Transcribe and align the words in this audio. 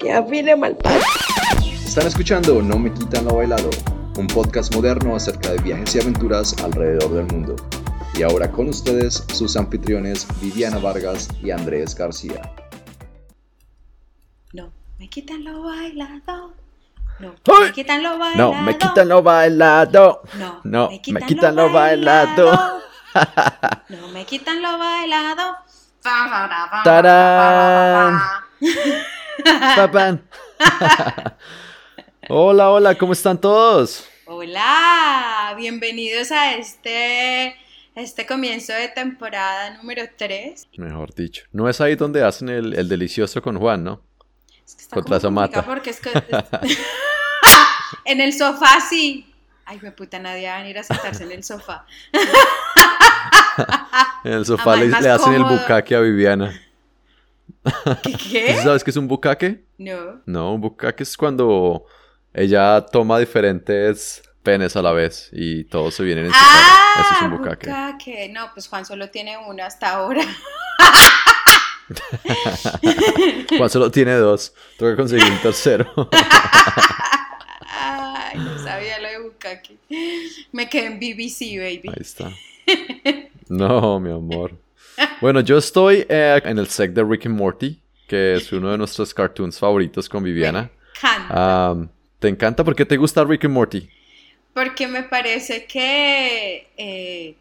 que 0.00 0.12
afine 0.12 0.56
mal 0.56 0.76
Están 1.84 2.06
escuchando 2.06 2.62
No 2.62 2.78
Me 2.78 2.92
Quitan 2.92 3.24
Lo 3.24 3.36
Bailado, 3.36 3.70
un 4.16 4.26
podcast 4.26 4.74
moderno 4.74 5.14
acerca 5.14 5.50
de 5.52 5.58
viajes 5.58 5.94
y 5.94 6.00
aventuras 6.00 6.56
alrededor 6.62 7.12
del 7.14 7.26
mundo. 7.26 7.56
Y 8.14 8.22
ahora 8.22 8.50
con 8.50 8.68
ustedes 8.68 9.24
sus 9.32 9.56
anfitriones 9.56 10.26
Viviana 10.40 10.78
Vargas 10.78 11.28
y 11.42 11.50
Andrés 11.50 11.94
García. 11.94 12.42
Quitan 17.80 18.02
lo 18.02 18.18
bailado. 18.18 18.52
No, 18.52 18.62
me 18.62 18.76
quitan 18.76 19.08
lo 19.08 19.22
bailado. 19.22 20.22
No, 20.34 20.60
no 20.64 20.90
me 20.90 21.00
quitan, 21.00 21.56
lo 21.56 21.72
bailado. 21.72 22.82
no 23.88 24.08
me 24.08 24.26
quitan 24.26 24.60
lo 24.60 24.76
bailado. 24.76 25.56
¡Tarán! 26.84 28.20
Papan. 29.76 30.28
hola, 32.28 32.70
hola, 32.70 32.94
¿cómo 32.96 33.14
están 33.14 33.40
todos? 33.40 34.06
Hola, 34.26 35.54
bienvenidos 35.56 36.32
a 36.32 36.56
este, 36.56 37.56
este 37.94 38.26
comienzo 38.26 38.74
de 38.74 38.88
temporada 38.88 39.70
número 39.78 40.04
3. 40.18 40.68
Mejor 40.76 41.14
dicho. 41.14 41.44
No 41.50 41.66
es 41.66 41.80
ahí 41.80 41.96
donde 41.96 42.22
hacen 42.22 42.50
el, 42.50 42.88
delicioso 42.90 43.40
con 43.40 43.58
Juan, 43.58 43.84
¿no? 43.84 44.02
Es 44.66 44.86
que 44.92 45.00
está 45.00 45.18
Samata. 45.18 45.64
Porque 45.64 45.88
es 45.90 46.00
que, 46.00 46.10
en 48.04 48.20
el 48.20 48.32
sofá 48.32 48.80
sí. 48.80 49.26
Ay, 49.64 49.78
me 49.82 49.92
puta, 49.92 50.18
nadie 50.18 50.48
va 50.48 50.56
a 50.56 50.58
venir 50.60 50.78
a 50.78 50.82
sentarse 50.82 51.24
en 51.24 51.32
el 51.32 51.44
sofá. 51.44 51.86
en 54.24 54.32
el 54.32 54.44
sofá 54.44 54.76
le, 54.76 54.94
hacen 55.08 55.34
el 55.34 55.44
bucaque 55.44 55.94
a 55.94 56.00
Viviana. 56.00 56.60
¿Qué? 58.02 58.12
qué? 58.12 58.60
¿Sabes 58.62 58.82
qué 58.82 58.90
es 58.90 58.96
un 58.96 59.06
bucaque? 59.06 59.64
No. 59.78 60.20
No, 60.26 60.54
un 60.54 60.60
bucaque 60.60 61.04
es 61.04 61.16
cuando 61.16 61.86
ella 62.32 62.84
toma 62.86 63.18
diferentes 63.18 64.22
penes 64.42 64.76
a 64.76 64.82
la 64.82 64.92
vez 64.92 65.30
y 65.32 65.64
todos 65.64 65.94
se 65.94 66.02
vienen 66.02 66.26
en 66.26 66.32
ah, 66.34 67.00
Eso 67.00 67.14
es 67.14 67.22
un 67.22 67.38
bucaque. 67.38 67.70
No, 68.32 68.50
pues 68.52 68.68
Juan 68.68 68.84
solo 68.84 69.08
tiene 69.10 69.38
una 69.38 69.66
hasta 69.66 69.90
ahora. 69.90 70.22
Juan 73.58 73.70
solo 73.70 73.90
tiene 73.90 74.14
dos. 74.14 74.54
Tengo 74.78 74.92
que 74.92 74.96
conseguir 74.96 75.30
un 75.30 75.38
tercero. 75.38 75.92
Ay, 78.32 78.38
no 78.38 78.58
sabía 78.58 78.98
lo 79.00 79.08
de 79.08 79.18
bucaque. 79.18 79.76
Me 80.52 80.68
quedé 80.68 80.86
en 80.86 80.98
BBC, 81.00 81.58
baby. 81.58 81.88
Ahí 81.88 82.00
está. 82.00 82.32
No, 83.48 83.98
mi 83.98 84.12
amor. 84.12 84.52
Bueno, 85.20 85.40
yo 85.40 85.58
estoy 85.58 86.06
eh, 86.08 86.40
en 86.44 86.58
el 86.58 86.68
sec 86.68 86.92
de 86.92 87.02
Rick 87.02 87.26
and 87.26 87.36
Morty, 87.36 87.80
que 88.06 88.34
es 88.34 88.52
uno 88.52 88.70
de 88.70 88.78
nuestros 88.78 89.12
cartoons 89.12 89.58
favoritos 89.58 90.08
con 90.08 90.22
Viviana. 90.22 90.70
Me 91.02 91.10
encanta. 91.10 91.90
¿Te 92.20 92.28
encanta? 92.28 92.62
¿Por 92.62 92.76
qué 92.76 92.84
te 92.86 92.96
gusta 92.96 93.24
Rick 93.24 93.46
and 93.46 93.54
Morty? 93.54 93.88
Porque 94.54 94.86
me 94.86 95.02
parece 95.02 95.64
que, 95.66 96.68
eh, 96.76 97.34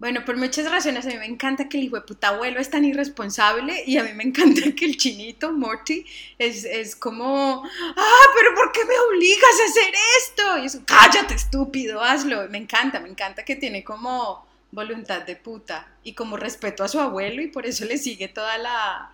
bueno, 0.00 0.24
por 0.24 0.38
muchas 0.38 0.70
razones, 0.70 1.04
a 1.04 1.10
mí 1.10 1.18
me 1.18 1.26
encanta 1.26 1.68
que 1.68 1.76
el 1.76 1.84
hijo 1.84 1.96
de 1.96 2.00
puta 2.00 2.28
abuelo 2.28 2.58
es 2.58 2.70
tan 2.70 2.86
irresponsable 2.86 3.84
y 3.86 3.98
a 3.98 4.02
mí 4.02 4.14
me 4.14 4.24
encanta 4.24 4.62
que 4.74 4.86
el 4.86 4.96
chinito, 4.96 5.52
Morty, 5.52 6.06
es, 6.38 6.64
es 6.64 6.96
como, 6.96 7.62
ah, 7.96 8.26
pero 8.34 8.54
¿por 8.54 8.72
qué 8.72 8.82
me 8.86 8.98
obligas 8.98 9.60
a 9.60 9.70
hacer 9.70 9.94
esto? 10.18 10.58
Y 10.58 10.66
eso, 10.66 10.82
cállate, 10.86 11.34
estúpido, 11.34 12.02
hazlo. 12.02 12.48
Me 12.48 12.56
encanta, 12.56 12.98
me 12.98 13.10
encanta 13.10 13.44
que 13.44 13.56
tiene 13.56 13.84
como 13.84 14.46
voluntad 14.70 15.20
de 15.20 15.36
puta 15.36 15.86
y 16.02 16.14
como 16.14 16.38
respeto 16.38 16.82
a 16.82 16.88
su 16.88 16.98
abuelo 16.98 17.42
y 17.42 17.48
por 17.48 17.66
eso 17.66 17.84
le 17.84 17.98
sigue 17.98 18.28
toda 18.28 18.56
la, 18.56 19.12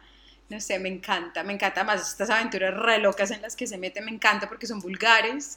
no 0.51 0.61
sé, 0.61 0.79
me 0.79 0.89
encanta, 0.89 1.43
me 1.43 1.53
encanta 1.53 1.83
más 1.83 2.09
estas 2.09 2.31
aventuras 2.31 2.73
re 2.73 2.99
locas 3.01 3.33
en 3.33 3.43
las 3.43 3.57
que 3.57 3.67
se 3.67 3.77
mete, 3.77 4.01
me 4.03 4.13
encanta 4.13 4.49
porque 4.49 4.69
son 4.69 4.79
vulgares. 4.79 5.57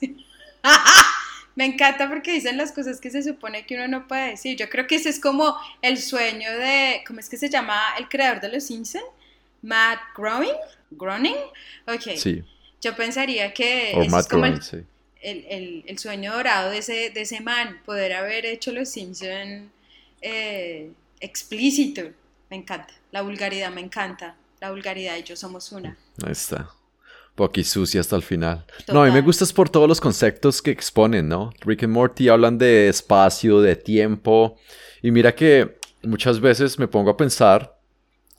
me 1.59 1.65
encanta 1.65 2.07
porque 2.07 2.31
dicen 2.31 2.55
las 2.55 2.71
cosas 2.71 3.01
que 3.01 3.11
se 3.11 3.21
supone 3.21 3.65
que 3.65 3.75
uno 3.75 3.85
no 3.89 4.07
puede 4.07 4.29
decir. 4.29 4.55
Yo 4.55 4.69
creo 4.69 4.87
que 4.87 4.95
ese 4.95 5.09
es 5.09 5.19
como 5.19 5.57
el 5.81 5.97
sueño 5.97 6.49
de, 6.57 7.03
¿cómo 7.05 7.19
es 7.19 7.27
que 7.27 7.35
se 7.35 7.49
llama 7.49 7.77
el 7.97 8.07
creador 8.07 8.39
de 8.39 8.47
Los 8.47 8.63
Simpsons? 8.63 9.03
Matt 9.61 9.99
Groening. 10.15 10.55
¿Groening? 10.91 11.35
Ok. 11.85 12.15
Sí. 12.15 12.45
Yo 12.79 12.95
pensaría 12.95 13.53
que 13.53 13.91
es 13.91 14.27
como 14.29 14.45
el, 14.45 14.61
el, 15.21 15.83
el, 15.85 15.99
sueño 15.99 16.31
dorado 16.31 16.71
de 16.71 16.77
ese, 16.77 17.09
de 17.09 17.21
ese 17.23 17.41
man, 17.41 17.81
poder 17.83 18.13
haber 18.13 18.45
hecho 18.45 18.71
Los 18.71 18.87
Simpsons 18.87 19.69
eh, 20.21 20.93
explícito. 21.19 22.03
Me 22.49 22.55
encanta. 22.55 22.93
La 23.11 23.21
vulgaridad 23.21 23.69
me 23.69 23.81
encanta. 23.81 24.37
La 24.61 24.71
vulgaridad 24.71 25.17
y 25.17 25.23
yo 25.23 25.35
somos 25.35 25.73
una. 25.73 25.97
Ahí 26.23 26.31
está. 26.31 26.69
Poqui 27.35 27.63
sucia 27.63 28.01
hasta 28.01 28.15
el 28.15 28.23
final. 28.23 28.65
No, 28.91 29.01
a 29.01 29.05
mí 29.05 29.11
me 29.11 29.21
gusta 29.21 29.43
es 29.43 29.53
por 29.53 29.69
todos 29.69 29.87
los 29.87 30.01
conceptos 30.01 30.61
que 30.61 30.71
exponen, 30.71 31.29
¿no? 31.29 31.51
Rick 31.61 31.83
and 31.83 31.93
Morty 31.93 32.29
hablan 32.29 32.57
de 32.57 32.89
espacio, 32.89 33.61
de 33.61 33.75
tiempo. 33.75 34.57
Y 35.01 35.11
mira 35.11 35.33
que 35.33 35.79
muchas 36.03 36.39
veces 36.39 36.79
me 36.79 36.87
pongo 36.87 37.11
a 37.11 37.17
pensar 37.17 37.79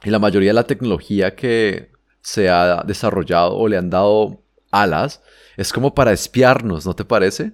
y 0.02 0.10
la 0.10 0.18
mayoría 0.18 0.50
de 0.50 0.54
la 0.54 0.64
tecnología 0.64 1.34
que 1.34 1.90
se 2.22 2.48
ha 2.48 2.82
desarrollado 2.86 3.56
o 3.56 3.68
le 3.68 3.76
han 3.76 3.90
dado 3.90 4.42
alas 4.70 5.22
es 5.56 5.72
como 5.72 5.94
para 5.94 6.12
espiarnos, 6.12 6.86
¿no 6.86 6.94
te 6.94 7.04
parece? 7.04 7.52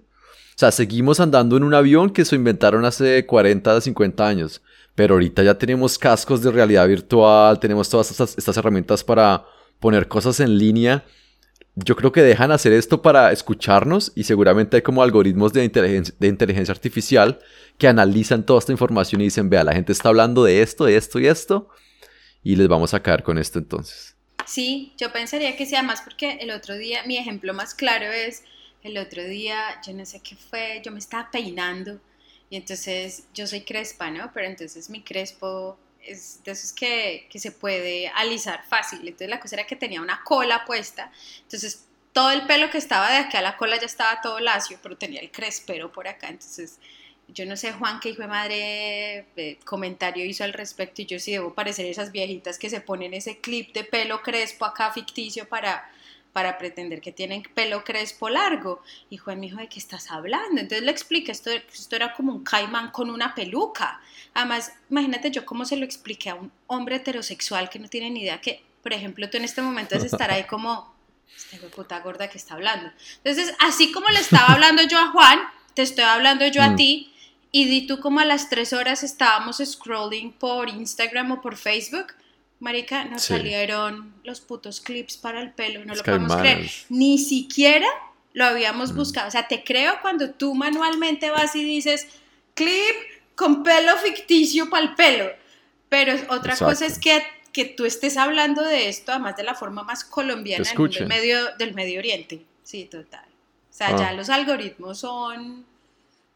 O 0.57 0.59
sea, 0.59 0.71
seguimos 0.71 1.21
andando 1.21 1.57
en 1.57 1.65
un 1.65 1.75
avión 1.75 2.11
que 2.11 2.25
se 2.25 2.37
inventaron 2.37 2.85
hace 2.85 3.27
40, 3.27 3.81
50 3.81 4.27
años. 4.27 4.63
Pero 4.95 5.15
ahorita 5.15 5.43
ya 5.43 5.59
tenemos 5.59 5.99
cascos 5.99 6.43
de 6.43 6.51
realidad 6.51 6.89
virtual, 6.89 7.61
tenemos 7.61 7.91
todas 7.91 8.11
estas, 8.11 8.57
herramientas 8.57 9.05
para 9.05 9.45
poner 9.79 10.09
cosas 10.09 10.41
en 10.41 10.57
línea. 10.57 11.05
Yo 11.78 11.94
creo 11.94 12.10
que 12.10 12.22
dejan 12.22 12.53
hacer 12.53 12.72
esto 12.72 13.03
para 13.03 13.32
escucharnos 13.32 14.10
y 14.14 14.25
seguramente 14.25 14.76
hay 14.76 14.82
como 14.82 15.03
algoritmos 15.03 15.53
de 15.53 15.62
inteligencia, 15.62 16.14
de 16.19 16.26
inteligencia 16.26 16.72
artificial 16.72 17.38
que 17.76 17.87
analizan 17.87 18.47
toda 18.47 18.60
esta 18.60 18.72
información 18.72 19.20
y 19.20 19.25
dicen, 19.25 19.50
vea, 19.50 19.62
la 19.62 19.75
gente 19.75 19.92
está 19.92 20.09
hablando 20.09 20.42
de 20.42 20.62
esto, 20.62 20.87
de 20.87 20.97
esto 20.97 21.19
y 21.19 21.26
esto, 21.26 21.69
y 22.42 22.56
les 22.56 22.66
vamos 22.66 22.94
a 22.94 23.03
caer 23.03 23.22
con 23.22 23.37
esto 23.37 23.59
entonces. 23.59 24.16
Sí, 24.47 24.94
yo 24.97 25.12
pensaría 25.12 25.54
que 25.54 25.66
sea 25.66 25.82
más 25.82 26.00
porque 26.00 26.38
el 26.41 26.50
otro 26.50 26.76
día 26.76 27.03
mi 27.04 27.19
ejemplo 27.19 27.53
más 27.53 27.75
claro 27.75 28.06
es 28.06 28.44
el 28.82 28.97
otro 28.97 29.22
día, 29.22 29.58
yo 29.87 29.93
no 29.93 30.06
sé 30.06 30.20
qué 30.20 30.34
fue, 30.34 30.81
yo 30.82 30.93
me 30.93 30.98
estaba 30.98 31.31
peinando 31.31 32.00
y 32.48 32.56
entonces 32.56 33.25
yo 33.34 33.47
soy 33.47 33.62
crespa, 33.62 34.10
¿no? 34.10 34.31
Pero 34.32 34.47
entonces 34.47 34.88
mi 34.88 35.03
crespo 35.03 35.76
es 36.09 36.72
que, 36.72 37.27
que 37.31 37.39
se 37.39 37.53
puede 37.53 38.09
alisar 38.09 38.65
fácil. 38.69 39.00
Entonces 39.00 39.28
la 39.28 39.41
cosa 39.41 39.56
era 39.56 39.67
que 39.67 39.77
tenía 39.77 40.00
una 40.00 40.22
cola 40.25 40.65
puesta, 40.65 41.11
entonces 41.43 41.87
todo 42.12 42.31
el 42.31 42.47
pelo 42.47 42.71
que 42.71 42.78
estaba 42.78 43.11
de 43.11 43.19
acá 43.19 43.41
a 43.41 43.43
la 43.43 43.56
cola 43.56 43.78
ya 43.78 43.87
estaba 43.87 44.21
todo 44.22 44.41
lacio, 44.41 44.78
pero 44.83 44.97
tenía 44.97 45.21
el 45.21 45.31
crespero 45.31 45.93
por 45.93 46.09
acá, 46.09 46.28
entonces 46.28 46.78
yo 47.28 47.44
no 47.44 47.56
sé, 47.56 47.72
Juan, 47.72 48.00
qué 48.00 48.11
hijo 48.11 48.22
de 48.22 48.28
madre 48.28 49.27
eh, 49.37 49.59
comentario 49.65 50.25
hizo 50.25 50.44
al 50.44 50.53
respecto 50.53 51.03
y 51.03 51.06
yo 51.06 51.19
sí 51.19 51.33
debo 51.33 51.55
parecer 51.55 51.87
esas 51.87 52.12
viejitas 52.12 52.59
que 52.59 52.71
se 52.71 52.81
ponen 52.81 53.15
ese 53.15 53.38
clip 53.41 53.75
de 53.75 53.84
pelo 53.84 54.23
crespo 54.23 54.65
acá 54.65 54.93
ficticio 54.93 55.49
para 55.49 55.91
para 56.37 56.59
pretender 56.59 57.01
que 57.01 57.13
tienen 57.13 57.43
pelo 57.55 57.83
crespo 57.83 58.29
largo. 58.29 58.83
Y 59.09 59.17
Juan 59.17 59.41
me 59.41 59.47
dijo, 59.47 59.59
¿de 59.59 59.71
qué 59.71 59.79
estás 59.79 60.11
hablando? 60.11 60.61
Entonces 60.61 60.83
le 60.83 60.91
expliqué, 60.91 61.33
esto, 61.33 61.49
esto 61.51 61.97
era 61.97 62.13
como 62.13 62.31
un 62.31 62.45
caimán 62.45 62.91
con 62.91 63.09
una 63.09 63.35
peluca. 63.35 64.03
Además, 64.35 64.71
imagínate 64.91 65.31
yo 65.31 65.47
cómo 65.47 65.65
se 65.65 65.79
lo 65.79 65.87
expliqué 65.87 66.29
a 66.29 66.35
un 66.35 66.53
hombre 66.67 66.97
heterosexual 66.97 67.71
que 67.71 67.79
no 67.79 67.89
tiene 67.89 68.11
ni 68.11 68.21
idea 68.21 68.39
que, 68.39 68.63
por 68.83 68.93
ejemplo, 68.93 69.31
tú 69.31 69.39
en 69.39 69.45
este 69.45 69.63
momento 69.63 69.97
es 69.97 70.05
estar 70.05 70.31
ahí 70.31 70.45
como, 70.45 70.94
esta 71.35 71.56
puta 71.69 72.00
gorda 72.00 72.29
que 72.29 72.37
está 72.37 72.53
hablando. 72.53 72.93
Entonces, 73.25 73.55
así 73.61 73.91
como 73.91 74.11
le 74.11 74.21
estaba 74.21 74.49
hablando 74.53 74.82
yo 74.82 74.99
a 74.99 75.12
Juan, 75.12 75.41
te 75.73 75.81
estoy 75.81 76.05
hablando 76.05 76.47
yo 76.49 76.62
a 76.62 76.69
mm. 76.69 76.77
ti, 76.77 77.15
y 77.50 77.65
di 77.65 77.87
tú 77.87 77.99
como 77.99 78.21
a 78.21 78.27
las 78.27 78.50
tres 78.50 78.75
horas 78.75 79.03
estábamos 79.03 79.62
scrolling 79.65 80.32
por 80.32 80.69
Instagram 80.69 81.32
o 81.32 81.41
por 81.41 81.56
Facebook 81.56 82.09
Marica, 82.58 83.05
nos 83.05 83.23
salieron 83.23 84.14
los 84.25 84.41
putos 84.41 84.81
clips 84.81 85.17
para 85.19 85.43
el 85.43 85.53
pelo, 85.53 85.85
no 85.85 85.94
lo 85.94 86.03
podemos 86.03 86.37
creer. 86.37 86.70
Ni 86.88 87.19
siquiera 87.19 87.87
lo 88.32 88.44
habíamos 88.44 88.93
mm. 88.93 88.97
buscado. 88.97 89.29
O 89.29 89.31
sea, 89.31 89.47
te 89.47 89.62
creo 89.62 89.94
cuando 90.00 90.31
tú 90.31 90.55
manualmente 90.55 91.31
vas 91.31 91.55
y 91.55 91.64
dices 91.64 92.06
clip 92.55 92.97
con 93.35 93.62
pelo 93.62 93.97
ficticio 93.99 94.70
para 94.70 94.85
el 94.85 94.94
pelo. 94.94 95.31
Pero 95.88 96.14
otra 96.31 96.56
cosa 96.56 96.87
es 96.87 96.99
que, 96.99 97.23
que 97.53 97.64
tú 97.64 97.85
estés 97.85 98.17
hablando 98.17 98.62
de 98.62 98.88
esto, 98.88 99.12
además 99.12 99.37
de 99.37 99.44
la 99.44 99.55
forma 99.55 99.82
más 99.85 100.05
colombiana 100.05 100.69
del 100.69 101.06
medio, 101.06 101.56
del 101.58 101.75
Medio 101.75 101.99
Oriente. 101.99 102.43
Sí, 102.62 102.85
total. 102.91 103.25
O 103.25 103.73
sea, 103.73 103.97
ya 103.97 104.08
ah. 104.08 104.12
los 104.14 104.31
algoritmos 104.31 104.99
son 104.99 105.64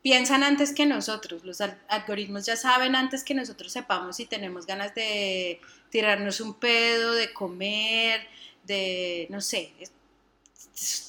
piensan 0.02 0.42
antes 0.42 0.72
que 0.72 0.86
nosotros, 0.86 1.44
los 1.44 1.60
algoritmos 1.88 2.46
ya 2.46 2.56
saben 2.56 2.94
antes 2.94 3.22
que 3.24 3.34
nosotros 3.34 3.72
sepamos 3.72 4.16
si 4.16 4.26
tenemos 4.26 4.66
ganas 4.66 4.94
de 4.94 5.60
tirarnos 5.90 6.40
un 6.40 6.54
pedo, 6.54 7.12
de 7.12 7.32
comer, 7.32 8.26
de, 8.64 9.26
no 9.30 9.40
sé, 9.40 9.72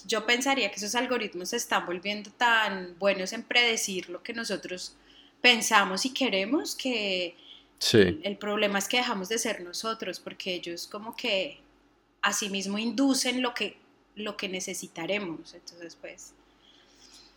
yo 0.06 0.26
pensaría 0.26 0.70
que 0.70 0.78
esos 0.78 0.96
algoritmos 0.96 1.50
se 1.50 1.58
están 1.58 1.86
volviendo 1.86 2.32
tan 2.32 2.98
buenos 3.00 3.32
en 3.32 3.44
predecir 3.44 4.10
lo 4.10 4.22
que 4.22 4.34
nosotros 4.34 4.96
pensamos 5.42 6.06
y 6.06 6.14
queremos 6.14 6.76
que 6.76 7.36
el 7.94 8.38
problema 8.38 8.78
es 8.78 8.88
que 8.88 8.98
dejamos 8.98 9.30
de 9.30 9.40
ser 9.40 9.62
nosotros 9.62 10.20
porque 10.20 10.54
ellos 10.54 10.88
como 10.88 11.16
que 11.16 11.60
asimismo 12.22 12.78
inducen 12.78 13.42
lo 13.42 13.54
que, 13.54 13.78
lo 14.16 14.38
que 14.38 14.50
necesitaremos. 14.50 15.54
Entonces, 15.54 15.98
pues... 16.00 16.34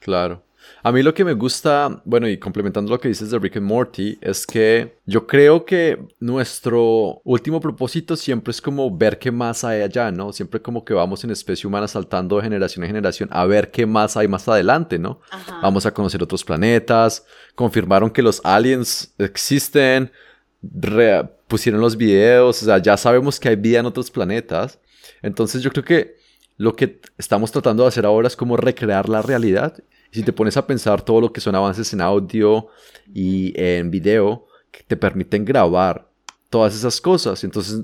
Claro. 0.05 0.43
A 0.83 0.93
mí 0.93 1.03
lo 1.03 1.15
que 1.15 1.25
me 1.25 1.33
gusta, 1.33 2.03
bueno, 2.05 2.29
y 2.29 2.37
complementando 2.37 2.91
lo 2.91 3.01
que 3.01 3.09
dices 3.09 3.31
de 3.31 3.39
Rick 3.39 3.57
and 3.57 3.67
Morty, 3.67 4.19
es 4.21 4.47
que 4.47 4.99
yo 5.07 5.27
creo 5.27 5.65
que 5.65 5.99
nuestro 6.21 7.23
último 7.25 7.59
propósito 7.59 8.15
siempre 8.17 8.51
es 8.51 8.61
como 8.61 8.95
ver 8.95 9.19
qué 9.19 9.31
más 9.31 9.65
hay 9.65 9.81
allá, 9.81 10.11
¿no? 10.11 10.31
Siempre 10.35 10.61
como 10.61 10.85
que 10.85 10.93
vamos 10.93 11.25
en 11.25 11.31
especie 11.31 11.67
humana 11.67 11.89
saltando 11.89 12.37
de 12.37 12.43
generación 12.43 12.85
en 12.85 12.91
generación 12.91 13.31
a 13.33 13.47
ver 13.47 13.71
qué 13.71 13.87
más 13.87 14.19
hay 14.19 14.29
más 14.29 14.47
adelante, 14.47 14.99
¿no? 14.99 15.21
Vamos 15.63 15.87
a 15.87 15.95
conocer 15.95 16.23
otros 16.23 16.45
planetas, 16.45 17.25
confirmaron 17.55 18.11
que 18.11 18.21
los 18.21 18.43
aliens 18.45 19.15
existen, 19.17 20.13
pusieron 21.49 21.81
los 21.81 21.97
videos, 21.97 22.63
o 22.63 22.67
sea, 22.67 22.77
ya 22.77 22.99
sabemos 22.99 23.41
que 23.41 23.49
hay 23.49 23.57
vida 23.57 23.81
en 23.81 23.87
otros 23.87 24.11
planetas. 24.11 24.79
Entonces 25.23 25.63
yo 25.63 25.71
creo 25.71 25.85
que 25.85 26.17
lo 26.59 26.77
que 26.77 27.01
estamos 27.17 27.51
tratando 27.51 27.85
de 27.85 27.89
hacer 27.89 28.05
ahora 28.05 28.29
es 28.29 28.37
como 28.37 28.59
recrear 28.59 29.09
la 29.09 29.23
realidad 29.23 29.83
si 30.15 30.23
te 30.23 30.33
pones 30.33 30.57
a 30.57 30.67
pensar 30.67 31.03
todo 31.03 31.21
lo 31.21 31.33
que 31.33 31.41
son 31.41 31.57
avances 31.57 31.93
en 31.93 32.01
audio 32.01 32.69
y 33.13 33.53
en 33.61 33.91
video 33.91 34.47
que 34.71 34.85
te 34.87 34.97
permiten 34.97 35.45
grabar 35.45 36.09
todas 36.51 36.75
esas 36.75 37.01
cosas, 37.01 37.43
entonces 37.43 37.83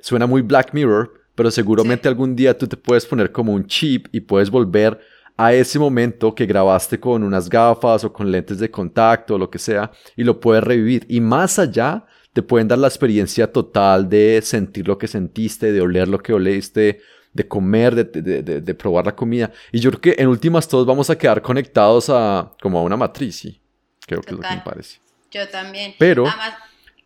suena 0.00 0.26
muy 0.26 0.42
Black 0.42 0.72
Mirror, 0.72 1.12
pero 1.34 1.50
seguramente 1.50 2.06
algún 2.06 2.36
día 2.36 2.56
tú 2.56 2.68
te 2.68 2.76
puedes 2.76 3.04
poner 3.04 3.32
como 3.32 3.52
un 3.52 3.66
chip 3.66 4.06
y 4.12 4.20
puedes 4.20 4.50
volver 4.50 5.00
a 5.36 5.52
ese 5.52 5.80
momento 5.80 6.32
que 6.32 6.46
grabaste 6.46 7.00
con 7.00 7.24
unas 7.24 7.48
gafas 7.48 8.04
o 8.04 8.12
con 8.12 8.30
lentes 8.30 8.60
de 8.60 8.70
contacto 8.70 9.34
o 9.34 9.38
lo 9.38 9.50
que 9.50 9.58
sea 9.58 9.90
y 10.16 10.22
lo 10.22 10.38
puedes 10.38 10.62
revivir. 10.62 11.06
Y 11.08 11.20
más 11.20 11.58
allá, 11.58 12.06
te 12.32 12.42
pueden 12.42 12.68
dar 12.68 12.78
la 12.78 12.86
experiencia 12.88 13.50
total 13.50 14.08
de 14.08 14.40
sentir 14.42 14.86
lo 14.86 14.96
que 14.96 15.08
sentiste, 15.08 15.72
de 15.72 15.80
oler 15.80 16.06
lo 16.06 16.20
que 16.20 16.32
oliste, 16.32 17.00
de 17.38 17.46
comer, 17.46 17.94
de, 17.94 18.74
probar 18.74 19.06
la 19.06 19.14
comida. 19.14 19.52
Y 19.70 19.78
yo 19.78 19.90
creo 19.90 20.00
que 20.00 20.20
en 20.20 20.28
últimas 20.28 20.66
todos 20.66 20.84
vamos 20.84 21.08
a 21.08 21.16
quedar 21.16 21.40
conectados 21.40 22.10
a 22.10 22.52
como 22.60 22.80
a 22.80 22.82
una 22.82 22.96
matriz, 22.96 23.36
sí. 23.36 23.60
Creo 24.06 24.20
que 24.20 24.30
es 24.30 24.36
lo 24.36 24.42
que 24.42 24.56
me 24.56 24.62
parece. 24.62 24.98
Yo 25.30 25.48
también. 25.48 25.94
Pero, 25.98 26.24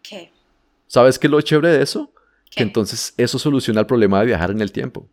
¿qué? 0.03 0.33
¿Sabes 0.87 1.19
qué 1.19 1.27
es 1.27 1.31
lo 1.31 1.41
chévere 1.43 1.69
de 1.69 1.83
eso? 1.83 2.15
Que 2.51 2.63
entonces 2.63 3.13
eso 3.19 3.39
soluciona 3.39 3.81
el 3.81 3.87
problema 3.87 4.21
de 4.21 4.27
viajar 4.27 4.51
en 4.51 4.63
el 4.63 4.73
tiempo. 4.73 5.07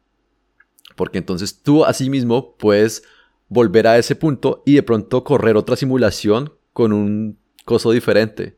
Porque 0.95 1.17
entonces 1.17 1.61
tú 1.61 1.83
así 1.83 2.09
mismo 2.09 2.55
puedes 2.55 3.03
volver 3.49 3.87
a 3.87 3.97
ese 3.97 4.15
punto 4.15 4.63
y 4.65 4.75
de 4.75 4.83
pronto 4.83 5.25
correr 5.25 5.57
otra 5.57 5.75
simulación 5.75 6.53
con 6.71 6.93
un 6.93 7.37
coso 7.65 7.91
diferente. 7.91 8.57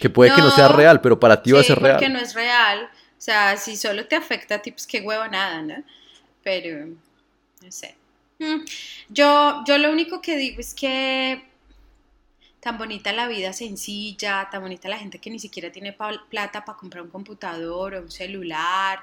Que 0.00 0.08
puede 0.08 0.34
que 0.34 0.40
no 0.40 0.50
sea 0.50 0.68
real, 0.68 1.02
pero 1.02 1.20
para 1.20 1.42
ti 1.42 1.52
va 1.52 1.60
a 1.60 1.64
ser 1.64 1.78
real. 1.78 1.96
Porque 1.96 2.08
no 2.08 2.20
es 2.20 2.34
real 2.34 2.88
o 3.20 3.22
sea, 3.22 3.58
si 3.58 3.76
solo 3.76 4.06
te 4.06 4.16
afecta 4.16 4.54
a 4.54 4.62
ti, 4.62 4.70
pues 4.70 4.86
qué 4.86 5.02
huevo 5.02 5.28
nada, 5.28 5.60
¿no? 5.60 5.84
Pero, 6.42 6.86
no 6.86 7.70
sé. 7.70 7.94
Mm, 8.38 8.64
yo, 9.10 9.62
yo 9.66 9.76
lo 9.76 9.90
único 9.92 10.22
que 10.22 10.38
digo 10.38 10.58
es 10.58 10.72
que 10.72 11.44
tan 12.60 12.78
bonita 12.78 13.12
la 13.12 13.28
vida 13.28 13.52
sencilla, 13.52 14.48
tan 14.50 14.62
bonita 14.62 14.88
la 14.88 14.96
gente 14.96 15.18
que 15.18 15.28
ni 15.28 15.38
siquiera 15.38 15.70
tiene 15.70 15.94
plata 16.30 16.64
para 16.64 16.78
comprar 16.78 17.02
un 17.02 17.10
computador 17.10 17.94
o 17.94 18.00
un 18.00 18.10
celular, 18.10 19.00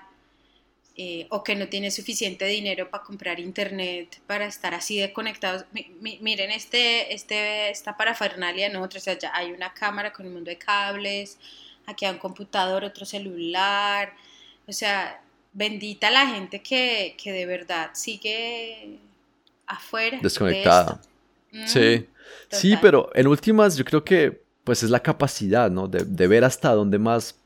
eh, 0.96 1.28
o 1.30 1.44
que 1.44 1.56
no 1.56 1.68
tiene 1.68 1.92
suficiente 1.92 2.46
dinero 2.46 2.90
para 2.90 3.04
comprar 3.04 3.40
internet, 3.40 4.20
para 4.26 4.48
estar 4.48 4.74
así 4.74 4.98
de 4.98 5.14
conectados. 5.14 5.66
miren 6.02 6.50
este, 6.50 7.14
este, 7.14 7.70
esta 7.70 7.96
parafernalia, 7.96 8.70
¿no? 8.70 8.82
O 8.82 8.90
sea, 8.90 9.16
ya 9.16 9.32
hay 9.36 9.52
una 9.52 9.76
cámara 9.76 10.12
con 10.12 10.26
un 10.26 10.34
mundo 10.34 10.50
de 10.50 10.58
cables, 10.58 11.38
aquí 11.88 12.06
hay 12.06 12.14
un 12.14 12.20
computador, 12.20 12.84
otro 12.84 13.06
celular, 13.06 14.14
o 14.68 14.74
sea, 14.74 15.22
bendita 15.54 16.12
la 16.12 16.28
gente 16.28 16.62
que, 16.62 17.16
de 17.26 17.46
verdad 17.46 17.90
sigue 17.94 19.00
afuera. 19.66 20.20
Desconectada. 20.22 21.02
sí, 21.66 22.06
sí, 22.52 22.78
pero 22.82 23.10
en 23.16 23.28
últimas 23.28 23.76
yo 23.76 23.86
creo 23.86 24.04
que 24.04 24.46
pues 24.64 24.84
es 24.84 24.90
la 24.90 25.00
capacidad, 25.00 25.72
¿no? 25.72 25.88
De, 25.88 26.04
de 26.04 26.28
ver 26.28 26.44
hasta 26.44 26.74
dónde 26.74 27.00
más, 27.00 27.40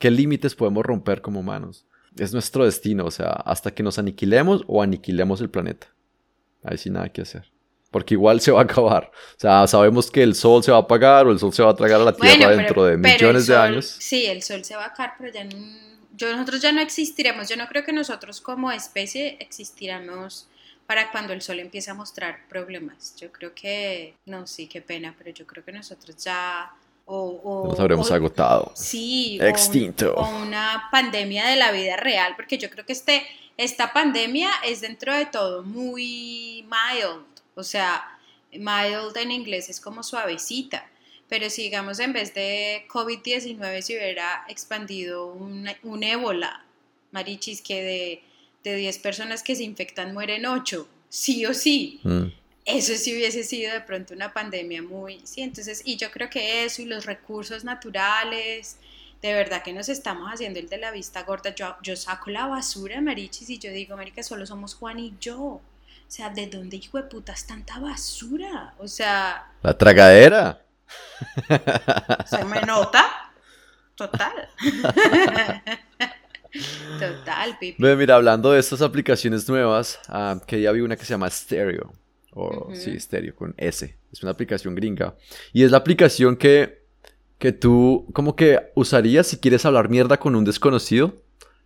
qué 0.00 0.10
límites 0.10 0.56
podemos 0.56 0.84
romper 0.84 1.22
como 1.22 1.40
humanos. 1.40 1.86
Es 2.18 2.32
nuestro 2.32 2.64
destino, 2.64 3.06
o 3.06 3.10
sea, 3.10 3.30
hasta 3.30 3.72
que 3.72 3.82
nos 3.82 3.98
aniquilemos 3.98 4.64
o 4.66 4.82
aniquilemos 4.82 5.40
el 5.40 5.50
planeta. 5.50 5.86
Ahí 6.64 6.78
sí 6.78 6.90
nada 6.90 7.08
que 7.10 7.22
hacer 7.22 7.53
porque 7.94 8.14
igual 8.14 8.40
se 8.40 8.50
va 8.50 8.58
a 8.58 8.64
acabar. 8.64 9.08
O 9.36 9.40
sea, 9.40 9.68
sabemos 9.68 10.10
que 10.10 10.20
el 10.20 10.34
sol 10.34 10.64
se 10.64 10.72
va 10.72 10.78
a 10.78 10.80
apagar 10.80 11.28
o 11.28 11.30
el 11.30 11.38
sol 11.38 11.54
se 11.54 11.62
va 11.62 11.70
a 11.70 11.76
tragar 11.76 12.00
a 12.00 12.04
la 12.04 12.12
Tierra 12.12 12.50
dentro 12.50 12.84
de 12.84 12.96
millones 12.96 13.46
de 13.46 13.56
años. 13.56 13.86
Sí, 14.00 14.26
el 14.26 14.42
sol 14.42 14.64
se 14.64 14.74
va 14.74 14.82
a 14.82 14.86
acabar, 14.86 15.14
pero 15.16 15.32
ya 15.32 15.46
nosotros 16.32 16.60
ya 16.60 16.72
no 16.72 16.80
existiremos. 16.80 17.48
Yo 17.48 17.56
no 17.56 17.68
creo 17.68 17.84
que 17.84 17.92
nosotros 17.92 18.40
como 18.40 18.72
especie 18.72 19.36
existiremos 19.38 20.48
para 20.88 21.12
cuando 21.12 21.32
el 21.32 21.40
sol 21.40 21.60
empiece 21.60 21.92
a 21.92 21.94
mostrar 21.94 22.48
problemas. 22.48 23.14
Yo 23.14 23.30
creo 23.30 23.54
que, 23.54 24.16
no, 24.26 24.48
sí, 24.48 24.66
qué 24.66 24.80
pena, 24.80 25.14
pero 25.16 25.30
yo 25.30 25.46
creo 25.46 25.64
que 25.64 25.70
nosotros 25.70 26.16
ya... 26.16 26.72
O, 27.06 27.68
nos 27.68 27.78
habremos 27.78 28.10
agotado. 28.10 28.72
Sí, 28.74 29.38
extinto. 29.40 30.14
O, 30.16 30.42
una 30.42 30.88
pandemia 30.90 31.46
de 31.46 31.54
la 31.54 31.70
vida 31.70 31.96
real, 31.96 32.32
porque 32.34 32.58
yo 32.58 32.68
creo 32.70 32.84
que 32.84 32.92
este, 32.92 33.24
esta 33.56 33.92
pandemia 33.92 34.50
es 34.66 34.80
dentro 34.80 35.14
de 35.14 35.26
todo 35.26 35.62
muy 35.62 36.66
mild, 36.68 37.33
o 37.54 37.62
sea, 37.62 38.18
mild 38.52 39.16
en 39.16 39.30
inglés 39.30 39.68
es 39.68 39.80
como 39.80 40.02
suavecita. 40.02 40.88
Pero 41.28 41.48
si 41.50 41.62
digamos 41.62 41.98
en 42.00 42.12
vez 42.12 42.34
de 42.34 42.84
COVID-19 42.88 43.80
se 43.80 43.96
hubiera 43.96 44.44
expandido 44.48 45.26
un, 45.26 46.02
ébola, 46.02 46.64
marichis, 47.12 47.62
que 47.62 47.82
de, 47.82 48.22
de 48.62 48.76
10 48.76 48.98
personas 48.98 49.42
que 49.42 49.56
se 49.56 49.64
infectan 49.64 50.12
mueren 50.12 50.46
8, 50.46 50.86
sí 51.08 51.46
o 51.46 51.54
sí. 51.54 52.00
Mm. 52.02 52.26
Eso 52.66 52.94
sí 52.96 53.14
hubiese 53.14 53.42
sido 53.42 53.72
de 53.72 53.80
pronto 53.80 54.14
una 54.14 54.32
pandemia 54.32 54.82
muy, 54.82 55.20
sí, 55.24 55.42
entonces, 55.42 55.82
y 55.84 55.96
yo 55.96 56.10
creo 56.10 56.30
que 56.30 56.64
eso 56.64 56.80
y 56.80 56.86
los 56.86 57.04
recursos 57.04 57.62
naturales, 57.62 58.78
de 59.20 59.32
verdad 59.32 59.62
que 59.62 59.72
nos 59.72 59.88
estamos 59.88 60.30
haciendo 60.30 60.58
el 60.58 60.68
de 60.68 60.78
la 60.78 60.90
vista 60.90 61.22
gorda. 61.22 61.54
Yo, 61.54 61.76
yo 61.82 61.96
saco 61.96 62.30
la 62.30 62.46
basura, 62.46 63.00
marichis, 63.00 63.48
y 63.48 63.58
yo 63.58 63.70
digo, 63.70 63.96
marica, 63.96 64.22
solo 64.22 64.44
somos 64.44 64.74
Juan 64.74 64.98
y 64.98 65.14
yo. 65.18 65.60
O 66.06 66.10
sea, 66.16 66.30
¿de 66.30 66.46
dónde, 66.46 66.76
hijo 66.76 66.98
de 66.98 67.04
putas, 67.04 67.46
tanta 67.46 67.78
basura? 67.80 68.74
O 68.78 68.86
sea... 68.86 69.52
La 69.62 69.76
tragadera. 69.76 70.64
Se 72.26 72.44
me 72.44 72.60
nota. 72.62 73.04
Total. 73.96 74.48
Total, 77.00 77.58
pipi. 77.58 77.82
Mira, 77.82 78.16
hablando 78.16 78.52
de 78.52 78.60
estas 78.60 78.80
aplicaciones 78.82 79.48
nuevas, 79.48 79.98
ah, 80.08 80.40
que 80.46 80.60
ya 80.60 80.70
vi 80.72 80.80
una 80.80 80.96
que 80.96 81.04
se 81.04 81.14
llama 81.14 81.28
Stereo. 81.30 81.92
O 82.32 82.70
sí, 82.74 82.98
Stereo 82.98 83.34
con 83.34 83.54
S. 83.56 83.96
Es 84.12 84.22
una 84.22 84.32
aplicación 84.32 84.74
gringa. 84.74 85.14
Y 85.52 85.64
es 85.64 85.70
la 85.70 85.78
aplicación 85.78 86.36
que, 86.36 86.82
que 87.38 87.52
tú 87.52 88.06
como 88.12 88.36
que 88.36 88.70
usarías 88.74 89.26
si 89.26 89.38
quieres 89.38 89.64
hablar 89.64 89.88
mierda 89.88 90.18
con 90.18 90.34
un 90.36 90.44
desconocido 90.44 91.14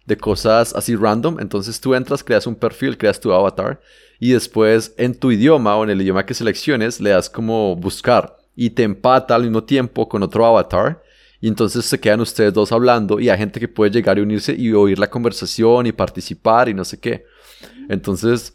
de 0.07 0.17
cosas 0.17 0.75
así 0.75 0.97
random. 0.97 1.41
Entonces 1.41 1.81
tú 1.81 1.95
entras, 1.95 2.25
creas 2.25 2.47
un 2.47 2.55
perfil, 2.55 2.97
creas 2.97 3.21
tu 3.21 3.33
avatar 3.33 3.81
y 4.21 4.33
después 4.33 4.95
en 4.97 5.15
tu 5.15 5.31
idioma 5.31 5.77
o 5.77 5.85
en 5.85 5.91
el 5.91 6.03
idioma 6.03 6.27
que 6.27 6.35
selecciones 6.35 7.01
le 7.01 7.11
das 7.11 7.31
como 7.31 7.77
buscar 7.77 8.37
y 8.57 8.71
te 8.71 8.83
empata 8.83 9.35
al 9.35 9.43
mismo 9.43 9.65
tiempo 9.65 10.09
con 10.09 10.23
otro 10.23 10.45
avatar 10.45 11.03
y 11.41 11.49
entonces 11.49 11.85
se 11.85 12.01
quedan 12.01 12.21
ustedes 12.21 12.53
dos 12.53 12.73
hablando 12.73 13.21
y 13.21 13.29
hay 13.29 13.39
gente 13.39 13.61
que 13.61 13.69
puede 13.69 13.93
llegar 13.93 14.19
y 14.19 14.23
unirse 14.23 14.55
y 14.57 14.73
oír 14.73 14.99
la 14.99 15.09
conversación 15.09 15.87
y 15.87 15.93
participar 15.93 16.69
y 16.69 16.75
no 16.75 16.85
sé 16.85 16.99
qué. 16.99 17.25
Entonces 17.89 18.55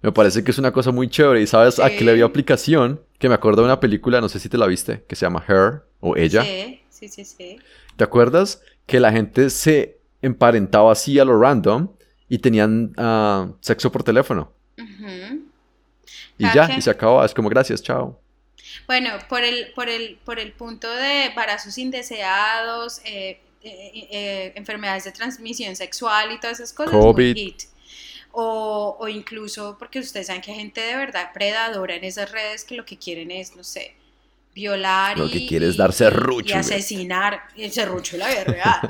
me 0.00 0.12
parece 0.12 0.44
que 0.44 0.52
es 0.52 0.58
una 0.58 0.72
cosa 0.72 0.92
muy 0.92 1.08
chévere 1.08 1.42
y 1.42 1.46
sabes 1.46 1.80
a 1.80 1.90
qué 1.90 2.04
le 2.04 2.14
dio 2.14 2.24
aplicación 2.24 3.00
que 3.18 3.28
me 3.28 3.34
acuerdo 3.34 3.62
de 3.62 3.66
una 3.66 3.80
película, 3.80 4.20
no 4.20 4.28
sé 4.28 4.38
si 4.38 4.48
te 4.48 4.56
la 4.56 4.66
viste, 4.66 5.04
que 5.06 5.16
se 5.16 5.26
llama 5.26 5.44
Her 5.46 5.82
o 5.98 6.16
Ella. 6.16 6.42
Sí, 6.42 6.80
sí, 6.88 7.08
sí, 7.08 7.24
sí. 7.24 7.58
¿Te 7.96 8.04
acuerdas 8.04 8.62
que 8.86 9.00
la 9.00 9.12
gente 9.12 9.50
se 9.50 9.98
emparentaba 10.22 10.92
así 10.92 11.18
a 11.18 11.24
lo 11.24 11.38
random 11.38 11.88
y 12.28 12.38
tenían 12.38 12.92
ah, 12.96 13.48
sexo 13.60 13.90
por 13.92 14.04
teléfono? 14.04 14.52
Y 16.38 16.44
ya, 16.52 16.70
y 16.76 16.80
se 16.82 16.90
acabó. 16.90 17.24
Es 17.24 17.34
como 17.34 17.48
gracias, 17.48 17.82
chao. 17.82 18.18
Bueno, 18.86 19.10
por 19.28 19.42
el, 19.42 19.72
por 19.72 19.88
el, 19.88 20.18
por 20.24 20.38
el 20.38 20.52
punto 20.52 20.90
de 20.90 21.26
embarazos 21.26 21.78
indeseados, 21.78 23.00
eh, 23.04 23.40
eh, 23.62 24.08
eh, 24.10 24.52
enfermedades 24.56 25.04
de 25.04 25.12
transmisión 25.12 25.76
sexual 25.76 26.32
y 26.32 26.40
todas 26.40 26.60
esas 26.60 26.72
cosas. 26.72 26.92
COVID. 26.92 27.54
O, 28.32 28.96
o, 29.00 29.08
incluso 29.08 29.76
porque 29.76 29.98
ustedes 29.98 30.28
saben 30.28 30.40
que 30.40 30.52
hay 30.52 30.58
gente 30.58 30.80
de 30.80 30.94
verdad 30.94 31.32
predadora 31.32 31.96
en 31.96 32.04
esas 32.04 32.30
redes 32.30 32.64
que 32.64 32.76
lo 32.76 32.84
que 32.84 32.96
quieren 32.96 33.32
es, 33.32 33.56
no 33.56 33.64
sé, 33.64 33.96
violar 34.60 35.18
Lo 35.18 35.30
que 35.30 35.46
quiere 35.46 35.68
es 35.68 35.76
dar 35.76 35.92
serrucho. 35.92 36.54
Y 36.54 36.58
asesinar. 36.58 37.44
Y 37.56 37.70
serrucho 37.70 38.16
la 38.16 38.28
vida 38.28 38.80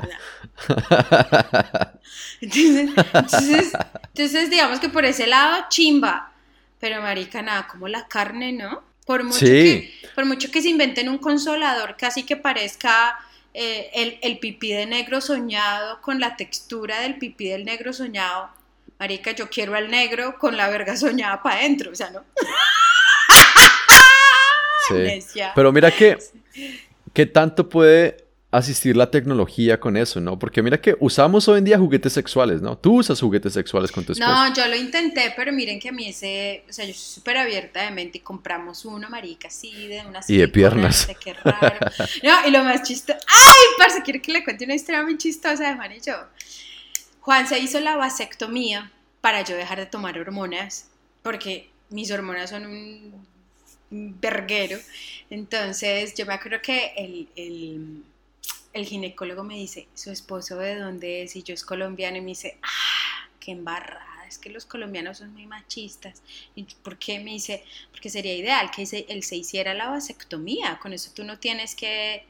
entonces, 2.41 3.73
entonces, 4.13 4.49
digamos 4.49 4.79
que 4.79 4.89
por 4.89 5.05
ese 5.05 5.27
lado, 5.27 5.65
chimba. 5.69 6.33
Pero 6.79 7.01
marica, 7.01 7.41
nada, 7.41 7.67
como 7.67 7.87
la 7.87 8.07
carne, 8.07 8.51
¿no? 8.51 8.83
Por 9.05 9.23
mucho, 9.23 9.45
que, 9.45 9.93
por 10.13 10.25
mucho 10.25 10.51
que 10.51 10.61
se 10.61 10.69
inventen 10.69 11.09
un 11.09 11.17
consolador 11.17 11.95
casi 11.97 12.23
que 12.23 12.37
parezca 12.37 13.17
eh, 13.53 13.89
el, 13.93 14.19
el 14.21 14.39
pipí 14.39 14.71
de 14.71 14.85
negro 14.85 15.21
soñado 15.21 16.01
con 16.01 16.19
la 16.19 16.35
textura 16.35 16.99
del 17.01 17.17
pipí 17.17 17.47
del 17.47 17.65
negro 17.65 17.93
soñado. 17.93 18.49
Marica, 18.99 19.31
yo 19.31 19.49
quiero 19.49 19.75
al 19.75 19.89
negro 19.89 20.37
con 20.37 20.57
la 20.57 20.69
verga 20.69 20.95
soñada 20.95 21.41
para 21.41 21.55
adentro, 21.55 21.91
o 21.91 21.95
sea, 21.95 22.11
¿no? 22.11 22.23
Pero 25.55 25.71
mira 25.71 25.91
que, 25.91 26.17
¿qué 27.13 27.25
tanto 27.25 27.69
puede 27.69 28.17
asistir 28.51 28.97
la 28.97 29.09
tecnología 29.09 29.79
con 29.79 29.95
eso, 29.95 30.19
¿no? 30.19 30.37
Porque 30.37 30.61
mira 30.61 30.79
que 30.81 30.95
usamos 30.99 31.47
hoy 31.47 31.59
en 31.59 31.63
día 31.63 31.79
juguetes 31.79 32.11
sexuales, 32.11 32.61
¿no? 32.61 32.77
Tú 32.77 32.99
usas 32.99 33.19
juguetes 33.19 33.53
sexuales 33.53 33.91
con 33.93 34.03
tu 34.03 34.11
esposo. 34.11 34.29
No, 34.29 34.53
yo 34.53 34.67
lo 34.67 34.75
intenté, 34.75 35.33
pero 35.37 35.53
miren 35.53 35.79
que 35.79 35.87
a 35.89 35.91
mí 35.93 36.09
ese, 36.09 36.65
o 36.69 36.73
sea, 36.73 36.83
yo 36.83 36.93
soy 36.93 37.13
súper 37.15 37.37
abierta 37.37 37.81
de 37.83 37.91
mente 37.91 38.17
y 38.17 38.21
compramos 38.21 38.83
uno, 38.83 39.09
marica, 39.09 39.47
así, 39.47 39.87
de 39.87 40.01
unas 40.05 40.29
Y 40.29 40.35
de 40.37 40.49
piernas. 40.49 41.07
qué 41.23 41.33
raro. 41.33 41.77
No, 42.23 42.47
y 42.47 42.51
lo 42.51 42.61
más 42.65 42.83
chistoso, 42.83 43.19
¡ay, 43.27 43.67
parce! 43.77 44.01
Quiero 44.03 44.21
que 44.21 44.33
le 44.33 44.43
cuente 44.43 44.65
una 44.65 44.75
historia 44.75 45.01
muy 45.01 45.17
chistosa 45.17 45.69
de 45.69 45.75
Juan 45.75 45.93
y 45.93 46.01
yo. 46.01 46.15
Juan 47.21 47.47
se 47.47 47.57
hizo 47.59 47.79
la 47.79 47.95
vasectomía 47.95 48.91
para 49.21 49.43
yo 49.43 49.55
dejar 49.55 49.79
de 49.79 49.85
tomar 49.85 50.19
hormonas, 50.19 50.89
porque 51.21 51.69
mis 51.89 52.11
hormonas 52.11 52.49
son 52.49 52.65
un 52.65 53.25
verguero. 53.91 54.79
Entonces, 55.29 56.13
yo 56.15 56.25
me 56.25 56.33
acuerdo 56.33 56.61
que 56.61 56.93
el, 56.97 58.03
el, 58.73 58.85
ginecólogo 58.85 59.43
me 59.43 59.55
dice, 59.55 59.87
¿su 59.93 60.11
esposo 60.11 60.57
de 60.57 60.75
dónde 60.75 61.23
es? 61.23 61.35
Y 61.35 61.43
yo 61.43 61.53
es 61.53 61.63
colombiano 61.63 62.17
y 62.17 62.21
me 62.21 62.27
dice, 62.27 62.57
¡ah! 62.63 63.29
¡Qué 63.39 63.51
embarrada! 63.51 64.25
Es 64.27 64.37
que 64.37 64.49
los 64.49 64.65
colombianos 64.65 65.17
son 65.17 65.33
muy 65.33 65.45
machistas. 65.45 66.21
¿Y 66.55 66.63
por 66.63 66.97
qué? 66.97 67.19
Me 67.19 67.31
dice, 67.31 67.63
porque 67.91 68.09
sería 68.09 68.33
ideal 68.33 68.71
que 68.71 68.83
él 69.09 69.23
se 69.23 69.35
hiciera 69.35 69.73
la 69.73 69.89
vasectomía. 69.89 70.79
Con 70.79 70.93
eso 70.93 71.11
tú 71.13 71.23
no 71.23 71.37
tienes 71.37 71.75
que... 71.75 72.25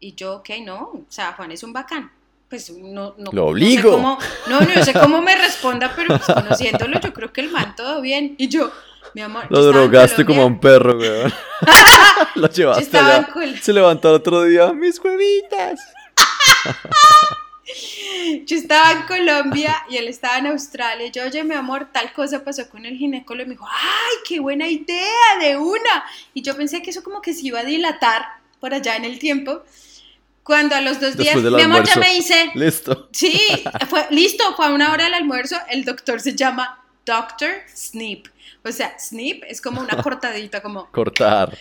Y 0.00 0.14
yo, 0.14 0.36
ok, 0.36 0.50
no. 0.62 0.82
O 0.82 1.06
sea, 1.08 1.32
Juan 1.32 1.50
es 1.52 1.62
un 1.62 1.72
bacán 1.72 2.12
pues 2.48 2.70
no, 2.70 3.14
no, 3.18 3.32
lo 3.32 3.46
obligo. 3.46 3.98
No, 3.98 4.18
no, 4.46 4.60
no 4.60 4.84
sé 4.84 4.94
cómo 4.94 5.20
me 5.20 5.36
responda, 5.36 5.92
pero 5.94 6.18
pues, 6.18 6.24
conociéndolo, 6.24 7.00
yo 7.00 7.12
creo 7.12 7.32
que 7.32 7.42
el 7.42 7.50
man 7.50 7.74
todo 7.76 8.00
bien. 8.00 8.34
Y 8.38 8.48
yo, 8.48 8.72
mi 9.14 9.20
amor. 9.20 9.46
Lo 9.50 9.62
drogaste 9.64 10.24
como 10.24 10.42
a 10.42 10.46
un 10.46 10.58
perro, 10.58 10.98
weón. 10.98 11.32
lo 12.34 12.48
llevaste 12.48 12.96
allá. 12.96 13.28
Se 13.60 13.72
levantó 13.72 14.08
el 14.08 14.14
otro 14.16 14.44
día, 14.44 14.72
mis 14.72 14.98
huevitas. 14.98 15.80
yo 18.46 18.56
estaba 18.56 18.92
en 18.92 19.02
Colombia 19.02 19.84
y 19.90 19.96
él 19.96 20.08
estaba 20.08 20.38
en 20.38 20.46
Australia. 20.46 21.08
Yo, 21.08 21.24
oye, 21.24 21.44
mi 21.44 21.54
amor, 21.54 21.88
tal 21.92 22.12
cosa 22.12 22.44
pasó 22.44 22.68
con 22.70 22.86
el 22.86 22.96
ginecólogo. 22.96 23.44
Y 23.44 23.48
me 23.48 23.54
dijo, 23.54 23.66
¡ay, 23.68 24.16
qué 24.26 24.40
buena 24.40 24.68
idea! 24.68 25.38
De 25.40 25.56
una. 25.56 26.04
Y 26.34 26.42
yo 26.42 26.56
pensé 26.56 26.82
que 26.82 26.90
eso 26.90 27.02
como 27.02 27.20
que 27.20 27.34
se 27.34 27.46
iba 27.46 27.60
a 27.60 27.64
dilatar 27.64 28.22
por 28.60 28.72
allá 28.72 28.96
en 28.96 29.04
el 29.04 29.18
tiempo. 29.18 29.62
Cuando 30.48 30.74
a 30.76 30.80
los 30.80 30.98
dos 30.98 31.14
días, 31.14 31.36
mi 31.36 31.60
amor 31.60 31.84
ya 31.84 31.96
me 31.96 32.14
dice. 32.14 32.50
Listo. 32.54 33.10
Sí, 33.12 33.38
fue 33.90 34.06
listo, 34.08 34.42
fue 34.56 34.64
a 34.64 34.70
una 34.70 34.90
hora 34.90 35.04
del 35.04 35.12
almuerzo. 35.12 35.56
El 35.68 35.84
doctor 35.84 36.22
se 36.22 36.34
llama 36.34 36.82
Doctor 37.04 37.50
Snip. 37.68 38.28
O 38.64 38.72
sea, 38.72 38.98
snip 38.98 39.44
es 39.46 39.60
como 39.60 39.82
una 39.82 40.02
cortadita, 40.02 40.62
como... 40.62 40.90
Cortar. 40.90 41.58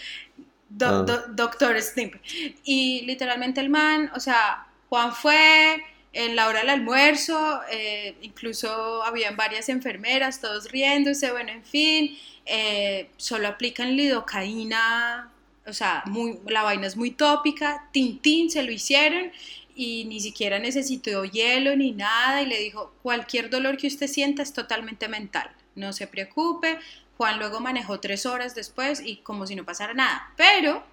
Ah. 0.82 1.06
doctor 1.28 1.82
Snip. 1.82 2.16
Y 2.64 3.02
literalmente 3.02 3.60
el 3.60 3.70
man, 3.70 4.10
o 4.16 4.22
sea, 4.22 4.66
Juan 4.88 5.14
fue 5.14 5.84
en 6.14 6.38
la 6.38 6.48
hora 6.48 6.62
del 6.62 6.70
almuerzo, 6.70 7.60
eh, 7.70 8.16
incluso 8.22 9.04
habían 9.04 9.36
varias 9.36 9.68
enfermeras, 9.68 10.40
todos 10.40 10.72
riéndose, 10.72 11.30
bueno, 11.34 11.52
en 11.52 11.66
fin, 11.66 12.18
eh, 12.46 13.10
solo 13.18 13.50
aplican 13.50 13.98
lidocaína, 13.98 15.30
o 15.68 15.74
sea, 15.74 16.04
la 16.48 16.64
vaina 16.64 16.88
es 16.88 16.96
muy 16.96 17.12
tópica, 17.12 17.88
Tintín 17.92 18.50
se 18.50 18.64
lo 18.64 18.72
hicieron 18.72 19.32
y 19.76 20.06
ni 20.06 20.20
siquiera 20.20 20.58
necesitó 20.60 21.24
hielo 21.26 21.76
ni 21.76 21.92
nada 21.92 22.42
y 22.42 22.48
le 22.48 22.60
dijo, 22.60 22.94
cualquier 23.04 23.50
dolor 23.50 23.78
que 23.78 23.88
usted 23.88 24.08
sienta 24.08 24.42
es 24.42 24.54
totalmente 24.54 25.08
mental 25.08 25.52
no 25.78 25.94
se 25.94 26.08
preocupe. 26.08 26.80
Juan 27.16 27.40
luego 27.40 27.60
manejó 27.60 28.00
tres 28.00 28.26
horas 28.26 28.54
después 28.54 29.02
y 29.04 29.18
como 29.18 29.48
si 29.48 29.56
no 29.56 29.64
pasara 29.64 29.94
nada. 29.94 30.34
Pero, 30.36 30.84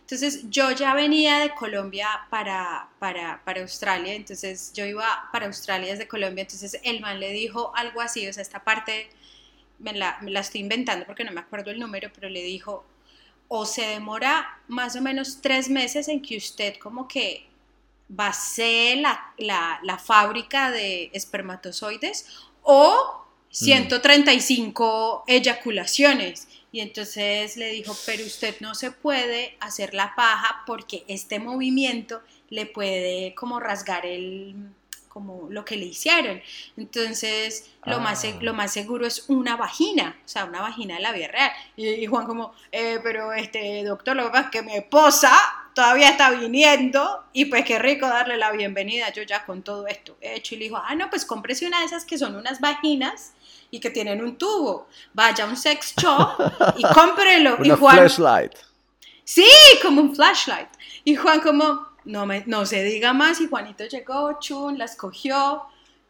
entonces 0.00 0.50
yo 0.50 0.70
ya 0.72 0.94
venía 0.94 1.38
de 1.38 1.54
Colombia 1.54 2.08
para, 2.28 2.88
para, 2.98 3.40
Australia, 3.60 4.14
entonces 4.14 4.72
yo 4.74 4.84
iba 4.84 5.28
para 5.32 5.46
Australia 5.46 5.92
desde 5.92 6.06
Colombia, 6.06 6.42
entonces 6.42 6.78
el 6.84 7.00
man 7.00 7.18
le 7.18 7.30
dijo 7.30 7.72
algo 7.74 8.00
así, 8.00 8.28
o 8.28 8.32
sea, 8.32 8.42
esta 8.42 8.62
parte 8.62 9.08
me 9.78 9.94
la, 9.94 10.18
estoy 10.34 10.60
inventando 10.60 11.06
porque 11.06 11.24
no 11.24 11.32
me 11.32 11.40
acuerdo 11.40 11.70
el 11.70 11.80
número, 11.80 12.10
pero 12.14 12.28
le 12.28 12.42
dijo, 12.42 12.84
o 13.54 13.66
se 13.66 13.82
demora 13.82 14.62
más 14.66 14.96
o 14.96 15.02
menos 15.02 15.42
tres 15.42 15.68
meses 15.68 16.08
en 16.08 16.22
que 16.22 16.38
usted 16.38 16.78
como 16.78 17.06
que 17.06 17.50
base 18.08 18.96
la, 18.96 19.34
la, 19.36 19.78
la 19.82 19.98
fábrica 19.98 20.70
de 20.70 21.10
espermatozoides, 21.12 22.24
o 22.62 23.26
135 23.50 25.24
eyaculaciones. 25.26 26.48
Y 26.72 26.80
entonces 26.80 27.58
le 27.58 27.68
dijo, 27.72 27.94
pero 28.06 28.24
usted 28.24 28.56
no 28.60 28.74
se 28.74 28.90
puede 28.90 29.58
hacer 29.60 29.92
la 29.92 30.14
paja 30.14 30.62
porque 30.66 31.04
este 31.06 31.38
movimiento 31.38 32.22
le 32.48 32.64
puede 32.64 33.34
como 33.34 33.60
rasgar 33.60 34.06
el 34.06 34.56
como 35.12 35.48
lo 35.50 35.64
que 35.64 35.76
le 35.76 35.84
hicieron. 35.84 36.40
Entonces, 36.76 37.70
lo, 37.84 38.00
más, 38.00 38.24
ah. 38.24 38.38
lo 38.40 38.54
más 38.54 38.72
seguro 38.72 39.06
es 39.06 39.26
una 39.28 39.56
vagina, 39.56 40.16
o 40.24 40.28
sea, 40.28 40.46
una 40.46 40.62
vagina 40.62 40.94
de 40.94 41.00
la 41.00 41.12
vida 41.12 41.28
real. 41.28 41.52
Y, 41.76 42.06
Juan 42.06 42.26
como, 42.26 42.54
eh, 42.70 42.98
pero 43.02 43.32
este 43.32 43.84
doctor, 43.84 44.16
lo 44.16 44.24
que 44.24 44.30
pasa 44.30 44.44
es 44.44 44.50
que 44.50 44.62
mi 44.62 44.74
esposa 44.74 45.32
todavía 45.74 46.08
está 46.10 46.30
viniendo 46.30 47.24
y 47.32 47.46
pues 47.46 47.64
qué 47.64 47.78
rico 47.78 48.06
darle 48.06 48.36
la 48.36 48.52
bienvenida 48.52 49.10
yo 49.12 49.22
ya 49.22 49.44
con 49.44 49.62
todo 49.62 49.86
esto 49.86 50.16
hecho. 50.20 50.54
Y 50.54 50.58
le 50.58 50.64
dijo, 50.64 50.76
ah, 50.76 50.94
no, 50.94 51.10
pues 51.10 51.24
cómprese 51.24 51.66
una 51.66 51.80
de 51.80 51.86
esas 51.86 52.04
que 52.04 52.16
son 52.16 52.34
unas 52.34 52.60
vaginas 52.60 53.32
y 53.70 53.80
que 53.80 53.90
tienen 53.90 54.22
un 54.22 54.36
tubo. 54.36 54.88
Vaya 55.12 55.44
a 55.44 55.48
un 55.48 55.56
sex 55.56 55.94
shop 55.96 56.52
y 56.76 56.82
cómprelo. 56.94 57.58
y 57.62 57.70
Juan, 57.70 57.96
flashlight. 57.96 58.52
Sí, 59.24 59.48
como 59.82 60.00
un 60.00 60.14
flashlight. 60.14 60.68
Y 61.04 61.16
Juan 61.16 61.40
como, 61.40 61.88
no, 62.04 62.26
me, 62.26 62.44
no 62.46 62.66
se 62.66 62.82
diga 62.82 63.12
más. 63.12 63.40
Y 63.40 63.48
Juanito 63.48 63.84
llegó, 63.84 64.38
chun, 64.40 64.78
la 64.78 64.84
escogió, 64.84 65.64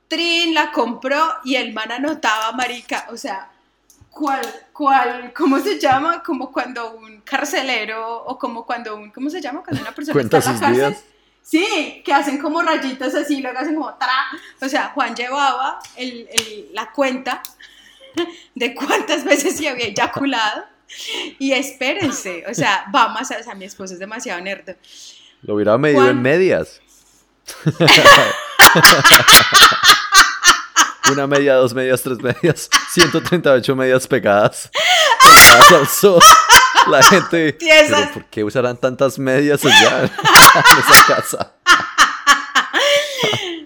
Trin 0.08 0.52
la 0.52 0.70
compró 0.70 1.36
y 1.44 1.56
el 1.56 1.72
man 1.72 1.90
anotaba, 1.90 2.52
marica. 2.52 3.06
O 3.10 3.16
sea, 3.16 3.50
¿cuál, 4.10 4.42
cuál, 4.72 5.32
cómo 5.32 5.58
se 5.58 5.78
llama? 5.78 6.22
Como 6.22 6.52
cuando 6.52 6.94
un 6.94 7.22
carcelero 7.22 8.24
o 8.24 8.38
como 8.38 8.66
cuando 8.66 8.96
un, 8.96 9.10
¿cómo 9.10 9.30
se 9.30 9.40
llama? 9.40 9.62
Cuando 9.62 9.82
una 9.82 9.92
persona 9.92 10.20
está 10.20 10.36
en 10.38 10.44
la 10.44 10.60
cárcel. 10.60 10.96
Sí, 11.42 12.02
que 12.04 12.12
hacen 12.12 12.38
como 12.38 12.62
rayitas 12.62 13.14
así, 13.14 13.40
luego 13.40 13.58
hacen 13.58 13.74
como 13.74 13.92
tra. 13.94 14.28
O 14.60 14.68
sea, 14.68 14.90
Juan 14.90 15.16
llevaba 15.16 15.80
el, 15.96 16.28
el, 16.30 16.68
la 16.72 16.92
cuenta 16.92 17.42
de 18.54 18.74
cuántas 18.74 19.24
veces 19.24 19.56
se 19.56 19.68
había 19.68 19.86
eyaculado. 19.86 20.64
Y 21.38 21.52
espérense, 21.52 22.44
o 22.48 22.52
sea, 22.52 22.84
va 22.94 23.08
más, 23.08 23.30
o 23.30 23.42
sea, 23.42 23.54
mi 23.54 23.64
esposo 23.64 23.94
es 23.94 23.98
demasiado 23.98 24.40
nerd. 24.42 24.76
Lo 25.42 25.54
hubiera 25.54 25.78
medido 25.78 26.08
en 26.08 26.22
medias. 26.22 26.80
Una 31.10 31.26
media, 31.26 31.54
dos 31.54 31.74
medias, 31.74 32.00
tres 32.00 32.22
medias, 32.22 32.70
138 32.92 33.76
medias 33.76 34.06
pegadas. 34.06 34.70
La 36.88 37.02
gente. 37.02 37.56
¿Pero 37.58 38.12
¿Por 38.12 38.24
qué 38.26 38.44
usarán 38.44 38.76
tantas 38.76 39.18
medias 39.18 39.64
allá 39.64 40.04
en 40.04 40.10
esa 40.78 41.06
casa? 41.06 41.52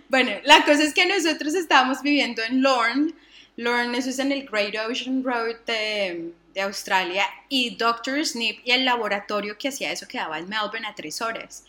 bueno, 0.09 0.33
la 0.45 0.65
cosa 0.65 0.83
es 0.83 0.95
que 0.95 1.07
nosotros 1.07 1.55
estábamos 1.55 2.03
viviendo 2.03 2.43
en 2.43 2.63
Lorne. 2.63 3.13
Lorne, 3.57 3.99
eso 3.99 4.11
es 4.11 4.19
en 4.19 4.33
el 4.33 4.47
Great 4.47 4.75
Ocean 4.89 5.25
Road 5.25 5.57
de, 5.67 6.33
Australia. 6.63 7.25
Y 7.49 7.77
Dr. 7.77 8.25
Snip 8.25 8.61
y 8.65 8.73
el 8.73 8.85
laboratorio 8.85 9.57
que 9.59 9.69
hacía 9.69 9.93
eso 9.93 10.09
quedaba 10.09 10.39
en 10.39 10.49
Melbourne 10.49 10.87
a 10.87 10.95
tres 10.95 11.21
horas. 11.21 11.65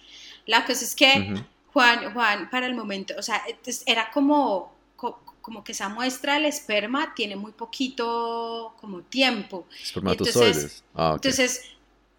La 0.47 0.65
cosa 0.65 0.83
es 0.83 0.95
que 0.95 1.43
Juan, 1.73 2.13
Juan, 2.13 2.49
para 2.49 2.65
el 2.65 2.73
momento, 2.73 3.13
o 3.17 3.21
sea, 3.21 3.43
era 3.85 4.09
como 4.11 4.75
como 5.47 5.63
que 5.63 5.71
esa 5.71 5.87
muestra 5.87 6.33
del 6.33 6.43
esperma 6.43 7.13
tiene 7.15 7.37
muy 7.37 7.53
poquito 7.53 8.75
como 8.81 9.03
tiempo. 9.03 9.65
Espermatozoides. 9.81 10.57
Entonces, 10.57 10.83
ah, 10.93 11.11
entonces, 11.15 11.61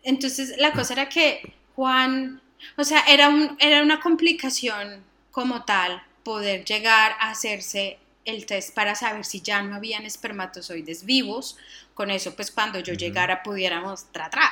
entonces, 0.02 0.54
la 0.56 0.72
cosa 0.72 0.94
era 0.94 1.10
que 1.10 1.52
Juan, 1.76 2.40
o 2.78 2.84
sea, 2.84 3.00
era, 3.06 3.28
un, 3.28 3.54
era 3.60 3.82
una 3.82 4.00
complicación 4.00 5.04
como 5.30 5.66
tal 5.66 6.02
poder 6.22 6.64
llegar 6.64 7.16
a 7.20 7.28
hacerse 7.28 7.98
el 8.24 8.46
test 8.46 8.74
para 8.74 8.94
saber 8.94 9.26
si 9.26 9.42
ya 9.42 9.60
no 9.60 9.76
habían 9.76 10.06
espermatozoides 10.06 11.04
vivos. 11.04 11.58
Con 11.92 12.10
eso, 12.10 12.34
pues 12.34 12.50
cuando 12.50 12.78
yo 12.80 12.94
llegara 12.94 13.42
pudiéramos 13.42 14.10
tra, 14.10 14.30
tra. 14.30 14.50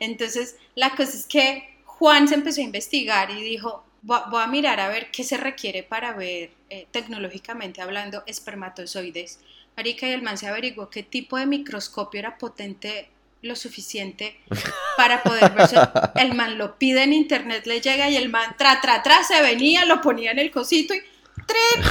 Entonces, 0.00 0.56
la 0.74 0.94
cosa 0.94 1.16
es 1.16 1.24
que 1.24 1.77
Juan 1.98 2.28
se 2.28 2.34
empezó 2.34 2.60
a 2.60 2.64
investigar 2.64 3.30
y 3.30 3.42
dijo, 3.42 3.84
voy 4.02 4.42
a 4.42 4.46
mirar 4.46 4.80
a 4.80 4.88
ver 4.88 5.10
qué 5.10 5.24
se 5.24 5.36
requiere 5.36 5.82
para 5.82 6.12
ver 6.12 6.50
eh, 6.70 6.86
tecnológicamente 6.90 7.82
hablando 7.82 8.22
espermatozoides. 8.26 9.40
Marica 9.76 10.08
y 10.08 10.12
el 10.12 10.22
man 10.22 10.38
se 10.38 10.48
averiguó 10.48 10.90
qué 10.90 11.02
tipo 11.02 11.36
de 11.36 11.46
microscopio 11.46 12.18
era 12.18 12.38
potente 12.38 13.10
lo 13.42 13.54
suficiente 13.54 14.40
para 14.96 15.22
poder 15.22 15.52
verse. 15.52 15.76
El 16.16 16.34
man 16.34 16.58
lo 16.58 16.76
pide 16.76 17.04
en 17.04 17.12
internet, 17.12 17.66
le 17.66 17.80
llega 17.80 18.10
y 18.10 18.16
el 18.16 18.28
man 18.28 18.56
tra, 18.58 18.80
tra, 18.80 19.00
tra, 19.04 19.22
se 19.22 19.40
venía, 19.42 19.84
lo 19.84 20.00
ponía 20.00 20.32
en 20.32 20.40
el 20.40 20.50
cosito 20.50 20.92
y 20.92 21.02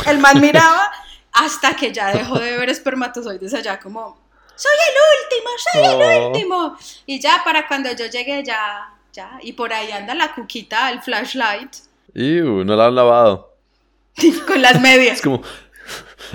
el 0.05 0.17
man 0.19 0.41
miraba 0.41 0.91
hasta 1.31 1.75
que 1.75 1.93
ya 1.93 2.11
dejó 2.11 2.37
de 2.39 2.57
ver 2.57 2.69
espermatozoides 2.69 3.53
allá 3.53 3.79
como, 3.79 4.19
soy 4.55 4.71
el 4.89 4.95
último, 5.23 5.49
soy 5.71 5.83
el 5.83 6.19
oh. 6.19 6.27
último. 6.27 6.77
Y 7.05 7.19
ya 7.19 7.41
para 7.43 7.67
cuando 7.67 7.91
yo 7.93 8.07
llegué 8.07 8.43
ya, 8.43 8.89
ya, 9.17 9.39
y 9.41 9.53
por 9.53 9.73
ahí 9.73 9.91
anda 9.91 10.13
la 10.13 10.35
cuquita, 10.35 10.91
el 10.91 11.01
flashlight. 11.01 11.75
Y 12.13 12.39
no 12.41 12.75
la 12.75 12.85
han 12.85 12.95
lavado. 12.95 13.57
Con 14.47 14.61
las 14.61 14.79
medias. 14.79 15.15
Es 15.15 15.21
como, 15.23 15.41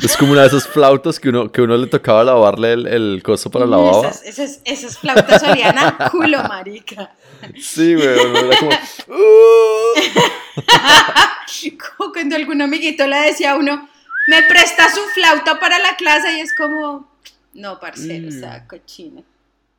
es 0.03 0.17
como 0.17 0.33
una 0.33 0.41
de 0.43 0.49
esas 0.49 0.67
flautas 0.67 1.21
que 1.21 1.29
uno, 1.29 1.53
que 1.53 1.63
uno 1.63 1.77
le 1.77 1.87
tocaba 1.87 2.25
lavarle 2.25 2.73
el, 2.73 2.89
el 2.89 3.23
coso 3.23 3.51
para 3.51 3.67
la 3.67 3.77
Esas, 4.01 4.25
esas, 4.25 4.61
esas, 4.65 4.99
flautas 4.99 5.43
olían 5.45 5.79
a 5.79 6.11
culo, 6.11 6.43
marica. 6.43 7.13
Sí, 7.61 7.95
güey. 7.95 8.07
Era 8.07 8.59
como... 8.59 8.73
como 11.97 12.13
cuando 12.13 12.37
algún 12.37 12.63
amiguito 12.63 13.07
le 13.07 13.19
decía 13.19 13.53
a 13.53 13.57
uno, 13.57 13.89
me 14.27 14.43
presta 14.43 14.93
su 14.93 15.01
flauta 15.15 15.61
para 15.61 15.79
la 15.79 15.95
clase 15.97 16.37
y 16.37 16.41
es 16.41 16.53
como, 16.57 17.09
no, 17.55 17.79
parcero, 17.79 18.29
o 18.29 18.33
sea, 18.33 18.65
mm. 18.65 18.67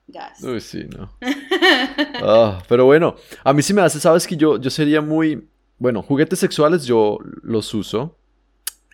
Gas. 0.07 0.43
Uy, 0.43 0.61
sí, 0.61 0.85
no. 0.95 1.11
Ah, 2.25 2.61
pero 2.69 2.85
bueno, 2.85 3.15
a 3.43 3.53
mí 3.53 3.61
sí 3.61 3.73
me 3.73 3.81
hace, 3.81 3.99
sabes 3.99 4.27
que 4.27 4.37
yo, 4.37 4.59
yo 4.59 4.69
sería 4.69 5.01
muy, 5.01 5.47
bueno, 5.77 6.01
juguetes 6.01 6.39
sexuales 6.39 6.85
yo 6.85 7.17
los 7.41 7.73
uso, 7.73 8.17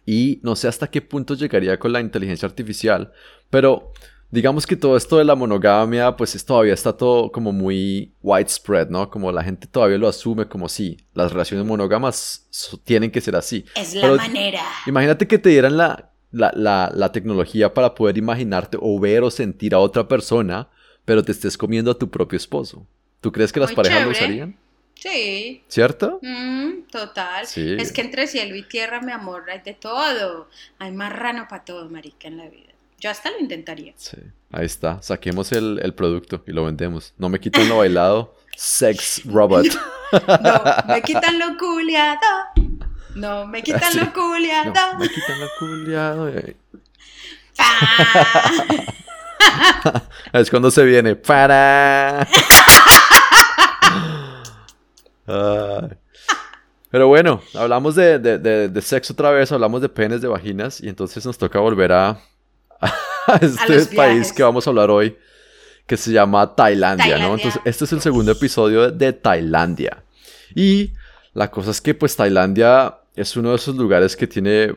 y 0.05 0.39
no 0.41 0.55
sé 0.55 0.67
hasta 0.67 0.89
qué 0.89 1.01
punto 1.01 1.35
llegaría 1.35 1.77
con 1.77 1.93
la 1.93 1.99
inteligencia 1.99 2.47
artificial, 2.47 3.11
pero 3.49 3.91
digamos 4.31 4.65
que 4.65 4.75
todo 4.75 4.97
esto 4.97 5.17
de 5.17 5.23
la 5.23 5.35
monogamia, 5.35 6.15
pues 6.15 6.43
todavía 6.45 6.73
está 6.73 6.95
todo 6.95 7.31
como 7.31 7.51
muy 7.51 8.13
widespread, 8.21 8.89
¿no? 8.89 9.09
Como 9.09 9.31
la 9.31 9.43
gente 9.43 9.67
todavía 9.67 9.97
lo 9.97 10.07
asume 10.07 10.47
como 10.47 10.69
si 10.69 10.97
las 11.13 11.31
relaciones 11.31 11.65
monógamas 11.65 12.47
tienen 12.83 13.11
que 13.11 13.21
ser 13.21 13.35
así. 13.35 13.65
Es 13.75 13.93
la 13.93 14.15
manera. 14.15 14.63
Imagínate 14.87 15.27
que 15.27 15.37
te 15.37 15.49
dieran 15.49 15.77
la, 15.77 16.11
la, 16.31 17.11
tecnología 17.11 17.73
para 17.73 17.95
poder 17.95 18.17
imaginarte 18.17 18.77
o 18.79 18.99
ver 18.99 19.23
o 19.23 19.31
sentir 19.31 19.73
a 19.73 19.79
otra 19.79 20.07
persona, 20.07 20.69
pero 21.09 21.23
te 21.23 21.31
estés 21.31 21.57
comiendo 21.57 21.89
a 21.89 21.97
tu 21.97 22.07
propio 22.07 22.37
esposo. 22.37 22.85
¿Tú 23.19 23.31
crees 23.31 23.51
que 23.51 23.59
las 23.59 23.73
parejas 23.73 24.05
lo 24.05 24.11
usarían? 24.11 24.55
Sí. 24.93 25.63
¿Cierto? 25.67 26.19
Mm, 26.21 26.83
total. 26.91 27.47
Es 27.55 27.91
que 27.91 28.01
entre 28.01 28.27
cielo 28.27 28.55
y 28.55 28.61
tierra, 28.61 29.01
mi 29.01 29.11
amor, 29.11 29.49
hay 29.49 29.61
de 29.61 29.73
todo. 29.73 30.47
Hay 30.77 30.91
marrano 30.91 31.47
para 31.49 31.65
todo, 31.65 31.89
marica, 31.89 32.27
en 32.27 32.37
la 32.37 32.47
vida. 32.47 32.73
Yo 32.99 33.09
hasta 33.09 33.31
lo 33.31 33.39
intentaría. 33.39 33.93
Sí. 33.95 34.17
Ahí 34.51 34.67
está. 34.67 35.01
Saquemos 35.01 35.51
el, 35.51 35.95
producto 35.95 36.43
y 36.45 36.51
lo 36.51 36.65
vendemos. 36.65 37.15
No 37.17 37.27
me 37.27 37.39
quitan 37.39 37.67
lo 37.67 37.79
bailado. 37.79 38.35
Sex 38.55 39.23
robot. 39.25 39.65
no, 40.13 40.93
me 40.93 41.01
quitan 41.01 41.39
lo 41.39 41.57
culiado. 41.57 42.19
No, 43.15 43.47
me 43.47 43.63
quitan 43.63 43.97
lo 43.97 44.13
culiado. 44.13 44.73
No, 44.75 44.99
me 44.99 45.09
quitan 45.09 45.39
lo 45.39 45.47
culiado. 45.57 46.31
Es 50.33 50.49
cuando 50.49 50.71
se 50.71 50.83
viene. 50.83 51.15
Para. 51.15 52.27
Pero 56.91 57.07
bueno, 57.07 57.41
hablamos 57.53 57.95
de, 57.95 58.81
sexo 58.81 59.13
otra 59.13 59.31
vez, 59.31 59.51
hablamos 59.51 59.81
de 59.81 59.89
penes, 59.89 60.21
de 60.21 60.27
vaginas, 60.27 60.81
y 60.81 60.89
entonces 60.89 61.23
nos 61.25 61.37
toca 61.37 61.59
volver 61.59 61.91
a, 61.91 62.19
este 63.41 63.95
país 63.95 64.33
que 64.33 64.41
vamos 64.41 64.65
a 64.65 64.71
hablar 64.71 64.89
hoy, 64.89 65.15
que 65.85 65.97
se 65.97 66.11
llama 66.11 66.55
Tailandia, 66.55 67.19
¿no? 67.19 67.35
Entonces, 67.35 67.61
este 67.63 67.85
es 67.85 67.93
el 67.93 68.01
segundo 68.01 68.31
episodio 68.31 68.91
de 68.91 69.13
Tailandia. 69.13 70.03
Y 70.55 70.93
la 71.33 71.51
cosa 71.51 71.71
es 71.71 71.79
que, 71.79 71.93
pues, 71.93 72.15
Tailandia 72.15 72.97
es 73.15 73.37
uno 73.37 73.51
de 73.51 73.57
esos 73.57 73.75
lugares 73.75 74.15
que 74.15 74.25
tiene 74.25 74.75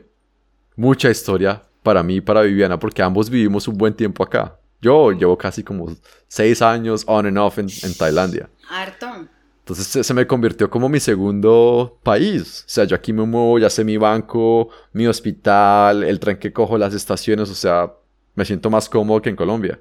mucha 0.77 1.11
historia 1.11 1.63
para 1.83 2.03
mí 2.03 2.17
y 2.17 2.21
para 2.21 2.43
Viviana, 2.43 2.79
porque 2.79 3.03
ambos 3.03 3.31
vivimos 3.31 3.67
un 3.69 3.79
buen 3.79 3.95
tiempo 3.95 4.23
acá. 4.23 4.59
Yo 4.83 5.13
llevo 5.13 5.39
casi 5.39 5.63
como 5.63 5.97
seis 6.29 6.61
años 6.61 7.05
on 7.07 7.27
and 7.27 7.39
off 7.39 7.59
en, 7.59 7.69
en 7.83 7.95
Tailandia. 7.95 8.51
Harto. 8.69 9.29
Entonces 9.63 10.05
se, 10.05 10.15
me 10.15 10.27
convirtió 10.27 10.69
como 10.69 10.89
mi 10.89 10.99
segundo 10.99 12.01
país. 12.03 12.65
O 12.67 12.69
sea, 12.69 12.85
yo 12.85 12.97
aquí 12.97 13.13
me 13.13 13.25
muevo, 13.25 13.61
ya 13.61 13.71
sé 13.71 13.85
mi 13.85 13.97
banco, 13.97 14.71
mi 14.93 15.07
hospital, 15.07 16.03
el 16.03 16.19
tren 16.19 16.37
que 16.37 16.53
cojo, 16.53 16.77
las 16.77 16.95
estaciones, 16.95 17.49
o 17.49 17.55
sea, 17.55 17.93
me 18.35 18.45
siento 18.45 18.71
más 18.71 18.89
cómodo 18.89 19.23
que 19.23 19.31
en 19.31 19.37
Colombia. 19.37 19.81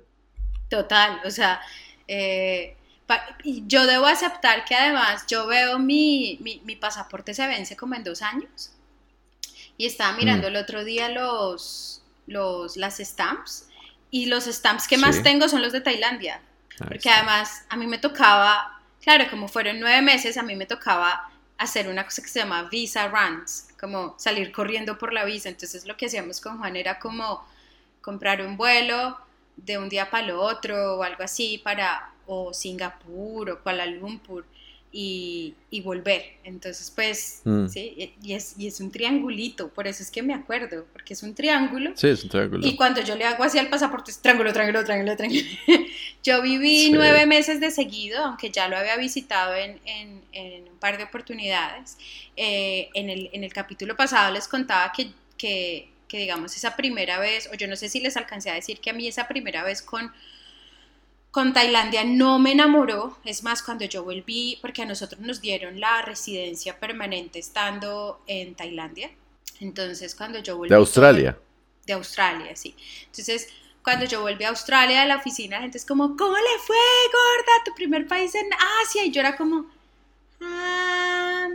Total, 0.70 1.20
o 1.26 1.32
sea, 1.32 1.60
eh, 2.08 2.78
yo 3.66 3.88
debo 3.88 4.06
aceptar 4.06 4.66
que 4.66 4.76
además 4.76 5.26
yo 5.28 5.48
veo 5.48 5.80
mi, 5.80 6.38
mi, 6.42 6.76
pasaporte 6.76 7.34
se 7.34 7.48
vence 7.48 7.76
como 7.76 7.96
en 7.96 8.04
dos 8.04 8.22
años. 8.22 8.72
Y 9.78 9.88
estaba 9.88 10.16
mirando 10.16 10.48
mm. 10.48 10.52
el 10.52 10.56
otro 10.58 10.84
día 10.84 11.10
los, 11.10 12.04
los, 12.28 12.78
las 12.78 12.98
stamps. 12.98 13.68
Y 14.12 14.28
los 14.28 14.46
stamps 14.46 14.88
que 14.88 14.98
más 14.98 15.24
tengo 15.24 15.50
son 15.50 15.62
los 15.62 15.72
de 15.72 15.82
Tailandia. 15.82 16.42
Porque 16.78 17.10
además 17.10 17.66
a 17.70 17.78
mí 17.78 17.88
me 17.88 17.98
tocaba 17.98 18.82
Claro, 19.02 19.26
como 19.30 19.48
fueron 19.48 19.80
nueve 19.80 20.02
meses, 20.02 20.38
a 20.38 20.44
mí 20.44 20.56
me 20.56 20.68
tocaba 20.68 21.30
hacer 21.58 21.90
una 21.90 22.06
cosa 22.06 22.22
que 22.22 22.28
se 22.28 22.40
llama 22.40 22.64
visa 22.70 23.08
runs, 23.08 23.68
como 23.80 24.16
salir 24.20 24.52
corriendo 24.52 24.98
por 24.98 25.12
la 25.12 25.26
visa. 25.26 25.50
Entonces 25.50 25.88
lo 25.88 25.98
que 25.98 26.06
hacíamos 26.06 26.40
con 26.40 26.60
Juan 26.60 26.76
era 26.76 27.00
como 27.00 27.44
comprar 28.00 28.42
un 28.42 28.58
vuelo 28.58 29.18
de 29.56 29.78
un 29.78 29.90
día 29.90 30.10
para 30.10 30.26
el 30.26 30.32
otro 30.32 30.98
o 30.98 31.04
algo 31.04 31.24
así 31.24 31.58
para 31.58 32.12
o 32.28 32.54
Singapur 32.54 33.50
o 33.50 33.64
Kuala 33.64 33.86
Lumpur 33.88 34.46
y, 34.92 35.82
volver. 35.84 36.24
Entonces, 36.44 36.92
pues, 36.94 37.42
mm. 37.46 37.68
sí, 37.68 38.14
y 38.22 38.34
es, 38.34 38.56
y 38.58 38.68
es 38.68 38.80
un 38.82 38.92
triangulito, 38.92 39.70
por 39.70 39.88
eso 39.88 40.04
es 40.04 40.12
que 40.12 40.22
me 40.22 40.34
acuerdo, 40.34 40.86
porque 40.92 41.14
es 41.14 41.24
un 41.24 41.34
triángulo. 41.34 41.92
Sí, 41.96 42.08
es 42.10 42.24
un 42.24 42.30
triángulo. 42.30 42.68
Y 42.68 42.76
cuando 42.76 43.02
yo 43.02 43.16
le 43.16 43.26
hago 43.26 43.44
así 43.44 43.58
al 43.58 43.70
pasaporte, 43.70 44.12
es 44.12 44.22
triángulo, 44.22 44.52
triángulo, 44.52 44.84
triángulo, 44.84 45.16
triángulo. 45.16 45.44
yo 46.24 46.42
viví 46.42 46.92
nueve 46.92 47.26
meses 47.26 47.60
de 47.60 47.72
seguido, 47.72 48.24
aunque 48.24 48.52
ya 48.52 48.68
lo 48.68 48.78
había 48.78 48.98
visitado 48.98 49.56
en, 49.56 49.80
un 50.34 50.78
par 50.80 50.98
de 50.98 51.06
oportunidades. 51.06 51.98
Eh, 52.36 52.90
en, 52.94 53.10
el, 53.10 53.30
en 53.34 53.44
el 53.44 53.54
capítulo 53.54 53.96
pasado 53.96 54.34
les 54.34 54.48
contaba 54.48 54.92
que, 54.92 55.12
que, 55.38 55.90
que, 56.08 56.18
digamos, 56.18 56.56
esa 56.56 56.76
primera 56.76 57.20
vez, 57.20 57.50
o 57.52 57.56
yo 57.56 57.68
no 57.68 57.76
sé 57.76 57.90
si 57.90 58.02
les 58.02 58.18
alcancé 58.18 58.50
a 58.50 58.56
decir 58.56 58.80
que 58.80 58.90
a 58.90 58.94
mí 58.94 59.08
esa 59.08 59.28
primera 59.28 59.64
vez 59.64 59.82
con 59.82 60.12
con 61.32 61.54
Tailandia 61.54 62.04
no 62.04 62.40
me 62.40 62.52
enamoró, 62.52 63.18
es 63.24 63.44
más, 63.44 63.64
cuando 63.64 63.86
yo 63.86 64.04
volví, 64.04 64.60
porque 64.62 64.82
a 64.82 64.86
nosotros 64.86 65.22
nos 65.22 65.40
dieron 65.42 65.80
la 65.80 66.02
residencia 66.02 66.80
permanente 66.80 67.40
estando 67.40 68.22
en 68.28 68.54
Tailandia, 68.54 69.12
entonces 69.60 70.14
cuando 70.14 70.40
yo 70.40 70.58
volví... 70.58 70.70
¿De 70.70 70.76
Australia? 70.76 71.38
De 71.86 71.94
Australia, 71.94 72.56
sí. 72.56 72.76
Entonces, 73.06 73.48
cuando 73.84 74.06
yo 74.06 74.22
volví 74.22 74.44
a 74.44 74.50
Australia 74.50 75.02
a 75.02 75.06
la 75.06 75.18
oficina, 75.18 75.58
la 75.58 75.64
gente 75.64 75.78
es 75.78 75.86
como, 75.86 76.16
¿cómo 76.16 76.36
le 76.36 76.60
fue, 76.66 76.78
gorda? 77.12 77.64
Tu 77.66 77.74
primer 77.74 78.08
país 78.08 78.36
en 78.36 78.48
Asia. 78.84 79.06
Y 79.06 79.12
yo 79.12 79.22
era 79.22 79.36
como, 79.36 79.66
ah, 80.42 81.48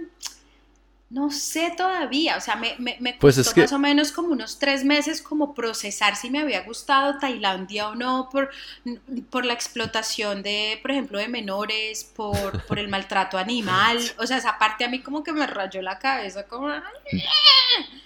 no 1.09 1.31
sé 1.31 1.73
todavía, 1.77 2.37
o 2.37 2.40
sea, 2.40 2.57
me, 2.57 2.75
me, 2.79 3.16
pues 3.21 3.37
costó 3.37 3.61
más 3.61 3.73
o 3.73 3.79
menos 3.79 4.11
como 4.11 4.33
unos 4.33 4.59
tres 4.59 4.85
meses 4.85 5.23
como 5.23 5.55
procesar 5.55 6.16
si 6.16 6.31
me 6.31 6.40
había 6.40 6.64
gustado 6.64 7.19
Tailandia 7.21 7.90
o 7.90 7.95
no 7.95 8.29
por, 8.31 8.51
por 9.31 9.45
la 9.45 9.53
explotación 9.53 10.42
de, 10.42 10.81
por 10.83 10.90
ejemplo, 10.90 11.19
de 11.19 11.29
menores, 11.29 12.11
por, 12.16 12.64
por 12.66 12.81
el 12.81 12.88
maltrato 12.90 13.38
animal, 13.38 13.99
o 14.19 14.27
sea, 14.27 14.38
esa 14.38 14.59
parte 14.59 14.85
a 14.85 14.88
mí 14.88 15.01
como 15.01 15.23
que 15.23 15.33
me 15.33 15.47
rayó 15.47 15.81
la 15.81 16.01
cabeza, 16.01 16.45
como... 16.49 16.71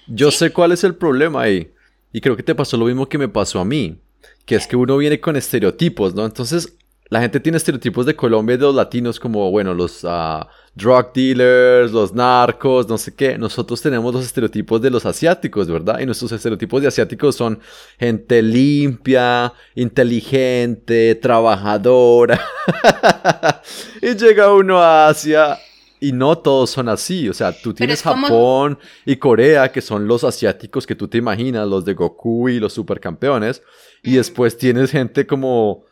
Yo 0.07 0.31
sé 0.31 0.53
cuál 0.53 0.73
es 0.73 0.85
el 0.85 0.95
problema 0.95 1.43
ahí, 1.43 1.73
y 2.13 2.21
creo 2.21 2.37
que 2.37 2.43
te 2.43 2.55
pasó 2.55 2.77
lo 2.77 2.85
mismo 2.85 3.09
que 3.09 3.17
me 3.17 3.29
pasó 3.29 3.61
a 3.61 3.65
mí, 3.65 3.99
que 4.45 4.57
es 4.57 4.67
que 4.67 4.77
uno 4.77 4.99
viene 4.99 5.21
con 5.21 5.37
estereotipos, 5.37 6.15
¿no? 6.15 6.27
Entonces, 6.27 6.77
la 7.09 7.21
gente 7.21 7.41
tiene 7.41 7.57
estereotipos 7.57 8.05
de 8.05 8.15
Colombia 8.15 8.55
y 8.55 8.59
de 8.59 8.65
los 8.65 8.75
latinos 8.75 9.19
como, 9.19 9.51
bueno, 9.51 9.73
los... 9.73 10.05
Uh, 10.05 10.45
drug 10.75 11.13
dealers, 11.13 11.93
los 11.93 12.15
narcos, 12.15 12.89
no 12.89 12.99
sé 12.99 13.15
qué. 13.15 13.37
Nosotros 13.39 13.81
tenemos 13.81 14.15
los 14.15 14.25
estereotipos 14.25 14.81
de 14.81 14.91
los 14.91 15.05
asiáticos, 15.07 15.69
¿verdad? 15.69 16.01
Y 16.01 16.07
nuestros 16.07 16.33
estereotipos 16.33 16.83
de 16.83 16.89
asiáticos 16.89 17.37
son 17.37 17.61
gente 17.99 18.43
limpia, 18.43 19.53
inteligente, 19.75 21.15
trabajadora. 21.17 22.41
y 24.03 24.15
llega 24.15 24.53
uno 24.53 24.79
a 24.79 25.09
Asia 25.09 25.59
Y 26.03 26.13
no 26.13 26.39
todos 26.39 26.71
son 26.71 26.89
así, 26.89 27.29
o 27.29 27.35
sea, 27.35 27.53
tú 27.53 27.75
tienes 27.75 28.03
Japón 28.03 28.79
y 29.05 29.17
Corea, 29.17 29.71
que 29.71 29.83
son 29.83 30.09
los 30.09 30.25
asiáticos 30.25 30.87
que 30.87 30.95
tú 30.95 31.09
te 31.09 31.19
imaginas, 31.19 31.69
los 31.69 31.85
de 31.85 31.93
Goku 31.93 32.49
y 32.49 32.59
los 32.59 32.73
supercampeones, 32.73 33.63
y 34.03 34.13
mm. 34.13 34.15
después 34.15 34.57
tienes 34.57 34.91
gente 34.91 35.27
como 35.27 35.85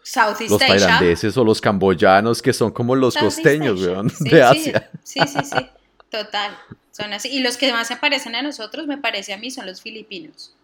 los 0.49 0.59
tailandeses 0.59 1.37
o 1.37 1.45
los 1.45 1.61
camboyanos, 1.61 2.41
que 2.41 2.55
son 2.55 2.71
como 2.71 2.97
los 2.97 3.17
costeños, 3.17 3.83
de 4.21 4.43
Asia. 4.43 4.91
Sí, 5.03 5.21
sí, 5.27 5.39
sí, 5.45 5.67
total, 6.09 6.57
son 6.91 7.13
así. 7.13 7.29
Y 7.29 7.41
los 7.41 7.59
que 7.59 7.71
más 7.71 7.87
se 7.87 7.97
parecen 7.97 8.35
a 8.35 8.41
nosotros, 8.41 8.87
me 8.87 8.97
parece 8.97 9.35
a 9.35 9.37
mí, 9.37 9.51
son 9.51 9.67
los 9.67 9.83
filipinos. 9.83 10.55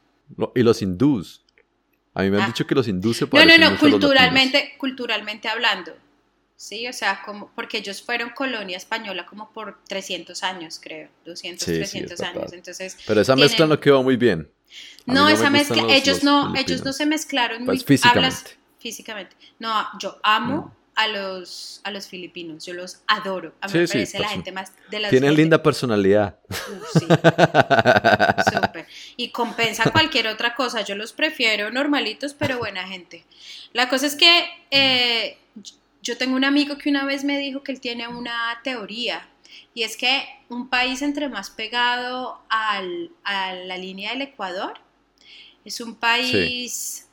Y 0.55 0.63
los 0.63 0.81
hindús. 0.81 1.43
A 2.15 2.23
mí 2.23 2.31
me 2.31 2.39
han 2.39 2.45
ah. 2.45 2.47
dicho 2.47 2.67
que 2.67 2.75
los 2.75 2.89
hindús 2.89 3.19
se 3.19 3.27
parecen 3.27 3.61
No, 3.61 3.67
no, 3.67 3.73
no, 3.73 3.79
culturalmente, 3.79 4.75
culturalmente 4.79 5.49
hablando. 5.49 5.93
Sí, 6.57 6.87
o 6.87 6.93
sea, 6.93 7.23
como, 7.25 7.51
porque 7.55 7.79
ellos 7.79 8.01
fueron 8.03 8.31
colonia 8.31 8.77
española 8.77 9.27
como 9.27 9.51
por 9.51 9.83
300 9.89 10.43
años, 10.45 10.81
creo, 10.81 11.09
200, 11.25 11.65
300 11.65 12.21
años. 12.21 12.53
Entonces, 12.53 12.97
Pero 13.07 13.21
esa 13.21 13.35
mezcla 13.35 13.67
no 13.67 13.79
quedó 13.81 14.03
muy 14.03 14.17
bien. 14.17 14.51
no, 15.05 15.29
esa 15.29 15.51
mezcla, 15.51 15.85
ellos 15.89 16.23
no, 16.23 16.55
ellos 16.57 16.85
no 16.85 16.93
se 16.93 17.07
mezclaron 17.07 17.65
pues 17.65 17.79
muy 17.81 17.85
físicamente. 17.85 18.57
físicamente. 18.79 19.37
No, 19.59 19.85
yo 19.99 20.19
amo 20.23 20.75
a 20.97 21.09
los 21.09 21.81
a 21.83 21.91
los 21.91 22.07
filipinos, 22.07 22.65
yo 22.65 22.73
los 22.73 23.01
adoro. 23.09 23.53
A 23.61 23.67
mí 23.67 23.81
me 23.81 23.89
parece 23.89 24.19
la 24.21 24.29
gente 24.29 24.53
más 24.53 24.73
de 24.91 25.01
las 25.01 25.11
Tienen 25.11 25.35
linda 25.35 25.63
personalidad. 25.63 26.39
sí. 26.93 27.01
Súper. 28.53 28.87
Y 29.17 29.31
compensa 29.31 29.91
cualquier 29.91 30.29
otra 30.29 30.55
cosa. 30.55 30.83
Yo 30.83 30.95
los 30.95 31.13
prefiero 31.13 31.71
normalitos, 31.71 32.35
pero 32.35 32.59
buena 32.59 32.87
gente. 32.87 33.25
La 33.73 33.89
cosa 33.89 34.07
es 34.07 34.15
que 34.15 34.47
eh, 34.71 35.37
yo 36.05 36.19
tengo 36.19 36.37
un 36.37 36.45
amigo 36.45 36.77
que 36.77 36.91
una 36.91 37.05
vez 37.05 37.25
me 37.25 37.39
dijo 37.39 37.63
que 37.63 37.73
él 37.73 37.81
tiene 37.81 38.07
una 38.07 38.61
teoría 38.63 39.27
y 39.73 39.83
es 39.83 39.97
que 39.97 40.23
un 40.51 40.69
país 40.69 41.01
entre 41.01 41.29
más 41.29 41.49
pegado 41.51 42.43
a 42.51 42.83
la 42.83 43.79
línea 43.79 44.11
del 44.13 44.23
Ecuador 44.23 44.79
es 45.65 45.81
un 45.81 45.95
país 45.95 47.09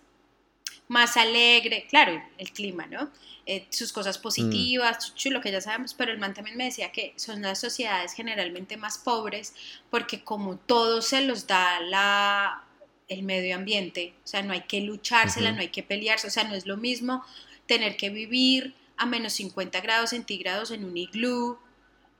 más 0.89 1.15
alegre, 1.15 1.88
claro, 1.89 2.21
el 2.38 2.51
clima, 2.51 2.86
¿no? 2.86 3.10
Eh, 3.45 3.65
sus 3.69 3.93
cosas 3.93 4.17
positivas, 4.17 5.12
mm. 5.12 5.15
chulo, 5.15 5.41
que 5.41 5.51
ya 5.51 5.62
sabemos, 5.62 5.93
pero 5.93 6.12
el 6.12 6.19
man 6.19 6.34
también 6.34 6.58
me 6.58 6.65
decía 6.65 6.91
que 6.91 7.13
son 7.15 7.41
las 7.41 7.62
sociedades 7.62 8.13
generalmente 8.13 8.75
más 8.75 8.97
pobres 8.97 9.54
porque 9.89 10.21
como 10.23 10.58
todo 10.58 11.01
se 11.01 11.21
los 11.21 11.47
da 11.47 11.80
la, 11.80 12.65
el 13.08 13.23
medio 13.23 13.56
ambiente, 13.56 14.13
o 14.25 14.27
sea, 14.27 14.43
no 14.43 14.51
hay 14.51 14.63
que 14.63 14.82
luchársela, 14.82 15.54
no 15.54 15.62
hay 15.62 15.69
que 15.69 15.82
pelearse, 15.82 16.27
o 16.27 16.30
sea, 16.30 16.43
no 16.43 16.56
es 16.56 16.65
lo 16.65 16.75
mismo 16.75 17.23
tener 17.67 17.95
que 17.95 18.10
vivir 18.10 18.75
a 19.01 19.05
menos 19.07 19.33
50 19.33 19.81
grados 19.81 20.11
centígrados 20.11 20.69
en 20.69 20.85
un 20.85 20.95
iglú, 20.95 21.57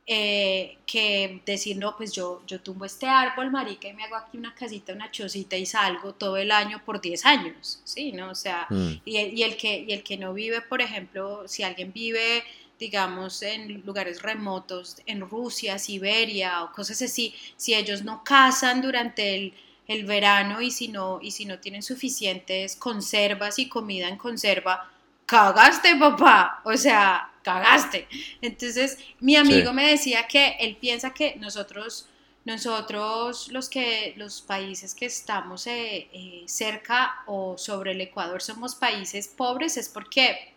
eh, 0.08 0.78
que 0.88 1.44
decir, 1.46 1.78
no, 1.78 1.96
pues 1.96 2.12
yo, 2.12 2.42
yo 2.48 2.60
tumbo 2.60 2.86
este 2.86 3.06
árbol, 3.06 3.52
marica, 3.52 3.88
y 3.88 3.94
me 3.94 4.04
hago 4.04 4.16
aquí 4.16 4.36
una 4.36 4.56
casita, 4.56 4.92
una 4.94 5.12
chocita 5.12 5.56
y 5.58 5.68
salgo 5.68 6.16
todo 6.16 6.38
el 6.38 6.52
año 6.52 6.82
por 6.84 7.00
10 7.00 7.24
años, 7.28 7.82
¿sí? 7.84 8.12
¿no? 8.12 8.32
O 8.32 8.36
sea, 8.36 8.66
mm. 8.72 8.94
y, 9.06 9.44
el, 9.44 9.56
que, 9.58 9.86
y 9.88 9.94
el 9.94 10.02
que 10.04 10.18
no 10.18 10.34
vive, 10.34 10.62
por 10.62 10.82
ejemplo, 10.82 11.48
si 11.48 11.64
alguien 11.64 11.94
vive 11.94 12.44
digamos, 12.80 13.44
en 13.44 13.86
lugares 13.86 14.24
remotos, 14.24 14.98
en 15.06 15.22
Rusia, 15.22 15.78
Siberia 15.78 16.64
o 16.64 16.72
cosas 16.72 17.00
así, 17.04 17.36
si 17.56 17.76
ellos 17.76 18.04
no 18.04 18.24
cazan 18.24 18.82
durante 18.82 19.36
el, 19.36 19.54
el 19.88 20.06
verano 20.06 20.62
y 20.62 20.72
si, 20.72 20.88
no, 20.88 21.20
y 21.22 21.30
si 21.30 21.46
no 21.46 21.60
tienen 21.60 21.84
suficientes 21.84 22.76
conservas 22.76 23.60
y 23.60 23.70
comida 23.70 24.10
en 24.10 24.18
conserva, 24.18 24.91
cagaste, 25.32 25.96
papá, 25.96 26.62
o 26.66 26.76
sea, 26.76 27.32
cagaste. 27.42 28.06
Entonces, 28.42 28.98
mi 29.22 29.38
amigo 29.38 29.72
me 29.72 29.88
decía 29.88 30.28
que 30.28 30.58
él 30.60 30.76
piensa 30.76 31.14
que 31.14 31.38
nosotros, 31.38 32.10
nosotros 32.44 33.48
los 33.50 33.70
que, 33.70 34.14
los 34.18 34.42
países 34.42 34.94
que 34.94 35.06
estamos 35.06 35.68
eh, 35.68 36.10
eh, 36.12 36.44
cerca 36.48 37.24
o 37.28 37.58
sobre 37.58 37.92
el 37.92 38.02
Ecuador 38.02 38.42
somos 38.42 38.76
países 38.76 39.30
pobres 39.30 39.78
es 39.78 39.88
porque 39.88 40.54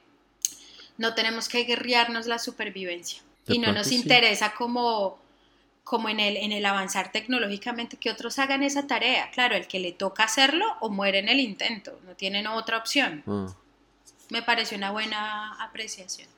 no 0.98 1.14
tenemos 1.14 1.48
que 1.48 1.62
guerrearnos 1.62 2.26
la 2.26 2.40
supervivencia 2.40 3.22
y 3.46 3.60
no 3.60 3.72
nos 3.72 3.92
interesa 3.92 4.54
como 4.54 5.22
como 5.84 6.08
en 6.08 6.18
el, 6.18 6.38
en 6.38 6.50
el 6.50 6.64
avanzar 6.64 7.12
tecnológicamente, 7.12 7.98
que 7.98 8.10
otros 8.10 8.38
hagan 8.38 8.62
esa 8.62 8.86
tarea. 8.86 9.30
Claro, 9.32 9.54
el 9.54 9.66
que 9.66 9.78
le 9.78 9.92
toca 9.92 10.24
hacerlo 10.24 10.64
o 10.80 10.88
muere 10.88 11.18
en 11.18 11.28
el 11.28 11.40
intento, 11.40 12.00
no 12.06 12.14
tienen 12.14 12.46
otra 12.46 12.78
opción. 12.78 13.22
Ah 13.26 13.54
me 14.30 14.42
pareció 14.42 14.76
una 14.76 14.90
buena 14.90 15.52
apreciación. 15.62 16.28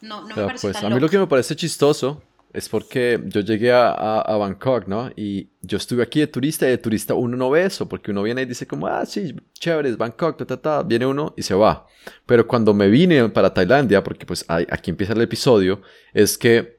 No, 0.00 0.22
no 0.22 0.36
me 0.36 0.44
parece 0.44 0.68
pues, 0.68 0.82
A 0.82 0.88
mí 0.88 1.00
lo 1.00 1.08
que 1.08 1.18
me 1.18 1.26
parece 1.26 1.56
chistoso 1.56 2.22
es 2.52 2.68
porque 2.68 3.20
yo 3.26 3.40
llegué 3.40 3.72
a, 3.72 3.90
a, 3.90 4.36
Bangkok, 4.36 4.86
¿no? 4.86 5.10
Y 5.14 5.48
yo 5.60 5.76
estuve 5.76 6.02
aquí 6.02 6.20
de 6.20 6.26
turista 6.26 6.66
y 6.66 6.70
de 6.70 6.78
turista 6.78 7.12
uno 7.14 7.36
no 7.36 7.50
ve 7.50 7.64
eso, 7.64 7.86
porque 7.86 8.12
uno 8.12 8.22
viene 8.22 8.42
y 8.42 8.46
dice 8.46 8.66
como, 8.66 8.86
ah, 8.86 9.04
sí, 9.04 9.34
chévere, 9.52 9.90
es 9.90 9.98
Bangkok, 9.98 10.38
ta, 10.38 10.46
ta, 10.46 10.56
ta, 10.56 10.82
viene 10.82 11.04
uno 11.04 11.34
y 11.36 11.42
se 11.42 11.54
va. 11.54 11.86
Pero 12.24 12.46
cuando 12.46 12.72
me 12.72 12.88
vine 12.88 13.28
para 13.28 13.52
Tailandia, 13.52 14.02
porque 14.02 14.24
pues 14.24 14.44
aquí 14.48 14.90
empieza 14.90 15.12
el 15.12 15.20
episodio, 15.20 15.82
es 16.14 16.38
que 16.38 16.78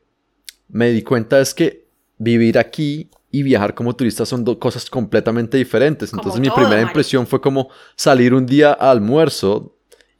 me 0.67 0.89
di 0.89 1.03
cuenta 1.03 1.39
es 1.39 1.53
que 1.53 1.87
vivir 2.17 2.57
aquí 2.57 3.09
y 3.29 3.43
viajar 3.43 3.75
como 3.75 3.95
turista 3.95 4.25
son 4.25 4.43
dos 4.43 4.57
cosas 4.57 4.89
completamente 4.89 5.57
diferentes. 5.57 6.11
Entonces 6.11 6.41
mi 6.41 6.49
primera 6.49 6.81
impresión 6.81 7.27
fue 7.27 7.39
como 7.39 7.69
salir 7.95 8.33
un 8.33 8.45
día 8.45 8.71
a 8.71 8.89
almuerzo 8.89 9.76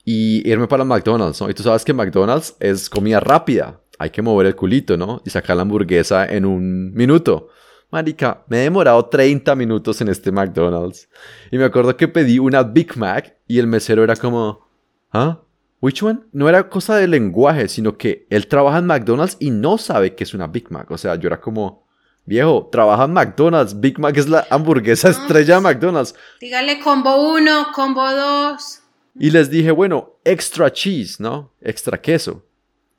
y 0.10 0.50
irme 0.50 0.70
para 0.70 0.86
McDonald's, 0.86 1.42
¿no? 1.42 1.50
Y 1.50 1.54
tú 1.54 1.64
sabes 1.64 1.84
que 1.84 1.92
McDonald's 1.92 2.56
es 2.62 2.90
comida 2.90 3.20
rápida. 3.20 3.82
Hay 4.00 4.10
que 4.10 4.22
mover 4.22 4.48
el 4.48 4.56
culito, 4.56 4.96
¿no? 4.96 5.22
Y 5.26 5.30
sacar 5.30 5.58
la 5.58 5.64
hamburguesa 5.64 6.26
en 6.26 6.46
un 6.46 6.94
minuto. 6.94 7.50
Marica, 7.92 8.46
me 8.48 8.60
he 8.60 8.62
demorado 8.62 9.06
30 9.06 9.54
minutos 9.56 10.00
en 10.00 10.08
este 10.08 10.32
McDonald's. 10.32 11.10
Y 11.52 11.58
me 11.58 11.66
acuerdo 11.66 11.98
que 11.98 12.08
pedí 12.08 12.40
una 12.40 12.64
Big 12.64 12.96
Mac 12.96 13.36
y 13.48 13.60
el 13.60 13.68
mesero 13.68 14.02
era 14.02 14.16
como, 14.16 14.70
¿ah? 15.12 15.42
¿Which 15.82 16.02
one? 16.02 16.22
No 16.32 16.48
era 16.48 16.70
cosa 16.70 16.96
de 16.96 17.10
lenguaje, 17.10 17.68
sino 17.68 17.98
que 17.98 18.28
él 18.30 18.48
trabaja 18.48 18.78
en 18.78 18.86
McDonald's 18.86 19.36
y 19.42 19.52
no 19.52 19.78
sabe 19.78 20.16
que 20.16 20.24
es 20.24 20.34
una 20.34 20.48
Big 20.48 20.72
Mac. 20.72 20.90
O 20.90 20.98
sea, 20.98 21.16
yo 21.16 21.28
era 21.28 21.42
como, 21.42 21.86
viejo, 22.24 22.70
trabaja 22.72 23.04
en 23.04 23.12
McDonald's. 23.12 23.78
Big 23.78 24.00
Mac 24.00 24.16
es 24.16 24.30
la 24.30 24.48
hamburguesa 24.52 25.10
estrella 25.10 25.56
de 25.56 25.62
McDonald's. 25.62 26.16
Dígale 26.40 26.80
combo 26.80 27.34
1, 27.34 27.68
combo 27.76 28.10
2. 28.10 28.84
Y 29.20 29.32
les 29.32 29.50
dije, 29.50 29.72
bueno, 29.72 30.20
extra 30.24 30.72
cheese, 30.72 31.20
¿no? 31.20 31.52
Extra 31.62 32.00
queso. 32.00 32.44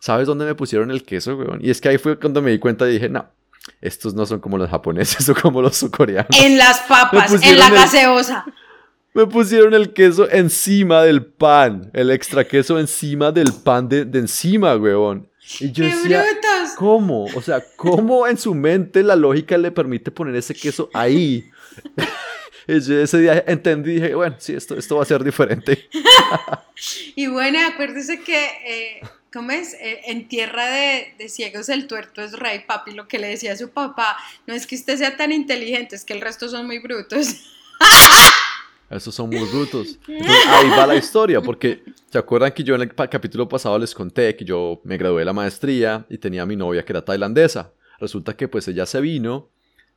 ¿Sabes 0.01 0.27
dónde 0.27 0.45
me 0.45 0.55
pusieron 0.55 0.91
el 0.91 1.03
queso, 1.03 1.37
weón? 1.37 1.61
Y 1.63 1.71
es 1.71 1.81
que 1.81 1.89
ahí 1.89 1.99
fue 1.99 2.19
cuando 2.19 2.41
me 2.41 2.51
di 2.51 2.59
cuenta 2.59 2.89
y 2.89 2.93
dije, 2.93 3.09
no, 3.09 3.29
estos 3.81 4.15
no 4.15 4.27
son 4.27 4.41
como 4.41 4.59
los 4.59 4.71
japoneses 4.71 5.29
o 5.29 5.35
como 5.35 5.63
los 5.63 5.85
coreanos. 5.91 6.37
En 6.41 6.59
las 6.59 6.81
papas, 6.81 7.33
en 7.43 7.59
la 7.59 7.71
gaseosa. 7.71 8.45
Me 9.15 9.27
pusieron 9.27 9.75
el 9.75 9.93
queso 9.93 10.31
encima 10.31 11.03
del 11.03 11.25
pan, 11.25 11.91
el 11.93 12.11
extra 12.11 12.47
queso 12.47 12.79
encima 12.79 13.33
del 13.33 13.53
pan 13.53 13.89
de, 13.89 14.03
encima, 14.15 14.77
weón. 14.77 15.29
Y 15.61 15.73
yo 15.73 15.85
decía, 15.85 16.25
¿cómo? 16.77 17.25
O 17.35 17.41
sea, 17.41 17.65
¿cómo 17.77 18.27
en 18.27 18.37
su 18.37 18.55
mente 18.55 19.03
la 19.03 19.17
lógica 19.17 19.57
le 19.57 19.73
permite 19.73 20.11
poner 20.11 20.37
ese 20.37 20.55
queso 20.55 20.91
ahí? 20.93 21.51
ese 22.69 23.19
día 23.19 23.45
entendí 23.47 23.93
y 23.93 23.95
dije, 23.95 24.15
bueno, 24.15 24.37
sí, 24.39 24.55
esto, 24.55 24.77
esto 24.77 24.97
va 24.97 25.03
a 25.03 25.07
ser 25.07 25.25
diferente. 25.25 25.89
y 27.17 27.27
bueno, 27.27 27.59
acuérdese 27.67 28.21
que, 28.21 28.45
eh, 28.67 29.01
¿cómo 29.33 29.53
es? 29.53 29.75
Eh, 29.75 30.03
en 30.07 30.29
tierra 30.29 30.67
de, 30.67 31.15
de, 31.19 31.29
ciegos 31.31 31.71
el 31.71 31.87
tuerto 31.87 32.23
es 32.23 32.33
rey, 32.39 32.61
papi. 32.67 32.93
Lo 32.93 33.09
que 33.09 33.19
le 33.19 33.29
decía 33.29 33.55
a 33.55 33.57
su 33.57 33.71
papá, 33.71 34.19
no 34.47 34.55
es 34.55 34.67
que 34.67 34.77
usted 34.77 34.99
sea 34.99 35.17
tan 35.17 35.33
inteligente, 35.33 35.97
es 35.97 36.05
que 36.05 36.13
el 36.13 36.21
resto 36.21 36.49
son 36.49 36.67
muy 36.67 36.79
brutos. 36.79 37.29
Esos 38.91 39.15
son 39.15 39.29
muy 39.31 39.45
brutos. 39.49 39.99
ahí 40.09 40.69
va 40.71 40.87
la 40.87 40.97
historia, 40.97 41.41
porque 41.41 41.83
¿se 42.11 42.19
acuerdan 42.19 42.53
que 42.53 42.65
yo 42.65 42.75
en 42.75 42.83
el 42.83 42.95
capítulo 42.95 43.49
pasado 43.49 43.79
les 43.79 43.95
conté 43.95 44.35
que 44.37 44.45
yo 44.45 44.81
me 44.85 44.97
gradué 44.97 45.21
de 45.21 45.27
la 45.27 45.33
maestría 45.33 46.07
y 46.09 46.19
tenía 46.19 46.43
a 46.43 46.47
mi 46.47 46.57
novia 46.57 46.85
que 46.85 46.93
era 46.93 47.05
tailandesa? 47.05 47.73
Resulta 47.99 48.37
que 48.37 48.49
pues 48.49 48.69
ella 48.69 48.87
se 48.87 49.01
vino 49.01 49.51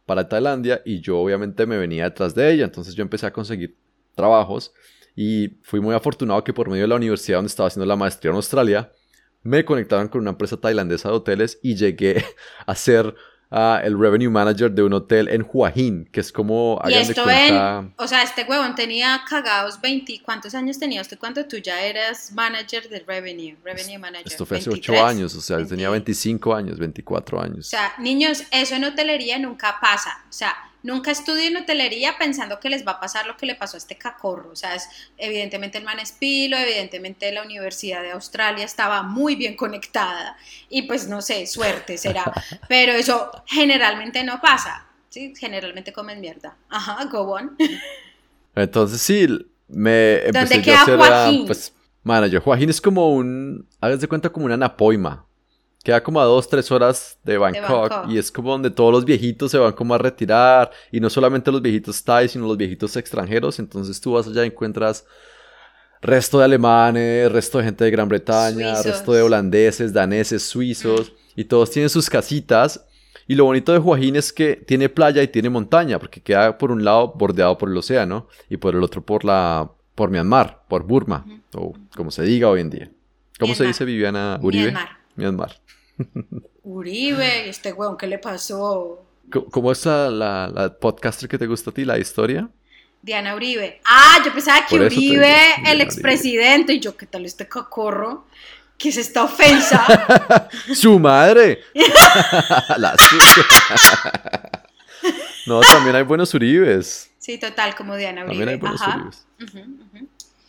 para 0.05 0.27
Tailandia 0.27 0.81
y 0.85 1.01
yo 1.01 1.19
obviamente 1.19 1.65
me 1.65 1.77
venía 1.77 2.05
detrás 2.05 2.35
de 2.35 2.51
ella, 2.51 2.65
entonces 2.65 2.95
yo 2.95 3.01
empecé 3.01 3.25
a 3.25 3.33
conseguir 3.33 3.77
trabajos 4.15 4.73
y 5.15 5.59
fui 5.61 5.79
muy 5.79 5.95
afortunado 5.95 6.43
que 6.43 6.53
por 6.53 6.69
medio 6.69 6.83
de 6.83 6.87
la 6.87 6.95
universidad 6.95 7.37
donde 7.37 7.49
estaba 7.49 7.67
haciendo 7.67 7.85
la 7.85 7.95
maestría 7.95 8.31
en 8.31 8.35
Australia, 8.35 8.91
me 9.43 9.65
conectaron 9.65 10.07
con 10.07 10.21
una 10.21 10.31
empresa 10.31 10.57
tailandesa 10.57 11.09
de 11.09 11.15
hoteles 11.15 11.59
y 11.61 11.75
llegué 11.75 12.23
a 12.65 12.75
ser 12.75 13.15
el 13.51 13.99
revenue 13.99 14.29
manager 14.29 14.71
de 14.71 14.83
un 14.83 14.93
hotel 14.93 15.27
en 15.27 15.45
Hua 15.51 15.71
que 15.73 16.19
es 16.19 16.31
como... 16.31 16.81
Y 16.87 16.93
esto 16.93 17.29
en, 17.29 17.93
o 17.97 18.07
sea, 18.07 18.23
este 18.23 18.45
huevón 18.47 18.75
tenía 18.75 19.21
cagados 19.27 19.79
20, 19.81 20.21
¿cuántos 20.23 20.55
años 20.55 20.79
tenía 20.79 21.01
usted 21.01 21.19
cuando 21.19 21.45
tú 21.45 21.57
ya 21.57 21.81
eras 21.83 22.31
manager 22.31 22.87
de 22.87 22.99
revenue, 22.99 23.57
revenue 23.63 23.99
manager? 23.99 24.27
Esto 24.27 24.45
fue 24.45 24.57
hace 24.57 24.69
8 24.69 25.05
años, 25.05 25.35
o 25.35 25.41
sea, 25.41 25.65
tenía 25.65 25.89
25 25.89 26.55
años, 26.55 26.79
24 26.79 27.41
años. 27.41 27.67
O 27.67 27.69
sea, 27.69 27.93
niños, 27.99 28.43
eso 28.51 28.75
en 28.75 28.85
hotelería 28.85 29.37
nunca 29.37 29.77
pasa, 29.81 30.23
o 30.29 30.33
sea, 30.33 30.55
nunca 30.83 31.11
estudien 31.11 31.57
hotelería 31.57 32.17
pensando 32.17 32.59
que 32.59 32.69
les 32.69 32.85
va 32.85 32.93
a 32.93 32.99
pasar 32.99 33.27
lo 33.27 33.37
que 33.37 33.45
le 33.45 33.55
pasó 33.55 33.77
a 33.77 33.79
este 33.79 33.97
cacorro. 33.97 34.51
O 34.51 34.55
sea, 34.55 34.75
es, 34.75 34.87
evidentemente 35.17 35.77
el 35.77 35.83
man 35.83 35.99
es 35.99 36.11
pilo, 36.11 36.57
evidentemente 36.57 37.31
la 37.31 37.43
Universidad 37.43 38.01
de 38.01 38.11
Australia 38.11 38.65
estaba 38.65 39.03
muy 39.03 39.35
bien 39.35 39.55
conectada 39.55 40.37
y 40.69 40.83
pues 40.83 41.07
no 41.07 41.21
sé, 41.21 41.45
suerte 41.47 41.97
será. 41.97 42.31
Pero 42.67 42.93
eso 42.93 43.31
generalmente 43.47 44.23
no 44.23 44.41
pasa. 44.41 44.85
¿sí? 45.09 45.33
Generalmente 45.37 45.93
comen 45.93 46.19
mierda. 46.19 46.55
Ajá, 46.69 47.05
go 47.05 47.21
on. 47.33 47.55
Entonces 48.55 49.01
sí, 49.01 49.27
me 49.67 50.25
empecé 50.25 50.31
¿Dónde 50.31 50.61
queda 50.61 50.79
a 50.79 50.81
hacer 50.81 50.97
Joaquín? 50.97 51.45
pues, 51.45 51.73
mano, 52.03 52.27
yo, 52.27 52.41
Joaquín 52.41 52.69
es 52.69 52.81
como 52.81 53.13
un, 53.13 53.67
hagas 53.79 54.01
de 54.01 54.07
cuenta 54.07 54.29
como 54.29 54.45
una 54.45 54.57
napoima. 54.57 55.25
Queda 55.83 56.03
como 56.03 56.21
a 56.21 56.25
dos, 56.25 56.47
tres 56.47 56.71
horas 56.71 57.17
de 57.23 57.37
Bangkok, 57.39 58.07
y 58.09 58.19
es 58.19 58.31
como 58.31 58.51
donde 58.51 58.69
todos 58.69 58.91
los 58.91 59.03
viejitos 59.03 59.49
se 59.49 59.57
van 59.57 59.73
como 59.73 59.95
a 59.95 59.97
retirar 59.97 60.69
y 60.91 60.99
no 60.99 61.09
solamente 61.09 61.51
los 61.51 61.61
viejitos 61.61 62.03
thai, 62.03 62.27
sino 62.27 62.45
los 62.45 62.57
viejitos 62.57 62.95
extranjeros. 62.97 63.57
Entonces 63.57 63.99
tú 63.99 64.11
vas 64.11 64.27
allá 64.27 64.43
y 64.43 64.47
encuentras 64.47 65.05
resto 65.99 66.37
de 66.37 66.45
alemanes, 66.45 67.31
resto 67.31 67.57
de 67.57 67.63
gente 67.63 67.83
de 67.83 67.91
Gran 67.91 68.07
Bretaña, 68.07 68.81
resto 68.83 69.13
de 69.13 69.23
holandeses, 69.23 69.91
daneses, 69.91 70.43
suizos 70.43 71.11
mm. 71.11 71.39
y 71.39 71.45
todos 71.45 71.71
tienen 71.71 71.89
sus 71.89 72.09
casitas. 72.09 72.85
Y 73.27 73.33
lo 73.33 73.45
bonito 73.45 73.71
de 73.73 73.79
Joaquín 73.79 74.15
es 74.17 74.31
que 74.31 74.55
tiene 74.55 74.89
playa 74.89 75.23
y 75.23 75.29
tiene 75.29 75.49
montaña, 75.49 75.97
porque 75.97 76.21
queda 76.21 76.57
por 76.57 76.71
un 76.71 76.83
lado 76.83 77.13
bordeado 77.15 77.57
por 77.57 77.69
el 77.69 77.77
océano 77.77 78.27
y 78.49 78.57
por 78.57 78.75
el 78.75 78.83
otro 78.83 79.03
por 79.03 79.25
la 79.25 79.71
por 79.95 80.11
Myanmar, 80.11 80.63
por 80.67 80.83
Burma, 80.83 81.25
o 81.53 81.73
como 81.95 82.11
se 82.11 82.23
diga 82.23 82.49
hoy 82.49 82.61
en 82.61 82.69
día. 82.69 82.91
¿Cómo 83.39 83.55
se 83.55 83.65
dice 83.65 83.83
Viviana 83.85 84.39
Uribe? 84.41 84.71
Myanmar. 84.71 85.00
Myanmar. 85.21 85.61
Uribe, 86.63 87.47
este 87.47 87.73
weón, 87.73 87.97
¿qué 87.97 88.07
le 88.07 88.17
pasó? 88.17 89.05
¿Cómo 89.51 89.71
es 89.71 89.85
la, 89.85 90.75
podcaster 90.79 91.29
que 91.29 91.37
te 91.37 91.47
gusta 91.47 91.69
a 91.69 91.73
ti, 91.73 91.85
la 91.85 91.97
historia? 91.97 92.49
Diana 93.01 93.35
Uribe. 93.35 93.81
Ah, 93.85 94.19
yo 94.25 94.33
pensaba 94.33 94.65
que 94.65 94.75
Uribe, 94.75 95.35
el 95.65 95.81
expresidente, 95.81 96.73
y 96.73 96.79
yo, 96.79 96.97
¿qué 96.97 97.05
tal 97.05 97.25
este 97.25 97.47
cacorro? 97.47 98.25
¿Qué 98.77 98.89
es 98.89 98.97
esta 98.97 99.23
ofensa? 99.23 100.49
¡Su 100.73 100.99
madre! 100.99 101.61
la 102.77 102.95
no, 105.45 105.61
también 105.61 105.95
hay 105.95 106.03
buenos 106.03 106.33
Uribes. 106.33 107.11
Sí, 107.19 107.37
total, 107.37 107.75
como 107.75 107.95
Diana 107.95 108.25
Uribe. 108.25 108.45
También 108.45 108.49
hay 108.49 108.57
buenos 108.57 108.81
Uribes. 108.81 109.27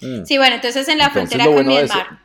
Mm. 0.00 0.24
Sí, 0.24 0.38
bueno, 0.38 0.56
entonces 0.56 0.88
en 0.88 0.98
la 0.98 1.10
frontera 1.10 1.44
con 1.44 1.66
Myanmar. 1.66 2.22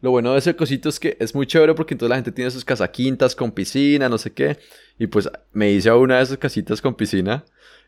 Lo 0.00 0.10
bueno 0.10 0.32
de 0.32 0.38
ese 0.38 0.56
cosito 0.56 0.88
es 0.88 0.98
que 0.98 1.16
es 1.20 1.34
muy 1.34 1.46
chévere 1.46 1.74
porque 1.74 1.94
entonces 1.94 2.10
la 2.10 2.16
gente 2.16 2.32
tiene 2.32 2.50
sus 2.50 2.64
casaquintas 2.64 3.36
con 3.36 3.52
piscina, 3.52 4.08
no 4.08 4.16
sé 4.16 4.32
qué. 4.32 4.58
Y 4.98 5.06
pues 5.06 5.28
me 5.52 5.70
hice 5.70 5.90
a 5.90 5.96
una 5.96 6.16
de 6.16 6.22
esas 6.22 6.38
casitas 6.38 6.80
con 6.80 6.94
piscina 6.94 7.44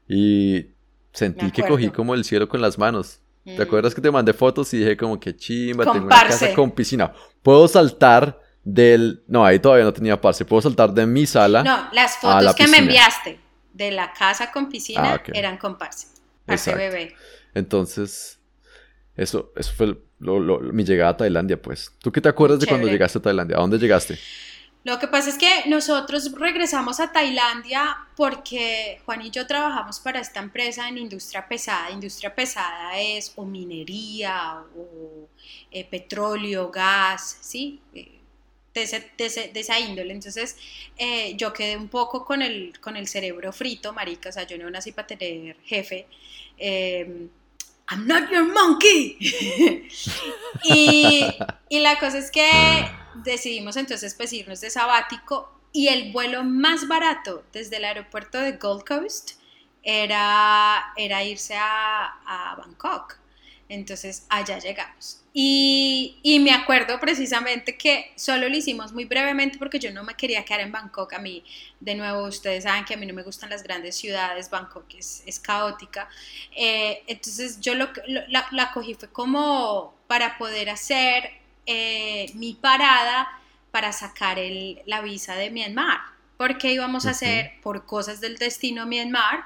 y 0.09 0.67
sentí 1.13 1.51
que 1.51 1.63
cogí 1.63 1.89
como 1.89 2.15
el 2.15 2.25
cielo 2.25 2.49
con 2.49 2.61
las 2.61 2.79
manos. 2.79 3.21
¿Te 3.45 3.59
mm. 3.59 3.63
acuerdas 3.63 3.95
que 3.95 4.01
te 4.01 4.11
mandé 4.11 4.33
fotos 4.33 4.73
y 4.75 4.79
dije 4.79 4.97
como 4.97 5.19
que 5.19 5.35
chimba, 5.35 5.85
tengo 5.85 6.07
una 6.07 6.21
casa 6.21 6.55
con 6.55 6.71
piscina? 6.71 7.13
Puedo 7.43 7.67
saltar 7.67 8.39
del... 8.63 9.23
No, 9.27 9.45
ahí 9.45 9.59
todavía 9.59 9.85
no 9.85 9.93
tenía 9.93 10.21
parce. 10.21 10.45
Puedo 10.45 10.63
saltar 10.63 10.93
de 10.93 11.07
mi 11.07 11.27
sala 11.27 11.65
No, 11.65 11.89
las 11.93 12.19
fotos 12.19 12.55
que 12.55 12.69
me 12.69 12.79
enviaste 12.79 13.41
de 13.73 13.91
la 13.91 14.13
casa 14.13 14.53
con 14.53 14.69
piscina 14.69 15.15
ah, 15.15 15.23
eran 15.33 15.57
con 15.57 15.79
parce. 15.79 16.09
Parce 16.45 16.75
bebé. 16.75 17.15
Entonces, 17.55 18.39
eso, 19.17 19.53
eso 19.57 19.73
fue 19.75 19.87
el 19.87 19.99
mi 20.23 20.85
llegada 20.85 21.11
a 21.11 21.17
Tailandia, 21.17 21.61
pues. 21.61 21.93
¿Tú 21.99 22.13
qué 22.13 22.21
te 22.21 22.29
acuerdas 22.29 22.61
de 22.61 22.67
cuando 22.67 22.89
llegaste 22.89 23.19
a 23.19 23.23
Tailandia? 23.23 23.57
¿A 23.57 23.61
dónde 23.61 23.79
llegaste? 23.79 24.19
Lo 24.85 24.99
que 24.99 25.07
pasa 25.07 25.31
es 25.31 25.39
que 25.39 25.69
nosotros 25.69 26.33
regresamos 26.33 26.99
a 26.99 27.13
Tailandia 27.13 27.99
porque 28.17 29.01
Juan 29.05 29.23
y 29.23 29.31
yo 29.31 29.47
trabajamos 29.47 30.01
para 30.01 30.19
esta 30.19 30.41
empresa 30.41 30.89
en 30.89 30.99
industria 30.99 31.47
pesada. 31.47 31.91
Industria 31.93 32.35
pesada 32.35 32.99
es 33.01 33.33
o 33.37 33.45
minería 33.45 34.65
o 34.77 35.29
eh, 35.71 35.85
petróleo, 35.85 36.71
gas, 36.71 37.39
¿sí? 37.41 37.81
Eh, 37.95 38.19
de, 38.75 39.51
de, 39.53 39.61
esa 39.61 39.79
índole. 39.79 40.15
Entonces 40.15 40.57
eh, 40.97 41.37
yo 41.37 41.53
quedé 41.53 41.77
un 41.77 41.89
poco 41.89 42.25
con 42.25 42.43
el, 42.43 42.73
con 42.81 42.97
el 42.97 43.07
cerebro 43.07 43.53
frito, 43.53 43.93
marica. 43.93 44.31
O 44.31 44.33
sea, 44.33 44.45
yo 44.49 44.59
no 44.59 44.69
nací 44.69 44.91
para 44.91 45.07
tener 45.07 45.57
jefe. 45.65 46.07
I'm 47.93 48.07
not 48.07 48.31
your 48.31 48.51
monkey. 48.51 49.19
y, 50.65 51.79
la 51.79 51.99
cosa 51.99 52.19
es 52.19 52.31
que 52.31 52.51
decidimos 53.17 53.77
entonces 53.77 54.15
pues 54.15 54.33
irnos 54.33 54.63
de 54.63 54.71
sabático 54.71 55.53
y 55.73 55.89
el 55.89 56.11
vuelo 56.11 56.43
más 56.43 56.89
barato 56.89 57.45
desde 57.53 57.77
el 57.77 57.85
aeropuerto 57.85 58.39
de 58.39 58.53
Gold 58.53 58.85
Coast 58.85 59.33
era, 59.83 60.95
era 60.97 61.23
irse 61.23 61.55
a, 61.55 62.07
a 62.25 62.57
Bangkok. 62.57 63.19
Entonces 63.73 64.27
allá 64.29 64.59
llegamos. 64.59 65.23
Y, 65.33 66.19
y, 66.23 66.41
me 66.41 66.53
acuerdo 66.53 67.01
precisamente 67.01 67.79
que 67.79 68.13
solo 68.17 68.51
lo 68.51 68.55
hicimos 68.55 68.93
muy 68.93 69.07
brevemente 69.07 69.57
porque 69.57 69.79
yo 69.79 69.91
no 69.91 70.05
me 70.05 70.15
quería 70.15 70.45
quedar 70.45 70.61
en 70.61 70.71
Bangkok. 70.71 71.15
A 71.15 71.19
mí, 71.19 71.43
de 71.81 71.95
nuevo, 71.95 72.25
ustedes 72.25 72.65
saben 72.65 72.85
que 72.85 72.93
a 72.93 72.97
mí 72.99 73.07
no 73.07 73.15
me 73.15 73.23
gustan 73.23 73.49
las 73.49 73.63
grandes 73.63 73.97
ciudades, 73.97 74.51
Bangkok 74.51 74.85
es, 74.95 75.23
es 75.25 75.41
caótica. 75.41 76.07
Eh, 76.55 77.03
entonces 77.07 77.63
yo 77.63 77.75
lo, 77.75 77.89
la, 78.07 78.47
la, 78.51 78.73
cogí 78.73 78.93
fue 78.93 79.09
como 79.09 79.95
para 80.07 80.37
poder 80.37 80.69
hacer 80.69 81.31
eh, 81.65 82.31
mi 82.35 82.53
parada 82.53 83.27
para 83.71 83.95
sacar 83.95 84.39
el, 84.39 84.83
la 84.85 85.01
visa 85.01 85.35
de 85.35 85.51
Myanmar. 85.51 86.01
Porque 86.37 86.75
íbamos 86.75 87.07
a 87.07 87.11
hacer, 87.11 87.53
por 87.63 87.87
cosas 87.87 88.21
del 88.21 88.37
destino 88.37 88.85
Myanmar, 88.85 89.45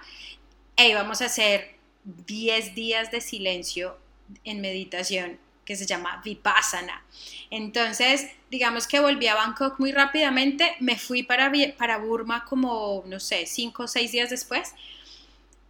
e 0.75 0.89
íbamos 0.89 1.23
a 1.23 1.27
hacer 1.27 1.77
10 2.03 2.75
días 2.75 3.13
de 3.13 3.21
silencio 3.21 4.05
en 4.45 4.61
meditación 4.61 5.39
que 5.65 5.77
se 5.77 5.87
llama 5.87 6.23
Vipassana. 6.25 7.05
Entonces, 7.51 8.29
digamos 8.51 8.87
que 8.87 9.01
volví 9.01 9.27
a 9.27 9.35
Bangkok 9.35 9.81
muy 9.81 9.93
rápidamente, 9.93 10.77
me 10.81 10.97
fui 10.97 11.25
para, 11.25 11.53
para 11.77 11.99
Burma 11.99 12.45
como, 12.45 13.03
no 13.07 13.19
sé, 13.19 13.47
cinco 13.47 13.85
o 13.85 13.89
seis 13.89 14.13
días 14.13 14.31
después. 14.31 14.75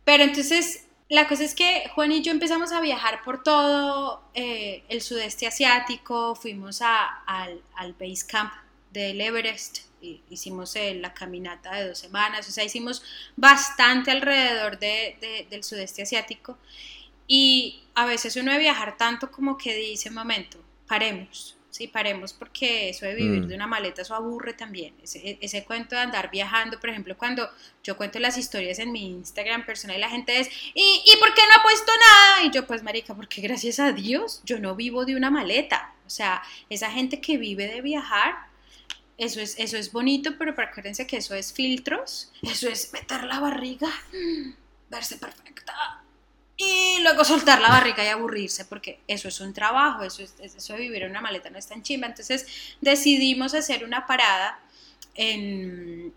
Pero 0.04 0.22
entonces, 0.22 0.86
la 1.08 1.26
cosa 1.26 1.44
es 1.44 1.54
que 1.54 1.88
Juan 1.94 2.12
y 2.12 2.22
yo 2.22 2.30
empezamos 2.30 2.72
a 2.72 2.80
viajar 2.80 3.22
por 3.24 3.42
todo 3.42 4.22
eh, 4.34 4.84
el 4.88 5.00
sudeste 5.00 5.46
asiático, 5.46 6.34
fuimos 6.34 6.82
a, 6.82 7.06
al, 7.26 7.62
al 7.76 7.94
base 7.94 8.26
camp 8.26 8.52
del 8.92 9.20
Everest, 9.20 9.78
hicimos 10.30 10.76
eh, 10.76 10.94
la 10.94 11.14
caminata 11.14 11.74
de 11.74 11.88
dos 11.88 11.98
semanas, 11.98 12.48
o 12.48 12.52
sea, 12.52 12.64
hicimos 12.64 13.02
bastante 13.34 14.10
alrededor 14.10 14.78
de, 14.78 15.46
del 15.50 15.64
sudeste 15.64 16.02
asiático. 16.02 16.58
Y 17.26 17.82
a 17.96 18.04
veces 18.04 18.36
uno 18.36 18.52
de 18.52 18.58
viajar 18.58 18.96
tanto 18.96 19.30
como 19.30 19.56
que 19.56 19.74
dice, 19.74 20.10
momento, 20.10 20.58
paremos, 20.86 21.56
sí, 21.70 21.88
paremos 21.88 22.34
porque 22.34 22.90
eso 22.90 23.06
de 23.06 23.14
vivir 23.14 23.42
mm. 23.42 23.48
de 23.48 23.54
una 23.54 23.66
maleta, 23.66 24.02
eso 24.02 24.14
aburre 24.14 24.52
también. 24.52 24.94
Ese, 25.02 25.38
ese, 25.40 25.64
cuento 25.64 25.96
de 25.96 26.02
andar 26.02 26.30
viajando, 26.30 26.78
por 26.78 26.90
ejemplo, 26.90 27.16
cuando 27.16 27.48
yo 27.82 27.96
cuento 27.96 28.18
las 28.18 28.36
historias 28.36 28.78
en 28.80 28.92
mi 28.92 29.08
Instagram 29.08 29.64
personal 29.64 29.96
y 29.96 30.00
la 30.00 30.10
gente 30.10 30.38
es, 30.38 30.48
¿y, 30.74 31.02
¿y 31.06 31.16
por 31.18 31.32
qué 31.32 31.40
no 31.48 31.58
ha 31.58 31.62
puesto 31.62 31.90
nada? 31.98 32.44
Y 32.44 32.50
yo, 32.50 32.66
pues, 32.66 32.82
marica, 32.82 33.14
porque 33.14 33.40
gracias 33.40 33.80
a 33.80 33.92
Dios 33.92 34.42
yo 34.44 34.58
no 34.58 34.74
vivo 34.74 35.06
de 35.06 35.16
una 35.16 35.30
maleta. 35.30 35.94
O 36.06 36.10
sea, 36.10 36.42
esa 36.68 36.90
gente 36.90 37.22
que 37.22 37.38
vive 37.38 37.66
de 37.66 37.80
viajar, 37.80 38.34
eso 39.16 39.40
es, 39.40 39.58
eso 39.58 39.78
es 39.78 39.90
bonito, 39.90 40.36
pero 40.38 40.52
acuérdense 40.52 41.06
que 41.06 41.16
eso 41.16 41.34
es 41.34 41.54
filtros, 41.54 42.30
eso 42.42 42.68
es 42.68 42.92
meter 42.92 43.24
la 43.24 43.40
barriga, 43.40 43.88
mm, 44.12 44.50
verse 44.90 45.16
perfecta 45.16 46.02
y 46.56 46.98
luego 47.02 47.24
soltar 47.24 47.60
la 47.60 47.68
barriga 47.68 48.04
y 48.04 48.08
aburrirse, 48.08 48.64
porque 48.64 49.00
eso 49.06 49.28
es 49.28 49.40
un 49.40 49.52
trabajo, 49.52 50.02
eso, 50.02 50.22
es, 50.22 50.34
eso 50.40 50.72
de 50.72 50.80
vivir 50.80 51.02
en 51.02 51.10
una 51.10 51.20
maleta 51.20 51.50
no 51.50 51.58
es 51.58 51.66
tan 51.66 51.82
chimba. 51.82 52.06
Entonces 52.06 52.46
decidimos 52.80 53.54
hacer 53.54 53.84
una 53.84 54.06
parada 54.06 54.58
en, 55.14 56.14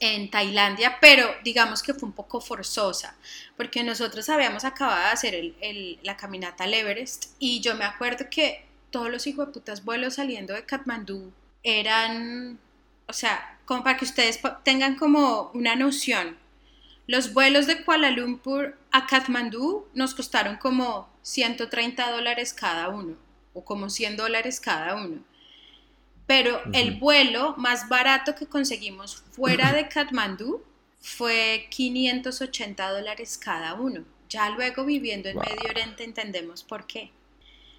en 0.00 0.30
Tailandia, 0.30 0.98
pero 1.00 1.28
digamos 1.44 1.82
que 1.82 1.94
fue 1.94 2.08
un 2.08 2.14
poco 2.14 2.40
forzosa, 2.40 3.16
porque 3.56 3.84
nosotros 3.84 4.28
habíamos 4.28 4.64
acabado 4.64 5.00
de 5.00 5.12
hacer 5.12 5.34
el, 5.34 5.98
la 6.02 6.16
caminata 6.16 6.64
al 6.64 6.74
Everest 6.74 7.26
y 7.38 7.60
yo 7.60 7.76
me 7.76 7.84
acuerdo 7.84 8.26
que 8.28 8.64
todos 8.90 9.10
los 9.10 9.26
hijos 9.28 9.46
de 9.46 9.52
putas 9.52 9.84
vuelos 9.84 10.14
saliendo 10.14 10.54
de 10.54 10.66
Kathmandú 10.66 11.32
eran, 11.62 12.58
o 13.06 13.12
sea, 13.12 13.58
para 13.66 13.96
que 13.96 14.04
ustedes 14.04 14.40
tengan 14.64 14.96
como 14.96 15.50
una 15.54 15.76
noción, 15.76 16.36
los 17.12 17.34
vuelos 17.34 17.66
de 17.66 17.84
Kuala 17.84 18.10
Lumpur 18.10 18.74
a 18.90 19.06
Kathmandú 19.06 19.86
nos 19.92 20.14
costaron 20.14 20.56
como 20.56 21.10
130 21.20 22.10
dólares 22.10 22.54
cada 22.54 22.88
uno, 22.88 23.18
o 23.52 23.62
como 23.66 23.90
100 23.90 24.16
dólares 24.16 24.58
cada 24.58 24.94
uno. 24.94 25.22
Pero 26.26 26.62
el 26.72 26.92
vuelo 26.98 27.54
más 27.58 27.90
barato 27.90 28.34
que 28.34 28.46
conseguimos 28.46 29.22
fuera 29.32 29.74
de 29.74 29.88
Kathmandú 29.88 30.64
fue 31.00 31.66
580 31.68 32.90
dólares 32.90 33.36
cada 33.36 33.74
uno. 33.74 34.06
Ya 34.30 34.48
luego 34.48 34.86
viviendo 34.86 35.28
en 35.28 35.36
Medio 35.36 35.68
Oriente 35.68 36.04
entendemos 36.04 36.64
por 36.64 36.86
qué. 36.86 37.10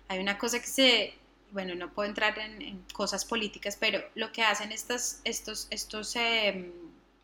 Hay 0.09 0.19
una 0.19 0.37
cosa 0.37 0.59
que 0.59 0.67
se, 0.67 1.15
bueno, 1.51 1.73
no 1.73 1.91
puedo 1.91 2.07
entrar 2.07 2.37
en, 2.37 2.85
cosas 2.93 3.25
políticas, 3.25 3.77
pero 3.79 3.99
lo 4.13 4.31
que 4.31 4.43
hacen 4.43 4.71
estas, 4.71 5.21
estos, 5.23 5.65
estos 5.71 6.15
em, 6.15 6.71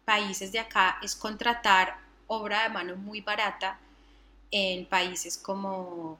países 0.10 0.52
de 0.52 0.58
acá 0.58 0.98
es 1.04 1.16
contratar 1.16 2.00
obra 2.26 2.64
de 2.64 2.70
mano 2.70 2.96
muy 2.96 3.22
barata 3.22 3.80
en 4.50 4.88
países 4.88 5.38
como 5.38 6.18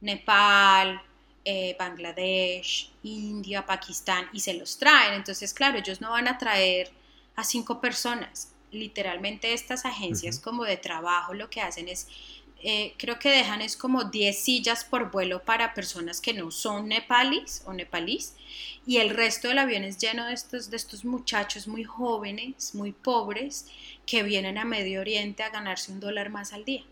Nepal, 0.00 1.02
eh, 1.44 1.76
Bangladesh, 1.78 2.90
India, 3.02 3.66
Pakistán, 3.66 4.24
y 4.32 4.40
se 4.40 4.54
los 4.54 4.78
traen. 4.78 5.12
Entonces, 5.12 5.52
claro, 5.52 5.76
ellos 5.76 6.00
no 6.00 6.12
van 6.12 6.28
a 6.28 6.38
traer 6.38 6.90
a 7.36 7.44
cinco 7.44 7.78
personas. 7.78 8.54
Literalmente 8.70 9.52
estas 9.52 9.84
agencias 9.84 10.40
como 10.40 10.64
de 10.64 10.78
trabajo 10.78 11.34
lo 11.34 11.50
que 11.50 11.60
hacen 11.60 11.88
es, 11.88 12.08
eh, 12.62 12.94
creo 12.98 13.18
que 13.18 13.30
dejan 13.30 13.62
es 13.62 13.76
como 13.76 14.04
10 14.04 14.38
sillas 14.38 14.84
por 14.84 15.10
vuelo 15.10 15.42
para 15.42 15.74
personas 15.74 16.20
que 16.20 16.34
no 16.34 16.50
son 16.50 16.88
nepalis 16.88 17.62
o 17.66 17.72
nepalís, 17.72 18.34
y 18.86 18.98
el 18.98 19.10
resto 19.10 19.48
del 19.48 19.58
avión 19.58 19.84
es 19.84 19.98
lleno 19.98 20.26
de 20.26 20.34
estos, 20.34 20.70
de 20.70 20.76
estos 20.76 21.04
muchachos 21.04 21.66
muy 21.68 21.84
jóvenes, 21.84 22.74
muy 22.74 22.92
pobres, 22.92 23.66
que 24.06 24.22
vienen 24.22 24.58
a 24.58 24.64
Medio 24.64 25.00
Oriente 25.00 25.42
a 25.42 25.50
ganarse 25.50 25.92
un 25.92 26.00
dólar 26.00 26.30
más 26.30 26.52
al 26.52 26.64
día. 26.64 26.82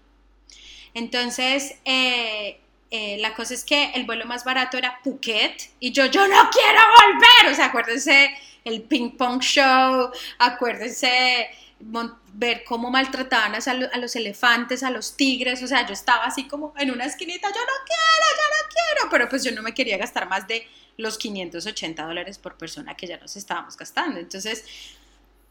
Entonces, 0.95 1.77
eh, 1.85 2.61
eh, 2.91 3.19
la 3.19 3.35
cosa 3.35 3.55
es 3.55 3.65
que 3.65 3.91
el 3.93 4.07
vuelo 4.07 4.25
más 4.25 4.45
barato 4.45 4.79
era 4.79 5.01
Phuket 5.03 5.71
y 5.81 5.93
yo, 5.93 6.07
yo 6.07 6.27
no 6.27 6.49
quiero 6.51 6.81
volver. 6.97 7.53
O 7.53 7.55
sea, 7.55 7.67
acuérdense 7.67 8.31
el 8.65 8.83
ping 8.83 9.11
pong 9.11 9.41
show, 9.41 10.11
acuérdense 10.39 11.49
ver 11.81 12.65
cómo 12.65 12.91
maltrataban 12.91 13.55
a, 13.55 13.99
los 13.99 14.17
elefantes, 14.17 14.83
a 14.83 14.91
los 14.91 15.17
tigres, 15.17 15.63
o 15.63 15.67
sea, 15.67 15.87
yo 15.87 15.93
estaba 15.93 16.25
así 16.25 16.49
como 16.49 16.75
en 16.77 16.91
una 16.91 17.05
esquinita, 17.05 17.49
yo 17.49 17.61
no 17.61 17.85
quiero, 17.87 18.27
yo 18.37 18.43
no 18.49 18.69
quiero, 18.73 19.11
pero 19.11 19.29
pues 19.29 19.45
yo 19.45 19.53
no 19.53 19.63
me 19.63 19.75
quería 19.75 19.97
gastar 19.97 20.29
más 20.29 20.47
de 20.49 20.67
los 20.97 21.19
580 21.19 22.05
dólares 22.05 22.39
por 22.39 22.57
persona 22.57 22.97
que 22.97 23.07
ya 23.07 23.19
nos 23.19 23.37
estábamos 23.37 23.77
gastando. 23.77 24.19
Entonces, 24.19 24.65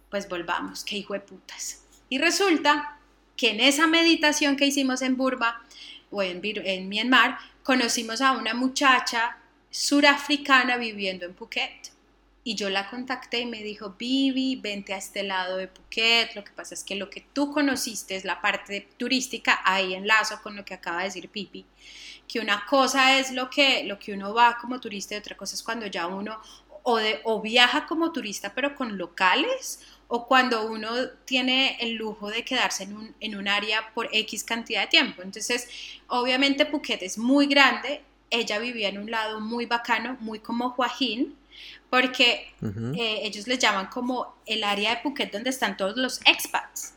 pues 0.09 0.27
volvamos, 0.27 0.83
qué 0.83 0.97
hijo 0.97 1.13
de 1.13 1.21
putas. 1.21 1.83
Y 2.09 2.17
resulta 2.17 2.97
que 3.35 3.51
en 3.51 3.61
esa 3.61 3.87
meditación 3.87 4.57
que 4.57 4.65
hicimos 4.65 5.01
en 5.01 5.15
Burma, 5.15 5.63
o 6.09 6.21
en, 6.23 6.41
en 6.43 6.89
Myanmar, 6.89 7.37
conocimos 7.63 8.21
a 8.21 8.31
una 8.33 8.53
muchacha 8.53 9.37
surafricana 9.69 10.77
viviendo 10.77 11.25
en 11.25 11.33
Phuket. 11.33 11.91
Y 12.47 12.55
yo 12.55 12.69
la 12.69 12.89
contacté 12.89 13.41
y 13.41 13.45
me 13.45 13.61
dijo, 13.61 13.95
Vivi, 13.99 14.55
vente 14.55 14.93
a 14.93 14.97
este 14.97 15.21
lado 15.21 15.57
de 15.57 15.67
Phuket. 15.67 16.33
Lo 16.33 16.45
que 16.45 16.53
pasa 16.53 16.75
es 16.75 16.85
que 16.85 16.95
lo 16.95 17.09
que 17.09 17.27
tú 17.33 17.51
conociste 17.51 18.15
es 18.15 18.23
la 18.23 18.39
parte 18.39 18.87
turística, 18.95 19.59
ahí 19.65 19.93
enlazo 19.93 20.41
con 20.41 20.55
lo 20.55 20.63
que 20.63 20.73
acaba 20.73 20.99
de 20.99 21.03
decir 21.03 21.27
Pipi, 21.27 21.65
que 22.25 22.39
una 22.39 22.65
cosa 22.65 23.19
es 23.19 23.33
lo 23.33 23.49
que, 23.49 23.83
lo 23.83 23.99
que 23.99 24.13
uno 24.13 24.33
va 24.33 24.57
como 24.61 24.79
turista 24.79 25.13
y 25.13 25.17
otra 25.17 25.35
cosa 25.35 25.55
es 25.55 25.61
cuando 25.61 25.87
ya 25.87 26.07
uno 26.07 26.39
o, 26.83 26.95
de, 26.95 27.19
o 27.25 27.41
viaja 27.41 27.85
como 27.85 28.13
turista 28.13 28.53
pero 28.55 28.75
con 28.75 28.97
locales 28.97 29.81
o 30.07 30.25
cuando 30.25 30.71
uno 30.71 30.89
tiene 31.25 31.75
el 31.81 31.95
lujo 31.95 32.29
de 32.29 32.45
quedarse 32.45 32.83
en 32.83 32.95
un, 32.95 33.15
en 33.19 33.35
un 33.35 33.49
área 33.49 33.93
por 33.93 34.07
X 34.13 34.45
cantidad 34.45 34.83
de 34.83 34.87
tiempo. 34.87 35.21
Entonces, 35.21 35.67
obviamente 36.07 36.65
Phuket 36.65 37.03
es 37.03 37.17
muy 37.17 37.47
grande, 37.47 38.03
ella 38.29 38.57
vivía 38.57 38.87
en 38.87 38.99
un 38.99 39.11
lado 39.11 39.41
muy 39.41 39.65
bacano, 39.65 40.15
muy 40.21 40.39
como 40.39 40.69
Joaquín, 40.69 41.35
porque 41.89 42.53
eh, 42.61 43.19
ellos 43.23 43.47
les 43.47 43.59
llaman 43.59 43.87
como 43.87 44.35
el 44.45 44.63
área 44.63 44.95
de 44.95 45.01
Phuket 45.01 45.31
donde 45.31 45.49
están 45.49 45.77
todos 45.77 45.95
los 45.95 46.19
expats 46.25 46.93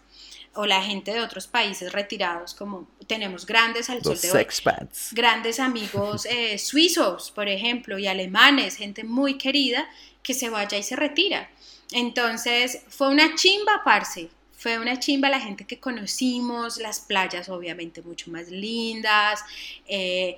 o 0.55 0.67
la 0.67 0.83
gente 0.83 1.13
de 1.13 1.21
otros 1.21 1.47
países 1.47 1.93
retirados, 1.93 2.55
como 2.55 2.89
tenemos 3.07 3.47
grandes 3.47 3.89
al 3.89 4.03
sol 4.03 4.21
de 4.21 4.33
hoy, 4.33 4.41
expats. 4.41 5.11
grandes 5.13 5.61
amigos 5.61 6.27
eh, 6.31 6.59
suizos, 6.59 7.31
por 7.31 7.49
ejemplo, 7.49 7.99
y 7.99 8.07
alemanes, 8.09 8.77
gente 8.77 9.05
muy 9.05 9.39
querida 9.39 9.89
que 10.23 10.35
se 10.35 10.51
vaya 10.51 10.77
y 10.77 10.83
se 10.83 10.97
retira. 10.97 11.49
Entonces 11.93 12.83
fue 12.89 13.09
una 13.09 13.35
chimba, 13.35 13.83
parce. 13.85 14.29
Fue 14.57 14.79
una 14.79 14.99
chimba 14.99 15.31
la 15.31 15.41
gente 15.41 15.65
que 15.65 15.81
conocimos, 15.81 16.77
las 16.77 17.01
playas 17.01 17.49
obviamente 17.49 18.03
mucho 18.03 18.31
más 18.31 18.51
lindas. 18.51 19.41
Eh, 19.89 20.37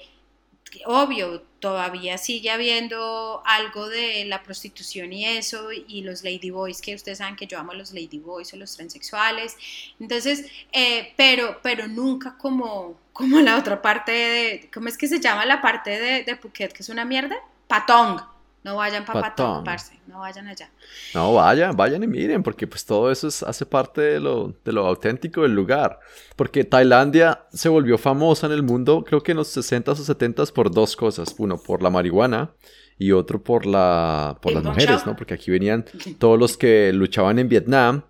obvio, 0.87 1.43
todavía 1.61 2.19
sigue 2.19 2.51
habiendo 2.51 3.43
algo 3.45 3.89
de 3.89 4.25
la 4.25 4.43
prostitución 4.43 5.13
y 5.13 5.27
eso, 5.27 5.71
y 5.73 6.03
los 6.03 6.25
ladyboys, 6.25 6.81
que 6.81 6.95
ustedes 6.95 7.19
saben 7.19 7.37
que 7.37 7.47
yo 7.47 7.59
amo 7.59 7.75
los 7.75 7.93
ladyboys 7.93 8.53
o 8.55 8.57
los 8.57 8.75
transexuales. 8.75 9.57
Entonces, 10.01 10.47
eh, 10.73 11.13
pero, 11.17 11.61
pero 11.63 11.87
nunca 11.87 12.37
como, 12.37 12.99
como 13.13 13.39
la 13.41 13.59
otra 13.59 13.81
parte 13.81 14.13
de, 14.13 14.71
¿cómo 14.73 14.89
es 14.89 14.97
que 14.97 15.09
se 15.09 15.21
llama 15.21 15.47
la 15.47 15.61
parte 15.61 15.91
de, 15.91 16.25
de 16.25 16.37
Phuket, 16.37 16.73
que 16.73 16.83
es 16.83 16.89
una 16.89 17.05
mierda? 17.05 17.37
Patong. 17.69 18.32
No 18.65 18.77
vayan 18.77 19.05
para 19.05 19.23
Patón, 19.23 19.65
no 20.07 20.21
vayan 20.21 20.47
allá. 20.47 20.71
No, 21.15 21.35
vayan, 21.35 21.77
vayan 21.77 22.05
y 22.05 22.07
miren, 22.07 22.45
porque 22.45 22.69
pues 22.69 22.85
todo 22.85 23.11
eso 23.11 23.27
hace 23.27 23.67
parte 23.67 24.01
de 24.01 24.21
lo, 24.21 24.55
de 24.65 24.73
lo 24.73 24.87
auténtico 24.87 25.43
del 25.43 25.53
lugar. 25.53 25.99
Porque 26.37 26.63
Tailandia 26.63 27.45
se 27.53 27.69
volvió 27.69 27.99
famosa 27.99 28.47
en 28.47 28.53
el 28.53 28.63
mundo, 28.63 29.05
creo 29.05 29.21
que 29.21 29.33
en 29.33 29.39
los 29.39 29.57
60s 29.57 29.89
o 29.89 30.15
70s 30.15 30.53
por 30.53 30.71
dos 30.71 30.95
cosas. 30.95 31.35
Uno, 31.39 31.59
por 31.59 31.83
la 31.83 31.91
marihuana 31.91 32.53
y 32.99 33.11
otro 33.11 33.43
por, 33.43 33.67
la, 33.67 34.39
por 34.41 34.53
las 34.53 34.63
mujeres, 34.63 35.05
¿no? 35.07 35.17
Porque 35.17 35.35
aquí 35.35 35.51
venían 35.51 35.85
todos 36.19 36.39
los 36.39 36.57
que 36.57 36.93
luchaban 36.93 37.41
en 37.41 37.49
Vietnam 37.49 38.03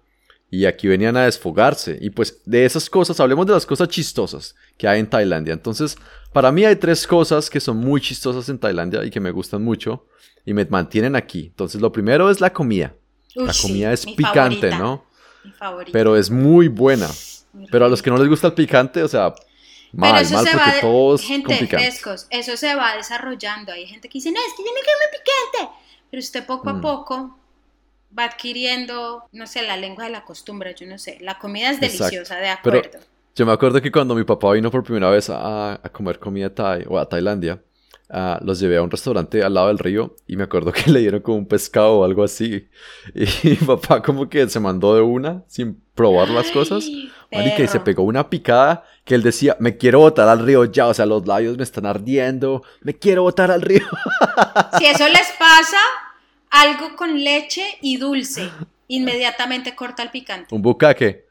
y 0.50 0.66
aquí 0.66 0.86
venían 0.86 1.16
a 1.16 1.24
desfogarse. 1.24 1.96
Y 1.98 2.10
pues 2.10 2.42
de 2.44 2.66
esas 2.66 2.90
cosas, 2.90 3.18
hablemos 3.20 3.46
de 3.46 3.54
las 3.54 3.64
cosas 3.64 3.88
chistosas 3.88 4.54
que 4.76 4.86
hay 4.86 5.00
en 5.00 5.08
Tailandia. 5.08 5.54
Entonces, 5.54 5.96
para 6.34 6.52
mí 6.52 6.66
hay 6.66 6.76
tres 6.76 7.06
cosas 7.06 7.48
que 7.48 7.58
son 7.58 7.78
muy 7.78 8.02
chistosas 8.02 8.50
en 8.50 8.58
Tailandia 8.58 9.02
y 9.02 9.10
que 9.10 9.18
me 9.18 9.30
gustan 9.30 9.62
mucho 9.62 10.04
y 10.44 10.54
me 10.54 10.64
mantienen 10.64 11.16
aquí. 11.16 11.46
Entonces, 11.46 11.80
lo 11.80 11.92
primero 11.92 12.30
es 12.30 12.40
la 12.40 12.52
comida. 12.52 12.94
la 13.34 13.52
comida 13.60 13.92
es 13.92 14.06
picante, 14.06 14.70
¿no? 14.70 15.04
Mi 15.44 15.52
favorita. 15.52 15.92
Pero 15.92 16.16
es 16.16 16.30
muy 16.30 16.68
buena. 16.68 17.08
Pero 17.70 17.86
a 17.86 17.88
los 17.88 18.02
que 18.02 18.10
no 18.10 18.16
les 18.16 18.28
gusta 18.28 18.46
el 18.48 18.54
picante, 18.54 19.02
o 19.02 19.08
sea, 19.08 19.34
mal, 19.92 20.28
mal, 20.30 20.46
porque 20.50 20.80
todos 20.80 21.22
gente 21.22 21.66
frescos, 21.66 22.26
eso 22.30 22.56
se 22.56 22.74
va 22.74 22.96
desarrollando. 22.96 23.72
Hay 23.72 23.86
gente 23.86 24.08
que 24.08 24.14
dice, 24.14 24.32
no, 24.32 24.40
es 24.40 24.54
que 24.56 24.62
yo 24.62 24.70
no 24.70 24.80
quiero 24.80 24.98
picante. 25.10 25.74
Pero 26.10 26.20
usted 26.20 26.46
poco 26.46 26.70
a 26.70 26.74
mm. 26.74 26.80
poco 26.80 27.38
va 28.18 28.24
adquiriendo, 28.24 29.24
no 29.32 29.46
sé, 29.46 29.62
la 29.62 29.76
lengua 29.76 30.04
de 30.04 30.10
la 30.10 30.24
costumbre, 30.24 30.74
yo 30.78 30.86
no 30.86 30.98
sé. 30.98 31.18
La 31.20 31.38
comida 31.38 31.70
es 31.70 31.80
deliciosa, 31.80 32.36
de 32.36 32.48
acuerdo. 32.48 33.00
yo 33.34 33.46
me 33.46 33.52
acuerdo 33.52 33.80
que 33.80 33.90
cuando 33.90 34.14
mi 34.14 34.24
papá 34.24 34.52
vino 34.52 34.70
por 34.70 34.82
primera 34.82 35.10
vez 35.10 35.30
a, 35.30 35.74
a 35.74 35.88
comer 35.90 36.18
comida 36.18 36.54
thai 36.54 36.84
o 36.88 36.98
a 36.98 37.08
Tailandia, 37.08 37.62
Ah, 38.14 38.38
los 38.42 38.60
llevé 38.60 38.76
a 38.76 38.82
un 38.82 38.90
restaurante 38.90 39.42
al 39.42 39.54
lado 39.54 39.68
del 39.68 39.78
río 39.78 40.14
y 40.26 40.36
me 40.36 40.44
acuerdo 40.44 40.70
que 40.72 40.90
le 40.90 41.00
dieron 41.00 41.22
como 41.22 41.38
un 41.38 41.46
pescado 41.46 42.00
o 42.00 42.04
algo 42.04 42.22
así. 42.22 42.68
Y 43.14 43.24
mi 43.48 43.56
papá 43.56 44.02
como 44.02 44.28
que 44.28 44.46
se 44.50 44.60
mandó 44.60 44.94
de 44.94 45.00
una 45.00 45.42
sin 45.48 45.80
probar 45.94 46.28
las 46.28 46.50
cosas. 46.50 46.84
y 46.84 47.10
que 47.56 47.66
se 47.66 47.80
pegó 47.80 48.02
una 48.02 48.28
picada 48.28 48.84
que 49.06 49.14
él 49.14 49.22
decía, 49.22 49.56
me 49.60 49.78
quiero 49.78 50.00
botar 50.00 50.28
al 50.28 50.44
río 50.44 50.66
ya, 50.66 50.88
o 50.88 50.94
sea, 50.94 51.06
los 51.06 51.26
labios 51.26 51.56
me 51.56 51.62
están 51.62 51.86
ardiendo, 51.86 52.62
me 52.82 52.94
quiero 52.94 53.22
botar 53.22 53.50
al 53.50 53.62
río. 53.62 53.86
Si 54.78 54.86
eso 54.86 55.06
les 55.08 55.28
pasa, 55.38 55.78
algo 56.50 56.96
con 56.96 57.22
leche 57.22 57.62
y 57.80 57.96
dulce, 57.96 58.48
inmediatamente 58.88 59.74
corta 59.74 60.02
el 60.02 60.10
picante. 60.10 60.54
Un 60.54 60.62
bucaque. 60.62 61.26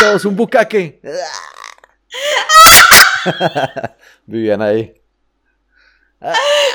todos, 0.00 0.24
un 0.24 0.36
bucaque. 0.36 1.00
Vivían 4.26 4.62
ahí. 4.62 4.94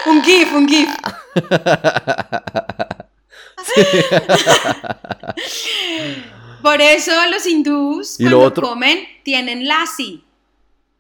un 0.05 0.23
GIF, 0.23 0.53
un 0.53 0.67
GIF. 0.67 0.89
Por 6.61 6.81
eso 6.81 7.11
los 7.29 7.45
hindús 7.45 8.17
cuando 8.17 8.53
comen 8.53 9.05
tienen 9.23 9.67
lassi, 9.67 10.23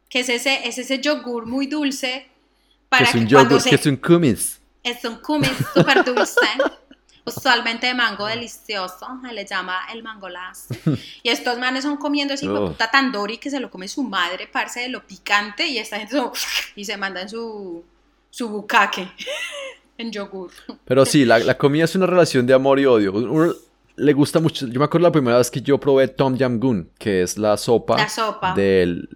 que 0.09 0.19
es 0.19 0.29
ese, 0.29 0.67
es 0.67 0.77
ese 0.77 0.99
yogur 0.99 1.47
muy 1.47 1.67
dulce 1.67 2.27
para 2.89 3.05
que, 3.05 3.09
es 3.09 3.15
un 3.15 3.27
yogur, 3.27 3.63
que 3.63 3.75
es 3.75 3.85
un 3.85 3.97
kumis. 3.97 4.59
Es 4.83 5.03
un 5.03 5.17
kumis 5.17 5.51
súper 5.73 6.03
dulce 6.03 6.39
usualmente 7.25 7.87
de 7.87 7.93
mango 7.93 8.27
delicioso, 8.27 9.07
se 9.25 9.33
le 9.33 9.45
llama 9.45 9.79
el 9.93 10.03
mangolás. 10.03 10.67
Y 11.23 11.29
estos 11.29 11.57
manes 11.57 11.83
son 11.83 11.97
comiendo 11.97 12.35
así, 12.35 12.47
oh. 12.47 12.67
puta 12.67 12.89
tandori 12.91 13.37
que 13.37 13.49
se 13.49 13.59
lo 13.59 13.69
come 13.69 13.87
su 13.87 14.03
madre, 14.03 14.47
parce 14.51 14.81
de 14.81 14.89
lo 14.89 15.05
picante, 15.05 15.65
y 15.65 15.79
esta 15.79 15.97
gente 15.97 16.17
y 16.75 16.85
se 16.85 16.97
mandan 16.97 17.27
su, 17.27 17.83
su 18.29 18.49
bucaque 18.49 19.07
en 19.97 20.11
yogur. 20.11 20.51
Pero 20.85 21.05
sí, 21.05 21.25
la, 21.25 21.39
la, 21.39 21.57
comida 21.57 21.85
es 21.85 21.95
una 21.95 22.05
relación 22.05 22.45
de 22.45 22.53
amor 22.53 22.79
y 22.79 22.85
odio. 22.85 23.55
le 23.95 24.13
gusta 24.13 24.39
mucho. 24.39 24.67
Yo 24.67 24.79
me 24.79 24.85
acuerdo 24.85 25.07
la 25.07 25.11
primera 25.11 25.37
vez 25.37 25.49
que 25.49 25.61
yo 25.61 25.79
probé 25.79 26.07
Tom 26.07 26.37
Yam 26.37 26.59
Goon, 26.59 26.89
que 26.99 27.23
es 27.23 27.37
la 27.37 27.57
sopa. 27.57 27.97
La 27.97 28.09
sopa. 28.09 28.53
Del. 28.53 29.09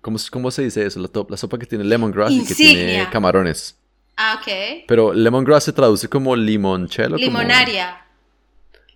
¿Cómo, 0.00 0.18
cómo 0.30 0.52
se 0.52 0.62
dice 0.62 0.86
eso? 0.86 1.00
La, 1.00 1.10
la 1.28 1.36
sopa 1.36 1.58
que 1.58 1.66
tiene 1.66 1.82
lemongrass 1.82 2.30
y 2.30 2.44
que 2.44 2.54
tiene 2.54 3.08
camarones. 3.10 3.75
Ah, 4.16 4.40
ok. 4.40 4.84
Pero 4.88 5.12
lemongrass 5.12 5.64
se 5.64 5.72
traduce 5.72 6.08
como 6.08 6.34
limoncello. 6.34 7.16
Limonaria. 7.16 8.06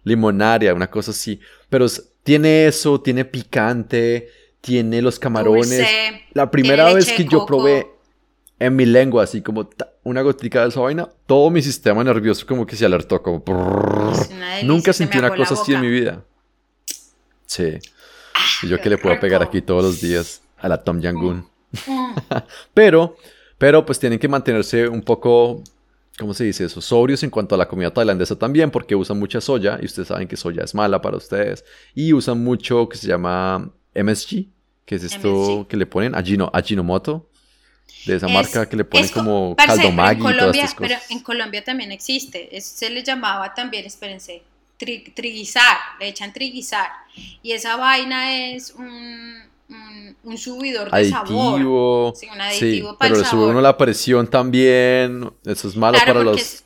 Limonaria, 0.05 0.74
una 0.74 0.90
cosa 0.90 1.11
así. 1.11 1.38
Pero 1.68 1.86
tiene 2.22 2.66
eso, 2.66 3.01
tiene 3.01 3.24
picante, 3.24 4.28
tiene 4.61 5.03
los 5.03 5.18
camarones. 5.18 5.86
la 6.32 6.51
primera 6.51 6.92
vez 6.92 7.12
que 7.12 7.24
yo 7.24 7.45
probé 7.47 7.86
en 8.59 8.76
mi 8.76 8.84
lengua, 8.86 9.24
así 9.24 9.40
como 9.40 9.68
una 10.05 10.22
gotica 10.22 10.62
de 10.62 10.68
esa 10.68 10.80
vaina, 10.80 11.09
todo 11.26 11.51
mi 11.51 11.62
sistema 11.62 12.05
nervioso 12.05 12.47
como 12.47 12.66
que 12.66 12.76
se 12.76 12.84
alertó, 12.84 13.22
como... 13.22 13.42
Nunca 14.64 14.92
sentí 14.92 15.18
una 15.18 15.34
cosa 15.34 15.55
así 15.55 15.72
en 15.72 15.80
mi 15.80 15.88
vida. 15.88 16.22
Sí. 17.47 17.78
y 18.62 18.68
yo 18.68 18.80
que 18.80 18.90
le 18.90 18.99
puedo 18.99 19.18
pegar 19.18 19.42
aquí 19.42 19.61
todos 19.61 19.82
los 19.82 20.01
días 20.01 20.42
a 20.59 20.68
la 20.68 20.82
Tom 20.84 21.01
Yangun. 21.01 21.49
Mm. 21.86 22.14
pero, 22.74 23.16
pero 23.61 23.84
pues 23.84 24.00
tienen 24.00 24.18
que 24.18 24.26
mantenerse 24.26 24.88
un 24.88 25.02
poco, 25.02 25.62
¿cómo 26.18 26.32
se 26.32 26.44
dice 26.44 26.64
eso? 26.64 26.80
Sobrios 26.80 27.22
en 27.24 27.28
cuanto 27.28 27.54
a 27.54 27.58
la 27.58 27.68
comida 27.68 27.92
tailandesa 27.92 28.34
también, 28.34 28.70
porque 28.70 28.96
usan 28.96 29.18
mucha 29.18 29.38
soya 29.42 29.78
y 29.82 29.84
ustedes 29.84 30.08
saben 30.08 30.26
que 30.26 30.38
soya 30.38 30.64
es 30.64 30.74
mala 30.74 31.02
para 31.02 31.18
ustedes. 31.18 31.62
Y 31.94 32.14
usan 32.14 32.42
mucho 32.42 32.88
que 32.88 32.96
se 32.96 33.06
llama 33.06 33.70
MSG, 33.94 34.46
que 34.86 34.94
es 34.94 35.04
esto 35.04 35.66
que 35.68 35.76
le 35.76 35.84
ponen 35.84 36.14
Ajino, 36.14 36.50
Ajinomoto. 36.54 37.28
De 38.06 38.16
esa 38.16 38.28
marca 38.28 38.66
que 38.66 38.76
le 38.78 38.84
ponen 38.86 39.11
como 39.11 39.54
caldo 39.56 39.92
Maggi 39.92 40.22
y 40.22 40.38
todas 40.38 40.56
estas 40.56 40.74
cosas. 40.74 41.02
Pero 41.06 41.18
en 41.18 41.22
Colombia 41.22 41.62
también 41.62 41.92
existe. 41.92 42.58
se 42.62 42.88
le 42.88 43.02
llamaba 43.02 43.52
también, 43.52 43.84
espérense, 43.84 44.42
triguizar. 44.78 45.76
Le 45.98 46.08
echan 46.08 46.32
triguizar. 46.32 46.88
Y 47.42 47.52
esa 47.52 47.76
vaina 47.76 48.52
es 48.52 48.70
un 48.70 49.49
un, 50.25 50.39
subidor 50.39 50.91
de 50.91 51.11
sabor. 51.11 52.14
Sí, 52.16 52.27
un 52.33 52.41
aditivo 52.41 52.97
para 52.97 53.11
pero 53.11 53.21
el 53.21 53.27
sube 53.27 53.47
uno 53.47 53.61
la 53.61 53.77
presión 53.77 54.29
también. 54.29 55.31
Eso 55.45 55.68
es 55.68 55.77
malo 55.77 55.99
para 56.05 56.23
los. 56.23 56.64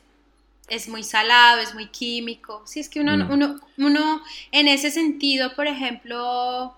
Es, 0.69 0.89
muy 0.89 1.03
salado, 1.03 1.61
es 1.61 1.75
muy 1.75 1.89
químico. 1.89 2.63
Sí, 2.65 2.81
es 2.81 2.89
que 2.89 3.01
uno, 3.01 3.17
mm. 3.17 3.31
uno, 3.31 3.61
uno, 3.77 4.23
en 4.51 4.69
ese 4.69 4.91
sentido, 4.91 5.55
por 5.55 5.67
ejemplo, 5.67 6.75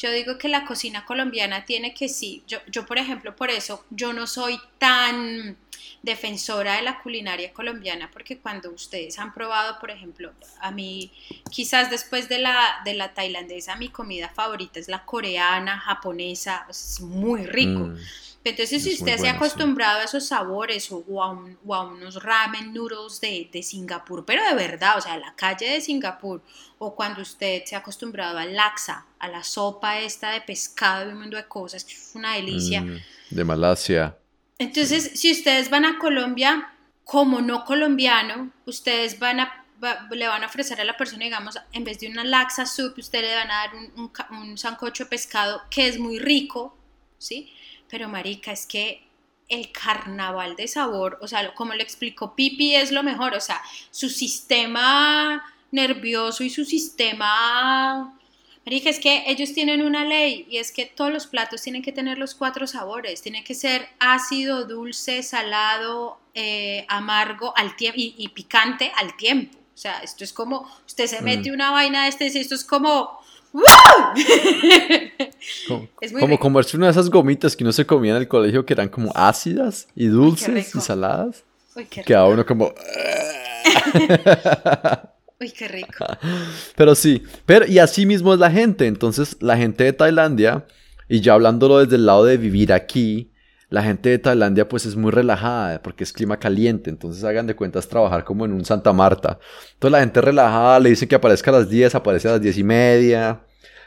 yo 0.00 0.10
digo 0.10 0.38
que 0.38 0.48
la 0.48 0.64
cocina 0.64 1.04
colombiana 1.04 1.66
tiene 1.66 1.92
que 1.92 2.08
sí. 2.08 2.42
Yo, 2.48 2.58
yo 2.68 2.86
por 2.86 2.96
ejemplo, 2.96 3.36
por 3.36 3.50
eso, 3.50 3.84
yo 3.90 4.14
no 4.14 4.26
soy 4.26 4.58
tan 4.78 5.58
defensora 6.02 6.76
de 6.76 6.82
la 6.82 7.02
culinaria 7.02 7.52
colombiana, 7.52 8.10
porque 8.10 8.38
cuando 8.38 8.70
ustedes 8.70 9.18
han 9.18 9.34
probado, 9.34 9.78
por 9.78 9.90
ejemplo, 9.90 10.32
a 10.60 10.70
mí, 10.70 11.12
quizás 11.50 11.90
después 11.90 12.30
de 12.30 12.38
la, 12.38 12.80
de 12.86 12.94
la 12.94 13.12
tailandesa, 13.12 13.76
mi 13.76 13.90
comida 13.90 14.30
favorita 14.30 14.80
es 14.80 14.88
la 14.88 15.04
coreana, 15.04 15.78
japonesa, 15.78 16.66
es 16.70 17.02
muy 17.02 17.44
rico. 17.44 17.80
Mm, 17.80 17.98
Entonces, 18.42 18.82
si 18.82 18.94
usted 18.94 19.18
se 19.18 19.28
ha 19.28 19.32
acostumbrado 19.32 20.00
a 20.00 20.04
esos 20.04 20.26
sabores 20.26 20.90
o, 20.90 21.22
a, 21.22 21.30
unos 21.30 22.22
ramen 22.22 22.72
noodles 22.72 23.20
de, 23.20 23.50
de, 23.52 23.62
Singapur, 23.62 24.24
pero 24.24 24.42
de 24.42 24.54
verdad, 24.54 24.96
o 24.96 25.00
sea, 25.00 25.18
la 25.18 25.34
calle 25.34 25.68
de 25.68 25.80
Singapur, 25.82 26.42
o 26.78 26.94
cuando 26.94 27.20
usted 27.20 27.62
se 27.66 27.76
ha 27.76 27.80
acostumbrado 27.80 28.38
al 28.38 28.56
laksa, 28.56 29.04
a 29.18 29.28
la 29.28 29.42
sopa 29.42 29.98
esta 30.00 30.30
de 30.30 30.40
pescado 30.40 31.08
y 31.08 31.12
un 31.12 31.20
mundo 31.20 31.36
de 31.36 31.46
cosas, 31.46 31.84
que 31.84 31.92
es 31.92 32.12
una 32.14 32.34
delicia. 32.36 32.80
Mm, 32.80 33.00
de 33.28 33.44
Malasia. 33.44 34.16
Entonces, 34.58 35.12
si 35.14 35.32
ustedes 35.32 35.68
van 35.68 35.84
a 35.84 35.98
Colombia 35.98 36.72
como 37.04 37.40
no 37.40 37.64
colombiano, 37.64 38.52
ustedes 38.66 39.18
van 39.18 39.40
a, 39.40 39.66
le 40.10 40.28
van 40.28 40.42
a 40.42 40.46
ofrecer 40.46 40.80
a 40.80 40.84
la 40.84 40.96
persona, 40.96 41.24
digamos, 41.24 41.58
en 41.72 41.84
vez 41.84 41.98
de 41.98 42.08
una 42.08 42.24
laxa 42.24 42.64
soup, 42.64 42.98
ustedes 42.98 43.28
le 43.28 43.34
van 43.34 43.50
a 43.50 43.54
dar 43.54 43.70
un, 43.74 44.12
un, 44.38 44.56
sancocho 44.56 45.04
de 45.04 45.10
pescado 45.10 45.62
que 45.70 45.88
es 45.88 45.98
muy 45.98 46.18
rico, 46.18 46.78
¿sí? 47.18 47.52
Pero 47.90 48.08
marica, 48.08 48.52
es 48.52 48.66
que 48.66 49.02
el 49.48 49.72
carnaval 49.72 50.54
de 50.56 50.68
sabor, 50.68 51.18
o 51.20 51.28
sea, 51.28 51.52
como 51.54 51.74
le 51.74 51.82
explicó 51.82 52.34
Pipi, 52.36 52.76
es 52.76 52.92
lo 52.92 53.02
mejor, 53.02 53.34
o 53.34 53.40
sea, 53.40 53.60
su 53.90 54.08
sistema 54.08 55.42
nervioso 55.72 56.44
y 56.44 56.50
su 56.50 56.64
sistema 56.64 58.16
Marija, 58.66 58.90
es 58.90 59.00
que 59.00 59.24
ellos 59.26 59.54
tienen 59.54 59.82
una 59.82 60.04
ley 60.04 60.46
y 60.50 60.58
es 60.58 60.70
que 60.70 60.84
todos 60.84 61.10
los 61.10 61.26
platos 61.26 61.62
tienen 61.62 61.82
que 61.82 61.92
tener 61.92 62.18
los 62.18 62.34
cuatro 62.34 62.66
sabores. 62.66 63.22
Tiene 63.22 63.42
que 63.42 63.54
ser 63.54 63.88
ácido, 63.98 64.64
dulce, 64.66 65.22
salado, 65.22 66.20
eh, 66.34 66.84
amargo 66.88 67.54
al 67.56 67.74
tiempo 67.74 67.98
y, 67.98 68.28
picante 68.28 68.92
al 68.96 69.16
tiempo. 69.16 69.56
O 69.74 69.78
sea, 69.78 70.00
esto 70.00 70.24
es 70.24 70.32
como, 70.32 70.70
usted 70.86 71.06
se 71.06 71.22
mete 71.22 71.50
mm. 71.50 71.54
una 71.54 71.70
vaina 71.70 72.02
de 72.02 72.10
este, 72.10 72.26
esto 72.26 72.54
es 72.54 72.64
como... 72.64 73.18
es 76.00 76.12
como 76.12 76.38
comerse 76.38 76.76
una 76.76 76.86
de 76.86 76.92
esas 76.92 77.10
gomitas 77.10 77.56
que 77.56 77.64
no 77.64 77.72
se 77.72 77.84
comía 77.84 78.12
en 78.12 78.18
el 78.18 78.28
colegio 78.28 78.64
que 78.64 78.74
eran 78.74 78.88
como 78.88 79.10
ácidas 79.14 79.88
y 79.94 80.06
dulces 80.06 80.72
y 80.74 80.80
saladas. 80.80 81.42
que 82.06 82.14
a 82.14 82.24
uno 82.26 82.46
como... 82.46 82.72
Uy, 85.40 85.50
qué 85.52 85.68
rico. 85.68 86.04
Pero 86.76 86.94
sí, 86.94 87.22
pero 87.46 87.66
y 87.66 87.78
así 87.78 88.04
mismo 88.04 88.34
es 88.34 88.40
la 88.40 88.50
gente. 88.50 88.86
Entonces, 88.86 89.38
la 89.40 89.56
gente 89.56 89.84
de 89.84 89.94
Tailandia, 89.94 90.66
y 91.08 91.22
ya 91.22 91.32
hablándolo 91.32 91.78
desde 91.78 91.96
el 91.96 92.04
lado 92.04 92.26
de 92.26 92.36
vivir 92.36 92.74
aquí, 92.74 93.29
la 93.70 93.84
gente 93.84 94.10
de 94.10 94.18
Tailandia 94.18 94.68
pues 94.68 94.84
es 94.84 94.96
muy 94.96 95.12
relajada 95.12 95.80
porque 95.80 96.04
es 96.04 96.12
clima 96.12 96.38
caliente. 96.38 96.90
Entonces, 96.90 97.22
hagan 97.24 97.46
de 97.46 97.54
cuentas 97.54 97.88
trabajar 97.88 98.24
como 98.24 98.44
en 98.44 98.52
un 98.52 98.64
Santa 98.64 98.92
Marta. 98.92 99.38
Entonces, 99.74 99.92
la 99.92 100.00
gente 100.00 100.20
relajada 100.20 100.80
le 100.80 100.90
dice 100.90 101.06
que 101.06 101.14
aparezca 101.14 101.50
a 101.50 101.54
las 101.54 101.70
10, 101.70 101.94
aparece 101.94 102.28
a 102.28 102.32
las 102.32 102.42
10 102.42 102.58
y 102.58 102.64
media. 102.64 103.40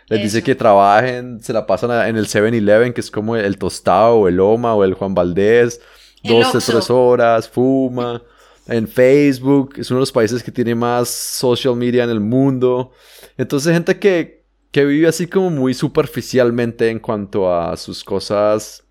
Les 0.07 0.21
dice 0.21 0.41
que 0.41 0.55
trabajen, 0.55 1.41
se 1.41 1.53
la 1.53 1.65
pasan 1.65 2.07
en 2.07 2.17
el 2.17 2.27
7-Eleven, 2.27 2.93
que 2.93 3.01
es 3.01 3.11
como 3.11 3.35
el 3.35 3.57
Tostado, 3.57 4.15
o 4.15 4.27
el 4.27 4.39
Oma, 4.39 4.73
o 4.73 4.83
el 4.83 4.93
Juan 4.93 5.13
Valdés. 5.13 5.81
12, 6.23 6.59
3 6.59 6.89
horas, 6.89 7.49
fuma 7.49 8.21
en 8.67 8.87
Facebook, 8.87 9.73
es 9.77 9.91
uno 9.91 9.97
de 9.97 10.03
los 10.03 10.11
países 10.11 10.41
que 10.41 10.51
tiene 10.51 10.73
más 10.73 11.09
social 11.09 11.75
media 11.75 12.05
en 12.05 12.09
el 12.09 12.21
mundo. 12.21 12.91
Entonces, 13.37 13.73
gente 13.73 13.99
que, 13.99 14.45
que 14.71 14.85
vive 14.85 15.07
así 15.07 15.27
como 15.27 15.49
muy 15.49 15.73
superficialmente 15.73 16.89
en 16.89 16.99
cuanto 16.99 17.53
a 17.53 17.75
sus 17.75 18.03
cosas 18.03 18.83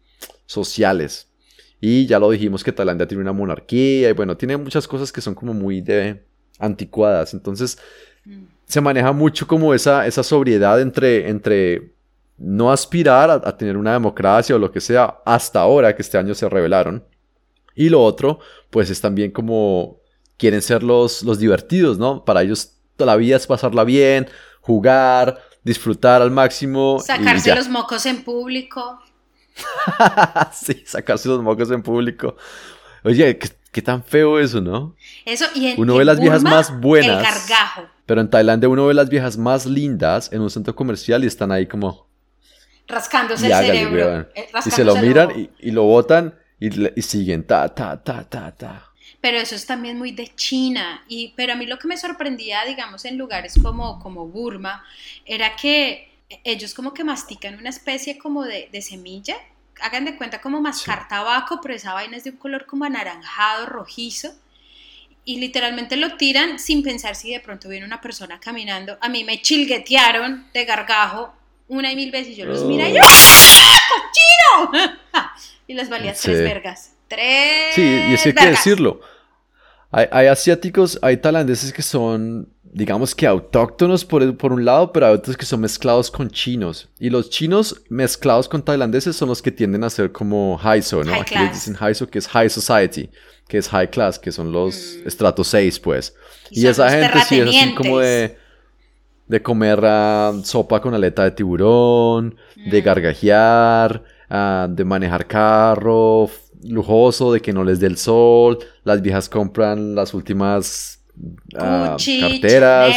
sociales. 0.52 1.28
Y 1.80 2.06
ya 2.06 2.18
lo 2.18 2.30
dijimos 2.30 2.62
que 2.62 2.70
Tailandia 2.70 3.08
tiene 3.08 3.22
una 3.22 3.32
monarquía 3.32 4.10
y 4.10 4.12
bueno, 4.12 4.36
tiene 4.36 4.56
muchas 4.56 4.86
cosas 4.86 5.10
que 5.10 5.20
son 5.20 5.34
como 5.34 5.52
muy 5.52 5.80
de 5.80 6.24
anticuadas. 6.58 7.34
Entonces, 7.34 7.78
se 8.66 8.80
maneja 8.80 9.12
mucho 9.12 9.46
como 9.48 9.74
esa, 9.74 10.06
esa 10.06 10.22
sobriedad 10.22 10.80
entre, 10.80 11.28
entre 11.28 11.92
no 12.38 12.70
aspirar 12.70 13.30
a, 13.30 13.34
a, 13.34 13.56
tener 13.56 13.76
una 13.76 13.94
democracia 13.94 14.54
o 14.54 14.58
lo 14.58 14.70
que 14.70 14.80
sea 14.80 15.18
hasta 15.24 15.60
ahora 15.60 15.94
que 15.96 16.02
este 16.02 16.18
año 16.18 16.34
se 16.34 16.48
revelaron. 16.48 17.04
Y 17.74 17.88
lo 17.88 18.02
otro, 18.02 18.38
pues 18.70 18.90
es 18.90 19.00
también 19.00 19.32
como 19.32 20.00
quieren 20.36 20.62
ser 20.62 20.82
los, 20.82 21.22
los 21.22 21.38
divertidos, 21.38 21.98
¿no? 21.98 22.24
Para 22.24 22.42
ellos 22.42 22.76
toda 22.96 23.12
la 23.12 23.16
vida 23.16 23.36
es 23.36 23.46
pasarla 23.46 23.84
bien, 23.84 24.28
jugar, 24.60 25.40
disfrutar 25.64 26.22
al 26.22 26.30
máximo. 26.30 27.00
Sacarse 27.00 27.54
los 27.54 27.68
mocos 27.68 28.06
en 28.06 28.22
público. 28.22 29.00
sí, 30.52 30.82
sacarse 30.86 31.28
los 31.28 31.42
mocos 31.42 31.70
en 31.70 31.82
público. 31.82 32.36
Oye, 33.04 33.38
¿qué, 33.70 33.82
tan 33.82 34.02
feo 34.02 34.38
eso, 34.38 34.60
¿no? 34.60 34.94
Eso, 35.24 35.46
y 35.54 35.68
en, 35.68 35.80
uno 35.80 35.96
ve 35.96 36.04
las 36.04 36.20
viejas 36.20 36.42
más 36.42 36.78
buenas. 36.80 37.18
El 37.18 37.22
gargajo. 37.22 37.88
Pero 38.06 38.20
en 38.20 38.30
Tailandia 38.30 38.68
uno 38.68 38.86
ve 38.86 38.94
las 38.94 39.08
viejas 39.08 39.36
más 39.36 39.66
lindas 39.66 40.32
en 40.32 40.40
un 40.40 40.50
centro 40.50 40.74
comercial 40.74 41.24
y 41.24 41.26
están 41.26 41.50
ahí 41.52 41.66
como... 41.66 42.06
Rascándose 42.86 43.46
el 43.46 43.52
cerebro. 43.52 44.28
Eh, 44.34 44.48
y 44.66 44.70
se 44.70 44.84
lo 44.84 44.96
miran 44.96 45.30
y, 45.38 45.50
y, 45.60 45.70
lo 45.70 45.84
botan 45.84 46.34
y, 46.58 47.02
siguen 47.02 47.44
ta, 47.44 47.68
ta, 47.68 48.02
ta, 48.02 48.28
ta, 48.28 48.52
ta. 48.52 48.92
Pero 49.20 49.38
eso 49.38 49.54
es 49.54 49.66
también 49.66 49.98
muy 49.98 50.12
de 50.12 50.32
China. 50.34 51.04
Y, 51.08 51.32
pero 51.36 51.52
a 51.52 51.56
mí 51.56 51.66
lo 51.66 51.78
que 51.78 51.88
me 51.88 51.96
sorprendía, 51.96 52.64
digamos, 52.66 53.04
en 53.04 53.18
lugares 53.18 53.54
como, 53.62 54.00
como 54.00 54.26
Burma, 54.26 54.84
era 55.24 55.54
que 55.56 56.11
ellos 56.44 56.74
como 56.74 56.94
que 56.94 57.04
mastican 57.04 57.58
una 57.58 57.70
especie 57.70 58.18
como 58.18 58.44
de, 58.44 58.68
de 58.72 58.82
semilla. 58.82 59.36
Hagan 59.80 60.04
de 60.04 60.16
cuenta 60.16 60.40
como 60.40 60.60
mascar 60.60 61.08
tabaco, 61.08 61.60
pero 61.60 61.74
esa 61.74 61.94
vaina 61.94 62.16
es 62.16 62.24
de 62.24 62.30
un 62.30 62.36
color 62.36 62.66
como 62.66 62.84
anaranjado, 62.84 63.66
rojizo. 63.66 64.32
Y 65.24 65.38
literalmente 65.38 65.96
lo 65.96 66.16
tiran 66.16 66.58
sin 66.58 66.82
pensar 66.82 67.14
si 67.14 67.32
de 67.32 67.40
pronto 67.40 67.68
viene 67.68 67.86
una 67.86 68.00
persona 68.00 68.40
caminando. 68.40 68.98
A 69.00 69.08
mí 69.08 69.24
me 69.24 69.40
chilguetearon 69.40 70.48
de 70.52 70.64
gargajo 70.64 71.32
una 71.68 71.92
y 71.92 71.96
mil 71.96 72.10
veces. 72.10 72.32
Y 72.32 72.36
yo 72.36 72.46
los 72.46 72.64
mira 72.66 72.88
y 72.88 72.94
yo, 72.94 73.00
¡Ah, 73.02 73.78
cochino! 73.88 74.98
y 75.66 75.74
les 75.74 75.88
valía 75.88 76.14
tres 76.14 76.38
vergas. 76.38 76.92
Tres. 77.08 77.74
Sí, 77.74 77.82
y 77.82 78.14
es 78.14 78.22
que 78.22 78.28
hay 78.30 78.34
que 78.34 78.46
decirlo. 78.46 79.00
Hay, 79.94 80.26
asiáticos, 80.26 80.98
hay 81.02 81.18
tailandeses 81.18 81.70
que 81.70 81.82
son, 81.82 82.48
digamos 82.62 83.14
que 83.14 83.26
autóctonos 83.26 84.06
por, 84.06 84.36
por 84.38 84.50
un 84.50 84.64
lado, 84.64 84.90
pero 84.90 85.06
hay 85.06 85.12
otros 85.12 85.36
que 85.36 85.44
son 85.44 85.60
mezclados 85.60 86.10
con 86.10 86.30
chinos. 86.30 86.88
Y 86.98 87.10
los 87.10 87.28
chinos 87.28 87.82
mezclados 87.90 88.48
con 88.48 88.62
tailandeses 88.62 89.14
son 89.14 89.28
los 89.28 89.42
que 89.42 89.52
tienden 89.52 89.84
a 89.84 89.90
ser 89.90 90.10
como 90.10 90.58
haiso, 90.62 91.04
¿no? 91.04 91.20
Aquí 91.20 91.34
les 91.36 91.52
dicen 91.52 91.76
haiso, 91.78 92.08
que 92.08 92.18
es 92.18 92.26
high 92.28 92.48
society, 92.48 93.10
que 93.46 93.58
es 93.58 93.68
high 93.68 93.90
class, 93.90 94.18
que 94.18 94.32
son 94.32 94.50
los 94.50 94.96
mm. 95.04 95.08
estratos 95.08 95.48
6, 95.48 95.78
pues. 95.80 96.14
Y, 96.50 96.66
esa 96.66 96.88
gente 96.88 97.18
sí 97.28 97.40
es 97.40 97.48
así 97.48 97.74
como 97.74 97.98
de 97.98 98.40
de 99.28 99.40
comer 99.40 99.80
ah, 99.84 100.32
sopa 100.44 100.80
con 100.80 100.92
aleta 100.92 101.24
de 101.24 101.30
tiburón, 101.30 102.36
de 102.56 102.80
mm. 102.80 102.84
gargajear, 102.84 104.02
Ah, 104.34 104.66
de 104.66 104.82
manejar 104.82 105.26
carro 105.26 106.26
lujoso, 106.64 107.32
de 107.32 107.40
que 107.40 107.52
no 107.52 107.64
les 107.64 107.80
dé 107.80 107.86
el 107.86 107.96
sol. 107.96 108.58
Las 108.84 109.02
viejas 109.02 109.28
compran 109.28 109.94
las 109.94 110.14
últimas 110.14 111.00
uh, 111.54 111.96
carteras, 112.20 112.96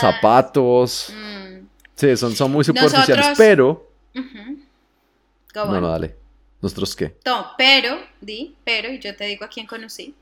zapatos. 0.00 1.12
Mm. 1.14 1.66
Sí, 1.94 2.16
son, 2.16 2.34
son 2.34 2.52
muy 2.52 2.64
superficiales, 2.64 3.28
pero... 3.36 3.90
no, 5.54 5.80
no, 5.80 5.88
dale. 5.88 6.16
¿Nosotros 6.62 6.94
qué? 6.94 7.16
No, 7.24 7.48
pero, 7.56 7.98
di, 8.20 8.54
pero, 8.64 8.92
y 8.92 8.98
yo 8.98 9.16
te 9.16 9.24
digo 9.24 9.44
a 9.44 9.48
quién 9.48 9.66
conocí. 9.66 10.14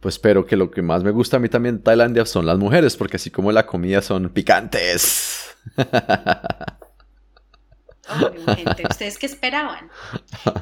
Pues 0.00 0.18
pero 0.18 0.44
que 0.44 0.56
lo 0.56 0.70
que 0.70 0.82
más 0.82 1.04
me 1.04 1.12
gusta 1.12 1.36
a 1.36 1.40
mí 1.40 1.48
también 1.48 1.76
en 1.76 1.82
Tailandia 1.82 2.26
son 2.26 2.44
las 2.44 2.58
mujeres, 2.58 2.96
porque 2.96 3.16
así 3.16 3.30
como 3.30 3.52
la 3.52 3.66
comida 3.66 4.02
son 4.02 4.28
picantes. 4.30 5.54
gente, 8.54 8.84
¿ustedes 8.88 9.18
qué 9.18 9.26
esperaban? 9.26 9.90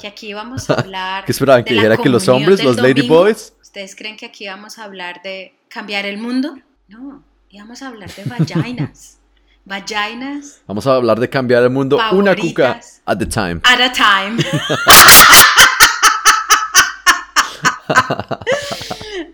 Que 0.01 0.07
aquí 0.07 0.29
íbamos 0.29 0.69
a 0.71 0.75
hablar. 0.75 1.25
¿Qué 1.25 1.33
esperaban? 1.33 1.65
¿Que 1.65 1.75
dijera 1.75 1.97
que 1.97 2.09
los 2.09 2.29
hombres, 2.29 2.63
los 2.63 2.77
ladyboys? 2.77 3.55
¿Ustedes 3.61 3.95
creen 3.95 4.17
que 4.17 4.27
aquí 4.27 4.47
vamos 4.49 4.79
a 4.79 4.85
hablar 4.85 5.23
de 5.23 5.55
cambiar 5.69 6.05
el 6.05 6.19
mundo? 6.19 6.59
No, 6.89 7.23
íbamos 7.51 7.83
a 7.83 7.89
hablar 7.89 8.13
de 8.13 8.25
vaginas. 8.25 9.19
vaginas. 9.65 10.63
Vamos 10.67 10.87
a 10.87 10.95
hablar 10.97 11.21
de 11.21 11.31
cambiar 11.31 11.63
el 11.63 11.71
mundo 11.71 12.01
una 12.13 12.35
cuca 12.35 12.81
at 13.05 13.23
a 13.23 13.29
time. 13.29 13.61
At 13.63 13.81
a 13.81 13.93
time. 13.93 14.43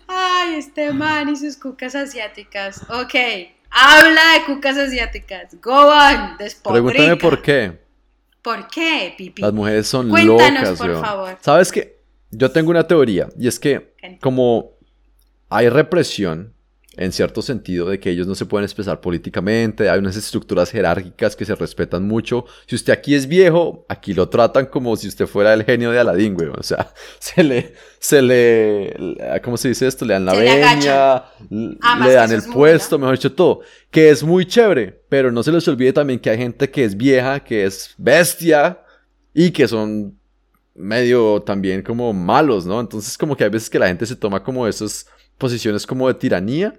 Ay, 0.07 0.55
este 0.55 0.91
man 0.93 1.29
y 1.29 1.35
sus 1.35 1.57
cucas 1.57 1.95
asiáticas. 1.95 2.81
Ok, 2.89 3.15
habla 3.71 4.21
de 4.33 4.45
cucas 4.45 4.77
asiáticas. 4.77 5.59
Go 5.61 5.89
on, 5.89 6.37
Pregúntame 6.63 7.15
por 7.17 7.41
qué. 7.41 7.86
¿Por 8.47 8.65
qué, 8.69 9.13
Pipi? 9.17 9.41
Las 9.41 9.51
mujeres 9.51 9.87
son 9.87 10.07
Cuéntanos, 10.07 10.77
por 10.79 11.01
favor. 11.01 11.37
¿Sabes 11.41 11.69
qué? 11.69 11.99
Yo 12.31 12.49
tengo 12.49 12.69
una 12.69 12.87
teoría 12.87 13.27
y 13.37 13.45
es 13.45 13.59
que 13.59 13.93
como 14.21 14.77
hay 15.49 15.67
represión 15.67 16.53
en 16.97 17.11
cierto 17.11 17.43
sentido 17.43 17.89
de 17.89 17.99
que 17.99 18.09
ellos 18.09 18.25
no 18.25 18.33
se 18.33 18.47
pueden 18.47 18.65
expresar 18.65 18.99
políticamente, 18.99 19.87
hay 19.87 19.99
unas 19.99 20.17
estructuras 20.17 20.71
jerárquicas 20.71 21.35
que 21.35 21.45
se 21.45 21.53
respetan 21.53 22.07
mucho. 22.07 22.45
Si 22.65 22.75
usted 22.75 22.91
aquí 22.91 23.13
es 23.13 23.27
viejo, 23.27 23.85
aquí 23.87 24.15
lo 24.15 24.27
tratan 24.29 24.65
como 24.65 24.95
si 24.97 25.07
usted 25.07 25.27
fuera 25.27 25.53
el 25.53 25.63
genio 25.63 25.91
de 25.91 25.99
Aladín, 25.99 26.33
güey. 26.33 26.49
O 26.49 26.63
sea, 26.63 26.91
se 27.19 27.43
le, 27.43 27.73
se 27.99 28.21
le, 28.23 29.17
¿cómo 29.43 29.57
se 29.57 29.69
dice 29.69 29.85
esto? 29.85 30.05
Le 30.05 30.13
dan 30.13 30.25
la 30.25 30.33
veña, 30.33 31.23
le, 31.49 32.13
dan 32.13 32.31
el 32.31 32.43
puesto, 32.43 32.97
mejor 32.97 33.15
dicho, 33.15 33.31
todo. 33.31 33.61
Que 33.91 34.09
es 34.09 34.23
muy 34.23 34.45
chévere, 34.45 35.03
pero 35.07 35.31
no 35.31 35.43
se 35.43 35.51
les 35.51 35.67
olvide 35.67 35.93
también 35.93 36.19
que 36.19 36.31
hay 36.31 36.37
gente 36.37 36.69
que 36.69 36.83
es 36.83 36.97
vieja, 36.97 37.39
que 37.39 37.65
es 37.65 37.93
bestia 37.97 38.81
y 39.35 39.51
que 39.51 39.67
son 39.67 40.17
medio 40.73 41.41
también 41.43 41.83
como 41.83 42.11
malos, 42.11 42.65
¿no? 42.65 42.79
Entonces 42.79 43.17
como 43.17 43.35
que 43.35 43.43
hay 43.43 43.49
veces 43.49 43.69
que 43.69 43.79
la 43.79 43.87
gente 43.87 44.05
se 44.05 44.15
toma 44.15 44.43
como 44.43 44.67
esas 44.67 45.07
posiciones 45.37 45.85
como 45.85 46.07
de 46.07 46.15
tiranía 46.15 46.75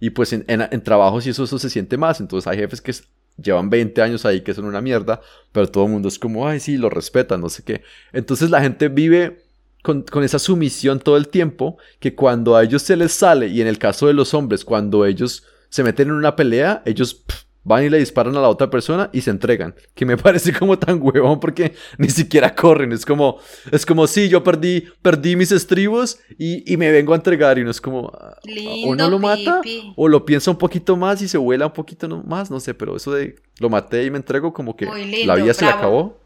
y 0.00 0.10
pues 0.10 0.32
en, 0.32 0.82
trabajos 0.82 1.26
y 1.26 1.30
eso, 1.30 1.44
eso 1.44 1.58
se 1.58 1.70
siente 1.70 1.96
más, 1.96 2.20
entonces 2.20 2.46
hay 2.48 2.58
jefes 2.58 2.80
que 2.80 2.92
llevan 3.40 3.70
20 3.70 4.02
años 4.02 4.26
ahí 4.26 4.40
que 4.40 4.54
son 4.54 4.64
una 4.64 4.80
mierda, 4.80 5.20
pero 5.52 5.68
todo 5.68 5.84
el 5.84 5.90
mundo 5.90 6.08
es 6.08 6.18
como, 6.18 6.46
ay, 6.46 6.60
sí, 6.60 6.76
lo 6.76 6.90
respetan, 6.90 7.40
no 7.40 7.48
sé 7.48 7.62
qué. 7.62 7.82
Entonces 8.12 8.50
la 8.50 8.60
gente 8.60 8.88
vive 8.88 9.42
con, 9.82 10.04
esa 10.22 10.38
sumisión 10.38 11.00
todo 11.00 11.16
el 11.16 11.28
tiempo 11.28 11.76
que 11.98 12.14
cuando 12.14 12.56
a 12.56 12.62
ellos 12.62 12.82
se 12.82 12.96
les 12.96 13.12
sale, 13.12 13.48
y 13.48 13.60
en 13.60 13.66
el 13.66 13.78
caso 13.78 14.06
de 14.06 14.14
los 14.14 14.34
hombres, 14.34 14.64
cuando 14.64 15.04
ellos 15.06 15.44
se 15.68 15.82
meten 15.82 16.08
en 16.08 16.14
una 16.14 16.36
pelea, 16.36 16.82
ellos 16.84 17.24
van 17.64 17.84
y 17.84 17.90
le 17.90 17.98
disparan 17.98 18.36
a 18.36 18.40
la 18.40 18.48
otra 18.48 18.70
persona 18.70 19.10
y 19.12 19.20
se 19.20 19.30
entregan. 19.30 19.74
Que 19.94 20.04
me 20.04 20.16
parece 20.18 20.52
como 20.52 20.78
tan 20.78 21.00
huevón 21.00 21.40
porque 21.40 21.74
ni 21.98 22.08
siquiera 22.08 22.54
corren. 22.54 22.92
Es 22.92 23.06
como, 23.06 23.38
es 23.70 23.86
como, 23.86 24.06
sí, 24.06 24.28
yo 24.28 24.42
perdí, 24.42 24.84
perdí 25.02 25.36
mis 25.36 25.52
estribos 25.52 26.18
y, 26.38 26.76
me 26.76 26.90
vengo 26.90 27.12
a 27.12 27.16
entregar. 27.16 27.58
Y 27.58 27.64
no 27.64 27.70
es 27.70 27.80
como, 27.80 28.10
ah, 28.14 28.38
o 28.86 28.94
no 28.94 29.10
lo 29.10 29.18
mata, 29.18 29.60
o 29.96 30.08
lo 30.08 30.24
piensa 30.24 30.50
un 30.50 30.58
poquito 30.58 30.96
más 30.96 31.22
y 31.22 31.28
se 31.28 31.38
vuela 31.38 31.66
un 31.66 31.72
poquito 31.72 32.08
más, 32.24 32.50
no 32.50 32.60
sé, 32.60 32.74
pero 32.74 32.96
eso 32.96 33.12
de 33.12 33.36
lo 33.58 33.68
maté 33.68 34.04
y 34.04 34.10
me 34.10 34.16
entrego 34.16 34.52
como 34.52 34.74
que 34.76 34.86
la 35.26 35.36
vida 35.36 35.54
se 35.54 35.64
le 35.64 35.70
acabó. 35.70 36.18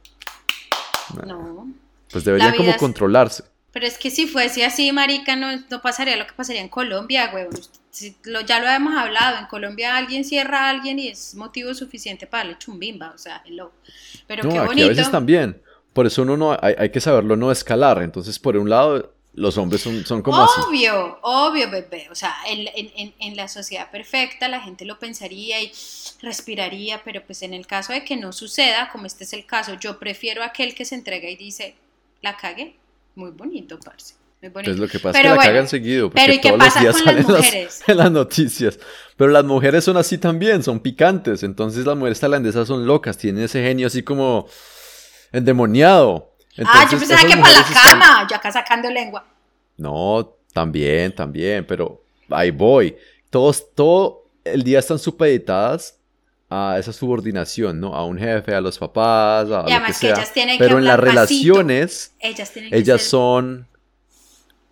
No. 1.27 1.73
Pues 2.11 2.25
deberían 2.25 2.57
como 2.57 2.77
controlarse. 2.77 3.45
Pero 3.73 3.87
es 3.87 3.99
que 3.99 4.11
si 4.11 4.27
fuese 4.27 4.65
así, 4.65 4.91
marica, 4.91 5.37
no, 5.37 5.49
no 5.71 5.83
pasaría 5.83 6.17
lo 6.17 6.27
que 6.27 6.33
pasaría 6.33 6.63
en 6.63 6.71
Colombia, 6.71 7.31
güey 7.31 7.47
lo, 8.25 8.41
ya 8.43 8.61
lo 8.61 8.69
hemos 8.69 8.97
hablado, 8.97 9.39
en 9.39 9.47
Colombia 9.47 9.97
alguien 9.97 10.25
cierra 10.25 10.67
a 10.67 10.71
alguien 10.71 10.99
y 10.99 11.09
es 11.09 11.35
motivo 11.35 11.75
suficiente 11.75 12.27
para 12.27 12.45
darle 12.45 12.59
chumbimba, 12.59 13.13
o 13.15 13.19
sea, 13.19 13.43
hello. 13.47 13.73
Pero 14.27 14.43
qué 14.43 14.49
bonito. 14.49 14.73
Aquí 14.73 14.83
a 14.83 14.89
veces 14.89 15.11
también. 15.11 15.61
Por 15.93 16.07
eso 16.07 16.23
uno 16.23 16.37
no, 16.37 16.59
hay, 16.61 16.91
que 16.91 17.01
saberlo 17.01 17.37
no 17.37 17.51
escalar. 17.51 18.03
Entonces, 18.03 18.39
por 18.39 18.57
un 18.59 18.69
lado, 18.69 19.15
los 19.33 19.57
hombres 19.57 19.81
son, 19.81 20.05
son 20.05 20.21
como 20.21 20.45
obvio, 20.69 21.19
Obvio, 21.23 21.71
bebé. 21.71 22.09
O 22.11 22.15
sea, 22.15 22.35
en, 22.47 22.69
en, 22.75 23.15
en, 23.19 23.37
la 23.37 23.49
sociedad 23.49 23.91
perfecta 23.91 24.49
la 24.49 24.61
gente 24.61 24.85
lo 24.85 24.99
pensaría 24.99 25.63
y 25.63 25.73
respiraría, 26.21 27.03
pero 27.03 27.25
pues 27.25 27.43
en 27.43 27.55
el 27.55 27.67
caso 27.67 27.95
de 27.95 28.05
que 28.05 28.17
no 28.17 28.33
suceda, 28.33 28.91
como 28.91 29.07
este 29.07 29.25
es 29.25 29.33
el 29.33 29.47
caso, 29.47 29.75
yo 29.81 29.99
prefiero 29.99 30.43
aquel 30.43 30.75
que 30.75 30.85
se 30.85 30.97
entrega 30.97 31.31
y 31.31 31.37
dice, 31.37 31.77
la 32.21 32.37
cague. 32.37 32.77
Muy 33.15 33.31
bonito, 33.31 33.81
parce. 33.81 34.15
Es 34.41 34.77
lo 34.77 34.87
que 34.87 34.99
pasa 34.99 35.21
que 35.21 35.29
la 35.29 35.37
cagan 35.37 35.67
seguido. 35.67 36.11
Porque 36.11 36.39
todos 36.43 36.59
los 36.59 36.81
días 36.81 36.99
salen 36.99 37.27
las, 37.29 37.89
en 37.89 37.97
las 37.97 38.13
noticias. 38.13 38.79
Pero 39.17 39.31
las 39.31 39.45
mujeres 39.45 39.83
son 39.85 39.97
así 39.97 40.19
también, 40.19 40.63
son 40.63 40.81
picantes. 40.81 41.43
Entonces 41.43 41.87
las 41.87 41.97
mujeres 41.97 42.21
tailandesas 42.21 42.69
son 42.69 42.87
locas, 42.87 43.17
tienen 43.17 43.45
ese 43.45 43.63
genio 43.63 43.87
así 43.87 44.03
como 44.03 44.47
endemoniado. 45.33 46.33
ah, 46.65 46.87
yo 46.91 46.99
pensaba 46.99 47.23
que 47.23 47.37
para 47.37 47.53
la 47.53 47.65
cama, 47.65 48.27
yo 48.31 48.37
acá 48.37 48.53
sacando 48.53 48.91
lengua. 48.91 49.25
No, 49.79 50.35
también, 50.53 51.15
también, 51.15 51.67
pero 51.67 52.03
ahí 52.31 52.51
voy. 52.51 52.97
Todos, 53.31 53.75
todo 53.75 54.27
el 54.45 54.63
día 54.63 54.79
están 54.79 54.99
supeditadas 54.99 55.99
a 56.49 56.77
esa 56.79 56.93
subordinación, 56.93 57.81
¿no? 57.81 57.95
A 57.95 58.05
un 58.05 58.19
jefe, 58.19 58.55
a 58.55 58.61
los 58.61 58.79
papás, 58.79 59.51
a 59.51 59.63
lo 59.63 59.87
que 59.87 59.93
sea. 59.93 60.25
pero 60.59 60.79
en 60.79 60.85
las 60.85 61.01
relaciones, 61.01 62.15
ellas, 62.21 62.53
ellas 62.71 63.03
son 63.03 63.67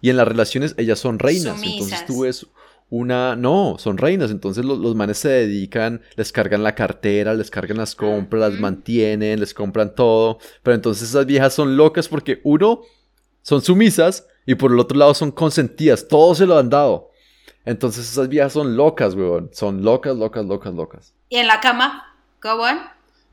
y 0.04 0.10
en 0.10 0.18
las 0.18 0.28
relaciones 0.28 0.74
ellas 0.76 0.98
son 0.98 1.18
reinas. 1.18 1.62
Entonces 1.62 2.04
tú 2.04 2.20
ves 2.20 2.46
una... 2.90 3.36
No, 3.36 3.76
son 3.78 3.96
reinas. 3.96 4.30
Entonces 4.30 4.62
los, 4.62 4.94
manes 4.94 5.16
se 5.16 5.30
dedican, 5.30 6.02
les 6.16 6.30
cargan 6.30 6.62
la 6.62 6.74
cartera, 6.74 7.32
les 7.32 7.50
cargan 7.50 7.78
las 7.78 7.94
compras, 7.94 8.50
las 8.50 8.60
mantienen, 8.60 9.40
les 9.40 9.54
compran 9.54 9.94
todo. 9.94 10.40
Pero 10.62 10.74
entonces 10.74 11.08
esas 11.08 11.24
viejas 11.24 11.54
son 11.54 11.78
locas 11.78 12.06
porque 12.06 12.42
uno, 12.44 12.82
son 13.40 13.62
sumisas 13.62 14.26
y 14.44 14.56
por 14.56 14.72
el 14.72 14.78
otro 14.78 14.98
lado 14.98 15.14
son 15.14 15.30
consentidas. 15.30 16.06
Todo 16.06 16.34
se 16.34 16.44
lo 16.44 16.58
han 16.58 16.68
dado. 16.68 17.10
Entonces 17.64 18.06
esas 18.06 18.28
viejas 18.28 18.52
son 18.52 18.76
locas, 18.76 19.14
weón. 19.14 19.48
Son 19.54 19.82
locas, 19.82 20.14
locas, 20.14 20.44
locas, 20.44 20.74
locas. 20.74 21.14
¿Y 21.30 21.36
en 21.38 21.46
la 21.46 21.60
cama? 21.60 22.14
On. 22.44 22.78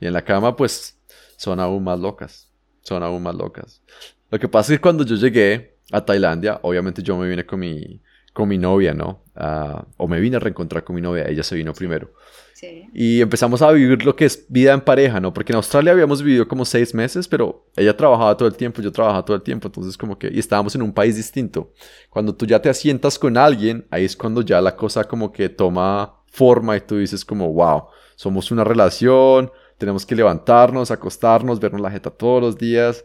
Y 0.00 0.06
en 0.06 0.14
la 0.14 0.24
cama, 0.24 0.56
pues, 0.56 0.98
son 1.36 1.60
aún 1.60 1.84
más 1.84 2.00
locas. 2.00 2.48
Son 2.80 3.02
aún 3.02 3.22
más 3.22 3.34
locas. 3.34 3.82
Lo 4.30 4.38
que 4.38 4.48
pasa 4.48 4.72
es 4.72 4.78
que 4.78 4.82
cuando 4.82 5.04
yo 5.04 5.16
llegué, 5.16 5.71
a 5.92 6.04
Tailandia, 6.04 6.58
obviamente 6.62 7.02
yo 7.02 7.16
me 7.16 7.28
vine 7.28 7.46
con 7.46 7.60
mi, 7.60 8.00
con 8.32 8.48
mi 8.48 8.58
novia, 8.58 8.94
¿no? 8.94 9.22
Ah, 9.36 9.86
o 9.96 10.08
me 10.08 10.20
vine 10.20 10.36
a 10.36 10.40
reencontrar 10.40 10.82
con 10.84 10.96
mi 10.96 11.02
novia, 11.02 11.28
ella 11.28 11.42
se 11.42 11.54
vino 11.54 11.72
primero. 11.72 12.12
Sí. 12.54 12.88
Y 12.94 13.20
empezamos 13.20 13.60
a 13.60 13.70
vivir 13.72 14.04
lo 14.04 14.14
que 14.14 14.24
es 14.24 14.46
vida 14.48 14.72
en 14.72 14.80
pareja, 14.80 15.20
¿no? 15.20 15.34
Porque 15.34 15.52
en 15.52 15.56
Australia 15.56 15.92
habíamos 15.92 16.22
vivido 16.22 16.48
como 16.48 16.64
seis 16.64 16.94
meses, 16.94 17.28
pero 17.28 17.66
ella 17.76 17.96
trabajaba 17.96 18.36
todo 18.36 18.48
el 18.48 18.56
tiempo, 18.56 18.80
yo 18.80 18.92
trabajaba 18.92 19.24
todo 19.24 19.36
el 19.36 19.42
tiempo, 19.42 19.68
entonces 19.68 19.96
como 19.98 20.18
que, 20.18 20.30
y 20.32 20.38
estábamos 20.38 20.74
en 20.74 20.82
un 20.82 20.92
país 20.92 21.16
distinto. 21.16 21.72
Cuando 22.08 22.34
tú 22.34 22.46
ya 22.46 22.62
te 22.62 22.68
asientas 22.68 23.18
con 23.18 23.36
alguien, 23.36 23.86
ahí 23.90 24.04
es 24.04 24.16
cuando 24.16 24.42
ya 24.42 24.60
la 24.60 24.76
cosa 24.76 25.04
como 25.04 25.32
que 25.32 25.48
toma 25.48 26.22
forma 26.26 26.76
y 26.76 26.80
tú 26.80 26.98
dices 26.98 27.24
como, 27.24 27.52
wow, 27.52 27.84
somos 28.16 28.50
una 28.50 28.64
relación, 28.64 29.50
tenemos 29.76 30.06
que 30.06 30.14
levantarnos, 30.14 30.92
acostarnos, 30.92 31.58
vernos 31.58 31.80
la 31.80 31.90
jeta 31.90 32.10
todos 32.10 32.40
los 32.40 32.56
días. 32.56 33.04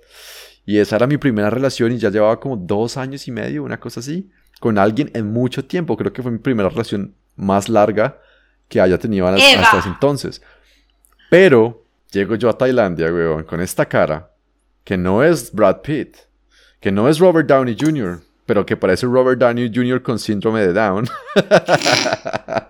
Y 0.67 0.79
esa 0.79 0.97
era 0.97 1.07
mi 1.07 1.15
primera 1.17 1.49
relación 1.49 1.93
y 1.93 1.97
ya 1.97 2.09
llevaba 2.09 2.41
como 2.41 2.57
dos 2.57 2.97
años 2.97 3.25
y 3.29 3.31
medio, 3.31 3.63
una 3.63 3.79
cosa 3.79 4.01
así, 4.01 4.29
con 4.59 4.77
alguien 4.77 5.09
en 5.13 5.31
mucho 5.31 5.63
tiempo. 5.63 5.95
Creo 5.95 6.11
que 6.11 6.21
fue 6.21 6.29
mi 6.29 6.39
primera 6.39 6.67
relación 6.67 7.15
más 7.37 7.69
larga 7.69 8.19
que 8.67 8.81
haya 8.81 8.97
tenido 8.97 9.25
hasta 9.29 9.79
ese 9.79 9.87
entonces. 9.87 10.41
Pero 11.29 11.85
llego 12.11 12.35
yo 12.35 12.49
a 12.49 12.57
Tailandia, 12.57 13.07
weón, 13.07 13.45
con 13.45 13.61
esta 13.61 13.85
cara, 13.85 14.33
que 14.83 14.97
no 14.97 15.23
es 15.23 15.53
Brad 15.53 15.79
Pitt, 15.81 16.17
que 16.81 16.91
no 16.91 17.07
es 17.07 17.19
Robert 17.19 17.47
Downey 17.47 17.77
Jr., 17.79 18.19
pero 18.47 18.65
que 18.65 18.77
parece 18.77 19.05
Robert 19.05 19.37
Downey 19.37 19.69
Jr. 19.71 20.01
con 20.01 20.17
síndrome 20.17 20.61
de 20.61 20.71
Down. 20.71 21.05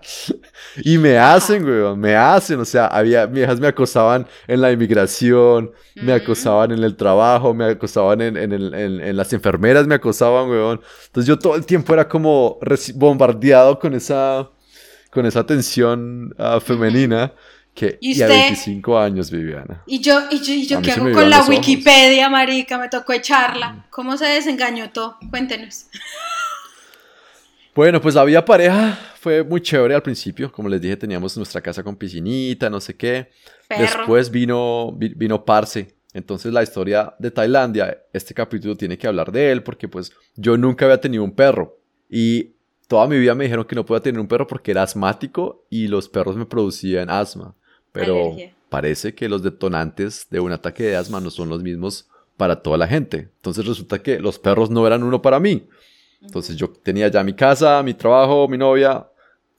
y 0.82 0.98
me 0.98 1.16
hacen, 1.16 1.62
güey, 1.62 1.96
me 1.96 2.16
hacen. 2.16 2.58
O 2.58 2.64
sea, 2.64 2.88
había 2.88 3.26
viejas 3.26 3.60
me 3.60 3.68
acosaban 3.68 4.26
en 4.48 4.60
la 4.60 4.72
inmigración, 4.72 5.70
me 5.94 6.12
acosaban 6.12 6.72
en 6.72 6.82
el 6.82 6.96
trabajo, 6.96 7.54
me 7.54 7.66
acosaban 7.66 8.20
en, 8.20 8.36
en, 8.36 9.16
las 9.16 9.32
enfermeras, 9.32 9.86
me 9.86 9.94
acosaban, 9.94 10.48
güey. 10.48 10.80
Entonces 11.06 11.26
yo 11.26 11.38
todo 11.38 11.54
el 11.54 11.64
tiempo 11.64 11.94
era 11.94 12.08
como 12.08 12.58
bombardeado 12.96 13.78
con 13.78 13.94
esa, 13.94 14.50
con 15.12 15.26
esa 15.26 15.46
tensión 15.46 16.34
ah, 16.38 16.58
femenina. 16.60 17.32
Que, 17.78 17.96
¿Y, 18.00 18.20
a 18.20 18.26
25 18.26 18.98
años, 18.98 19.30
Viviana. 19.30 19.84
¿Y 19.86 20.00
yo, 20.00 20.22
y 20.32 20.40
yo, 20.40 20.52
y 20.52 20.66
yo 20.66 20.82
qué 20.82 20.90
hago 20.90 21.12
con 21.12 21.30
la 21.30 21.44
Wikipedia, 21.44 22.28
marica? 22.28 22.76
Me 22.76 22.88
tocó 22.88 23.12
echarla. 23.12 23.86
¿Cómo 23.90 24.16
se 24.16 24.24
desengañó 24.24 24.90
todo? 24.90 25.16
Cuéntenos. 25.30 25.86
Bueno, 27.76 28.00
pues 28.00 28.16
la 28.16 28.24
vida 28.24 28.44
pareja 28.44 28.98
fue 29.20 29.44
muy 29.44 29.60
chévere 29.60 29.94
al 29.94 30.02
principio. 30.02 30.50
Como 30.50 30.68
les 30.68 30.80
dije, 30.80 30.96
teníamos 30.96 31.36
nuestra 31.36 31.60
casa 31.60 31.84
con 31.84 31.94
piscinita, 31.94 32.68
no 32.68 32.80
sé 32.80 32.96
qué. 32.96 33.30
Después 33.68 34.28
vino, 34.28 34.92
vino 34.98 35.44
Parse. 35.44 35.94
Entonces 36.12 36.52
la 36.52 36.64
historia 36.64 37.14
de 37.20 37.30
Tailandia, 37.30 37.96
este 38.12 38.34
capítulo 38.34 38.76
tiene 38.76 38.98
que 38.98 39.06
hablar 39.06 39.30
de 39.30 39.52
él 39.52 39.62
porque 39.62 39.86
pues 39.86 40.10
yo 40.34 40.56
nunca 40.56 40.86
había 40.86 41.00
tenido 41.00 41.22
un 41.22 41.30
perro. 41.30 41.78
Y 42.10 42.56
toda 42.88 43.06
mi 43.06 43.20
vida 43.20 43.36
me 43.36 43.44
dijeron 43.44 43.64
que 43.64 43.76
no 43.76 43.86
podía 43.86 44.02
tener 44.02 44.20
un 44.20 44.26
perro 44.26 44.48
porque 44.48 44.72
era 44.72 44.82
asmático 44.82 45.64
y 45.70 45.86
los 45.86 46.08
perros 46.08 46.34
me 46.34 46.44
producían 46.44 47.08
asma. 47.08 47.54
Pero 47.92 48.36
parece 48.68 49.14
que 49.14 49.28
los 49.28 49.42
detonantes 49.42 50.26
de 50.30 50.40
un 50.40 50.52
ataque 50.52 50.84
de 50.84 50.96
asma 50.96 51.20
no 51.20 51.30
son 51.30 51.48
los 51.48 51.62
mismos 51.62 52.08
para 52.36 52.62
toda 52.62 52.78
la 52.78 52.86
gente. 52.86 53.28
Entonces 53.36 53.66
resulta 53.66 54.00
que 54.00 54.20
los 54.20 54.38
perros 54.38 54.70
no 54.70 54.86
eran 54.86 55.02
uno 55.02 55.20
para 55.20 55.40
mí. 55.40 55.68
Entonces 56.22 56.56
yo 56.56 56.68
tenía 56.70 57.08
ya 57.08 57.22
mi 57.22 57.32
casa, 57.32 57.82
mi 57.82 57.94
trabajo, 57.94 58.48
mi 58.48 58.58
novia, 58.58 59.06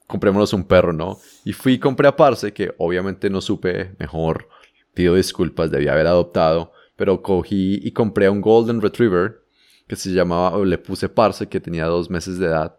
comprémonos 0.06 0.52
un 0.52 0.64
perro, 0.64 0.92
¿no? 0.92 1.18
Y 1.44 1.52
fui 1.52 1.74
y 1.74 1.78
compré 1.78 2.08
a 2.08 2.16
Parse, 2.16 2.52
que 2.52 2.74
obviamente 2.78 3.30
no 3.30 3.40
supe 3.40 3.94
mejor, 3.98 4.48
pido 4.92 5.14
disculpas, 5.14 5.70
debía 5.70 5.92
haber 5.92 6.06
adoptado, 6.06 6.72
pero 6.96 7.22
cogí 7.22 7.80
y 7.82 7.92
compré 7.92 8.28
un 8.28 8.40
Golden 8.40 8.80
Retriever 8.80 9.40
que 9.86 9.96
se 9.96 10.10
llamaba, 10.10 10.56
o 10.56 10.64
le 10.64 10.78
puse 10.78 11.08
Parse, 11.08 11.48
que 11.48 11.60
tenía 11.60 11.86
dos 11.86 12.10
meses 12.10 12.38
de 12.38 12.46
edad. 12.46 12.76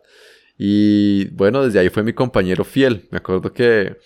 Y 0.58 1.26
bueno, 1.32 1.64
desde 1.64 1.80
ahí 1.80 1.90
fue 1.90 2.04
mi 2.04 2.14
compañero 2.14 2.64
fiel. 2.64 3.08
Me 3.10 3.18
acuerdo 3.18 3.52
que 3.52 3.98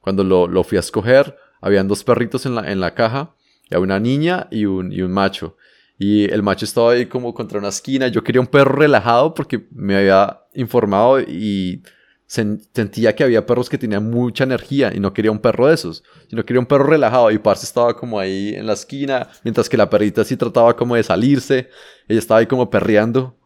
cuando 0.00 0.24
lo, 0.24 0.46
lo 0.46 0.64
fui 0.64 0.76
a 0.76 0.80
escoger, 0.80 1.36
habían 1.60 1.88
dos 1.88 2.04
perritos 2.04 2.46
en 2.46 2.54
la, 2.54 2.70
en 2.70 2.80
la 2.80 2.94
caja, 2.94 3.34
y 3.70 3.76
una 3.76 4.00
niña 4.00 4.48
y 4.50 4.64
un, 4.64 4.92
y 4.92 5.02
un 5.02 5.12
macho. 5.12 5.56
Y 5.98 6.24
el 6.32 6.42
macho 6.42 6.64
estaba 6.64 6.92
ahí 6.92 7.06
como 7.06 7.34
contra 7.34 7.58
una 7.58 7.68
esquina. 7.68 8.08
Yo 8.08 8.24
quería 8.24 8.40
un 8.40 8.46
perro 8.46 8.74
relajado 8.74 9.34
porque 9.34 9.66
me 9.70 9.96
había 9.96 10.40
informado 10.54 11.20
y 11.20 11.82
sentía 12.26 13.14
que 13.14 13.24
había 13.24 13.44
perros 13.44 13.68
que 13.68 13.76
tenían 13.76 14.08
mucha 14.08 14.44
energía 14.44 14.92
y 14.94 15.00
no 15.00 15.12
quería 15.12 15.32
un 15.32 15.40
perro 15.40 15.66
de 15.66 15.74
esos, 15.74 16.04
sino 16.28 16.44
quería 16.44 16.60
un 16.60 16.66
perro 16.66 16.84
relajado 16.84 17.30
y 17.32 17.38
Parce 17.38 17.66
estaba 17.66 17.96
como 17.96 18.20
ahí 18.20 18.54
en 18.54 18.66
la 18.66 18.74
esquina, 18.74 19.28
mientras 19.42 19.68
que 19.68 19.76
la 19.76 19.90
perrita 19.90 20.24
sí 20.24 20.36
trataba 20.36 20.76
como 20.76 20.94
de 20.94 21.02
salirse, 21.02 21.68
ella 22.08 22.20
estaba 22.20 22.38
ahí 22.38 22.46
como 22.46 22.70
perreando 22.70 23.36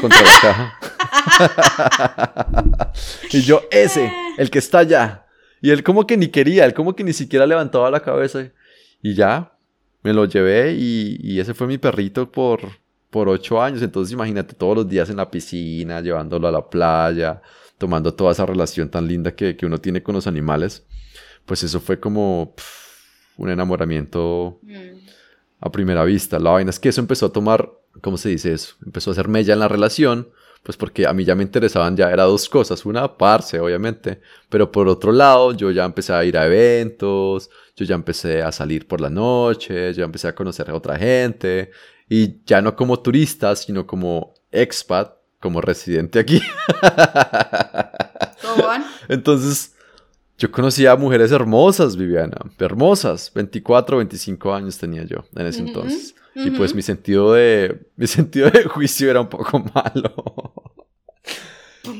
contra 0.00 0.22
la 0.22 0.40
caja. 0.40 0.78
y 3.32 3.42
yo, 3.42 3.62
ese, 3.70 4.10
el 4.38 4.50
que 4.50 4.60
está 4.60 4.78
allá. 4.78 5.27
Y 5.60 5.70
él 5.70 5.82
como 5.82 6.06
que 6.06 6.16
ni 6.16 6.28
quería, 6.28 6.64
él 6.64 6.74
como 6.74 6.94
que 6.94 7.04
ni 7.04 7.12
siquiera 7.12 7.46
levantaba 7.46 7.90
la 7.90 8.00
cabeza. 8.00 8.50
Y 9.02 9.14
ya, 9.14 9.52
me 10.02 10.12
lo 10.12 10.24
llevé 10.24 10.74
y, 10.74 11.38
ese 11.40 11.54
fue 11.54 11.66
mi 11.66 11.78
perrito 11.78 12.30
por, 12.30 12.60
por 13.10 13.28
ocho 13.28 13.60
años. 13.60 13.82
Entonces 13.82 14.12
imagínate 14.12 14.54
todos 14.54 14.76
los 14.76 14.88
días 14.88 15.10
en 15.10 15.16
la 15.16 15.30
piscina, 15.30 16.00
llevándolo 16.00 16.48
a 16.48 16.52
la 16.52 16.68
playa, 16.68 17.42
tomando 17.76 18.14
toda 18.14 18.32
esa 18.32 18.46
relación 18.46 18.88
tan 18.88 19.06
linda 19.06 19.34
que, 19.34 19.56
uno 19.62 19.78
tiene 19.78 20.02
con 20.02 20.14
los 20.14 20.26
animales. 20.26 20.84
Pues 21.44 21.62
eso 21.62 21.80
fue 21.80 21.98
como 21.98 22.54
un 23.36 23.50
enamoramiento 23.50 24.58
mm. 24.62 24.98
a 25.60 25.72
primera 25.72 26.04
vista. 26.04 26.38
La 26.38 26.50
vaina 26.50 26.70
es 26.70 26.78
que 26.78 26.90
eso 26.90 27.00
empezó 27.00 27.26
a 27.26 27.32
tomar, 27.32 27.70
¿cómo 28.00 28.16
se 28.16 28.28
dice 28.28 28.52
eso? 28.52 28.74
Empezó 28.84 29.10
a 29.10 29.12
hacer 29.12 29.28
mella 29.28 29.54
en 29.54 29.60
la 29.60 29.68
relación 29.68 30.28
pues 30.68 30.76
porque 30.76 31.06
a 31.06 31.14
mí 31.14 31.24
ya 31.24 31.34
me 31.34 31.44
interesaban 31.44 31.96
ya 31.96 32.10
era 32.10 32.24
dos 32.24 32.46
cosas, 32.46 32.84
una 32.84 33.16
parce 33.16 33.58
obviamente, 33.58 34.20
pero 34.50 34.70
por 34.70 34.86
otro 34.86 35.12
lado 35.12 35.54
yo 35.54 35.70
ya 35.70 35.86
empecé 35.86 36.12
a 36.12 36.22
ir 36.26 36.36
a 36.36 36.44
eventos, 36.44 37.48
yo 37.74 37.86
ya 37.86 37.94
empecé 37.94 38.42
a 38.42 38.52
salir 38.52 38.86
por 38.86 39.00
la 39.00 39.08
noche, 39.08 39.94
yo 39.94 40.00
ya 40.00 40.04
empecé 40.04 40.28
a 40.28 40.34
conocer 40.34 40.68
a 40.68 40.74
otra 40.74 40.98
gente 40.98 41.70
y 42.06 42.44
ya 42.44 42.60
no 42.60 42.76
como 42.76 43.00
turista, 43.00 43.56
sino 43.56 43.86
como 43.86 44.34
expat, 44.52 45.14
como 45.40 45.62
residente 45.62 46.18
aquí. 46.18 46.42
Entonces, 49.08 49.74
yo 50.36 50.52
conocía 50.52 50.92
a 50.92 50.96
mujeres 50.96 51.32
hermosas, 51.32 51.96
Viviana, 51.96 52.36
hermosas, 52.58 53.32
24, 53.34 53.96
25 53.96 54.54
años 54.54 54.76
tenía 54.76 55.04
yo 55.04 55.24
en 55.34 55.46
ese 55.46 55.60
entonces. 55.60 56.14
Y 56.44 56.50
pues 56.50 56.74
mi 56.74 56.82
sentido 56.82 57.32
de 57.32 57.90
mi 57.96 58.06
sentido 58.06 58.50
de 58.50 58.64
juicio 58.64 59.10
era 59.10 59.20
un 59.20 59.28
poco 59.28 59.58
malo. 59.74 60.52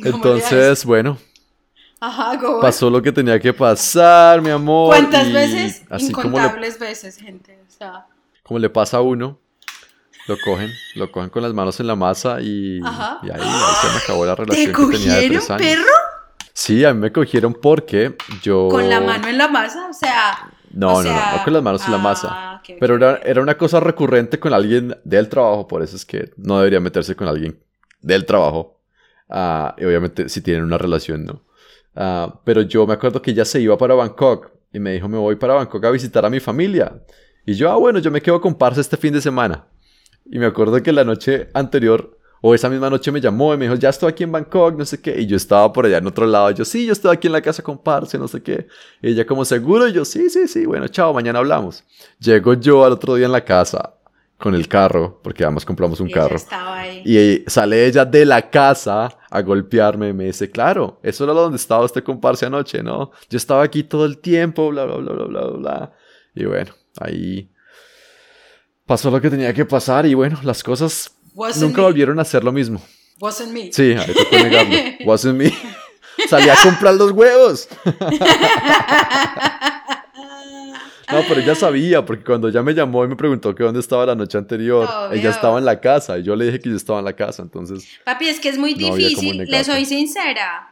Entonces, 0.05 0.84
bueno. 0.84 1.18
Ajá, 2.01 2.39
pasó 2.61 2.89
lo 2.91 3.03
que 3.03 3.11
tenía 3.11 3.41
que 3.41 3.53
pasar, 3.53 4.41
mi 4.41 4.51
amor. 4.51 4.95
¿Cuántas 4.95 5.32
veces? 5.32 5.82
Incontables 5.99 6.78
veces, 6.78 7.16
gente. 7.16 7.59
O 7.66 7.70
sea. 7.70 8.07
Como 8.45 8.61
le 8.61 8.70
pasa 8.70 8.99
a 8.99 9.01
uno, 9.01 9.39
lo 10.28 10.39
cogen, 10.39 10.70
lo 10.95 11.11
cogen 11.11 11.30
con 11.30 11.43
las 11.43 11.53
manos 11.53 11.80
en 11.80 11.86
la 11.86 11.97
masa 11.97 12.41
y, 12.41 12.80
Ajá. 12.84 13.18
y 13.22 13.30
ahí, 13.30 13.41
se 13.41 13.89
me 13.89 13.99
acabó 14.03 14.24
la 14.24 14.34
relación 14.36 14.72
que 14.72 14.97
tenía 14.97 15.14
de 15.16 15.28
tres 15.28 15.51
años. 15.51 15.66
perro? 15.66 15.93
Sí, 16.53 16.84
a 16.84 16.95
mí 16.95 17.01
me 17.01 17.12
cogieron 17.12 17.55
porque 17.55 18.14
yo. 18.43 18.68
Con 18.68 18.89
la 18.89 19.01
mano 19.01 19.26
en 19.28 19.39
la 19.39 19.49
masa, 19.49 19.89
o 19.89 19.93
sea. 19.93 20.51
No, 20.79 21.03
no, 21.03 21.11
no, 21.12 21.33
no 21.37 21.45
con 21.45 21.53
las 21.53 21.62
manos 21.62 21.85
en 21.87 21.91
la 21.91 21.99
masa. 21.99 22.29
Ah, 22.31 22.62
Pero 22.79 22.95
era, 22.95 23.16
era, 23.24 23.43
una 23.43 23.59
cosa 23.59 23.81
recurrente 23.81 24.39
con 24.39 24.53
alguien 24.55 24.97
del 25.03 25.29
trabajo, 25.29 25.66
por 25.66 25.83
eso 25.83 25.97
es 25.97 26.05
que 26.05 26.31
no 26.37 26.59
debería 26.59 26.79
meterse 26.79 27.16
con 27.16 27.26
alguien 27.26 27.59
del 28.01 28.24
trabajo. 28.24 28.81
Uh, 29.29 29.74
y 29.76 29.85
obviamente 29.85 30.29
si 30.29 30.41
tienen 30.41 30.62
una 30.62 30.79
relación, 30.79 31.24
¿no? 31.24 31.43
Uh, 31.97 32.33
pero 32.45 32.62
yo 32.62 32.87
me 32.87 32.95
acuerdo 32.95 33.20
que 33.20 33.33
ella 33.33 33.45
se 33.45 33.61
iba 33.61 33.76
para 33.76 33.95
Bangkok 33.95 34.53
y 34.72 34.79
me 34.79 34.93
dijo, 34.93 35.09
me 35.09 35.18
voy 35.18 35.35
para 35.35 35.55
Bangkok 35.55 35.85
a 35.85 35.91
visitar 35.91 36.24
a 36.24 36.31
mi 36.31 36.39
familia. 36.39 37.03
Y 37.45 37.55
yo, 37.55 37.72
ah, 37.72 37.76
bueno, 37.76 37.99
yo 37.99 38.12
me 38.12 38.22
quedo 38.22 38.41
con 38.41 38.55
Parse 38.55 38.81
este 38.81 38.97
fin 38.97 39.12
de 39.12 39.20
semana. 39.20 39.66
Y 40.26 40.39
me 40.39 40.47
acuerdo 40.47 40.81
que 40.81 40.93
la 40.93 41.03
noche 41.03 41.49
anterior 41.55 42.17
o 42.41 42.55
esa 42.55 42.68
misma 42.68 42.89
noche 42.89 43.11
me 43.11 43.20
llamó 43.20 43.53
y 43.53 43.57
me 43.57 43.64
dijo, 43.64 43.76
ya 43.76 43.89
estoy 43.89 44.11
aquí 44.11 44.24
en 44.24 44.32
Bangkok, 44.32 44.76
no 44.76 44.84
sé 44.84 45.01
qué. 45.01 45.20
Y 45.20 45.26
yo 45.26 45.36
estaba 45.36 45.72
por 45.72 45.86
allá 45.86 45.99
en 45.99 46.07
otro 46.07 46.26
lado. 46.26 46.51
yo, 46.53 46.64
sí, 46.64 46.86
yo 46.86 46.93
estoy 46.93 47.14
aquí 47.14 47.26
en 47.26 47.32
la 47.32 47.43
casa 47.43 47.62
con 47.62 47.78
Parce, 47.78 48.18
no 48.18 48.28
sé 48.28 48.43
qué. 48.43 48.68
Y 49.03 49.11
ella 49.11 49.26
como 49.26 49.45
seguro. 49.45 49.89
Y 49.89 49.93
yo, 49.93 50.05
sí, 50.05 50.30
sí, 50.30 50.47
sí, 50.47 50.66
bueno, 50.66 50.89
chao, 50.89 51.12
mañana 51.12 51.41
hablamos. 51.41 51.84
Llego 52.20 52.55
yo 52.55 52.84
al 52.84 52.93
otro 52.93 53.14
día 53.16 53.26
en 53.26 53.32
la 53.32 53.45
casa 53.45 53.95
con 54.39 54.55
el 54.55 54.68
carro, 54.68 55.20
porque 55.22 55.43
además 55.43 55.64
compramos 55.64 55.99
un 55.99 56.11
carro. 56.11 56.36
Y 57.05 57.43
sale 57.49 57.86
ella 57.86 58.05
de 58.05 58.24
la 58.24 58.49
casa 58.49 59.18
a 59.28 59.43
golpearme 59.43 60.11
y 60.11 60.12
me 60.12 60.26
dice, 60.26 60.49
claro, 60.49 61.01
eso 61.03 61.24
era 61.24 61.32
donde 61.32 61.57
estaba 61.57 61.84
usted 61.84 62.05
con 62.05 62.20
Parce 62.20 62.47
anoche, 62.47 62.82
¿no? 62.82 63.11
Yo 63.28 63.36
estaba 63.36 63.64
aquí 63.64 63.82
todo 63.82 64.07
el 64.07 64.18
tiempo, 64.18 64.68
bla, 64.70 64.84
bla, 64.84 64.97
bla, 64.97 65.12
bla, 65.12 65.26
bla, 65.26 65.47
bla. 65.51 65.93
Y 66.36 66.45
bueno, 66.45 66.72
ahí 67.01 67.51
pasó 68.86 69.11
lo 69.11 69.20
que 69.20 69.28
tenía 69.28 69.53
que 69.53 69.64
pasar 69.64 70.07
y 70.07 70.14
bueno, 70.14 70.39
las 70.45 70.62
cosas 70.62 71.17
Nunca 71.61 71.82
volvieron 71.82 72.18
a 72.18 72.22
hacer 72.22 72.45
lo 72.45 72.53
mismo. 72.53 72.82
Wasn't 73.20 73.53
me. 73.53 73.72
Sí, 73.72 73.93
hay 73.93 74.14
que 74.30 74.43
negarlo. 74.43 74.76
Wasn't 75.05 75.36
me. 75.36 75.53
Salí 76.28 76.49
a 76.49 76.57
comprar 76.62 76.95
los 76.95 77.12
huevos. 77.12 77.68
No, 81.11 81.22
pero 81.26 81.41
ella 81.41 81.55
sabía, 81.55 82.05
porque 82.05 82.22
cuando 82.22 82.49
ella 82.49 82.62
me 82.62 82.74
llamó 82.74 83.03
y 83.03 83.09
me 83.09 83.16
preguntó 83.16 83.55
que 83.55 83.62
dónde 83.62 83.80
estaba 83.80 84.05
la 84.05 84.14
noche 84.14 84.36
anterior, 84.36 84.86
ella 85.11 85.30
estaba 85.30 85.59
en 85.59 85.64
la 85.64 85.80
casa 85.80 86.18
y 86.18 86.22
yo 86.22 86.36
le 86.36 86.45
dije 86.45 86.61
que 86.61 86.68
yo 86.68 86.76
estaba 86.76 86.99
en 86.99 87.07
la 87.07 87.14
casa, 87.14 87.41
entonces... 87.41 87.89
Papi, 88.05 88.28
es 88.28 88.39
que 88.39 88.51
es 88.51 88.59
muy 88.59 88.74
difícil, 88.74 89.39
le 89.39 89.64
soy 89.64 89.86
sincera, 89.86 90.70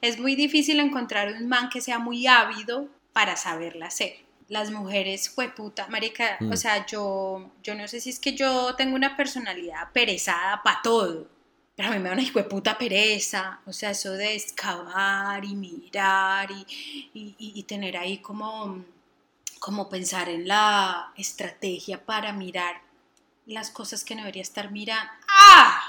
es 0.00 0.20
muy 0.20 0.36
difícil 0.36 0.78
encontrar 0.78 1.34
un 1.34 1.48
man 1.48 1.68
que 1.68 1.80
sea 1.80 1.98
muy 1.98 2.28
ávido 2.28 2.86
para 3.12 3.34
saberla 3.34 3.86
hacer 3.86 4.25
las 4.48 4.70
mujeres, 4.70 5.28
fue 5.28 5.48
puta, 5.48 5.88
marica, 5.88 6.38
o 6.40 6.44
mm. 6.44 6.56
sea, 6.56 6.86
yo, 6.86 7.50
yo 7.62 7.74
no 7.74 7.88
sé 7.88 8.00
si 8.00 8.10
es 8.10 8.20
que 8.20 8.34
yo 8.34 8.74
tengo 8.76 8.94
una 8.94 9.16
personalidad 9.16 9.90
perezada 9.92 10.62
para 10.62 10.80
todo, 10.82 11.26
pero 11.74 11.88
a 11.88 11.92
mí 11.92 11.98
me 11.98 12.08
da 12.08 12.14
una 12.14 12.22
hijo 12.22 12.38
de 12.38 12.44
puta 12.44 12.78
pereza, 12.78 13.60
o 13.66 13.72
sea, 13.72 13.90
eso 13.90 14.12
de 14.12 14.34
excavar 14.34 15.44
y 15.44 15.54
mirar 15.54 16.48
y, 17.12 17.62
tener 17.64 17.96
ahí 17.96 18.18
como, 18.18 18.84
como 19.58 19.88
pensar 19.88 20.28
en 20.28 20.46
la 20.46 21.12
estrategia 21.16 22.04
para 22.04 22.32
mirar 22.32 22.80
las 23.46 23.70
cosas 23.70 24.04
que 24.04 24.14
no 24.14 24.22
debería 24.22 24.42
estar 24.42 24.70
mirando. 24.70 25.12
¡Ah! 25.28 25.80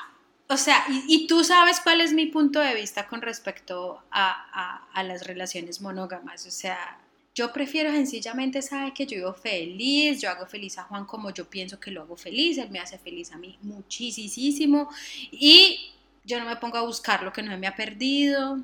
O 0.49 0.57
sea, 0.57 0.83
y, 0.89 1.27
tú 1.27 1.43
sabes 1.43 1.79
cuál 1.79 2.01
es 2.01 2.13
mi 2.13 2.25
punto 2.25 2.59
de 2.59 2.73
vista 2.73 3.07
con 3.07 3.21
respecto 3.21 4.01
a, 4.11 4.87
a 4.93 5.03
las 5.03 5.27
relaciones 5.27 5.81
monógamas, 5.81 6.45
o 6.47 6.51
sea, 6.51 6.99
yo 7.37 7.53
prefiero 7.53 7.91
sencillamente, 7.91 8.63
sabe 8.63 8.95
que 8.95 9.05
yo 9.05 9.17
vivo 9.17 9.33
feliz, 9.35 10.19
yo 10.19 10.27
hago 10.27 10.47
feliz 10.47 10.75
a 10.79 10.85
Juan 10.85 11.05
como 11.05 11.29
yo 11.29 11.47
pienso 11.47 11.79
que 11.79 11.91
lo 11.91 12.01
hago 12.01 12.15
feliz, 12.15 12.57
él 12.57 12.71
me 12.71 12.79
hace 12.79 12.97
feliz 12.97 13.31
a 13.31 13.37
mí 13.37 13.59
muchísimo 13.61 14.89
y 15.29 15.91
yo 16.23 16.39
no 16.39 16.45
me 16.45 16.55
pongo 16.55 16.79
a 16.79 16.81
buscar 16.81 17.21
lo 17.21 17.31
que 17.31 17.43
no 17.43 17.55
me 17.55 17.67
ha 17.67 17.75
perdido, 17.75 18.57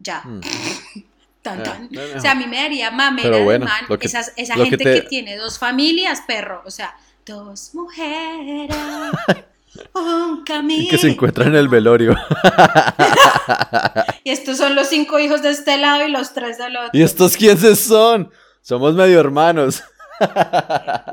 ya. 0.00 0.22
Mm. 0.24 0.40
tan, 1.42 1.62
tan. 1.62 1.88
O 2.16 2.20
sea, 2.20 2.32
a 2.32 2.34
mí 2.34 2.48
me 2.48 2.56
daría 2.56 2.90
mamera 2.90 3.38
bueno, 3.44 3.68
esa 4.00 4.56
gente 4.56 4.82
que 4.82 5.02
tiene 5.02 5.36
dos 5.36 5.56
familias, 5.60 6.20
perro, 6.26 6.62
o 6.66 6.70
sea, 6.72 6.96
dos 7.24 7.76
mujeres. 7.76 8.74
Un 9.94 10.44
camino. 10.44 10.90
que 10.90 10.98
se 10.98 11.08
encuentran 11.08 11.48
en 11.48 11.56
el 11.56 11.68
velorio. 11.68 12.14
y 14.24 14.30
estos 14.30 14.58
son 14.58 14.74
los 14.74 14.88
cinco 14.88 15.18
hijos 15.18 15.42
de 15.42 15.50
este 15.50 15.78
lado 15.78 16.06
y 16.06 16.10
los 16.10 16.32
tres 16.32 16.58
del 16.58 16.76
otro. 16.76 16.90
¿Y 16.92 17.02
estos 17.02 17.36
quiénes 17.36 17.80
son? 17.80 18.30
Somos 18.60 18.94
medio 18.94 19.20
hermanos. 19.20 19.82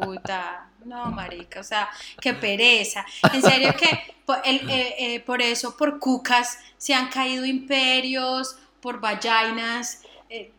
puta. 0.01 0.69
No, 0.85 1.11
marica, 1.11 1.61
o 1.61 1.63
sea, 1.63 1.89
qué 2.19 2.33
pereza. 2.33 3.05
En 3.33 3.41
serio 3.41 3.73
que 3.77 4.13
eh, 4.45 4.95
eh, 4.97 5.19
por, 5.21 5.41
eso, 5.41 5.77
por 5.77 5.99
cucas, 5.99 6.59
se 6.77 6.93
han 6.93 7.09
caído 7.09 7.45
imperios, 7.45 8.57
por 8.81 8.99
vallainas, 8.99 10.01
eh, 10.29 10.51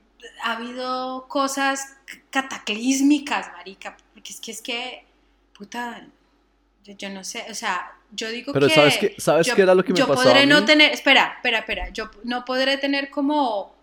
ha 0.42 0.52
habido 0.52 1.26
cosas 1.28 1.96
cataclísmicas, 2.30 3.50
marica, 3.52 3.96
porque 4.12 4.32
es 4.32 4.40
que 4.40 4.50
es 4.50 4.62
que, 4.62 5.04
puta, 5.56 6.06
yo, 6.84 7.08
no 7.10 7.24
sé, 7.24 7.44
o 7.50 7.54
sea, 7.54 7.92
yo 8.12 8.28
digo 8.30 8.52
Pero 8.52 8.68
que... 8.68 8.74
¿sabes 8.74 8.98
qué, 8.98 9.14
¿sabes 9.18 9.52
qué 9.52 9.62
era 9.62 9.74
lo 9.74 9.82
que 9.84 9.92
me 9.92 9.98
yo 9.98 10.06
pasaba 10.06 10.24
podré 10.24 10.40
a 10.40 10.46
mí? 10.46 10.48
no 10.48 10.64
tener, 10.64 10.92
espera, 10.92 11.34
espera, 11.36 11.60
espera, 11.60 11.88
yo 11.90 12.10
no 12.24 12.44
podré 12.44 12.76
tener 12.76 13.10
como 13.10 13.74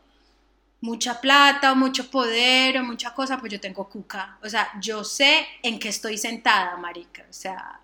mucha 0.81 1.21
plata 1.21 1.71
o 1.71 1.75
mucho 1.75 2.09
poder 2.09 2.77
o 2.77 2.83
mucha 2.83 3.13
cosa, 3.13 3.39
pues 3.39 3.51
yo 3.51 3.59
tengo 3.59 3.87
cuca. 3.87 4.37
O 4.43 4.49
sea, 4.49 4.67
yo 4.81 5.03
sé 5.03 5.45
en 5.63 5.79
qué 5.79 5.89
estoy 5.89 6.17
sentada, 6.17 6.75
marica. 6.77 7.23
O 7.29 7.33
sea, 7.33 7.79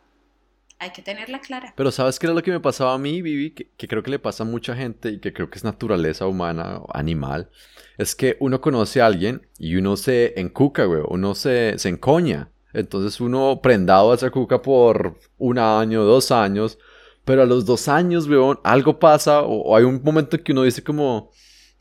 hay 0.80 0.92
que 0.92 1.02
tenerla 1.02 1.40
clara. 1.40 1.74
Pero 1.76 1.92
¿sabes 1.92 2.20
qué 2.20 2.26
era 2.26 2.34
lo 2.34 2.44
que 2.44 2.52
me 2.52 2.60
pasaba 2.60 2.94
a 2.94 2.98
mí, 2.98 3.22
Vivi? 3.22 3.52
Que, 3.52 3.70
que 3.78 3.88
creo 3.88 4.04
que 4.04 4.12
le 4.12 4.20
pasa 4.20 4.44
a 4.44 4.48
mucha 4.48 4.76
gente 4.76 5.10
y 5.10 5.20
que 5.20 5.32
creo 5.32 5.50
que 5.50 5.58
es 5.58 5.64
naturaleza 5.64 6.28
humana 6.28 6.80
o 6.80 6.88
animal. 6.96 7.50
Es 7.98 8.16
que 8.16 8.36
uno 8.40 8.62
conoce 8.62 9.02
a 9.02 9.06
alguien 9.06 9.48
y 9.58 9.76
uno 9.76 9.96
se 9.96 10.40
encuca, 10.40 10.86
güey. 10.86 11.04
Uno 11.08 11.36
se, 11.36 11.78
se 11.78 11.90
encoña. 11.90 12.50
Entonces 12.74 13.20
uno 13.20 13.60
prendado 13.62 14.12
a 14.12 14.16
esa 14.16 14.30
cuca 14.30 14.62
por 14.62 15.18
un 15.38 15.60
año, 15.60 16.04
dos 16.04 16.32
años. 16.32 16.78
Pero 17.26 17.42
a 17.42 17.46
los 17.46 17.66
dos 17.66 17.88
años, 17.88 18.28
weón, 18.28 18.60
algo 18.64 19.00
pasa 19.00 19.42
o, 19.42 19.76
hay 19.76 19.84
un 19.84 20.02
momento 20.04 20.38
en 20.38 20.44
que 20.44 20.52
uno 20.52 20.64
dice 20.64 20.84
como... 20.84 21.32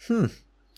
Hmm, 0.09 0.27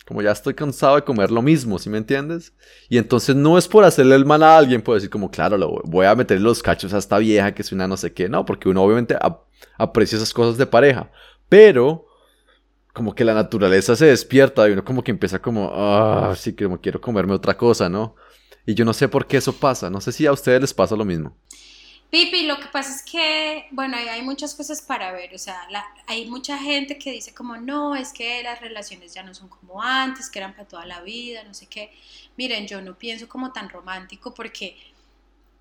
como 0.09 0.22
ya 0.22 0.30
estoy 0.30 0.54
cansado 0.54 0.96
de 0.96 1.04
comer 1.04 1.30
lo 1.30 1.42
mismo, 1.42 1.78
¿sí 1.78 1.90
me 1.90 1.98
entiendes? 1.98 2.54
Y 2.88 2.96
entonces 2.96 3.36
no 3.36 3.59
es 3.59 3.68
por 3.68 3.84
hacerle 3.84 4.14
el 4.14 4.24
mal 4.24 4.42
a 4.42 4.56
alguien, 4.56 4.80
puedo 4.80 4.94
decir 4.94 5.11
como, 5.11 5.30
claro, 5.30 5.59
lo 5.59 5.82
voy 5.84 6.06
a 6.06 6.14
meterle 6.14 6.44
los 6.44 6.62
cachos 6.62 6.94
a 6.94 6.98
esta 6.98 7.18
vieja 7.18 7.52
que 7.52 7.61
es 7.61 7.72
una 7.72 7.86
no 7.86 7.98
sé 7.98 8.14
qué, 8.14 8.26
no, 8.26 8.46
porque 8.46 8.70
uno 8.70 8.82
obviamente 8.82 9.16
ap 9.20 9.42
aprecia 9.76 10.16
esas 10.16 10.32
cosas 10.32 10.56
de 10.56 10.64
pareja, 10.64 11.11
pero 11.50 12.06
como 12.94 13.14
que 13.14 13.24
la 13.24 13.34
naturaleza 13.34 13.96
se 13.96 14.06
despierta 14.06 14.66
y 14.66 14.72
uno 14.72 14.82
como 14.82 15.04
que 15.04 15.11
empieza 15.11 15.42
como, 15.42 15.70
ah, 15.74 16.34
sí, 16.36 16.54
como 16.56 16.80
quiero 16.80 17.02
comerme 17.02 17.34
otra 17.34 17.56
cosa, 17.56 17.90
¿no? 17.90 18.16
Y 18.68 18.74
yo 18.74 18.84
no 18.84 18.92
sé 18.92 19.08
por 19.08 19.26
qué 19.26 19.38
eso 19.38 19.54
pasa, 19.56 19.88
no 19.88 19.98
sé 19.98 20.12
si 20.12 20.26
a 20.26 20.32
ustedes 20.32 20.60
les 20.60 20.74
pasa 20.74 20.94
lo 20.94 21.06
mismo. 21.06 21.34
Pipi, 22.10 22.42
lo 22.42 22.60
que 22.60 22.66
pasa 22.66 22.94
es 22.94 23.02
que, 23.02 23.66
bueno, 23.70 23.96
hay 23.96 24.20
muchas 24.20 24.54
cosas 24.54 24.82
para 24.82 25.10
ver, 25.10 25.34
o 25.34 25.38
sea, 25.38 25.66
hay 26.06 26.26
mucha 26.26 26.58
gente 26.58 26.98
que 26.98 27.10
dice 27.10 27.32
como, 27.32 27.56
no, 27.56 27.96
es 27.96 28.12
que 28.12 28.42
las 28.42 28.60
relaciones 28.60 29.14
ya 29.14 29.22
no 29.22 29.32
son 29.32 29.48
como 29.48 29.80
antes, 29.80 30.28
que 30.28 30.38
eran 30.38 30.52
para 30.52 30.68
toda 30.68 30.84
la 30.84 31.00
vida, 31.00 31.44
no 31.44 31.54
sé 31.54 31.64
qué. 31.64 31.94
Miren, 32.36 32.66
yo 32.66 32.82
no 32.82 32.98
pienso 32.98 33.26
como 33.26 33.52
tan 33.52 33.70
romántico 33.70 34.34
porque, 34.34 34.76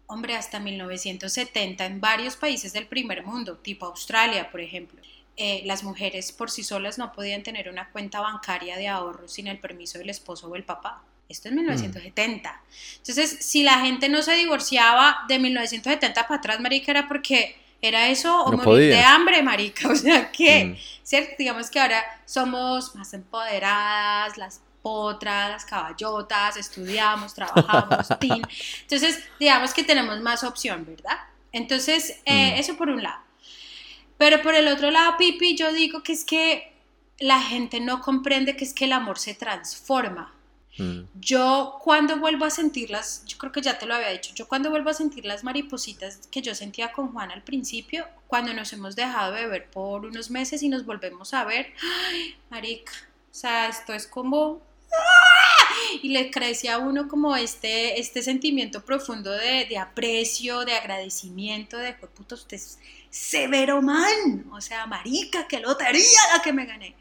hombre, 0.07 0.35
hasta 0.35 0.59
1970 0.59 1.85
en 1.85 2.01
varios 2.01 2.35
países 2.35 2.73
del 2.73 2.87
primer 2.87 3.25
mundo, 3.25 3.55
tipo 3.55 3.85
Australia, 3.85 4.51
por 4.51 4.59
ejemplo, 4.59 4.99
eh, 5.37 5.61
las 5.65 5.83
mujeres 5.83 6.31
por 6.31 6.49
sí 6.51 6.63
solas 6.63 6.97
no 6.97 7.13
podían 7.13 7.43
tener 7.43 7.69
una 7.69 7.89
cuenta 7.91 8.19
bancaria 8.21 8.75
de 8.75 8.87
ahorro 8.87 9.27
sin 9.27 9.47
el 9.47 9.59
permiso 9.59 9.99
del 9.99 10.09
esposo 10.09 10.47
o 10.47 10.55
el 10.55 10.63
papá. 10.63 11.03
Esto 11.29 11.49
es 11.49 11.55
1970. 11.55 12.51
Mm. 12.51 12.55
Entonces, 12.97 13.37
si 13.41 13.63
la 13.63 13.79
gente 13.81 14.09
no 14.09 14.21
se 14.21 14.33
divorciaba 14.33 15.19
de 15.27 15.39
1970 15.39 16.27
para 16.27 16.37
atrás, 16.39 16.59
marica, 16.59 16.91
era 16.91 17.07
porque 17.07 17.55
era 17.81 18.07
eso 18.09 18.43
o 18.43 18.51
no 18.51 18.63
morir 18.63 18.89
de 18.89 19.01
hambre, 19.03 19.43
marica. 19.43 19.87
O 19.91 19.95
sea, 19.95 20.31
que, 20.31 20.65
Mm. 20.65 20.75
¿cierto? 21.03 21.35
Digamos 21.37 21.69
que 21.69 21.79
ahora 21.79 22.03
somos 22.25 22.95
más 22.95 23.13
empoderadas, 23.13 24.37
las 24.37 24.61
potras, 24.81 25.51
las 25.51 25.65
caballotas, 25.65 26.55
estudiamos, 26.57 27.33
trabajamos, 27.33 28.07
tin. 28.19 28.41
Entonces, 28.81 29.19
digamos 29.39 29.73
que 29.73 29.83
tenemos 29.83 30.19
más 30.21 30.43
opción, 30.43 30.85
¿verdad? 30.85 31.17
Entonces, 31.51 32.21
eh, 32.25 32.53
Mm. 32.55 32.59
eso 32.59 32.77
por 32.77 32.89
un 32.89 33.03
lado. 33.03 33.19
Pero 34.17 34.41
por 34.41 34.55
el 34.55 34.67
otro 34.67 34.91
lado, 34.91 35.15
Pipi, 35.17 35.55
yo 35.55 35.71
digo 35.73 36.03
que 36.03 36.13
es 36.13 36.25
que 36.25 36.73
la 37.19 37.41
gente 37.41 37.79
no 37.79 38.01
comprende 38.01 38.55
que 38.55 38.63
es 38.63 38.73
que 38.73 38.85
el 38.85 38.93
amor 38.93 39.19
se 39.19 39.33
transforma. 39.33 40.33
Mm. 40.77 41.01
Yo 41.19 41.79
cuando 41.83 42.17
vuelvo 42.17 42.45
a 42.45 42.49
sentirlas, 42.51 43.23
yo 43.25 43.37
creo 43.37 43.51
que 43.51 43.61
ya 43.61 43.79
te 43.79 43.87
lo 43.87 43.95
había 43.95 44.09
dicho, 44.09 44.33
yo 44.35 44.47
cuando 44.47 44.69
vuelvo 44.69 44.91
a 44.91 44.93
sentir 44.93 45.25
las 45.25 45.43
maripositas 45.43 46.27
que 46.31 46.41
yo 46.41 46.53
sentía 46.53 46.91
con 46.91 47.11
Juan 47.11 47.31
al 47.31 47.41
principio, 47.41 48.05
cuando 48.27 48.53
nos 48.53 48.71
hemos 48.73 48.95
dejado 48.95 49.33
de 49.33 49.47
ver 49.47 49.69
por 49.71 50.05
unos 50.05 50.29
meses 50.29 50.61
y 50.61 50.69
nos 50.69 50.85
volvemos 50.85 51.33
a 51.33 51.45
ver, 51.45 51.73
ay, 52.11 52.35
marica, 52.49 52.91
o 53.31 53.33
sea, 53.33 53.69
esto 53.69 53.93
es 53.93 54.05
como... 54.07 54.61
¡ah! 54.91 55.47
Y 56.01 56.09
le 56.09 56.31
crece 56.31 56.69
a 56.69 56.79
uno 56.79 57.07
como 57.07 57.35
este, 57.35 57.99
este 57.99 58.21
sentimiento 58.21 58.83
profundo 58.83 59.31
de, 59.31 59.65
de 59.65 59.77
aprecio, 59.77 60.65
de 60.65 60.73
agradecimiento, 60.73 61.77
de, 61.77 61.93
"Jue 61.93 62.09
puta, 62.09 62.35
usted 62.35 62.57
es 62.57 62.77
severo 63.17 63.81
man, 63.81 64.45
o 64.51 64.61
sea, 64.61 64.85
marica, 64.85 65.47
qué 65.47 65.59
lotería 65.59 66.19
la 66.33 66.41
que 66.41 66.53
me 66.53 66.65
gané. 66.65 66.95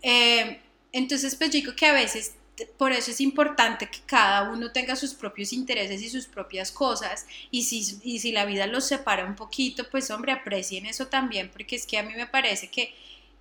Eh, 0.00 0.60
entonces, 0.92 1.34
pues 1.36 1.50
digo 1.50 1.74
que 1.74 1.86
a 1.86 1.92
veces 1.92 2.34
por 2.76 2.92
eso 2.92 3.10
es 3.10 3.20
importante 3.20 3.88
que 3.88 4.00
cada 4.06 4.50
uno 4.50 4.70
tenga 4.72 4.94
sus 4.94 5.14
propios 5.14 5.52
intereses 5.52 6.00
y 6.02 6.10
sus 6.10 6.26
propias 6.26 6.70
cosas 6.70 7.26
y 7.50 7.62
si, 7.62 7.98
y 8.04 8.18
si 8.20 8.30
la 8.30 8.44
vida 8.44 8.66
los 8.66 8.86
separa 8.86 9.24
un 9.24 9.34
poquito, 9.34 9.88
pues 9.90 10.10
hombre, 10.10 10.32
aprecien 10.32 10.86
eso 10.86 11.06
también, 11.06 11.50
porque 11.50 11.76
es 11.76 11.86
que 11.86 11.98
a 11.98 12.02
mí 12.02 12.14
me 12.14 12.26
parece 12.26 12.68
que 12.68 12.94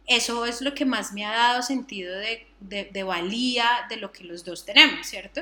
eso 0.08 0.46
es 0.46 0.62
lo 0.62 0.74
que 0.74 0.86
más 0.86 1.14
me 1.14 1.26
ha 1.26 1.32
dado 1.32 1.62
sentido 1.62 2.18
de, 2.18 2.48
de 2.60 3.04
valía 3.04 3.68
de 3.90 3.98
lo 3.98 4.12
que 4.12 4.24
los 4.24 4.44
dos 4.44 4.66
tenemos, 4.66 5.06
¿cierto? 5.06 5.42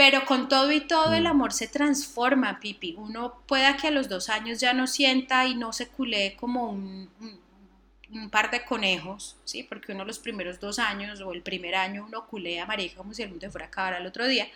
Pero 0.00 0.24
con 0.24 0.48
todo 0.48 0.72
y 0.72 0.80
todo 0.82 1.12
el 1.14 1.24
Mm. 1.24 1.26
amor 1.26 1.52
se 1.52 1.68
transforma, 1.68 2.58
Pipi. 2.60 2.94
Uno 2.96 3.42
pueda 3.46 3.76
que 3.76 3.88
a 3.88 3.90
los 3.90 4.08
dos 4.08 4.30
años 4.30 4.58
ya 4.60 4.72
no 4.72 4.86
sienta 4.86 5.46
y 5.46 5.54
no 5.54 5.72
se 5.72 5.88
culee 5.88 6.36
como 6.36 6.70
un, 6.70 7.10
un- 7.20 7.40
un 8.12 8.30
par 8.30 8.50
de 8.50 8.64
conejos, 8.64 9.36
¿sí? 9.44 9.62
Porque 9.62 9.92
uno 9.92 10.04
los 10.04 10.18
primeros 10.18 10.58
dos 10.60 10.78
años 10.78 11.20
o 11.20 11.32
el 11.32 11.42
primer 11.42 11.74
año 11.76 12.04
uno 12.06 12.26
culea 12.26 12.66
marica 12.66 12.96
como 12.96 13.14
si 13.14 13.22
el 13.22 13.30
mundo 13.30 13.50
fuera 13.50 13.66
a 13.66 13.68
acabar 13.68 13.94
al 13.94 14.06
otro 14.06 14.26
día. 14.26 14.48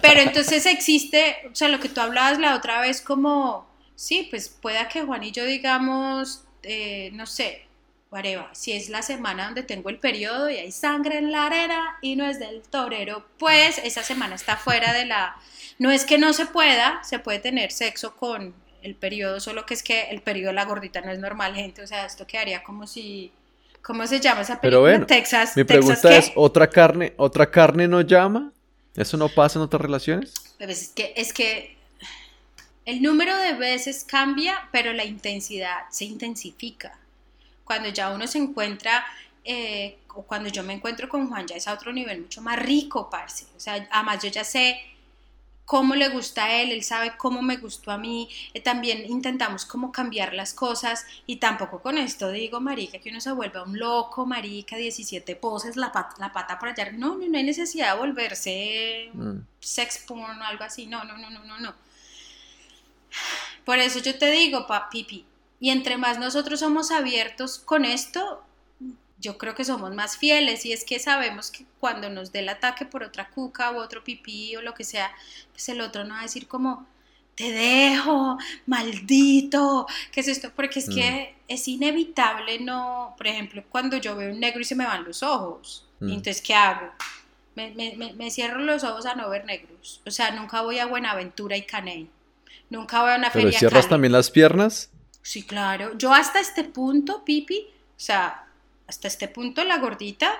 Pero 0.00 0.20
entonces 0.20 0.66
existe, 0.66 1.36
o 1.50 1.54
sea, 1.54 1.68
lo 1.68 1.80
que 1.80 1.88
tú 1.88 2.00
hablabas 2.00 2.38
la 2.38 2.54
otra 2.56 2.80
vez 2.80 3.00
como, 3.02 3.66
sí, 3.94 4.26
pues 4.30 4.48
pueda 4.48 4.88
que 4.88 5.02
Juan 5.02 5.22
y 5.24 5.32
yo 5.32 5.44
digamos, 5.44 6.44
eh, 6.62 7.10
no 7.12 7.26
sé, 7.26 7.66
whatever, 8.10 8.46
si 8.52 8.72
es 8.72 8.88
la 8.88 9.02
semana 9.02 9.46
donde 9.46 9.62
tengo 9.62 9.88
el 9.88 9.98
periodo 9.98 10.50
y 10.50 10.56
hay 10.56 10.72
sangre 10.72 11.18
en 11.18 11.30
la 11.30 11.46
arena 11.46 11.98
y 12.02 12.16
no 12.16 12.26
es 12.26 12.38
del 12.38 12.62
torero, 12.62 13.24
pues 13.38 13.78
esa 13.78 14.02
semana 14.02 14.34
está 14.34 14.56
fuera 14.56 14.92
de 14.92 15.06
la... 15.06 15.36
No 15.78 15.90
es 15.90 16.04
que 16.04 16.18
no 16.18 16.32
se 16.32 16.46
pueda, 16.46 17.02
se 17.04 17.18
puede 17.18 17.38
tener 17.38 17.72
sexo 17.72 18.16
con 18.16 18.54
el 18.82 18.94
periodo, 18.94 19.40
solo 19.40 19.64
que 19.64 19.74
es 19.74 19.82
que 19.82 20.10
el 20.10 20.22
periodo 20.22 20.48
de 20.48 20.54
la 20.54 20.64
gordita 20.64 21.00
no 21.00 21.10
es 21.10 21.18
normal, 21.18 21.54
gente, 21.54 21.82
o 21.82 21.86
sea, 21.86 22.04
esto 22.06 22.26
quedaría 22.26 22.62
como 22.62 22.86
si... 22.86 23.32
¿Cómo 23.82 24.06
se 24.06 24.20
llama 24.20 24.42
esa 24.42 24.60
Pero 24.60 24.82
película? 24.82 24.90
bueno, 24.90 25.06
Texas. 25.06 25.56
Mi 25.56 25.64
pregunta 25.64 26.14
es, 26.14 26.32
¿otra 26.34 26.68
carne, 26.68 27.14
¿otra 27.16 27.50
carne 27.50 27.88
no 27.88 28.02
llama? 28.02 28.52
¿Eso 28.94 29.16
no 29.16 29.30
pasa 29.30 29.58
en 29.58 29.62
otras 29.62 29.80
relaciones? 29.80 30.34
Pues 30.58 30.82
es 30.82 30.88
que, 30.88 31.14
es 31.16 31.32
que 31.32 31.78
el 32.84 33.00
número 33.00 33.34
de 33.36 33.54
veces 33.54 34.04
cambia, 34.06 34.68
pero 34.70 34.92
la 34.92 35.04
intensidad 35.06 35.88
se 35.90 36.04
intensifica. 36.04 36.99
Cuando 37.70 37.88
ya 37.90 38.10
uno 38.10 38.26
se 38.26 38.38
encuentra, 38.38 39.06
eh, 39.44 39.96
o 40.08 40.24
cuando 40.24 40.48
yo 40.48 40.64
me 40.64 40.72
encuentro 40.72 41.08
con 41.08 41.28
Juan, 41.28 41.46
ya 41.46 41.54
es 41.54 41.68
a 41.68 41.72
otro 41.72 41.92
nivel 41.92 42.22
mucho 42.22 42.42
más 42.42 42.58
rico, 42.58 43.08
parce. 43.08 43.46
O 43.56 43.60
sea, 43.60 43.86
además 43.92 44.20
yo 44.24 44.28
ya 44.28 44.42
sé 44.42 44.80
cómo 45.66 45.94
le 45.94 46.08
gusta 46.08 46.46
a 46.46 46.52
él, 46.60 46.72
él 46.72 46.82
sabe 46.82 47.16
cómo 47.16 47.42
me 47.42 47.58
gustó 47.58 47.92
a 47.92 47.96
mí, 47.96 48.28
eh, 48.54 48.60
también 48.60 49.04
intentamos 49.08 49.64
como 49.64 49.92
cambiar 49.92 50.34
las 50.34 50.52
cosas 50.52 51.06
y 51.28 51.36
tampoco 51.36 51.80
con 51.80 51.96
esto 51.96 52.32
digo, 52.32 52.60
marica, 52.60 52.98
que 52.98 53.10
uno 53.10 53.20
se 53.20 53.30
vuelva 53.30 53.62
un 53.62 53.78
loco, 53.78 54.26
marica, 54.26 54.74
17 54.76 55.36
poses, 55.36 55.76
la 55.76 55.92
pata, 55.92 56.16
la 56.18 56.32
pata 56.32 56.58
por 56.58 56.70
allá, 56.70 56.90
no, 56.90 57.16
no, 57.16 57.24
no 57.28 57.38
hay 57.38 57.44
necesidad 57.44 57.92
de 57.94 58.00
volverse 58.00 59.10
Mm. 59.14 59.42
sex 59.60 59.98
porn 60.08 60.42
o 60.42 60.44
algo 60.44 60.64
así, 60.64 60.86
no, 60.88 61.04
no, 61.04 61.16
no, 61.16 61.30
no, 61.30 61.44
no, 61.44 61.60
no. 61.60 61.72
Por 63.64 63.78
eso 63.78 64.00
yo 64.00 64.18
te 64.18 64.28
digo, 64.32 64.66
pa, 64.66 64.88
Pipi, 64.90 65.24
y 65.60 65.70
entre 65.70 65.96
más 65.98 66.18
nosotros 66.18 66.60
somos 66.60 66.90
abiertos 66.90 67.58
con 67.58 67.84
esto, 67.84 68.42
yo 69.20 69.36
creo 69.36 69.54
que 69.54 69.64
somos 69.64 69.94
más 69.94 70.16
fieles 70.16 70.64
y 70.64 70.72
es 70.72 70.82
que 70.84 70.98
sabemos 70.98 71.50
que 71.50 71.66
cuando 71.78 72.08
nos 72.08 72.32
dé 72.32 72.38
el 72.38 72.48
ataque 72.48 72.86
por 72.86 73.02
otra 73.02 73.28
cuca 73.28 73.70
o 73.70 73.76
otro 73.76 74.02
pipí 74.02 74.56
o 74.56 74.62
lo 74.62 74.72
que 74.74 74.82
sea, 74.84 75.12
pues 75.52 75.68
el 75.68 75.80
otro 75.82 76.04
no 76.04 76.14
va 76.14 76.20
a 76.20 76.22
decir 76.22 76.48
como, 76.48 76.86
te 77.34 77.52
dejo, 77.52 78.38
maldito, 78.66 79.86
¿qué 80.12 80.20
es 80.20 80.28
esto? 80.28 80.50
Porque 80.56 80.78
es 80.78 80.88
que 80.88 81.34
es 81.48 81.68
inevitable, 81.68 82.58
no, 82.60 83.14
por 83.16 83.26
ejemplo, 83.26 83.62
cuando 83.70 83.96
yo 83.98 84.16
veo 84.16 84.32
un 84.32 84.40
negro 84.40 84.60
y 84.60 84.64
se 84.64 84.74
me 84.74 84.84
van 84.86 85.04
los 85.04 85.22
ojos, 85.22 85.86
Mm. 86.00 86.08
entonces, 86.08 86.40
¿qué 86.40 86.54
hago? 86.54 86.90
Me, 87.54 87.72
me- 88.16 88.30
cierro 88.30 88.60
los 88.60 88.84
ojos 88.84 89.04
a 89.04 89.14
no 89.14 89.28
ver 89.28 89.44
negros, 89.44 90.00
o 90.06 90.10
sea, 90.10 90.30
nunca 90.30 90.62
voy 90.62 90.78
a 90.78 90.86
Buenaventura 90.86 91.56
y 91.58 91.62
Caney, 91.62 92.08
nunca 92.70 93.02
voy 93.02 93.10
a 93.12 93.16
una 93.16 93.30
¿Pero 93.30 93.44
feria 93.44 93.58
cierras 93.58 93.82
Cali. 93.84 93.90
también 93.90 94.12
las 94.12 94.30
piernas? 94.30 94.88
Sí, 95.22 95.42
claro. 95.42 95.96
Yo 95.98 96.12
hasta 96.12 96.40
este 96.40 96.64
punto, 96.64 97.24
Pipi, 97.24 97.58
o 97.60 98.00
sea, 98.00 98.46
hasta 98.86 99.08
este 99.08 99.28
punto 99.28 99.62
la 99.64 99.78
gordita, 99.78 100.32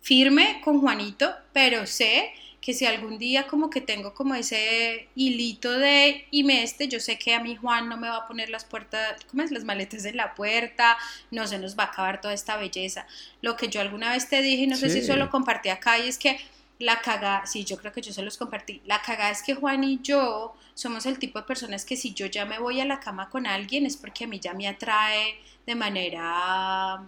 firme 0.00 0.60
con 0.64 0.80
Juanito, 0.80 1.34
pero 1.52 1.86
sé 1.86 2.32
que 2.60 2.72
si 2.74 2.84
algún 2.86 3.18
día 3.18 3.46
como 3.46 3.70
que 3.70 3.80
tengo 3.80 4.12
como 4.14 4.34
ese 4.34 5.08
hilito 5.14 5.70
de 5.78 6.26
y 6.32 6.42
me 6.42 6.64
este, 6.64 6.88
yo 6.88 6.98
sé 6.98 7.16
que 7.18 7.34
a 7.34 7.40
mi 7.40 7.54
Juan 7.54 7.88
no 7.88 7.96
me 7.96 8.08
va 8.08 8.16
a 8.18 8.26
poner 8.26 8.50
las 8.50 8.64
puertas, 8.64 9.24
¿cómo 9.30 9.42
es? 9.42 9.52
Las 9.52 9.62
maletas 9.64 10.04
en 10.04 10.16
la 10.16 10.34
puerta, 10.34 10.96
no 11.30 11.46
se 11.46 11.58
nos 11.58 11.78
va 11.78 11.84
a 11.84 11.86
acabar 11.88 12.20
toda 12.20 12.34
esta 12.34 12.56
belleza. 12.56 13.06
Lo 13.40 13.56
que 13.56 13.68
yo 13.68 13.80
alguna 13.80 14.10
vez 14.10 14.28
te 14.28 14.42
dije, 14.42 14.62
y 14.64 14.66
no 14.66 14.76
sé 14.76 14.90
si 14.90 15.00
Sí. 15.02 15.06
solo 15.06 15.30
compartí 15.30 15.68
acá, 15.68 15.98
y 15.98 16.08
es 16.08 16.18
que 16.18 16.40
la 16.78 17.00
caga, 17.00 17.46
sí, 17.46 17.64
yo 17.64 17.76
creo 17.78 17.92
que 17.92 18.02
yo 18.02 18.12
se 18.12 18.22
los 18.22 18.36
compartí. 18.36 18.82
La 18.84 19.00
caga 19.00 19.30
es 19.30 19.42
que 19.42 19.54
Juan 19.54 19.84
y 19.84 20.00
yo 20.02 20.54
somos 20.74 21.06
el 21.06 21.18
tipo 21.18 21.38
de 21.38 21.46
personas 21.46 21.84
que 21.84 21.96
si 21.96 22.12
yo 22.12 22.26
ya 22.26 22.44
me 22.44 22.58
voy 22.58 22.80
a 22.80 22.84
la 22.84 23.00
cama 23.00 23.30
con 23.30 23.46
alguien 23.46 23.86
es 23.86 23.96
porque 23.96 24.24
a 24.24 24.26
mí 24.26 24.38
ya 24.38 24.52
me 24.52 24.68
atrae 24.68 25.40
de 25.66 25.74
manera 25.74 27.02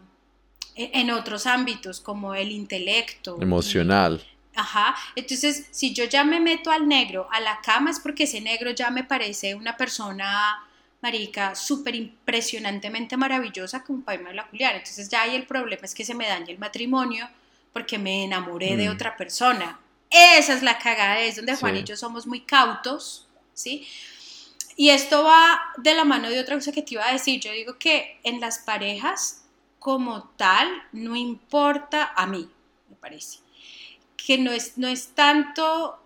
e, 0.75 0.91
en 0.95 1.11
otros 1.11 1.47
ámbitos 1.47 2.01
como 2.01 2.35
el 2.35 2.51
intelecto. 2.51 3.37
Emocional. 3.41 4.25
Ajá, 4.55 4.97
entonces 5.15 5.69
si 5.71 5.95
yo 5.95 6.05
ya 6.05 6.25
me 6.25 6.41
meto 6.41 6.71
al 6.71 6.89
negro 6.89 7.29
a 7.31 7.39
la 7.41 7.61
cama 7.61 7.91
es 7.91 8.01
porque 8.01 8.25
ese 8.25 8.41
negro 8.41 8.71
ya 8.71 8.91
me 8.91 9.05
parece 9.05 9.55
una 9.55 9.77
persona 9.77 10.65
marica 11.01 11.55
súper 11.55 11.95
impresionantemente 11.95 13.17
maravillosa 13.17 13.85
con 13.85 13.97
un 13.97 14.35
la 14.35 14.49
culiar. 14.49 14.75
Entonces 14.75 15.09
ya 15.09 15.23
ahí 15.23 15.37
el 15.37 15.47
problema 15.47 15.83
es 15.85 15.95
que 15.95 16.05
se 16.05 16.15
me 16.15 16.27
daña 16.27 16.51
el 16.51 16.59
matrimonio 16.59 17.29
porque 17.73 17.99
me 17.99 18.25
enamoré 18.25 18.77
de 18.77 18.89
mm. 18.89 18.93
otra 18.93 19.17
persona. 19.17 19.81
Esa 20.11 20.55
es 20.55 20.63
la 20.63 20.79
cagada, 20.79 21.21
es 21.21 21.37
donde 21.37 21.57
Juan 21.57 21.77
y 21.77 21.85
yo 21.85 21.97
somos 21.97 22.27
muy 22.27 22.41
cautos, 22.41 23.29
¿sí? 23.53 23.87
Y 24.77 24.91
esto 24.91 25.25
va 25.25 25.61
de 25.77 25.95
la 25.95 26.05
mano 26.05 26.31
de 26.31 26.39
otra 26.39 26.55
cosa 26.55 26.73
que 26.73 26.83
te 26.83 26.95
iba 26.95 27.07
a 27.07 27.13
decir. 27.13 27.41
Yo 27.41 27.53
digo 27.53 27.79
que 27.79 28.21
en 28.23 28.41
las 28.41 28.61
parejas 28.61 29.43
como 29.79 30.31
tal 30.37 30.69
no 30.93 31.17
importa 31.17 32.13
a 32.17 32.27
mí, 32.27 32.49
me 32.89 32.97
parece, 32.97 33.39
que 34.17 34.39
no 34.39 34.53
es, 34.53 34.79
no 34.79 34.89
es 34.89 35.09
tanto 35.09 35.99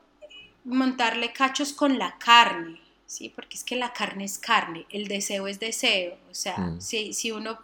montarle 0.65 1.33
cachos 1.33 1.73
con 1.73 1.99
la 1.99 2.19
carne, 2.19 2.81
¿sí? 3.07 3.29
Porque 3.29 3.57
es 3.57 3.65
que 3.65 3.77
la 3.77 3.93
carne 3.93 4.25
es 4.25 4.39
carne, 4.39 4.87
el 4.91 5.07
deseo 5.07 5.49
es 5.49 5.61
deseo, 5.61 6.17
o 6.31 6.35
sea, 6.35 6.57
mm. 6.57 6.81
si, 6.81 7.13
si 7.13 7.31
uno 7.31 7.59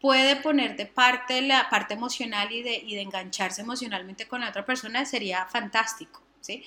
puede 0.00 0.36
poner 0.36 0.76
de 0.76 0.86
parte 0.86 1.42
la 1.42 1.68
parte 1.70 1.94
emocional 1.94 2.52
y 2.52 2.62
de, 2.62 2.76
y 2.76 2.94
de 2.94 3.02
engancharse 3.02 3.62
emocionalmente 3.62 4.28
con 4.28 4.40
la 4.40 4.50
otra 4.50 4.64
persona, 4.64 5.04
sería 5.04 5.46
fantástico, 5.46 6.22
¿sí? 6.40 6.64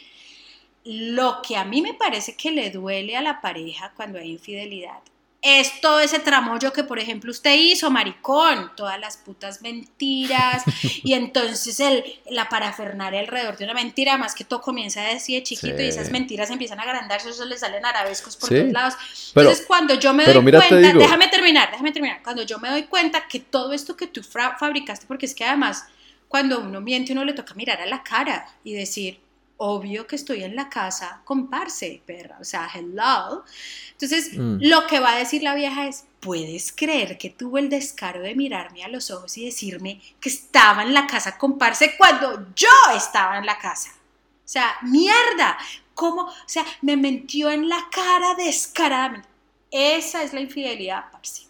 Lo 0.84 1.41
que 1.41 1.57
a 1.57 1.63
mí 1.63 1.82
me 1.82 1.93
parece 1.93 2.36
que 2.36 2.51
le 2.51 2.71
duele 2.71 3.15
a 3.15 3.21
la 3.21 3.39
pareja 3.39 3.93
cuando 3.95 4.19
hay 4.19 4.32
infidelidad 4.32 5.01
es 5.41 5.81
todo 5.81 5.99
ese 5.99 6.19
tramollo 6.19 6.71
que, 6.71 6.83
por 6.83 6.99
ejemplo, 6.99 7.31
usted 7.31 7.55
hizo, 7.57 7.89
maricón, 7.89 8.71
todas 8.75 8.99
las 8.99 9.17
putas 9.17 9.63
mentiras, 9.63 10.63
y 11.03 11.13
entonces 11.13 11.79
el, 11.79 12.03
la 12.29 12.47
parafernaria 12.47 13.19
alrededor 13.19 13.57
de 13.57 13.65
una 13.65 13.73
mentira, 13.73 14.17
más 14.17 14.35
que 14.35 14.43
todo 14.43 14.61
comienza 14.61 15.01
a 15.01 15.13
decir 15.13 15.41
chiquito 15.41 15.81
y 15.81 15.87
esas 15.87 16.11
mentiras 16.11 16.51
empiezan 16.51 16.79
a 16.79 16.83
agrandarse, 16.83 17.29
eso 17.29 17.45
le 17.45 17.57
salen 17.57 17.83
arabescos 17.83 18.37
por 18.37 18.49
todos 18.49 18.71
lados. 18.71 18.93
entonces, 19.35 19.65
cuando 19.65 19.95
yo 19.95 20.13
me 20.13 20.25
doy 20.25 20.43
cuenta, 20.43 20.93
déjame 20.93 21.27
terminar, 21.27 21.71
déjame 21.71 21.91
terminar, 21.91 22.21
cuando 22.23 22.43
yo 22.43 22.59
me 22.59 22.69
doy 22.69 22.83
cuenta 22.83 23.27
que 23.27 23.39
todo 23.39 23.73
esto 23.73 23.97
que 23.97 24.05
tú 24.05 24.21
fabricaste, 24.23 25.07
porque 25.07 25.25
es 25.25 25.33
que 25.33 25.43
además, 25.43 25.85
cuando 26.27 26.59
uno 26.59 26.81
miente, 26.81 27.13
uno 27.13 27.25
le 27.25 27.33
toca 27.33 27.55
mirar 27.55 27.81
a 27.81 27.87
la 27.87 28.03
cara 28.03 28.47
y 28.63 28.73
decir, 28.73 29.19
obvio 29.64 30.07
que 30.07 30.16
estoy 30.16 30.43
en 30.43 30.55
la 30.55 30.70
casa 30.70 31.22
con 31.24 31.47
parce, 31.47 32.01
perra, 32.03 32.38
o 32.41 32.43
sea, 32.43 32.68
hello. 32.74 33.43
Entonces, 33.91 34.36
mm. 34.36 34.57
lo 34.62 34.88
que 34.88 34.99
va 34.99 35.14
a 35.14 35.20
decir 35.20 35.43
la 35.43 35.53
vieja 35.53 35.88
es, 35.88 36.05
¿puedes 36.20 36.72
creer 36.72 37.20
que 37.20 37.30
tuvo 37.30 37.59
el 37.59 37.70
descaro 37.70 38.22
de 38.22 38.34
mirarme 38.34 38.84
a 38.84 38.88
los 38.88 39.12
ojos 39.12 39.38
y 39.38 39.45
decirme 39.45 40.01
que 40.20 40.30
estaba 40.30 40.82
en 40.82 40.95
la 40.95 41.05
casa 41.05 41.38
con 41.38 41.59
parce 41.59 41.95
cuando 41.95 42.47
yo 42.55 42.70
estaba 42.95 43.38
en 43.38 43.45
la 43.45 43.59
casa? 43.59 43.91
O 43.91 44.47
sea, 44.51 44.78
mierda, 44.82 45.59
¿cómo? 45.93 46.24
O 46.24 46.34
sea, 46.47 46.66
me 46.82 46.97
mentió 46.97 47.51
en 47.51 47.70
la 47.70 47.88
cara 47.91 48.34
descaradamente. 48.34 49.30
Esa 49.70 50.24
es 50.24 50.34
la 50.34 50.41
infidelidad, 50.41 51.12
parce. 51.12 51.43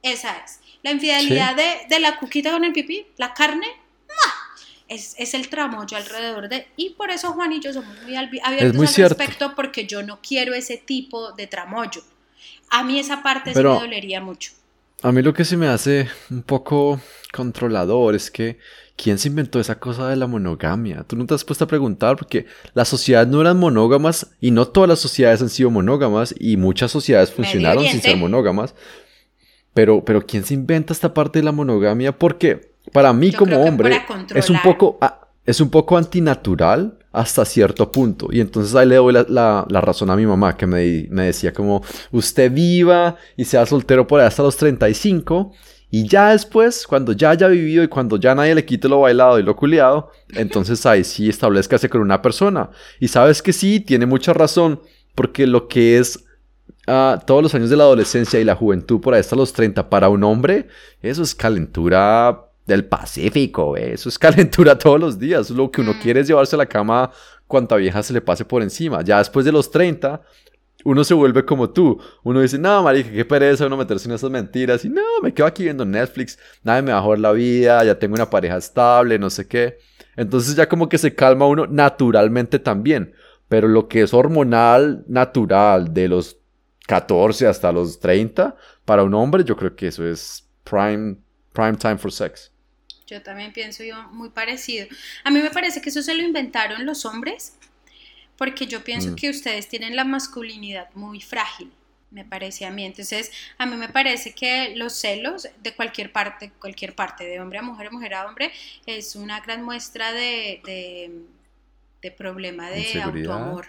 Esa 0.00 0.36
es. 0.44 0.60
La 0.84 0.92
infidelidad 0.92 1.56
de, 1.56 1.86
de 1.88 1.98
la 1.98 2.20
cuquita 2.20 2.52
con 2.52 2.64
el 2.64 2.72
pipí, 2.72 3.04
la 3.16 3.34
carne, 3.34 3.66
es, 4.92 5.14
es, 5.18 5.34
el 5.34 5.48
tramoyo 5.48 5.96
alrededor 5.96 6.48
de... 6.48 6.66
Y 6.76 6.90
por 6.90 7.10
eso 7.10 7.32
Juan 7.32 7.52
y 7.52 7.60
yo 7.60 7.72
somos 7.72 7.94
muy 8.02 8.16
abiertos 8.16 8.98
al 8.98 9.08
respecto 9.08 9.54
porque 9.54 9.86
yo 9.86 10.02
no 10.02 10.20
quiero 10.20 10.54
ese 10.54 10.76
tipo 10.76 11.32
de 11.32 11.46
tramoyo. 11.46 12.02
A 12.70 12.84
mí 12.84 12.98
esa 12.98 13.22
parte 13.22 13.52
sí 13.52 13.56
me 13.58 13.64
dolería 13.64 14.20
mucho. 14.20 14.52
A 15.02 15.10
mí 15.10 15.20
lo 15.20 15.34
que 15.34 15.44
se 15.44 15.56
me 15.56 15.66
hace 15.66 16.08
un 16.30 16.42
poco 16.42 17.00
controlador 17.32 18.14
es 18.14 18.30
que 18.30 18.58
¿quién 18.96 19.18
se 19.18 19.28
inventó 19.28 19.58
esa 19.58 19.78
cosa 19.78 20.08
de 20.08 20.16
la 20.16 20.26
monogamia? 20.26 21.04
Tú 21.04 21.16
no 21.16 21.26
te 21.26 21.34
has 21.34 21.44
puesto 21.44 21.64
a 21.64 21.66
preguntar 21.66 22.16
porque 22.16 22.46
las 22.72 22.88
sociedades 22.88 23.28
no 23.28 23.40
eran 23.40 23.58
monógamas 23.58 24.30
y 24.40 24.52
no 24.52 24.68
todas 24.68 24.88
las 24.88 25.00
sociedades 25.00 25.42
han 25.42 25.48
sido 25.48 25.70
monógamas 25.70 26.34
y 26.38 26.56
muchas 26.56 26.92
sociedades 26.92 27.32
funcionaron 27.32 27.84
sin 27.84 28.00
ser 28.00 28.16
monógamas. 28.16 28.74
Pero, 29.74 30.04
pero 30.04 30.24
¿quién 30.24 30.44
se 30.44 30.54
inventa 30.54 30.92
esta 30.92 31.14
parte 31.14 31.40
de 31.40 31.44
la 31.44 31.52
monogamia? 31.52 32.16
Porque 32.16 32.71
para 32.92 33.12
mí 33.12 33.32
como 33.32 33.62
hombre 33.62 34.02
es 34.34 34.50
un 34.50 34.60
poco 34.62 34.98
es 35.44 35.60
un 35.60 35.70
poco 35.70 35.96
antinatural 35.96 36.98
hasta 37.12 37.44
cierto 37.44 37.90
punto. 37.90 38.28
Y 38.30 38.40
entonces 38.40 38.74
ahí 38.74 38.86
le 38.86 38.96
doy 38.96 39.12
la, 39.28 39.66
razón 39.68 40.08
a 40.10 40.16
mi 40.16 40.24
mamá 40.24 40.56
que 40.56 40.66
me, 40.66 41.06
me, 41.10 41.26
decía 41.26 41.52
como 41.52 41.82
usted 42.10 42.50
viva 42.50 43.16
y 43.36 43.44
sea 43.44 43.66
soltero 43.66 44.06
por 44.06 44.20
ahí 44.20 44.26
hasta 44.26 44.42
los 44.42 44.56
35 44.56 45.52
y 45.94 46.08
ya 46.08 46.30
después, 46.30 46.86
cuando 46.86 47.12
ya 47.12 47.28
haya 47.28 47.48
vivido 47.48 47.84
y 47.84 47.88
cuando 47.88 48.16
ya 48.16 48.34
nadie 48.34 48.54
le 48.54 48.64
quite 48.64 48.88
lo 48.88 49.00
bailado 49.00 49.38
y 49.38 49.42
lo 49.42 49.54
culiado, 49.54 50.10
entonces 50.30 50.86
ahí 50.86 51.04
sí 51.04 51.28
establezcase 51.28 51.90
con 51.90 52.00
una 52.00 52.22
persona. 52.22 52.70
Y 52.98 53.08
sabes 53.08 53.42
que 53.42 53.52
sí, 53.52 53.78
tiene 53.78 54.06
mucha 54.06 54.32
razón, 54.32 54.80
porque 55.14 55.46
lo 55.46 55.68
que 55.68 55.98
es 55.98 56.24
ah, 56.86 57.22
todos 57.26 57.42
los 57.42 57.54
años 57.54 57.68
de 57.68 57.76
la 57.76 57.84
adolescencia 57.84 58.40
y 58.40 58.44
la 58.44 58.56
juventud 58.56 59.02
por 59.02 59.12
ahí 59.12 59.20
hasta 59.20 59.36
los 59.36 59.52
30 59.52 59.90
para 59.90 60.08
un 60.08 60.24
hombre, 60.24 60.68
eso 61.02 61.22
es 61.22 61.34
calentura 61.34 62.51
del 62.72 62.84
Pacífico, 62.84 63.76
eso 63.76 64.08
es 64.08 64.18
calentura 64.18 64.78
todos 64.78 65.00
los 65.00 65.18
días. 65.18 65.50
Lo 65.50 65.70
que 65.70 65.80
uno 65.80 65.94
mm. 65.94 66.00
quiere 66.00 66.20
es 66.20 66.28
llevarse 66.28 66.56
a 66.56 66.58
la 66.58 66.66
cama 66.66 67.10
cuanta 67.46 67.76
vieja 67.76 68.02
se 68.02 68.12
le 68.12 68.20
pase 68.20 68.44
por 68.44 68.62
encima. 68.62 69.02
Ya 69.02 69.18
después 69.18 69.44
de 69.44 69.52
los 69.52 69.70
30, 69.70 70.22
uno 70.84 71.04
se 71.04 71.14
vuelve 71.14 71.44
como 71.44 71.70
tú. 71.70 72.00
Uno 72.22 72.40
dice, 72.40 72.58
no, 72.58 72.82
marica, 72.82 73.10
qué 73.10 73.24
pereza 73.24 73.66
uno 73.66 73.76
meterse 73.76 74.08
en 74.08 74.14
esas 74.14 74.30
mentiras. 74.30 74.84
Y 74.84 74.88
no, 74.88 75.02
me 75.22 75.32
quedo 75.34 75.46
aquí 75.46 75.64
viendo 75.64 75.84
Netflix, 75.84 76.38
nadie 76.62 76.82
me 76.82 76.92
va 76.92 76.98
a 76.98 77.02
joder 77.02 77.20
la 77.20 77.32
vida, 77.32 77.84
ya 77.84 77.98
tengo 77.98 78.14
una 78.14 78.30
pareja 78.30 78.56
estable, 78.56 79.18
no 79.18 79.30
sé 79.30 79.46
qué. 79.46 79.78
Entonces 80.16 80.56
ya 80.56 80.68
como 80.68 80.88
que 80.88 80.98
se 80.98 81.14
calma 81.14 81.46
uno 81.46 81.66
naturalmente 81.66 82.58
también. 82.58 83.14
Pero 83.48 83.68
lo 83.68 83.86
que 83.86 84.02
es 84.02 84.14
hormonal, 84.14 85.04
natural, 85.08 85.92
de 85.92 86.08
los 86.08 86.38
14 86.86 87.46
hasta 87.46 87.70
los 87.70 88.00
30, 88.00 88.56
para 88.84 89.02
un 89.02 89.14
hombre, 89.14 89.44
yo 89.44 89.56
creo 89.56 89.76
que 89.76 89.88
eso 89.88 90.06
es 90.06 90.48
prime, 90.64 91.16
prime 91.52 91.76
time 91.76 91.98
for 91.98 92.10
sex. 92.10 92.51
Yo 93.12 93.20
también 93.20 93.52
pienso 93.52 93.84
yo 93.84 94.02
muy 94.10 94.30
parecido. 94.30 94.86
A 95.22 95.30
mí 95.30 95.40
me 95.40 95.50
parece 95.50 95.82
que 95.82 95.90
eso 95.90 96.02
se 96.02 96.14
lo 96.14 96.22
inventaron 96.22 96.86
los 96.86 97.04
hombres, 97.04 97.58
porque 98.38 98.66
yo 98.66 98.82
pienso 98.82 99.10
mm. 99.10 99.16
que 99.16 99.28
ustedes 99.28 99.68
tienen 99.68 99.96
la 99.96 100.04
masculinidad 100.04 100.88
muy 100.94 101.20
frágil, 101.20 101.70
me 102.10 102.24
parece 102.24 102.64
a 102.64 102.70
mí. 102.70 102.86
Entonces, 102.86 103.30
a 103.58 103.66
mí 103.66 103.76
me 103.76 103.90
parece 103.90 104.32
que 104.32 104.74
los 104.76 104.94
celos 104.94 105.46
de 105.62 105.74
cualquier 105.74 106.10
parte, 106.10 106.52
cualquier 106.58 106.94
parte, 106.94 107.24
de 107.24 107.38
hombre 107.38 107.58
a 107.58 107.62
mujer, 107.62 107.92
mujer 107.92 108.14
a 108.14 108.26
hombre, 108.26 108.50
es 108.86 109.14
una 109.14 109.40
gran 109.40 109.62
muestra 109.62 110.12
de, 110.12 110.62
de, 112.00 112.10
problema 112.12 112.70
de 112.70 113.02
autoamor 113.02 113.68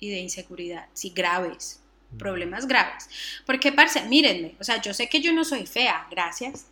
y 0.00 0.10
de 0.10 0.18
inseguridad, 0.18 0.86
sí, 0.92 1.14
graves, 1.16 1.80
mm. 2.10 2.18
problemas 2.18 2.66
graves. 2.66 3.08
Porque, 3.46 3.72
parce, 3.72 4.02
mírenme, 4.02 4.54
o 4.60 4.64
sea, 4.64 4.82
yo 4.82 4.92
sé 4.92 5.08
que 5.08 5.22
yo 5.22 5.32
no 5.32 5.44
soy 5.44 5.66
fea, 5.66 6.06
gracias, 6.10 6.66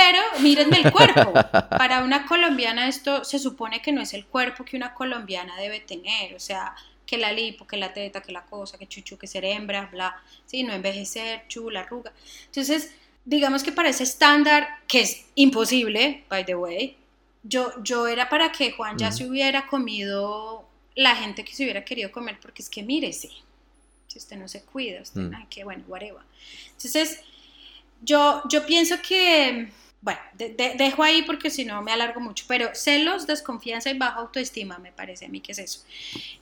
pero 0.00 0.22
mírenme 0.40 0.78
el 0.78 0.90
cuerpo. 0.90 1.34
Para 1.68 2.02
una 2.02 2.24
colombiana 2.24 2.88
esto 2.88 3.22
se 3.22 3.38
supone 3.38 3.82
que 3.82 3.92
no 3.92 4.00
es 4.00 4.14
el 4.14 4.24
cuerpo 4.24 4.64
que 4.64 4.78
una 4.78 4.94
colombiana 4.94 5.54
debe 5.58 5.80
tener. 5.80 6.34
O 6.34 6.40
sea, 6.40 6.74
que 7.04 7.18
la 7.18 7.30
lipo, 7.32 7.66
que 7.66 7.76
la 7.76 7.92
teta, 7.92 8.22
que 8.22 8.32
la 8.32 8.46
cosa, 8.46 8.78
que 8.78 8.86
chuchu, 8.86 9.18
que 9.18 9.26
ser 9.26 9.44
hembra, 9.44 9.90
bla. 9.92 10.16
Sí, 10.46 10.62
no 10.62 10.72
envejecer, 10.72 11.44
chula, 11.48 11.80
arruga. 11.80 12.14
Entonces, 12.46 12.94
digamos 13.26 13.62
que 13.62 13.72
para 13.72 13.90
ese 13.90 14.04
estándar, 14.04 14.66
que 14.88 15.02
es 15.02 15.26
imposible, 15.34 16.24
by 16.30 16.46
the 16.46 16.54
way, 16.54 16.96
yo, 17.42 17.70
yo 17.82 18.08
era 18.08 18.30
para 18.30 18.52
que 18.52 18.72
Juan 18.72 18.96
ya 18.96 19.12
se 19.12 19.26
hubiera 19.26 19.66
comido 19.66 20.66
la 20.94 21.14
gente 21.14 21.44
que 21.44 21.54
se 21.54 21.64
hubiera 21.64 21.84
querido 21.84 22.10
comer, 22.10 22.38
porque 22.40 22.62
es 22.62 22.70
que 22.70 22.82
mírese, 22.82 23.28
si 24.06 24.18
usted 24.18 24.38
no 24.38 24.48
se 24.48 24.62
cuida, 24.62 25.02
usted, 25.02 25.20
mm. 25.20 25.46
que 25.50 25.62
bueno, 25.62 25.84
whatever. 25.88 26.22
Entonces, 26.72 27.20
yo, 28.02 28.42
yo 28.48 28.64
pienso 28.64 28.96
que 29.02 29.68
bueno, 30.02 30.20
dejo 30.34 31.02
ahí 31.02 31.22
porque 31.22 31.50
si 31.50 31.64
no 31.64 31.82
me 31.82 31.92
alargo 31.92 32.20
mucho, 32.20 32.44
pero 32.48 32.74
celos, 32.74 33.26
desconfianza 33.26 33.90
y 33.90 33.98
baja 33.98 34.20
autoestima, 34.20 34.78
me 34.78 34.92
parece 34.92 35.26
a 35.26 35.28
mí 35.28 35.40
que 35.40 35.52
es 35.52 35.58
eso. 35.58 35.84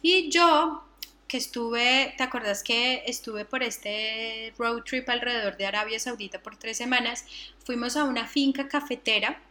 Y 0.01 0.31
yo, 0.31 0.85
que 1.27 1.37
estuve, 1.37 2.15
¿te 2.17 2.23
acuerdas 2.23 2.63
que 2.63 3.03
estuve 3.07 3.45
por 3.45 3.63
este 3.63 4.55
road 4.59 4.83
trip 4.83 5.09
alrededor 5.11 5.57
de 5.57 5.67
Arabia 5.67 5.99
Saudita 5.99 6.41
por 6.41 6.57
tres 6.57 6.77
semanas? 6.77 7.25
Fuimos 7.65 7.97
a 7.97 8.05
una 8.05 8.27
finca 8.27 8.69
cafetera 8.69 9.43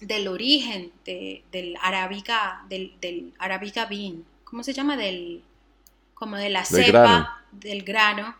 del 0.00 0.28
origen 0.28 0.92
del 1.04 1.76
arábica, 1.80 2.64
del, 2.68 2.94
del 3.00 3.32
arábica 3.38 3.86
bean, 3.86 4.24
¿cómo 4.44 4.62
se 4.62 4.72
llama? 4.74 4.96
Del, 4.96 5.42
como 6.12 6.36
de 6.36 6.50
la 6.50 6.64
cepa, 6.64 7.42
del 7.52 7.82
grano, 7.82 8.36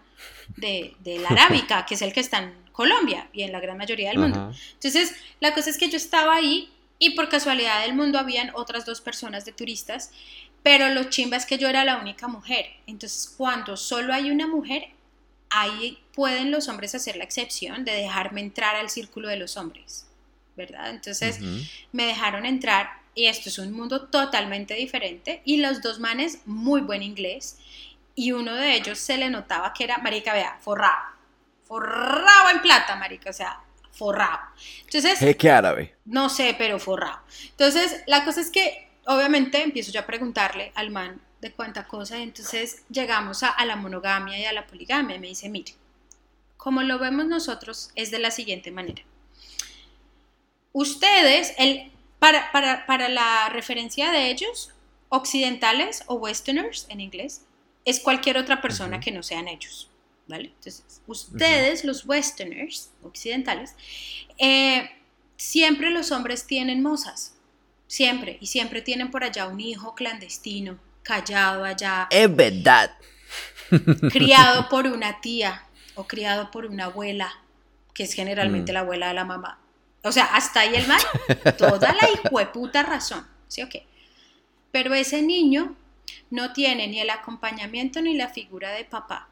de, 0.57 0.95
de 1.01 1.18
la 1.18 1.28
arábica, 1.28 1.86
que 1.86 1.95
es 1.95 2.03
el 2.03 2.12
que 2.12 2.20
están 2.20 2.64
Colombia 2.74 3.28
y 3.32 3.42
en 3.42 3.53
la 3.53 3.61
gran 3.61 3.78
mayoría 3.78 4.09
del 4.09 4.18
mundo. 4.18 4.53
Entonces, 4.74 5.14
la 5.38 5.55
cosa 5.55 5.70
es 5.70 5.78
que 5.78 5.88
yo 5.88 5.97
estaba 5.97 6.34
ahí 6.34 6.72
y 6.99 7.11
por 7.11 7.28
casualidad 7.28 7.82
del 7.82 7.95
mundo 7.95 8.18
habían 8.18 8.51
otras 8.55 8.84
dos 8.84 9.01
personas 9.01 9.45
de 9.45 9.53
turistas, 9.53 10.11
pero 10.64 10.88
lo 10.88 11.05
chimba 11.05 11.36
es 11.36 11.47
que 11.47 11.57
yo 11.57 11.68
era 11.68 11.84
la 11.84 11.99
única 11.99 12.26
mujer. 12.26 12.66
Entonces, 12.88 13.32
cuando 13.36 13.76
solo 13.76 14.12
hay 14.12 14.30
una 14.30 14.49
mujer, 14.49 14.88
ahí 15.51 15.99
pueden 16.14 16.51
los 16.51 16.68
hombres 16.68 16.97
hacer 16.97 17.16
la 17.16 17.22
excepción 17.22 17.84
de 17.84 17.92
dejarme 17.92 18.40
entrar 18.40 18.74
al 18.74 18.90
círculo 18.90 19.28
de 19.28 19.36
los 19.36 19.57
hombres, 19.57 20.07
¿verdad? 20.57 20.90
Entonces, 20.90 21.38
me 21.92 22.07
dejaron 22.07 22.45
entrar 22.45 22.90
y 23.14 23.26
esto 23.26 23.51
es 23.51 23.59
un 23.59 23.72
mundo 23.72 24.09
totalmente 24.09 24.74
diferente 24.74 25.42
y 25.45 25.59
los 25.59 25.80
dos 25.80 26.01
manes 26.01 26.40
muy 26.45 26.80
buen 26.80 27.05
inglés 27.05 27.59
y 28.14 28.32
uno 28.32 28.54
de 28.54 28.74
ellos 28.74 28.98
se 28.98 29.16
le 29.16 29.30
notaba 29.30 29.72
que 29.72 29.84
era, 29.84 29.98
marica, 29.98 30.32
vea, 30.32 30.58
forrado, 30.60 31.02
forrado 31.62 32.50
en 32.50 32.60
plata, 32.60 32.96
marica, 32.96 33.30
o 33.30 33.32
sea, 33.32 33.60
forrado. 33.90 34.40
Entonces, 34.84 35.36
¿qué 35.36 35.50
árabe? 35.50 35.94
No 36.04 36.28
sé, 36.28 36.54
pero 36.56 36.78
forrado. 36.78 37.20
Entonces, 37.50 38.02
la 38.06 38.24
cosa 38.24 38.40
es 38.40 38.50
que, 38.50 38.88
obviamente, 39.06 39.62
empiezo 39.62 39.92
yo 39.92 40.00
a 40.00 40.06
preguntarle 40.06 40.72
al 40.74 40.90
man 40.90 41.20
de 41.40 41.52
cuánta 41.52 41.86
cosa, 41.86 42.18
entonces 42.18 42.84
llegamos 42.88 43.42
a, 43.42 43.62
la 43.64 43.76
monogamia 43.76 44.38
y 44.38 44.44
a 44.44 44.52
la 44.52 44.66
poligamia. 44.66 45.18
Me 45.18 45.28
dice, 45.28 45.48
mire, 45.48 45.74
como 46.56 46.82
lo 46.82 46.98
vemos 46.98 47.26
nosotros, 47.26 47.90
es 47.94 48.10
de 48.10 48.18
la 48.18 48.30
siguiente 48.30 48.70
manera. 48.70 49.02
Ustedes, 50.72 51.54
el, 51.58 51.92
para, 52.18 52.50
para, 52.50 52.86
para 52.86 53.08
la 53.08 53.48
referencia 53.50 54.10
de 54.10 54.30
ellos, 54.30 54.72
occidentales 55.08 56.02
o 56.06 56.14
westerners 56.14 56.86
en 56.88 57.00
inglés, 57.00 57.42
es 57.85 58.01
cualquier 58.01 58.39
otra 58.39 58.61
persona 58.61 59.01
que 59.01 59.11
no 59.11 59.22
sean 59.22 59.49
ellos. 59.49 59.91
¿Vale? 60.26 60.47
Entonces, 60.57 61.03
ustedes, 61.07 61.85
los 61.85 62.07
westerners, 62.07 62.91
occidentales, 63.03 63.74
eh, 64.39 64.91
siempre 65.37 65.91
los 65.91 66.12
hombres 66.12 66.47
tienen 66.47 66.82
mozas, 66.82 67.37
siempre, 67.87 68.39
y 68.41 68.47
siempre 68.47 68.80
tienen 68.80 69.11
por 69.11 69.22
allá 69.22 69.47
un 69.47 69.61
hijo 69.61 69.95
clandestino, 69.95 70.78
callado 71.03 71.64
allá. 71.64 72.09
Es 72.11 72.35
verdad. 72.35 72.97
Criado 74.11 74.68
por 74.70 74.87
una 74.87 75.20
tía 75.20 75.66
o 75.95 76.07
criado 76.07 76.51
por 76.51 76.64
una 76.64 76.87
abuela, 76.87 77.30
que 77.93 78.05
es 78.05 78.14
generalmente 78.14 78.72
mm. 78.72 78.74
la 78.74 78.80
abuela 78.80 79.09
de 79.09 79.14
la 79.14 79.24
mamá. 79.24 79.61
O 80.03 80.12
sea, 80.12 80.24
hasta 80.24 80.61
ahí 80.61 80.74
el 80.74 80.87
mal, 80.87 81.01
toda 81.59 81.93
la 81.95 82.09
hijueputa 82.24 82.82
razón, 82.82 83.26
¿sí 83.49 83.62
o 83.62 83.68
qué? 83.68 83.87
Pero 84.70 84.95
ese 84.95 85.22
niño 85.22 85.76
no 86.35 86.53
tiene 86.53 86.89
ni 86.89 86.99
el 86.99 87.11
acompañamiento 87.11 88.03
ni 88.03 88.16
la 88.16 88.28
figura 88.28 88.72
de 88.72 88.85
papá. 88.85 89.28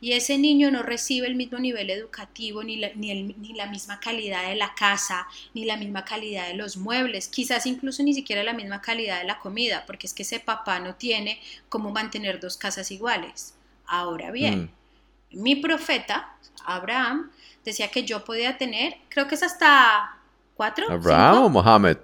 Y 0.00 0.12
ese 0.12 0.36
niño 0.36 0.70
no 0.70 0.82
recibe 0.82 1.26
el 1.26 1.34
mismo 1.34 1.58
nivel 1.58 1.88
educativo, 1.88 2.62
ni 2.62 2.76
la, 2.76 2.90
ni, 2.94 3.54
la 3.54 3.66
misma 3.66 4.00
calidad 4.00 4.46
de 4.48 4.54
la 4.54 4.74
casa, 4.74 5.26
ni 5.54 5.64
la 5.64 5.78
misma 5.78 6.04
calidad 6.04 6.48
de 6.48 6.54
los 6.54 6.76
muebles, 6.76 7.28
quizás 7.28 7.64
incluso 7.64 8.02
ni 8.02 8.12
siquiera 8.12 8.42
la 8.42 8.52
misma 8.52 8.82
calidad 8.82 9.18
de 9.18 9.24
la 9.24 9.38
comida, 9.38 9.84
porque 9.86 10.06
es 10.06 10.12
que 10.12 10.24
ese 10.24 10.38
papá 10.38 10.78
no 10.78 10.94
tiene 10.94 11.40
cómo 11.70 11.90
mantener 11.90 12.38
dos 12.38 12.58
casas 12.58 12.90
iguales. 12.90 13.54
Ahora 13.86 14.30
bien, 14.30 14.70
mm. 15.30 15.42
mi 15.42 15.56
profeta, 15.56 16.36
Abraham, 16.66 17.30
decía 17.64 17.90
que 17.90 18.04
yo 18.04 18.24
podía 18.24 18.58
tener, 18.58 18.96
creo 19.08 19.26
que 19.26 19.36
es 19.36 19.42
hasta 19.42 20.18
cuatro. 20.54 20.90
¿Abraham 20.90 21.44
o 21.44 21.48
Mohammed? 21.48 21.98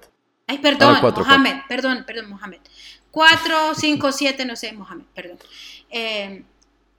Ay, 0.47 0.59
perdón, 0.59 0.99
Mohammed, 1.03 1.57
perdón, 1.69 2.05
perdón, 2.07 2.31
Mohammed. 2.31 2.61
4, 3.13 3.75
5, 3.77 4.13
7, 4.13 4.45
no 4.45 4.57
sé, 4.57 4.73
Mohamed, 4.73 5.05
perdón. 5.15 5.39
Eh, 5.91 6.43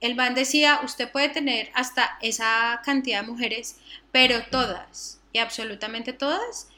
el 0.00 0.14
man 0.14 0.34
decía, 0.34 0.80
usted 0.84 1.10
puede 1.10 1.28
tener 1.28 1.70
hasta 1.74 2.18
esa 2.22 2.80
cantidad 2.84 3.20
de 3.20 3.26
mujeres, 3.26 3.76
pero 4.12 4.42
todas, 4.50 5.20
y 5.32 5.38
absolutamente 5.38 6.12
todas, 6.12 6.68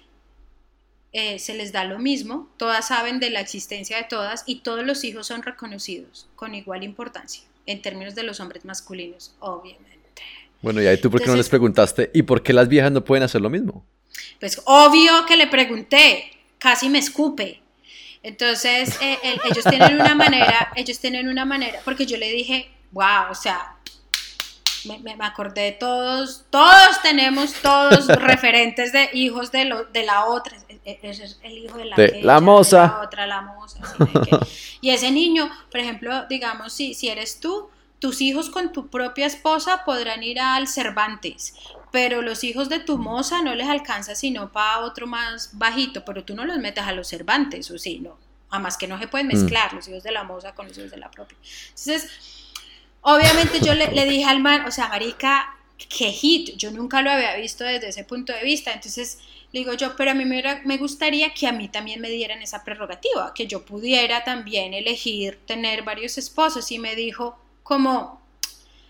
eh, 1.13 1.39
se 1.39 1.55
les 1.55 1.73
da 1.73 1.85
lo 1.85 1.99
mismo, 1.99 2.49
todas 2.57 2.89
saben 2.89 3.21
de 3.21 3.31
la 3.31 3.41
existencia 3.41 3.97
de 3.97 4.05
todas 4.05 4.45
y 4.47 4.61
todos 4.61 4.85
los 4.85 5.05
hijos 5.05 5.27
son 5.27 5.43
reconocidos 5.43 6.29
con 6.37 6.55
igual 6.55 6.83
importancia 6.83 7.43
en 7.67 7.83
términos 7.83 8.15
de 8.15 8.23
los 8.23 8.41
hombres 8.41 8.65
masculinos, 8.65 9.35
obviamente. 9.41 10.23
Bueno, 10.63 10.81
y 10.81 10.87
ahí 10.87 11.01
tú 11.01 11.11
por 11.11 11.21
qué 11.21 11.27
no 11.27 11.37
les 11.37 11.49
preguntaste, 11.49 12.11
¿y 12.15 12.23
por 12.23 12.43
qué 12.43 12.53
las 12.53 12.69
viejas 12.69 12.93
no 12.93 13.05
pueden 13.05 13.23
hacer 13.23 13.41
lo 13.41 13.51
mismo? 13.51 13.85
Pues 14.41 14.63
obvio 14.65 15.27
que 15.27 15.37
le 15.37 15.47
pregunté, 15.47 16.31
casi 16.59 16.89
me 16.89 16.99
escupe. 16.99 17.61
Entonces, 18.27 18.99
eh, 19.01 19.39
ellos 19.45 19.65
tienen 19.71 20.01
una 20.01 20.17
manera, 20.17 20.73
ellos 20.75 20.99
tienen 20.99 21.29
una 21.29 21.45
manera, 21.45 21.79
porque 21.85 22.07
yo 22.07 22.17
le 22.17 22.29
dije, 22.33 22.69
wow, 22.91 23.31
o 23.31 23.37
sea, 23.37 23.77
me, 24.85 25.17
acordé 25.21 25.61
de 25.61 25.73
todos, 25.73 26.45
todos 26.51 27.01
tenemos 27.03 27.53
todos 27.63 28.09
referentes 28.09 28.93
de 28.93 29.11
hijos 29.13 29.53
de, 29.53 29.67
lo, 29.67 29.85
de 29.85 30.03
la 30.03 30.25
otra, 30.25 30.57
e, 30.69 30.81
e, 30.85 30.99
ese 31.03 31.23
es 31.23 31.39
el 31.45 31.57
hijo 31.57 31.79
de 31.79 31.85
la, 31.85 31.97
la 32.21 32.41
moza. 32.41 32.89
la 32.89 33.01
otra, 33.03 33.29
la 33.29 33.43
moza. 33.43 33.79
y 34.81 34.91
ese 34.91 35.13
niño, 35.13 35.49
por 35.71 35.79
ejemplo, 35.79 36.27
digamos, 36.29 36.73
si, 36.73 36.95
si 36.95 37.09
eres 37.09 37.39
tú, 37.39 37.71
tus 38.01 38.21
hijos 38.21 38.51
con 38.51 38.73
tu 38.73 38.89
propia 38.89 39.27
esposa 39.27 39.85
podrán 39.85 40.25
ir 40.25 40.41
al 40.41 40.67
Cervantes, 40.67 41.55
pero 41.97 42.21
los 42.21 42.45
hijos 42.45 42.69
de 42.69 42.79
tu 42.79 42.99
moza 42.99 43.41
no 43.41 43.55
les 43.55 43.67
alcanza 43.67 44.15
sino 44.15 44.53
para 44.53 44.81
otro 44.81 45.07
más 45.07 45.49
bajito, 45.55 46.05
pero 46.05 46.25
tú 46.25 46.35
no 46.35 46.45
los 46.45 46.59
metes 46.59 46.85
a 46.85 46.93
los 46.93 47.09
Cervantes, 47.09 47.71
o 47.71 47.79
sí, 47.79 48.01
no, 48.01 48.19
además 48.51 48.77
que 48.77 48.87
no 48.87 48.99
se 48.99 49.09
pueden 49.09 49.29
mm. 49.29 49.33
mezclar 49.33 49.73
los 49.73 49.89
hijos 49.89 50.03
de 50.03 50.13
la 50.13 50.23
moza 50.23 50.55
con 50.55 50.69
los 50.69 50.77
hijos 50.77 50.91
de 50.91 50.99
la 50.99 51.11
propia. 51.11 51.39
Entonces, 51.69 52.11
obviamente 53.01 53.61
yo 53.61 53.73
le, 53.73 53.89
dije 54.05 54.27
al 54.27 54.41
man, 54.41 54.67
o 54.67 54.71
sea, 54.71 54.89
marica, 54.89 55.57
qué 55.79 56.13
hit, 56.13 56.59
yo 56.59 56.71
nunca 56.71 57.01
lo 57.01 57.11
había 57.11 57.35
visto 57.37 57.65
desde 57.65 57.89
ese 57.89 58.05
punto 58.05 58.35
de 58.35 58.43
vista, 58.43 58.75
entonces 58.75 59.17
le 59.53 59.61
digo 59.61 59.73
yo, 59.73 59.97
pero 59.97 60.11
a 60.11 60.15
mí 60.15 60.27
me, 60.27 60.43
me 60.67 60.77
gustaría 60.77 61.33
que 61.33 61.47
a 61.47 61.53
mí 61.53 61.69
también 61.69 62.03
me 62.03 62.11
dieran 62.11 62.43
esa 62.43 62.63
prerrogativa, 62.63 63.33
que 63.33 63.47
yo 63.47 63.65
pudiera 63.65 64.23
también 64.23 64.75
elegir 64.75 65.39
tener 65.47 65.83
varios 65.83 66.19
esposos, 66.19 66.71
y 66.71 66.79
me 66.79 66.95
dijo 66.95 67.39
como 67.63 68.21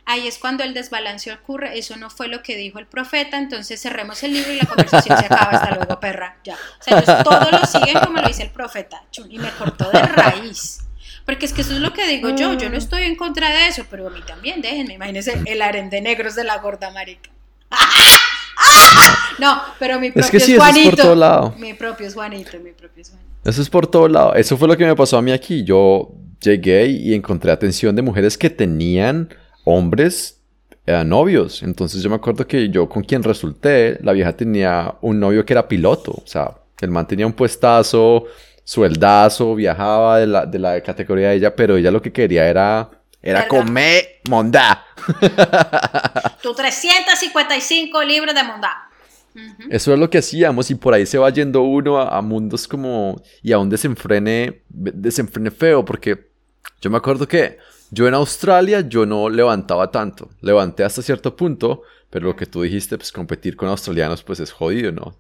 ahí 0.07 0.27
es 0.27 0.39
cuando 0.39 0.65
el 0.65 0.73
desbalance 0.73 1.33
ocurre, 1.33 1.79
eso 1.79 1.97
no 1.97 2.09
fue 2.09 2.29
lo 2.29 2.43
que 2.43 2.57
dijo 2.57 2.79
el 2.79 2.87
profeta, 2.87 3.37
entonces 3.37 3.81
cerremos 3.81 4.23
el 4.23 4.33
libro 4.33 4.53
y 4.53 4.57
la 4.57 4.67
conversación 4.67 5.19
se 5.19 5.27
acaba, 5.27 5.51
hasta 5.51 5.75
luego 5.75 6.01
perra, 6.01 6.39
ya. 6.45 6.55
O 6.55 6.83
sea, 6.83 6.99
ellos 6.99 7.25
todos 7.25 7.53
lo 7.53 7.67
siguen 7.67 7.99
como 8.03 8.21
lo 8.21 8.29
dice 8.29 8.45
el 8.45 8.51
profeta, 8.51 9.03
y 9.29 9.39
me 9.39 9.51
cortó 9.51 9.91
de 9.91 10.01
raíz. 10.03 10.79
Porque 11.27 11.45
es 11.45 11.53
que 11.53 11.63
eso 11.63 11.73
es 11.73 11.81
lo 11.81 11.93
que 11.93 12.07
digo 12.07 12.31
yo, 12.31 12.55
yo 12.55 12.71
no 12.71 12.79
estoy 12.79 13.03
en 13.03 13.17
contra 13.17 13.51
de 13.51 13.67
eso, 13.67 13.85
pero 13.91 14.07
a 14.07 14.11
mí 14.11 14.21
también, 14.25 14.63
déjenme, 14.63 14.95
imagínense 14.95 15.43
el 15.45 15.61
harén 15.61 15.91
de 15.91 16.01
negros 16.01 16.37
de 16.37 16.45
la 16.45 16.59
gorda 16.59 16.91
marica. 16.93 17.31
No, 19.39 19.61
pero 19.79 20.01
mi 20.01 20.11
propio 20.11 20.25
es, 20.25 20.31
que 20.31 20.41
sí, 20.41 20.57
Juanito. 20.57 20.89
es 20.89 20.95
por 20.95 21.05
todo 21.05 21.15
lado. 21.15 21.55
Mi 21.59 21.75
propio 21.75 22.07
es 22.07 22.15
Juanito, 22.15 22.59
mi 22.59 22.71
propio 22.71 23.03
es 23.03 23.11
Juanito. 23.11 23.31
Eso 23.45 23.61
es 23.61 23.69
por 23.69 23.87
todo 23.87 24.09
lado. 24.09 24.35
Eso 24.35 24.57
fue 24.57 24.67
lo 24.67 24.77
que 24.77 24.87
me 24.87 24.97
pasó 24.97 25.19
a 25.19 25.23
mí 25.23 25.31
aquí. 25.31 25.63
Yo 25.63 26.13
llegué 26.41 26.87
y 26.87 27.13
encontré 27.13 27.53
atención 27.53 27.95
de 27.95 28.03
mujeres 28.03 28.39
que 28.39 28.49
tenían 28.49 29.29
hombres 29.67 30.41
eh, 30.87 31.05
novios. 31.05 31.63
Entonces 31.63 32.01
yo 32.03 32.09
me 32.09 32.17
acuerdo 32.17 32.47
que 32.47 32.71
yo 32.71 32.89
con 32.89 33.03
quien 33.03 33.23
resulté, 33.23 33.99
la 34.03 34.13
vieja 34.13 34.35
tenía 34.35 34.95
un 35.03 35.21
novio 35.21 35.45
que 35.45 35.53
era 35.53 35.69
piloto. 35.69 36.13
O 36.13 36.27
sea, 36.27 36.57
el 36.81 36.91
man 36.91 37.07
tenía 37.07 37.27
un 37.27 37.33
puestazo, 37.33 38.25
sueldazo, 38.65 39.55
viajaba 39.57 40.21
de 40.21 40.27
la, 40.27 40.47
de 40.47 40.59
la 40.59 40.81
categoría 40.81 41.31
de 41.31 41.37
ella, 41.37 41.55
pero 41.55 41.77
ella 41.77 41.91
lo 41.91 42.01
que 42.01 42.13
quería 42.13 42.49
era, 42.49 42.89
era 43.21 43.47
comer 43.49 44.21
mondá. 44.29 44.85
Tu 46.43 46.55
355 46.55 48.03
libros 48.05 48.35
de 48.35 48.45
mondá. 48.45 48.89
Eso 49.69 49.93
es 49.93 49.99
lo 49.99 50.09
que 50.09 50.19
hacíamos 50.19 50.71
y 50.71 50.77
por 50.77 50.95
ahí 50.95 51.05
se 51.05 51.19
va 51.19 51.29
yendo 51.29 51.63
uno 51.63 51.99
a, 51.99 52.17
a, 52.17 52.23
mundos 52.23 52.67
como 52.67 53.21
y 53.43 53.53
a 53.53 53.59
un 53.59 53.69
desenfrene, 53.69 54.63
desenfrene 54.69 55.51
feo 55.51 55.85
porque 55.85 56.31
yo 56.81 56.89
me 56.89 56.97
acuerdo 56.97 57.29
que 57.29 57.59
yo 57.91 58.09
en 58.09 58.15
Australia 58.15 58.81
yo 58.81 59.07
no 59.07 59.29
levantaba 59.29 59.91
tanto, 59.91 60.29
levanté 60.41 60.85
hasta 60.85 61.03
cierto 61.03 61.35
punto, 61.37 61.83
pero 62.11 62.27
lo 62.27 62.37
que 62.37 62.47
tú 62.47 62.63
dijiste, 62.63 62.97
pues 62.97 63.13
competir 63.13 63.57
con 63.57 63.69
australianos 63.69 64.23
pues 64.23 64.41
es 64.41 64.53
jodido, 64.53 64.93
¿no? 64.93 65.17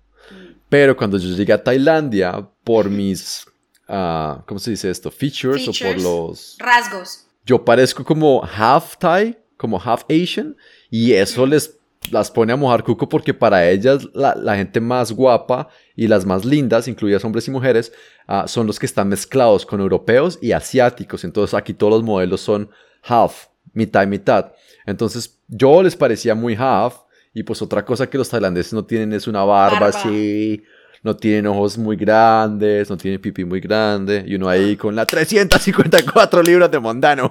Pero 0.68 0.96
cuando 0.96 1.18
yo 1.18 1.28
llegué 1.36 1.52
a 1.52 1.62
Tailandia, 1.62 2.48
por 2.64 2.90
mis, 2.90 3.46
uh, 3.88 4.42
¿cómo 4.46 4.58
se 4.58 4.72
dice 4.72 4.90
esto? 4.90 5.10
Features, 5.10 5.68
o 5.68 5.72
por 5.72 6.00
los... 6.02 6.56
Rasgos. 6.58 7.26
Yo 7.44 7.64
parezco 7.64 8.04
como 8.04 8.42
half 8.44 8.96
Thai, 8.96 9.38
como 9.56 9.80
half 9.80 10.04
Asian, 10.10 10.56
y 10.90 11.12
eso 11.12 11.46
les 11.46 11.78
las 12.10 12.30
pone 12.30 12.52
a 12.52 12.56
mojar 12.56 12.84
cuco 12.84 13.08
porque 13.08 13.34
para 13.34 13.68
ellas 13.68 14.06
la, 14.14 14.56
gente 14.56 14.80
más 14.80 15.12
guapa 15.12 15.68
y 15.96 16.06
las 16.08 16.26
más 16.26 16.44
lindas, 16.44 16.86
incluidas 16.88 17.24
hombres 17.24 17.48
y 17.48 17.50
mujeres, 17.50 17.92
ah, 18.28 18.46
son 18.46 18.66
los 18.66 18.78
que 18.78 18.84
están 18.86 19.08
mezclados 19.08 19.64
con 19.64 19.80
europeos 19.80 20.38
y 20.42 20.52
asiáticos. 20.52 21.24
Entonces 21.24 21.54
aquí 21.54 21.72
todos 21.72 21.94
los 21.94 22.02
modelos 22.02 22.42
son 22.42 22.70
half, 23.02 23.46
mitad 23.72 24.02
y 24.02 24.06
mitad. 24.06 24.52
Entonces 24.84 25.40
yo 25.48 25.82
les 25.82 25.96
parecía 25.96 26.34
muy 26.34 26.54
half 26.54 26.96
y 27.32 27.42
pues 27.42 27.62
otra 27.62 27.84
cosa 27.84 28.08
que 28.08 28.18
los 28.18 28.28
tailandeses 28.28 28.74
no 28.74 28.84
tienen 28.84 29.14
es 29.14 29.26
una 29.26 29.42
barba, 29.44 29.86
así, 29.86 30.62
no 31.02 31.16
tienen 31.16 31.46
ojos 31.46 31.78
muy 31.78 31.96
grandes, 31.96 32.90
no 32.90 32.96
tienen 32.96 33.20
pipí 33.20 33.44
muy 33.44 33.60
grande 33.60 34.22
y 34.26 34.34
uno 34.34 34.48
ahí 34.48 34.76
con 34.76 34.94
la 34.94 35.06
354 35.06 36.42
libras 36.42 36.70
de 36.70 36.78
mondano. 36.78 37.30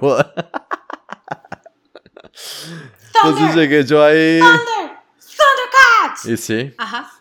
Entonces 3.14 3.54
llegué 3.54 3.84
yo 3.84 4.04
ahí. 4.04 4.40
Thunder, 4.40 4.98
Thundercats. 5.18 6.26
Y 6.26 6.36
sí. 6.36 6.74
Ajá. 6.76 7.12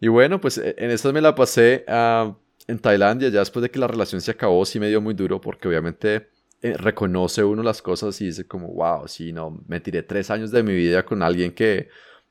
Y 0.00 0.08
bueno, 0.08 0.40
pues 0.40 0.58
e, 0.58 0.74
en 0.78 0.90
estas 0.90 1.12
me 1.12 1.20
la 1.20 1.34
pasé 1.34 1.84
uh, 1.86 2.34
en 2.66 2.78
Tailandia, 2.78 3.28
ya 3.28 3.40
después 3.40 3.62
de 3.62 3.70
que 3.70 3.78
la 3.78 3.86
relación 3.86 4.20
se 4.20 4.30
acabó, 4.30 4.64
sí 4.64 4.80
me 4.80 4.88
dio 4.88 5.00
muy 5.00 5.14
duro 5.14 5.40
porque 5.40 5.68
obviamente 5.68 6.28
eh, 6.62 6.74
reconoce 6.76 7.44
uno 7.44 7.62
las 7.62 7.82
cosas 7.82 8.20
y 8.20 8.26
dice 8.26 8.46
como, 8.46 8.68
wow, 8.68 9.06
sí, 9.06 9.32
no, 9.32 9.62
me 9.68 9.80
tiré 9.80 10.02
tres 10.02 10.30
años 10.30 10.50
de 10.50 10.62
mi 10.62 10.74
vida 10.74 11.04
con 11.04 11.22
alguien 11.22 11.52
que 11.52 11.88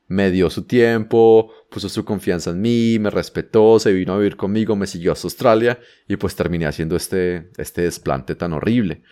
me 0.08 0.32
dio 0.32 0.50
su 0.50 0.64
tiempo, 0.64 1.52
puso 1.70 1.88
su 1.88 2.04
confianza 2.04 2.50
en 2.50 2.60
mí, 2.60 2.98
me 2.98 3.10
respetó, 3.10 3.78
se 3.78 3.92
vino 3.92 4.12
a 4.12 4.18
vivir 4.18 4.36
conmigo, 4.36 4.74
me 4.74 4.88
siguió 4.88 5.12
hasta 5.12 5.26
Australia 5.26 5.78
y 6.08 6.16
pues 6.16 6.34
terminé 6.34 6.66
haciendo 6.66 6.96
este, 6.96 7.50
este 7.56 7.82
desplante 7.82 8.34
tan 8.34 8.52
horrible. 8.52 9.02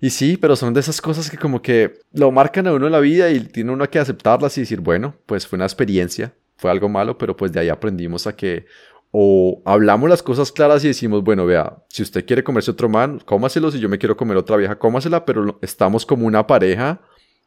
Y 0.00 0.10
sí, 0.10 0.36
pero 0.36 0.56
son 0.56 0.74
de 0.74 0.80
esas 0.80 1.00
cosas 1.00 1.30
que 1.30 1.38
como 1.38 1.62
que 1.62 2.00
lo 2.12 2.32
marcan 2.32 2.66
a 2.66 2.72
uno 2.72 2.86
en 2.86 2.92
la 2.92 3.00
vida 3.00 3.30
y 3.30 3.40
tiene 3.40 3.70
uno 3.70 3.88
que 3.88 4.00
aceptarlas 4.00 4.58
y 4.58 4.62
decir, 4.62 4.80
bueno, 4.80 5.16
pues 5.26 5.46
fue 5.46 5.56
una 5.56 5.64
experiencia, 5.64 6.34
fue 6.56 6.70
algo 6.70 6.88
malo, 6.88 7.18
pero 7.18 7.36
pues 7.36 7.52
de 7.52 7.60
ahí 7.60 7.68
aprendimos 7.68 8.26
a 8.26 8.34
que 8.34 8.66
o 9.10 9.62
hablamos 9.64 10.10
las 10.10 10.22
cosas 10.22 10.52
claras 10.52 10.84
y 10.84 10.88
decimos, 10.88 11.22
bueno, 11.22 11.46
vea, 11.46 11.78
si 11.88 12.02
usted 12.02 12.26
quiere 12.26 12.44
comerse 12.44 12.70
otro 12.70 12.88
man, 12.88 13.20
cómaselo, 13.24 13.70
si 13.70 13.78
yo 13.78 13.88
me 13.88 13.98
quiero 13.98 14.16
comer 14.16 14.36
otra 14.36 14.56
vieja, 14.56 14.78
cómasela, 14.78 15.24
pero 15.24 15.58
estamos 15.62 16.04
como 16.04 16.26
una 16.26 16.46
pareja 16.46 17.00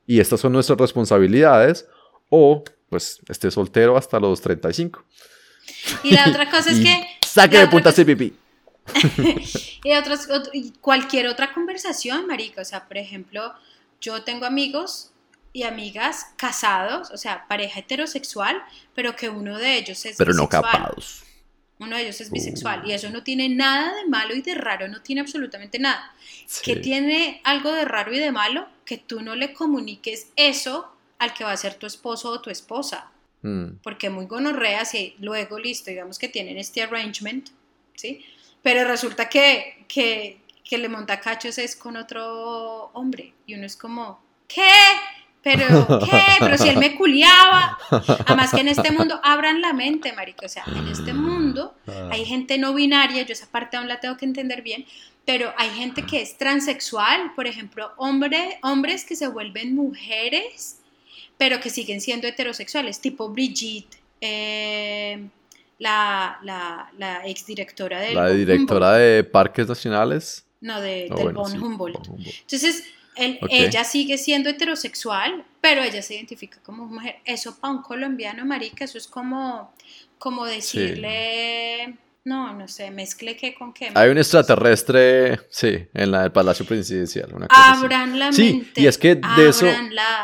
y 0.07 0.19
estas 0.19 0.39
son 0.39 0.53
nuestras 0.53 0.79
responsabilidades 0.79 1.87
o 2.29 2.63
pues 2.89 3.19
esté 3.29 3.51
soltero 3.51 3.97
hasta 3.97 4.19
los 4.19 4.41
35. 4.41 5.03
Y 6.03 6.11
la 6.11 6.27
otra 6.27 6.49
cosa 6.49 6.71
es 6.71 6.79
que... 6.79 7.07
Saque 7.21 7.59
de 7.59 7.67
punta 7.67 7.91
ese 7.91 8.05
pipí. 8.05 8.33
y 9.83 9.93
otros, 9.93 10.27
cualquier 10.81 11.27
otra 11.27 11.53
conversación, 11.53 12.25
marica. 12.25 12.61
O 12.61 12.65
sea, 12.65 12.87
por 12.87 12.97
ejemplo, 12.97 13.53
yo 14.01 14.23
tengo 14.23 14.45
amigos 14.45 15.11
y 15.51 15.63
amigas 15.63 16.27
casados, 16.37 17.09
o 17.11 17.17
sea, 17.17 17.47
pareja 17.47 17.79
heterosexual, 17.79 18.61
pero 18.93 19.15
que 19.15 19.29
uno 19.29 19.57
de 19.57 19.77
ellos 19.77 20.05
es 20.05 20.17
Pero 20.17 20.33
no 20.33 20.47
capados. 20.47 21.23
Uno 21.79 21.95
de 21.95 22.03
ellos 22.03 22.19
es 22.19 22.29
bisexual 22.29 22.85
y 22.85 22.91
eso 22.91 23.09
no 23.09 23.23
tiene 23.23 23.47
nada 23.47 23.95
de 23.95 24.05
malo 24.07 24.35
y 24.35 24.41
de 24.41 24.53
raro, 24.53 24.87
no 24.89 25.01
tiene 25.01 25.21
absolutamente 25.21 25.79
nada. 25.79 26.13
¿Qué 26.61 26.75
Que 26.75 26.79
tiene 26.81 27.41
algo 27.45 27.71
de 27.71 27.85
raro 27.85 28.13
y 28.13 28.19
de 28.19 28.31
malo 28.31 28.67
que 28.85 28.97
tú 28.97 29.21
no 29.21 29.35
le 29.35 29.53
comuniques 29.53 30.27
eso 30.35 30.91
al 31.19 31.33
que 31.33 31.45
va 31.45 31.53
a 31.53 31.57
ser 31.57 31.75
tu 31.75 31.85
esposo 31.85 32.29
o 32.29 32.41
tu 32.41 32.49
esposa. 32.49 33.11
Mm. 33.41 33.77
Porque 33.81 34.09
muy 34.09 34.25
gonorrea 34.25 34.83
si 34.83 35.15
luego, 35.19 35.57
listo, 35.57 35.89
digamos 35.89 36.19
que 36.19 36.27
tienen 36.27 36.57
este 36.57 36.81
arrangement, 36.81 37.49
¿sí? 37.95 38.25
Pero 38.61 38.83
resulta 38.85 39.29
que, 39.29 39.85
que, 39.87 40.41
que 40.65 40.77
le 40.77 40.89
monta 40.89 41.21
cachos 41.21 41.57
es 41.57 41.77
con 41.77 41.95
otro 41.95 42.91
hombre. 42.93 43.33
Y 43.45 43.55
uno 43.55 43.65
es 43.65 43.77
como, 43.77 44.21
¿qué? 44.47 44.73
Pero, 45.41 45.87
¿qué? 46.05 46.21
Pero 46.39 46.57
si 46.57 46.69
él 46.69 46.77
me 46.77 46.95
culiaba. 46.95 47.77
Además 48.25 48.51
que 48.51 48.61
en 48.61 48.67
este 48.67 48.91
mundo 48.91 49.19
abran 49.23 49.61
la 49.61 49.73
mente, 49.73 50.11
marico. 50.13 50.45
O 50.45 50.49
sea, 50.49 50.63
en 50.67 50.87
este 50.87 51.13
mundo 51.13 51.73
ah. 51.87 52.09
hay 52.11 52.25
gente 52.25 52.57
no 52.57 52.73
binaria, 52.73 53.23
yo 53.23 53.33
esa 53.33 53.47
parte 53.47 53.77
aún 53.77 53.87
la 53.87 53.99
tengo 53.99 54.17
que 54.17 54.25
entender 54.25 54.61
bien, 54.61 54.85
pero 55.25 55.53
hay 55.57 55.69
gente 55.69 56.03
que 56.03 56.21
es 56.21 56.37
transexual, 56.37 57.33
por 57.35 57.47
ejemplo, 57.47 57.91
hombre, 57.97 58.59
hombres 58.63 59.05
que 59.05 59.15
se 59.15 59.27
vuelven 59.27 59.75
mujeres 59.75 60.79
pero 61.39 61.61
que 61.61 61.69
siguen 61.69 62.01
siendo 62.01 62.27
heterosexuales, 62.27 62.99
tipo 62.99 63.29
Brigitte, 63.29 63.97
eh, 64.19 65.25
la, 65.79 66.37
la, 66.43 66.91
la 66.97 67.25
exdirectora 67.25 68.01
de... 68.01 68.13
La 68.13 68.29
directora 68.29 68.95
de 68.95 69.23
Parques 69.23 69.65
Nacionales. 69.69 70.45
No, 70.59 70.81
de, 70.81 71.07
ah, 71.09 71.15
del 71.15 71.31
Bon 71.31 71.63
Humboldt. 71.63 72.09
Entonces, 72.41 72.83
ella 73.19 73.83
sigue 73.83 74.17
siendo 74.17 74.49
heterosexual, 74.49 75.45
pero 75.61 75.83
ella 75.83 76.01
se 76.01 76.15
identifica 76.15 76.59
como 76.63 76.85
mujer. 76.85 77.17
Eso 77.25 77.57
para 77.59 77.73
un 77.73 77.81
colombiano, 77.81 78.45
marica, 78.45 78.85
eso 78.85 78.97
es 78.97 79.07
como, 79.07 79.73
como 80.17 80.45
decirle... 80.45 81.97
No, 82.25 82.53
no 82.53 82.67
sé, 82.67 82.91
mezcle 82.91 83.37
qué 83.37 83.55
con 83.55 83.73
qué. 83.73 83.89
Hay 83.95 84.09
un 84.09 84.17
extraterrestre, 84.17 85.39
sí, 85.49 85.87
en 85.93 86.11
la 86.11 86.23
del 86.23 86.31
Palacio 86.31 86.65
Presidencial. 86.65 87.29
Abran 87.49 88.19
la 88.19 88.25
mente. 88.29 88.35
Sí, 88.35 88.71
y 88.75 88.85
es 88.87 88.97
que 88.97 89.15
de 89.15 89.49
eso, 89.49 89.65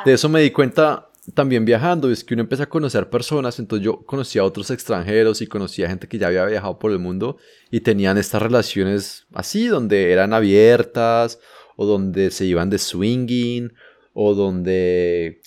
de 0.04 0.14
eso 0.14 0.30
me 0.30 0.42
di 0.42 0.52
cuenta 0.52 1.10
también 1.34 1.66
viajando, 1.66 2.12
es 2.12 2.24
que 2.24 2.36
uno 2.36 2.44
empieza 2.44 2.66
a 2.66 2.70
conocer 2.70 3.10
personas, 3.10 3.58
entonces 3.58 3.84
yo 3.84 4.06
conocía 4.06 4.42
a 4.42 4.46
otros 4.46 4.70
extranjeros 4.70 5.42
y 5.42 5.48
conocía 5.48 5.88
gente 5.88 6.08
que 6.08 6.20
ya 6.20 6.28
había 6.28 6.46
viajado 6.46 6.78
por 6.78 6.92
el 6.92 7.00
mundo 7.00 7.38
y 7.72 7.80
tenían 7.80 8.18
estas 8.18 8.42
relaciones 8.42 9.26
así, 9.34 9.66
donde 9.66 10.12
eran 10.12 10.34
abiertas 10.34 11.40
o 11.76 11.86
donde 11.86 12.32
se 12.32 12.46
iban 12.46 12.70
de 12.70 12.78
swinging 12.78 13.72
o 14.18 14.34
donde 14.34 15.42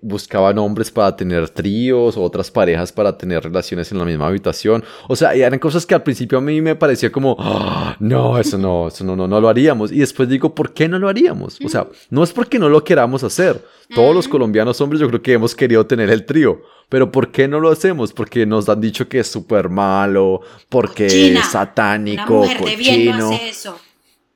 buscaban 0.00 0.56
hombres 0.58 0.92
para 0.92 1.16
tener 1.16 1.48
tríos 1.50 2.16
o 2.16 2.22
otras 2.22 2.52
parejas 2.52 2.92
para 2.92 3.18
tener 3.18 3.42
relaciones 3.42 3.90
en 3.90 3.98
la 3.98 4.04
misma 4.04 4.28
habitación. 4.28 4.84
O 5.08 5.16
sea, 5.16 5.34
eran 5.34 5.58
cosas 5.58 5.84
que 5.84 5.96
al 5.96 6.04
principio 6.04 6.38
a 6.38 6.40
mí 6.40 6.60
me 6.60 6.76
parecía 6.76 7.10
como, 7.10 7.34
ah, 7.40 7.96
no, 7.98 8.38
eso 8.38 8.58
no, 8.58 8.86
eso 8.86 9.02
no, 9.02 9.16
no, 9.16 9.26
no 9.26 9.40
lo 9.40 9.48
haríamos. 9.48 9.90
Y 9.90 9.98
después 9.98 10.28
digo, 10.28 10.54
¿por 10.54 10.72
qué 10.72 10.88
no 10.88 11.00
lo 11.00 11.08
haríamos? 11.08 11.58
O 11.64 11.68
sea, 11.68 11.88
no 12.10 12.22
es 12.22 12.32
porque 12.32 12.60
no 12.60 12.68
lo 12.68 12.84
queramos 12.84 13.24
hacer. 13.24 13.60
Todos 13.92 14.14
los 14.14 14.28
colombianos 14.28 14.80
hombres 14.80 15.00
yo 15.00 15.08
creo 15.08 15.20
que 15.20 15.32
hemos 15.32 15.56
querido 15.56 15.84
tener 15.84 16.08
el 16.08 16.24
trío. 16.24 16.62
Pero 16.88 17.10
¿por 17.10 17.32
qué 17.32 17.48
no 17.48 17.58
lo 17.58 17.72
hacemos? 17.72 18.12
Porque 18.12 18.46
nos 18.46 18.68
han 18.68 18.80
dicho 18.80 19.08
que 19.08 19.18
es 19.18 19.26
súper 19.26 19.68
malo, 19.68 20.42
porque 20.68 21.06
es 21.06 21.46
satánico, 21.46 22.46
cochino. 22.60 23.32
eso 23.32 23.76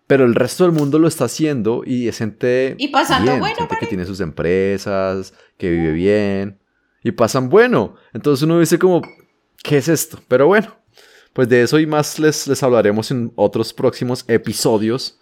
pero 0.06 0.24
el 0.24 0.34
resto 0.34 0.64
del 0.64 0.72
mundo 0.72 0.98
lo 0.98 1.08
está 1.08 1.24
haciendo 1.24 1.82
y 1.84 2.08
es 2.08 2.18
gente. 2.18 2.76
Y 2.78 2.88
pasando 2.88 3.38
bueno, 3.38 3.56
gente 3.56 3.76
que 3.80 3.86
tiene 3.86 4.06
sus 4.06 4.20
empresas, 4.20 5.34
que 5.58 5.70
vive 5.70 5.92
bien. 5.92 6.58
Y 7.02 7.12
pasan 7.12 7.48
bueno. 7.48 7.96
Entonces 8.12 8.42
uno 8.42 8.60
dice 8.60 8.78
como, 8.78 9.02
¿qué 9.62 9.78
es 9.78 9.88
esto? 9.88 10.20
Pero 10.28 10.46
bueno, 10.46 10.76
pues 11.32 11.48
de 11.48 11.62
eso 11.62 11.78
y 11.78 11.86
más 11.86 12.18
les, 12.18 12.46
les 12.46 12.62
hablaremos 12.62 13.10
en 13.10 13.32
otros 13.36 13.72
próximos 13.72 14.24
episodios. 14.28 15.18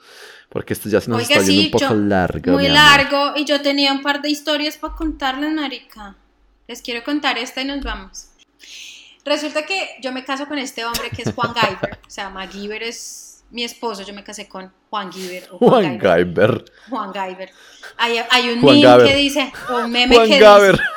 Porque 0.51 0.75
esto 0.75 0.89
ya 0.89 1.01
se 1.01 1.11
nos 1.11 1.23
está 1.23 1.41
yendo 1.41 1.63
un 1.63 1.71
poco 1.71 1.95
largo. 1.95 2.53
Muy 2.53 2.69
largo. 2.69 3.33
Y 3.37 3.45
yo 3.45 3.61
tenía 3.61 3.93
un 3.93 4.03
par 4.03 4.23
de 4.23 4.29
historias 4.29 4.77
para 4.77 4.95
contarles, 4.95 5.53
Marica. 5.53 6.17
Les 6.69 6.81
quiero 6.81 7.03
contar 7.03 7.39
esta 7.39 7.63
y 7.63 7.65
nos 7.65 7.83
vamos. 7.83 8.29
Resulta 9.25 9.65
que 9.65 9.97
yo 10.03 10.13
me 10.13 10.25
caso 10.25 10.47
con 10.47 10.59
este 10.59 10.85
hombre 10.85 11.11
que 11.11 11.23
es 11.23 11.33
Juan 11.33 11.55
Guyver. 11.55 11.99
o 12.07 12.11
sea, 12.11 12.29
MacGyver 12.29 12.83
es 12.83 13.34
mi 13.55 13.63
esposo, 13.63 14.03
yo 14.03 14.13
me 14.13 14.25
casé 14.25 14.49
con 14.49 14.73
Juan 14.91 15.13
Giver. 15.13 15.49
Juan, 15.49 16.01
Juan 16.01 16.65
Juan 16.91 17.13
Guyver. 17.13 17.53
Hay, 17.97 18.21
hay 18.29 18.51
un 18.51 18.61
meme 18.61 19.05
que 19.05 19.15
dice, 19.15 19.53
un 19.71 19.89
meme 19.93 20.17
Juan 20.17 20.29
que 20.29 20.41
dice... 20.41 20.81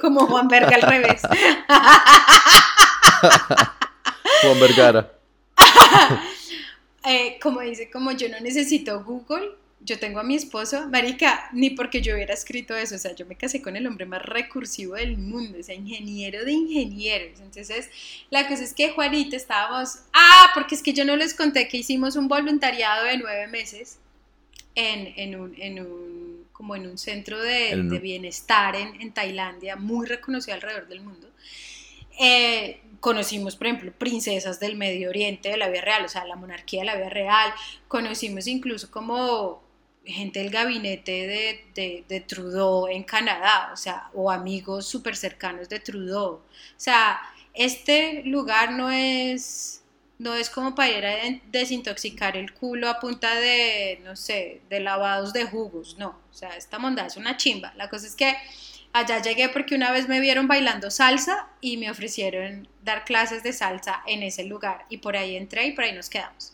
Como 0.00 0.28
Juan 0.28 0.46
Verga 0.46 0.76
al 0.76 0.82
revés. 0.82 1.22
Juan 4.42 4.60
Vergara. 4.60 5.10
Eh, 7.06 7.38
como 7.42 7.60
dice, 7.60 7.90
como 7.90 8.12
yo 8.12 8.28
no 8.28 8.38
necesito 8.40 9.02
Google, 9.02 9.56
yo 9.84 9.98
tengo 9.98 10.18
a 10.18 10.24
mi 10.24 10.34
esposo, 10.34 10.88
Marica, 10.88 11.50
ni 11.52 11.70
porque 11.70 12.00
yo 12.00 12.14
hubiera 12.14 12.32
escrito 12.32 12.74
eso, 12.74 12.94
o 12.94 12.98
sea, 12.98 13.14
yo 13.14 13.26
me 13.26 13.36
casé 13.36 13.60
con 13.60 13.76
el 13.76 13.86
hombre 13.86 14.06
más 14.06 14.22
recursivo 14.22 14.94
del 14.94 15.18
mundo, 15.18 15.58
o 15.60 15.62
sea, 15.62 15.74
ingeniero 15.74 16.42
de 16.44 16.52
ingenieros. 16.52 17.40
Entonces, 17.40 17.90
la 18.30 18.48
cosa 18.48 18.64
es 18.64 18.72
que 18.72 18.90
Juanita 18.92 19.36
estábamos, 19.36 19.98
ah, 20.14 20.50
porque 20.54 20.74
es 20.74 20.82
que 20.82 20.94
yo 20.94 21.04
no 21.04 21.16
les 21.16 21.34
conté 21.34 21.68
que 21.68 21.76
hicimos 21.76 22.16
un 22.16 22.28
voluntariado 22.28 23.04
de 23.04 23.18
nueve 23.18 23.46
meses 23.46 23.98
en, 24.74 25.12
en, 25.16 25.38
un, 25.38 25.54
en 25.60 25.80
un, 25.80 26.46
como 26.52 26.74
en 26.76 26.86
un 26.86 26.96
centro 26.96 27.40
de, 27.42 27.76
de 27.76 27.98
bienestar 27.98 28.76
en, 28.76 28.98
en, 29.02 29.12
Tailandia, 29.12 29.76
muy 29.76 30.06
reconocido 30.06 30.54
alrededor 30.54 30.88
del 30.88 31.02
mundo. 31.02 31.28
Eh, 32.18 32.80
conocimos, 33.00 33.56
por 33.56 33.66
ejemplo, 33.66 33.92
princesas 33.92 34.60
del 34.60 34.76
Medio 34.76 35.10
Oriente 35.10 35.50
de 35.50 35.58
la 35.58 35.68
vida 35.68 35.82
real, 35.82 36.06
o 36.06 36.08
sea, 36.08 36.24
la 36.24 36.36
monarquía 36.36 36.80
de 36.80 36.86
la 36.86 36.96
vida 36.96 37.10
real, 37.10 37.52
conocimos 37.86 38.46
incluso 38.46 38.90
como 38.90 39.62
gente 40.04 40.40
del 40.40 40.50
gabinete 40.50 41.64
de, 41.74 42.20
Trudeau 42.26 42.88
en 42.88 43.02
Canadá, 43.04 43.70
o 43.72 43.76
sea, 43.76 44.10
o 44.12 44.30
amigos 44.30 44.86
súper 44.86 45.16
cercanos 45.16 45.68
de 45.68 45.80
Trudeau. 45.80 46.34
O 46.34 46.42
sea, 46.76 47.20
este 47.54 48.22
lugar 48.24 48.72
no 48.72 48.90
es, 48.90 49.82
no 50.18 50.34
es 50.34 50.50
como 50.50 50.74
para 50.74 50.90
ir 50.90 51.06
a 51.06 51.40
desintoxicar 51.50 52.36
el 52.36 52.52
culo 52.52 52.88
a 52.88 53.00
punta 53.00 53.34
de, 53.36 54.00
no 54.04 54.16
sé, 54.16 54.60
de 54.68 54.80
lavados 54.80 55.32
de 55.32 55.44
jugos, 55.44 55.96
no. 55.98 56.18
O 56.30 56.34
sea, 56.34 56.50
esta 56.56 56.78
monda 56.78 57.06
es 57.06 57.16
una 57.16 57.36
chimba. 57.36 57.72
La 57.76 57.88
cosa 57.88 58.06
es 58.06 58.14
que 58.14 58.36
allá 58.92 59.22
llegué 59.22 59.48
porque 59.48 59.74
una 59.74 59.90
vez 59.90 60.08
me 60.08 60.20
vieron 60.20 60.48
bailando 60.48 60.90
salsa 60.90 61.48
y 61.60 61.76
me 61.76 61.90
ofrecieron 61.90 62.68
dar 62.82 63.04
clases 63.04 63.42
de 63.42 63.52
salsa 63.52 64.02
en 64.06 64.22
ese 64.22 64.44
lugar 64.44 64.84
y 64.88 64.98
por 64.98 65.16
ahí 65.16 65.36
entré 65.36 65.66
y 65.66 65.72
por 65.72 65.84
ahí 65.84 65.92
nos 65.92 66.10
quedamos. 66.10 66.52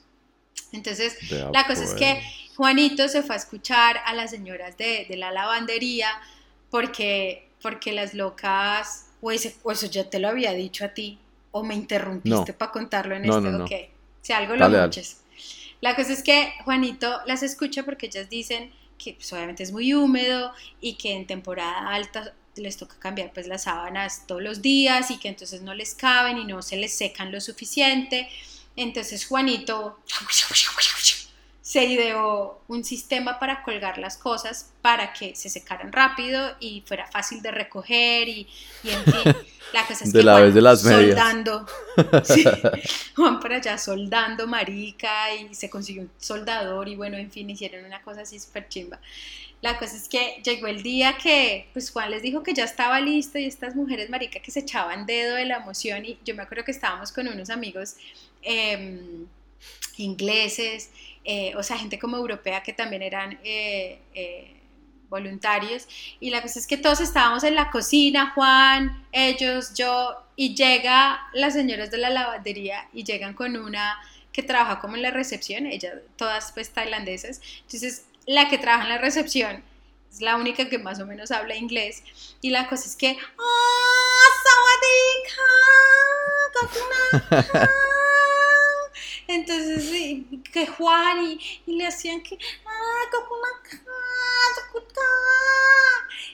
Entonces, 0.72 1.16
la 1.52 1.66
cosa 1.66 1.82
es 1.82 1.94
que 1.94 2.22
Juanito 2.60 3.08
se 3.08 3.22
fue 3.22 3.36
a 3.36 3.38
escuchar 3.38 4.02
a 4.04 4.12
las 4.12 4.32
señoras 4.32 4.76
de, 4.76 5.06
la 5.16 5.32
lavandería 5.32 6.10
porque, 6.68 7.48
porque 7.62 7.90
las 7.90 8.12
locas, 8.12 9.06
o 9.22 9.32
eso, 9.32 9.86
ya 9.86 10.10
te 10.10 10.18
lo 10.18 10.28
había 10.28 10.52
dicho 10.52 10.84
a 10.84 10.88
ti, 10.88 11.18
o 11.52 11.62
me 11.62 11.74
interrumpiste 11.74 12.52
para 12.52 12.70
contarlo 12.70 13.16
en 13.16 13.24
este, 13.24 13.40
no, 13.40 13.64
ok. 13.64 13.70
Si 14.20 14.34
algo 14.34 14.56
lo 14.56 14.68
muches. 14.68 15.22
La 15.80 15.96
cosa 15.96 16.12
es 16.12 16.22
que 16.22 16.52
Juanito 16.66 17.20
las 17.24 17.42
escucha 17.42 17.82
porque 17.82 18.08
ellas 18.08 18.28
dicen 18.28 18.70
que 18.98 19.14
pues, 19.14 19.32
obviamente 19.32 19.62
es 19.62 19.72
muy 19.72 19.94
húmedo 19.94 20.52
y 20.82 20.96
que 20.96 21.14
en 21.14 21.26
temporada 21.26 21.88
alta 21.88 22.34
les 22.56 22.76
toca 22.76 22.96
cambiar 22.98 23.32
pues 23.32 23.46
las 23.46 23.62
sábanas 23.62 24.26
todos 24.26 24.42
los 24.42 24.60
días 24.60 25.10
y 25.10 25.18
que 25.18 25.28
entonces 25.28 25.62
no 25.62 25.72
les 25.72 25.94
caben 25.94 26.36
y 26.36 26.44
no 26.44 26.60
se 26.60 26.76
les 26.76 26.92
secan 26.92 27.32
lo 27.32 27.40
suficiente. 27.40 28.28
Entonces 28.76 29.24
Juanito 29.24 29.98
se 31.70 31.84
ideó 31.84 32.60
un 32.66 32.82
sistema 32.82 33.38
para 33.38 33.62
colgar 33.62 33.96
las 33.96 34.16
cosas 34.16 34.72
para 34.82 35.12
que 35.12 35.36
se 35.36 35.48
secaran 35.48 35.92
rápido 35.92 36.56
y 36.58 36.82
fuera 36.84 37.06
fácil 37.06 37.42
de 37.42 37.52
recoger 37.52 38.28
y, 38.28 38.48
en 38.82 39.04
fin, 39.04 39.36
la 39.72 39.86
cosa 39.86 40.02
es 40.02 40.12
de 40.12 40.24
la 40.24 40.40
vez 40.40 40.52
de 40.52 40.62
las 40.62 40.82
soldando, 40.82 41.64
Juan 43.14 43.38
para 43.38 43.58
allá 43.58 43.78
soldando 43.78 44.48
marica 44.48 45.32
y 45.32 45.54
se 45.54 45.70
consiguió 45.70 46.02
un 46.02 46.10
soldador 46.18 46.88
y 46.88 46.96
bueno, 46.96 47.16
en 47.16 47.30
fin, 47.30 47.48
hicieron 47.48 47.84
una 47.84 48.02
cosa 48.02 48.22
así 48.22 48.40
súper 48.40 48.68
chimba. 48.68 48.98
La 49.62 49.78
cosa 49.78 49.94
es 49.94 50.08
que 50.08 50.42
llegó 50.44 50.66
el 50.66 50.82
día 50.82 51.18
que 51.18 51.68
pues 51.72 51.92
Juan 51.92 52.10
les 52.10 52.22
dijo 52.22 52.42
que 52.42 52.52
ya 52.52 52.64
estaba 52.64 53.00
listo 53.00 53.38
y 53.38 53.44
estas 53.44 53.76
mujeres 53.76 54.10
marica 54.10 54.40
que 54.40 54.50
se 54.50 54.58
echaban 54.58 55.06
dedo 55.06 55.36
de 55.36 55.44
la 55.44 55.58
emoción 55.58 56.04
y 56.04 56.18
yo 56.24 56.34
me 56.34 56.42
acuerdo 56.42 56.64
que 56.64 56.72
estábamos 56.72 57.12
con 57.12 57.28
unos 57.28 57.48
amigos 57.48 57.94
em, 58.42 59.28
ingleses 59.98 60.90
eh, 61.24 61.54
o 61.56 61.62
sea, 61.62 61.78
gente 61.78 61.98
como 61.98 62.16
europea 62.16 62.62
que 62.62 62.72
también 62.72 63.02
eran 63.02 63.38
eh, 63.44 64.00
eh, 64.14 64.56
voluntarios. 65.08 65.86
Y 66.18 66.30
la 66.30 66.42
cosa 66.42 66.58
es 66.58 66.66
que 66.66 66.76
todos 66.76 67.00
estábamos 67.00 67.44
en 67.44 67.54
la 67.54 67.70
cocina, 67.70 68.32
Juan, 68.34 69.06
ellos, 69.12 69.74
yo, 69.74 70.16
y 70.36 70.54
llega 70.54 71.20
las 71.32 71.54
señoras 71.54 71.90
de 71.90 71.98
la 71.98 72.10
lavandería 72.10 72.88
y 72.92 73.04
llegan 73.04 73.34
con 73.34 73.56
una 73.56 73.98
que 74.32 74.42
trabaja 74.42 74.80
como 74.80 74.96
en 74.96 75.02
la 75.02 75.10
recepción, 75.10 75.66
ellas 75.66 75.94
todas 76.16 76.52
pues 76.52 76.70
tailandesas. 76.70 77.40
Entonces, 77.62 78.06
la 78.26 78.48
que 78.48 78.58
trabaja 78.58 78.84
en 78.84 78.90
la 78.90 78.98
recepción 78.98 79.62
es 80.10 80.20
la 80.20 80.36
única 80.36 80.68
que 80.68 80.78
más 80.78 81.00
o 81.00 81.06
menos 81.06 81.30
habla 81.30 81.56
inglés. 81.56 82.02
Y 82.40 82.50
la 82.50 82.68
cosa 82.68 82.86
es 82.86 82.96
que, 82.96 83.16
¡Oh, 83.38 83.90
Entonces, 89.30 90.24
que 90.52 90.66
Juan 90.66 91.38
y, 91.66 91.76
le 91.76 91.86
hacían 91.86 92.22
que, 92.22 92.38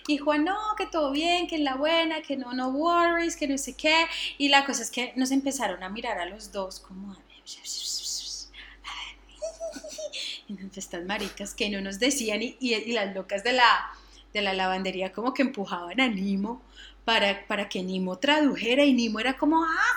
y 0.09 0.19
Juan, 0.19 0.45
no, 0.45 0.57
que 0.79 0.87
todo 0.87 1.11
bien, 1.11 1.47
que 1.47 1.57
es 1.57 1.61
la 1.61 1.75
buena, 1.75 2.23
que 2.23 2.37
no, 2.37 2.53
no 2.55 2.69
worries, 2.69 3.37
que 3.37 3.49
no 3.49 3.59
sé 3.59 3.75
qué. 3.75 4.07
Y 4.39 4.49
la 4.49 4.65
cosa 4.65 4.83
es 4.83 4.91
que 4.91 5.13
nos 5.17 5.31
empezaron 5.31 5.83
a 5.83 5.91
mirar 5.91 6.19
a 6.19 6.27
los 6.27 6.53
dos 6.53 6.81
como, 6.81 7.15
entonces 10.49 10.79
estas 10.79 11.05
maricas 11.05 11.55
que 11.55 11.69
no 11.69 11.81
nos 11.81 11.99
decían 11.99 12.43
y, 12.43 12.57
y, 12.61 12.93
las 12.93 13.15
locas 13.15 13.45
de 13.45 13.53
la, 13.53 13.91
de 14.33 14.43
la 14.43 14.55
lavandería 14.55 15.13
como 15.13 15.35
que 15.35 15.43
empujaban 15.43 16.01
a 16.01 16.09
Nimo 16.09 16.63
para, 17.05 17.47
para 17.47 17.69
que 17.69 17.83
Nimo 17.83 18.19
tradujera 18.19 18.85
y 18.85 18.93
Nimo 18.93 19.21
era 19.21 19.37
como, 19.37 19.63
ah, 19.63 19.93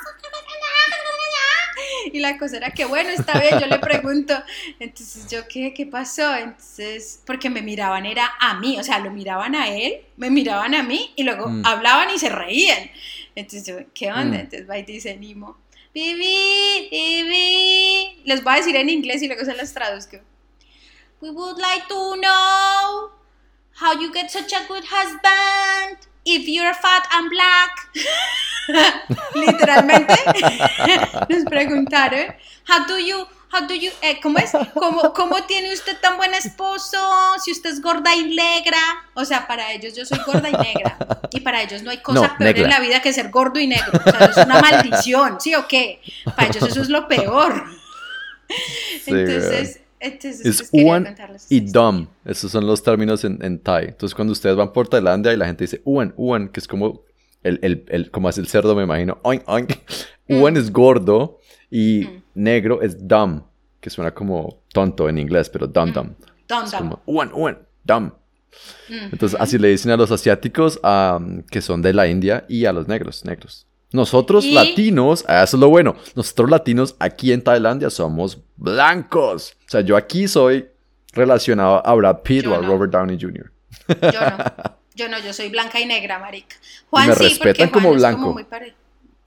y 2.14 2.20
la 2.20 2.38
cosa 2.38 2.58
era 2.58 2.72
que, 2.72 2.86
bueno, 2.86 3.10
está 3.10 3.40
bien, 3.40 3.60
yo 3.60 3.68
le 3.68 3.80
pregunto, 3.80 4.34
entonces 4.80 5.30
yo, 5.30 5.48
¿qué, 5.48 5.74
qué 5.74 5.86
pasó? 5.86 6.36
Entonces, 6.36 7.22
porque 7.26 7.50
me 7.50 7.62
miraban, 7.62 8.06
era 8.06 8.32
a 8.40 8.60
mí, 8.60 8.78
o 8.80 8.84
sea, 8.84 9.00
lo 9.00 9.12
miraban 9.12 9.56
a 9.56 9.70
él, 9.70 10.02
me 10.18 10.30
miraban 10.30 10.76
a 10.76 10.84
mí 10.84 11.12
y 11.16 11.24
luego 11.24 11.48
mm. 11.48 11.66
hablaban 11.66 12.10
y 12.14 12.20
se 12.20 12.30
reían. 12.30 12.90
Entonces 13.36 13.66
yo, 13.66 13.76
¿qué 13.94 14.12
onda? 14.12 14.38
Mm. 14.38 14.42
Entonces 14.42 14.70
va 14.70 14.78
y 14.78 14.84
dice 14.84 15.16
Nimo, 15.18 15.58
Bibi, 15.94 16.88
Bibi, 16.92 18.22
les 18.26 18.44
voy 18.44 18.54
a 18.54 18.58
decir 18.58 18.76
en 18.76 18.90
inglés 18.90 19.22
y 19.22 19.28
luego 19.28 19.44
se 19.44 19.56
las 19.56 19.74
traduzco. 19.74 20.18
We 21.22 21.32
would 21.32 21.58
like 21.58 21.88
to 21.90 22.16
know 22.16 23.19
how 23.80 23.94
you 23.94 24.12
get 24.12 24.30
such 24.30 24.52
a 24.52 24.68
good 24.68 24.84
husband 24.86 25.98
if 26.26 26.48
you're 26.48 26.74
fat 26.74 27.08
and 27.14 27.30
black. 27.30 27.72
literalmente, 29.36 30.16
nos 31.30 31.44
preguntaron, 31.46 32.36
how 32.68 32.86
do 32.86 33.00
you, 33.00 33.26
how 33.52 33.66
do 33.66 33.74
you, 33.74 33.90
eh, 34.02 34.20
¿cómo 34.22 34.38
es? 34.38 34.52
¿Cómo, 34.74 35.14
¿Cómo 35.14 35.44
tiene 35.46 35.74
usted 35.74 35.98
tan 36.00 36.18
buen 36.18 36.34
esposo 36.34 37.00
si 37.44 37.52
usted 37.52 37.72
es 37.72 37.82
gorda 37.82 38.14
y 38.16 38.36
negra? 38.36 38.78
O 39.16 39.26
sea, 39.26 39.48
para 39.48 39.72
ellos 39.72 39.96
yo 39.96 40.06
soy 40.06 40.20
gorda 40.26 40.50
y 40.50 40.54
negra. 40.54 40.98
Y 41.32 41.40
para 41.40 41.64
ellos 41.64 41.82
no 41.82 41.90
hay 41.90 42.00
cosa 42.00 42.36
peor 42.38 42.58
en 42.58 42.70
la 42.70 42.80
vida 42.80 43.02
que 43.02 43.14
ser 43.14 43.30
gordo 43.30 43.60
y 43.60 43.68
negro. 43.68 44.00
O 44.06 44.12
sea, 44.12 44.26
es 44.26 44.38
una 44.38 44.62
maldición, 44.62 45.40
¿sí 45.40 45.56
o 45.56 45.68
qué? 45.68 46.02
Para 46.36 46.50
ellos 46.50 46.64
eso 46.64 46.82
es 46.82 46.90
lo 46.90 47.08
peor. 47.08 47.66
Entonces... 49.06 49.82
Entonces, 50.00 50.46
es 50.46 50.70
uan 50.72 51.16
y 51.50 51.60
dom. 51.60 52.08
Esos 52.24 52.52
son 52.52 52.66
los 52.66 52.82
términos 52.82 53.24
en, 53.26 53.44
en 53.44 53.60
Thai. 53.60 53.90
Entonces, 53.90 54.16
cuando 54.16 54.32
ustedes 54.32 54.56
van 54.56 54.72
por 54.72 54.88
Tailandia 54.88 55.34
y 55.34 55.38
la 55.38 55.46
gente 55.46 55.66
dice 55.66 55.82
uan, 55.84 56.14
uan, 56.16 56.50
que 56.50 56.60
es 56.60 56.68
como 56.68 57.04
el, 57.44 57.60
el, 57.62 57.86
el, 57.90 58.12
como 58.12 58.28
hace 58.28 58.42
el 58.42 58.48
cerdo, 58.48 58.76
me 58.76 58.84
imagino. 58.84 59.20
Oink, 59.24 59.44
oink. 59.48 59.74
Mm. 60.28 60.58
es 60.58 60.72
gordo 60.72 61.40
y 61.70 62.06
mm. 62.06 62.24
negro 62.36 62.82
es 62.82 63.08
dumb, 63.08 63.44
que 63.80 63.90
suena 63.90 64.14
como 64.14 64.64
tonto 64.72 65.10
en 65.10 65.18
inglés, 65.18 65.50
pero 65.50 65.68
dumb, 65.68 65.94
dumb. 65.94 66.12
Dumb, 66.48 66.70
dumb. 66.72 67.00
Uan, 67.06 67.32
uan, 67.34 67.60
dumb. 67.84 68.14
Entonces, 68.90 69.40
así 69.40 69.58
le 69.58 69.70
dicen 69.70 69.92
a 69.92 69.98
los 69.98 70.12
asiáticos 70.12 70.80
que 71.52 71.62
son 71.62 71.82
de 71.82 71.94
la 71.94 72.08
India 72.08 72.46
y 72.48 72.66
a 72.66 72.74
los 72.74 72.88
negros, 72.88 73.24
negros. 73.26 73.69
Nosotros 73.92 74.46
latinos, 74.46 75.26
ah, 75.28 75.44
eso 75.44 75.58
es 75.58 75.62
lo 75.62 75.70
bueno, 75.70 75.96
nosotros 76.16 76.50
latinos 76.50 76.96
aquí 77.00 77.32
en 77.32 77.44
Tailandia 77.44 77.90
somos 77.90 78.38
blancos. 78.56 79.56
O 79.66 79.70
sea, 79.70 79.82
yo 79.82 79.98
aquí 79.98 80.28
soy 80.28 80.68
relacionado 81.14 81.86
a 81.86 81.94
Brad 81.96 82.20
Pitt 82.22 82.46
o 82.46 82.54
a 82.54 82.60
Robert 82.60 82.92
Downey 82.92 83.18
Jr. 83.20 83.52
Yo 84.12 84.22
no. 84.22 84.38
Yo 84.96 85.08
no, 85.08 85.18
yo 85.18 85.32
soy 85.32 85.48
blanca 85.48 85.80
y 85.80 85.86
negra, 85.86 86.20
marica. 86.20 86.58
Juan 86.90 87.08
me 87.08 87.16
sí, 87.16 87.24
respetan 87.24 87.70
como 87.70 87.94
blanco. 87.94 88.34
muy 88.34 88.44
Qué 88.44 88.76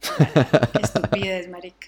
estupidez, 0.83 1.49
marica. 1.49 1.87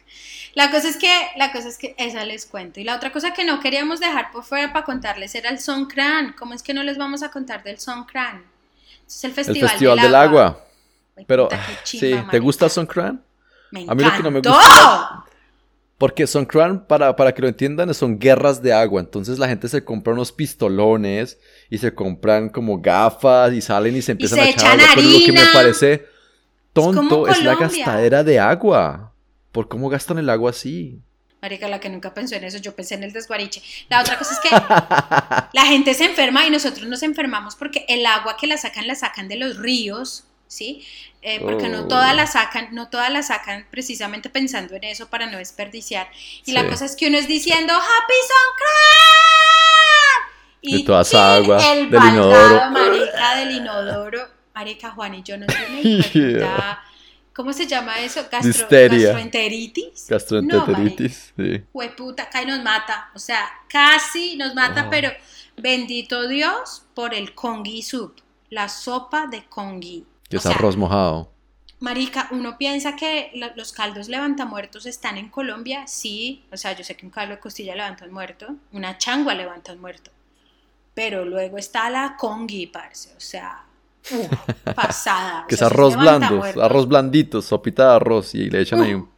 La 0.54 0.70
cosa 0.70 0.88
es 0.88 0.96
que, 0.96 1.12
la 1.36 1.52
cosa 1.52 1.68
es 1.68 1.76
que 1.76 1.94
esa 1.98 2.24
les 2.24 2.46
cuento. 2.46 2.80
Y 2.80 2.84
la 2.84 2.96
otra 2.96 3.12
cosa 3.12 3.34
que 3.34 3.44
no 3.44 3.60
queríamos 3.60 4.00
dejar 4.00 4.32
por 4.32 4.42
fuera 4.42 4.72
para 4.72 4.86
contarles 4.86 5.34
era 5.34 5.50
el 5.50 5.58
Songkran. 5.58 6.32
¿Cómo 6.32 6.54
es 6.54 6.62
que 6.62 6.72
no 6.72 6.82
les 6.82 6.96
vamos 6.96 7.22
a 7.22 7.30
contar 7.30 7.62
del 7.62 7.78
Songkran? 7.78 8.44
Es 9.06 9.22
el 9.24 9.32
festival, 9.32 9.62
el 9.64 9.68
festival 9.68 10.00
del, 10.00 10.14
agua. 10.14 10.63
Pero, 11.26 11.48
sí, 11.84 12.14
¿te 12.30 12.38
gusta 12.38 12.68
Songkran? 12.68 13.22
Me 13.70 13.82
encantó. 13.82 13.92
A 13.92 13.94
mí 13.94 14.10
lo 14.10 14.16
que 14.16 14.22
no 14.22 14.30
me 14.30 14.40
gusta 14.40 15.24
porque 15.98 16.26
Songkran, 16.26 16.86
para, 16.86 17.14
para 17.14 17.32
que 17.32 17.40
lo 17.40 17.48
entiendan, 17.48 17.94
son 17.94 18.18
guerras 18.18 18.60
de 18.60 18.72
agua. 18.72 19.00
Entonces 19.00 19.38
la 19.38 19.48
gente 19.48 19.68
se 19.68 19.84
compra 19.84 20.12
unos 20.12 20.32
pistolones 20.32 21.38
y 21.70 21.78
se 21.78 21.94
compran 21.94 22.48
como 22.48 22.80
gafas 22.80 23.52
y 23.52 23.60
salen 23.60 23.96
y 23.96 24.02
se 24.02 24.12
empiezan 24.12 24.40
a 24.40 24.48
echar 24.48 24.72
agua. 24.72 24.92
Pero 24.96 25.08
lo 25.08 25.18
que 25.24 25.32
me 25.32 25.46
parece 25.52 26.06
tonto 26.72 27.28
es, 27.28 27.42
la 27.42 27.54
gastadera 27.54 28.24
de 28.24 28.40
agua. 28.40 29.12
¿Por 29.52 29.68
cómo 29.68 29.88
gastan 29.88 30.18
el 30.18 30.28
agua 30.28 30.50
así? 30.50 31.00
Marica, 31.40 31.68
la 31.68 31.78
que 31.78 31.88
nunca 31.88 32.12
pensó 32.12 32.34
en 32.34 32.44
eso, 32.44 32.58
yo 32.58 32.74
pensé 32.74 32.96
en 32.96 33.04
el 33.04 33.12
desguariche. 33.12 33.62
La 33.88 34.00
otra 34.00 34.18
cosa 34.18 34.34
es 34.34 34.40
que 34.40 34.50
la 34.50 35.66
gente 35.66 35.94
se 35.94 36.06
enferma 36.06 36.44
y 36.46 36.50
nosotros 36.50 36.88
nos 36.88 37.02
enfermamos 37.02 37.54
porque 37.54 37.84
el 37.88 38.04
agua 38.04 38.36
que 38.36 38.46
la 38.46 38.56
sacan, 38.56 38.88
la 38.88 38.94
sacan 38.94 39.28
de 39.28 39.36
los 39.36 39.58
ríos 39.58 40.24
¿sí? 40.46 40.86
Eh, 41.22 41.40
porque 41.40 41.68
no 41.68 41.88
todas 41.88 42.12
oh. 42.12 42.16
las 42.16 42.32
sacan, 42.32 42.68
no 42.72 42.88
todas 42.88 43.10
las 43.10 43.28
sacan 43.28 43.66
precisamente 43.70 44.28
pensando 44.28 44.74
en 44.74 44.84
eso 44.84 45.08
para 45.08 45.26
no 45.26 45.38
desperdiciar. 45.38 46.08
Y 46.44 46.52
la 46.52 46.68
cosa 46.68 46.84
es 46.84 46.96
que 46.96 47.08
uno 47.08 47.18
es 47.18 47.26
diciendo 47.26 47.72
Happy 47.72 48.14
Songkran 48.28 49.64
y, 50.60 50.84
toda 50.84 51.02
esa 51.02 51.36
agua 51.36 51.58
el 51.72 51.90
del 51.90 52.04
inodoro. 52.04 52.70
marica 52.70 53.36
del 53.36 53.50
inodoro, 53.50 54.28
marica 54.54 54.90
Juan 54.90 55.14
y 55.14 55.22
yo 55.22 55.36
no 55.36 55.46
¿Cómo 57.34 57.52
se 57.52 57.66
llama 57.66 57.98
eso? 57.98 58.24
gastroenteritis. 58.30 60.06
Gastroenteritis, 60.08 61.32
sí. 61.36 61.64
Hueputa, 61.72 62.30
casi 62.30 62.46
nos 62.46 62.62
mata. 62.62 63.10
O 63.12 63.18
sea, 63.18 63.44
casi 63.68 64.36
nos 64.36 64.54
mata, 64.54 64.84
oh. 64.86 64.90
pero 64.90 65.10
bendito 65.56 66.28
Dios 66.28 66.84
por 66.94 67.12
el 67.12 67.34
congui 67.34 67.82
soup, 67.82 68.20
la 68.50 68.68
sopa 68.68 69.26
de 69.26 69.44
congui. 69.46 70.06
Es 70.36 70.46
arroz 70.46 70.76
mojado. 70.76 71.34
Marica, 71.80 72.28
uno 72.30 72.56
piensa 72.56 72.96
que 72.96 73.30
los 73.56 73.72
caldos 73.72 74.08
levantamuertos 74.08 74.86
están 74.86 75.18
en 75.18 75.28
Colombia, 75.28 75.86
sí, 75.86 76.42
o 76.50 76.56
sea, 76.56 76.72
yo 76.72 76.82
sé 76.82 76.96
que 76.96 77.04
un 77.04 77.12
caldo 77.12 77.34
de 77.34 77.40
costilla 77.40 77.74
levanta 77.74 78.06
un 78.06 78.12
muerto, 78.12 78.56
una 78.72 78.96
changua 78.96 79.34
levanta 79.34 79.72
un 79.74 79.80
muerto, 79.80 80.10
pero 80.94 81.26
luego 81.26 81.58
está 81.58 81.90
la 81.90 82.16
congui, 82.18 82.68
parce, 82.68 83.10
o 83.14 83.20
sea, 83.20 83.64
pasada. 84.74 85.44
que 85.46 85.56
es 85.56 85.62
arroz 85.62 85.94
blando, 85.94 86.42
arroz 86.42 86.88
blandito, 86.88 87.42
sopita 87.42 87.90
de 87.90 87.96
arroz 87.96 88.34
y 88.34 88.48
le 88.48 88.62
echan 88.62 88.80
ahí 88.80 88.94
un, 88.94 89.10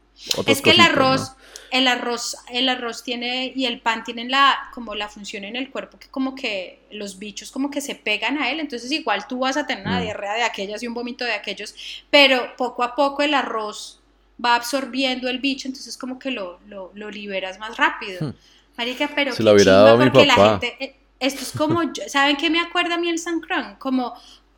Es 0.47 0.61
que 0.61 0.71
el 0.71 0.81
arroz, 0.81 1.36
el 1.71 1.89
arroz, 1.89 2.37
el 2.51 2.69
arroz 2.69 3.03
tiene 3.03 3.53
y 3.55 3.67
el 3.67 3.81
pan 3.81 4.05
tienen 4.05 4.31
la 4.31 4.71
como 4.73 4.95
la 4.95 5.09
función 5.09 5.45
en 5.45 5.57
el 5.57 5.71
cuerpo 5.71 5.99
que 5.99 6.09
como 6.09 6.35
que 6.35 6.81
los 6.91 7.19
bichos 7.19 7.51
como 7.51 7.71
que 7.71 7.81
se 7.81 7.95
pegan 7.95 8.39
a 8.39 8.51
él, 8.51 8.61
entonces 8.61 8.91
igual 8.93 9.27
tú 9.27 9.41
vas 9.41 9.57
a 9.57 9.67
tener 9.67 9.87
una 9.87 10.01
mm. 10.01 10.03
diarrea 10.03 10.35
de 10.35 10.43
aquellas 10.43 10.83
y 10.83 10.87
un 10.87 10.95
vómito 10.95 11.25
de 11.25 11.33
aquellos, 11.33 11.75
pero 12.11 12.57
poco 12.57 12.83
a 12.83 12.95
poco 12.95 13.23
el 13.23 13.35
arroz 13.35 14.01
va 14.43 14.55
absorbiendo 14.55 15.29
el 15.29 15.39
bicho, 15.39 15.69
entonces 15.69 15.97
como 15.97 16.19
que 16.19 16.31
lo, 16.31 16.61
lo, 16.67 17.11
liberas 17.11 17.59
más 17.59 17.77
rápido. 17.77 18.21
Hmm. 18.21 18.35
Marica, 18.77 19.11
pero 19.15 19.33
Se 19.33 19.43
lo 19.43 19.53
hubiera 19.53 19.73
dado 19.73 19.97
mi 19.97 20.11
papá. 20.11 20.61
Eh, 20.63 20.95
esto 21.19 21.41
es 21.41 21.53
como, 21.53 21.81
¿saben 22.09 22.37
qué 22.37 22.51
me 22.51 22.61
acuerda 22.61 22.97
a 22.97 22.99
mí 22.99 23.09
el 23.09 23.19
Sancrón? 23.19 23.77
Como 23.79 24.15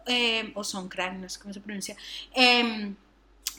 eh, 0.08 0.52
o 0.54 0.62
no 0.62 1.28
sé 1.28 1.40
cómo 1.40 1.54
se 1.54 1.60
pronuncia, 1.60 1.96
eh, 2.34 2.92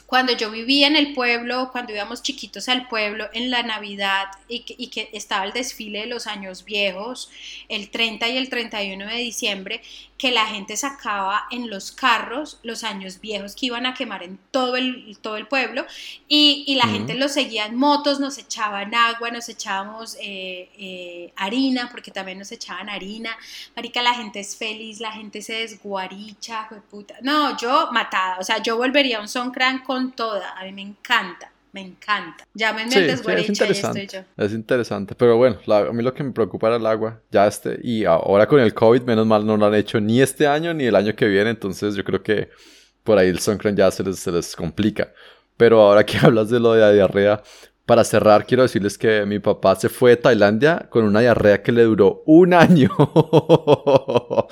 cuando 0.10 0.34
yo 0.34 0.49
vivía 0.49 0.88
en 0.88 0.95
el 0.95 1.14
pueblo, 1.14 1.69
cuando 1.72 1.94
íbamos 1.94 2.23
chiquitos 2.23 2.68
al 2.68 2.88
pueblo 2.88 3.30
en 3.31 3.52
la 3.52 3.61
Navidad 3.61 4.26
y 4.48 4.61
que, 4.61 5.07
estaba 5.14 5.45
el 5.45 5.53
desfile 5.53 5.99
de 5.99 6.06
los 6.07 6.26
años 6.26 6.65
viejos, 6.65 7.30
el 7.68 7.91
30 7.91 8.27
y 8.27 8.38
el 8.38 8.49
31 8.49 9.06
de 9.06 9.15
diciembre, 9.18 9.81
que 10.19 10.31
la 10.31 10.45
gente 10.45 10.75
sacaba 10.75 11.47
en 11.49 11.69
los 11.69 11.93
carros 11.93 12.59
los 12.61 12.83
años 12.83 13.21
viejos 13.21 13.55
que 13.55 13.67
iban 13.67 13.85
a 13.85 13.93
quemar 13.93 14.21
en 14.21 14.37
todo 14.51 14.75
el, 14.75 15.17
todo 15.21 15.37
el 15.37 15.47
pueblo 15.47 15.85
y, 16.27 16.75
la 16.75 16.87
gente 16.87 17.13
los 17.15 17.33
seguía 17.33 17.65
en 17.65 17.75
motos, 17.75 18.19
nos 18.19 18.37
echaban 18.37 18.93
agua, 18.95 19.31
nos 19.31 19.49
echábamos 19.49 20.15
eh, 20.21 20.69
eh, 20.77 21.33
harina, 21.35 21.89
porque 21.91 22.11
también 22.11 22.39
nos 22.39 22.51
echaban 22.53 22.89
harina. 22.89 23.35
Marica, 23.75 24.01
la 24.01 24.13
gente 24.13 24.39
es 24.39 24.55
feliz, 24.55 25.01
la 25.01 25.11
gente 25.11 25.41
se 25.41 25.53
desguaricha, 25.53 26.69
puta. 26.89 27.15
No, 27.21 27.57
yo 27.57 27.89
matada, 27.91 28.37
o 28.39 28.43
sea, 28.43 28.61
yo 28.61 28.77
volvería 28.77 29.17
a 29.17 29.21
un 29.21 29.27
Songkran 29.27 29.79
con 29.79 30.13
toda. 30.13 30.51
A 30.57 30.63
mí 30.63 30.71
me 30.71 30.81
encanta. 30.83 31.51
Me 31.71 31.81
encanta. 31.81 32.45
Llámenme 32.53 32.91
sí, 32.91 32.99
sí, 32.99 33.31
es 33.31 33.49
interesante. 33.49 34.07
yo. 34.07 34.19
Es 34.37 34.53
interesante. 34.53 35.15
Pero 35.15 35.37
bueno, 35.37 35.59
a 35.67 35.93
mí 35.93 36.01
lo 36.01 36.13
que 36.13 36.23
me 36.23 36.31
preocupa 36.31 36.67
era 36.67 36.77
el 36.77 36.85
agua. 36.85 37.21
Ya 37.31 37.45
este. 37.45 37.79
Y 37.83 38.05
ahora 38.05 38.47
con 38.47 38.59
el 38.59 38.73
COVID, 38.73 39.03
menos 39.03 39.27
mal, 39.27 39.45
no 39.45 39.55
lo 39.55 39.65
han 39.65 39.75
hecho 39.75 39.99
ni 40.01 40.21
este 40.21 40.47
año 40.47 40.73
ni 40.73 40.85
el 40.85 40.95
año 40.95 41.15
que 41.15 41.27
viene. 41.27 41.51
Entonces 41.51 41.95
yo 41.95 42.03
creo 42.03 42.23
que 42.23 42.49
por 43.03 43.17
ahí 43.17 43.29
el 43.29 43.39
Suncran 43.39 43.75
ya 43.75 43.91
se 43.91 44.03
les, 44.03 44.17
se 44.19 44.31
les 44.31 44.55
complica. 44.55 45.13
Pero 45.57 45.81
ahora 45.81 46.05
que 46.05 46.17
hablas 46.21 46.49
de 46.49 46.59
lo 46.59 46.73
de 46.73 46.81
la 46.81 46.91
diarrea, 46.91 47.43
para 47.90 48.03
cerrar, 48.03 48.45
quiero 48.45 48.61
decirles 48.61 48.99
que 48.99 49.26
mi 49.26 49.40
papá 49.40 49.76
se 49.76 49.90
fue 49.90 50.11
de 50.11 50.18
Tailandia 50.18 50.86
con 50.91 51.06
una 51.06 51.22
diarrea 51.22 51.64
que 51.64 51.72
le 51.72 51.86
duró 51.86 52.22
un 52.28 52.53
año. 52.53 52.91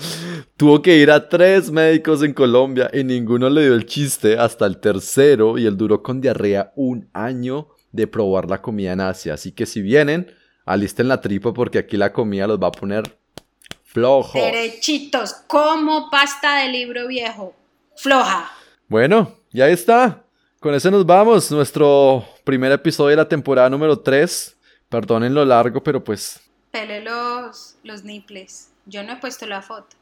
Tuvo 0.58 0.82
que 0.82 0.98
ir 0.98 1.12
a 1.12 1.30
tres 1.30 1.70
médicos 1.70 2.24
en 2.24 2.34
Colombia 2.34 2.90
y 2.92 3.04
ninguno 3.04 3.48
le 3.52 3.62
dio 3.62 3.76
el 3.76 3.86
chiste 3.86 4.40
hasta 4.40 4.66
el 4.66 4.80
tercero 4.80 5.60
y 5.60 5.68
él 5.68 5.78
duró 5.78 6.02
con 6.02 6.20
diarrea 6.20 6.74
un 6.76 7.12
año 7.14 7.68
de 7.92 8.08
probar 8.08 8.50
la 8.50 8.60
comida 8.60 8.94
en 8.94 9.02
Asia. 9.02 9.36
Así 9.36 9.52
que 9.52 9.68
si 9.68 9.84
vienen, 9.84 10.34
alisten 10.66 11.08
la 11.08 11.22
tripa 11.22 11.54
porque 11.54 11.78
aquí 11.78 11.96
la 11.96 12.12
comida 12.12 12.48
los 12.48 12.60
va 12.60 12.70
a 12.70 12.72
poner 12.72 13.20
flojos. 13.84 14.34
Derechitos, 14.34 15.34
como 15.46 16.10
pasta 16.10 16.64
de 16.64 16.70
libro 16.70 17.08
viejo. 17.08 17.54
Floja. 17.98 18.50
Bueno, 18.88 19.36
ya 19.52 19.70
está. 19.70 20.24
Con 20.60 20.74
eso 20.74 20.90
nos 20.90 21.06
vamos. 21.06 21.52
Nuestro 21.52 22.26
primer 22.48 22.72
episodio 22.72 23.10
de 23.10 23.18
la 23.18 23.28
temporada 23.28 23.70
número 23.70 24.00
3. 24.00 24.56
Perdonen 24.88 25.34
lo 25.34 25.44
largo, 25.44 25.84
pero 25.84 26.02
pues. 26.02 26.40
Pele 26.72 27.02
los, 27.02 27.76
los 27.84 28.06
niples. 28.06 28.70
Yo 28.86 29.04
no 29.04 29.12
he 29.12 29.16
puesto 29.18 29.46
la 29.46 29.62
foto. 29.62 29.98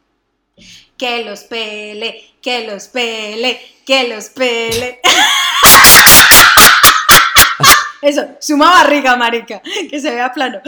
Que 0.95 1.26
los 1.26 1.45
pele, 1.45 2.35
que 2.43 2.67
los 2.67 2.88
pele, 2.88 3.59
que 3.84 4.07
los 4.07 4.30
pele. 4.30 4.99
Eso, 8.03 8.27
suma 8.39 8.69
barriga, 8.69 9.15
marica, 9.15 9.59
que 9.89 9.99
se 9.99 10.11
vea 10.11 10.31
plano. 10.31 10.61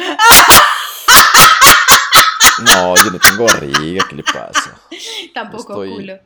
No, 2.63 2.95
yo 2.95 3.11
no 3.11 3.19
tengo 3.19 3.45
barriga, 3.45 4.03
¿qué 4.09 4.15
le 4.15 4.23
pasa? 4.23 4.81
Tampoco 5.35 5.75
culo. 5.75 6.17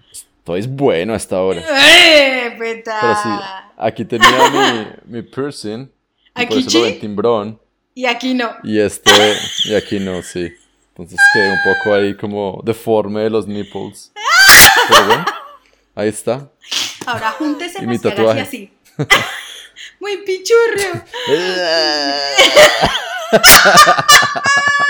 Todo 0.52 0.58
es 0.58 0.68
bueno 0.68 1.14
hasta 1.14 1.38
ahora. 1.38 1.62
¡Eh, 1.70 2.54
Pero 2.58 3.16
sí, 3.24 3.30
aquí 3.78 4.04
tenía 4.04 4.50
mi, 4.50 4.88
mi 5.06 5.22
piercing. 5.22 5.90
¿Aquí 6.34 6.62
sí? 6.64 6.98
timbrón. 7.00 7.58
Y 7.96 8.06
aquí 8.06 8.34
no. 8.34 8.52
Y 8.62 8.78
este, 8.78 9.12
y 9.64 9.76
aquí 9.76 10.02
no, 10.02 10.22
sí. 10.22 10.52
Entonces 10.90 11.18
quedé 11.34 11.52
un 11.52 11.60
poco 11.64 11.96
ahí 11.96 12.18
como 12.18 12.62
deforme 12.66 13.22
de 13.22 13.30
los 13.30 13.48
nipples. 13.48 14.12
Pero 14.90 15.06
bueno, 15.06 15.26
ahí 15.96 16.10
está. 16.10 16.50
Ahora 17.06 17.32
júntese 17.32 17.82
y 17.82 17.88
mi 17.88 17.98
tatuaje. 17.98 18.42
así. 18.42 18.74
Muy 20.02 20.18
pichurrio. 20.18 21.02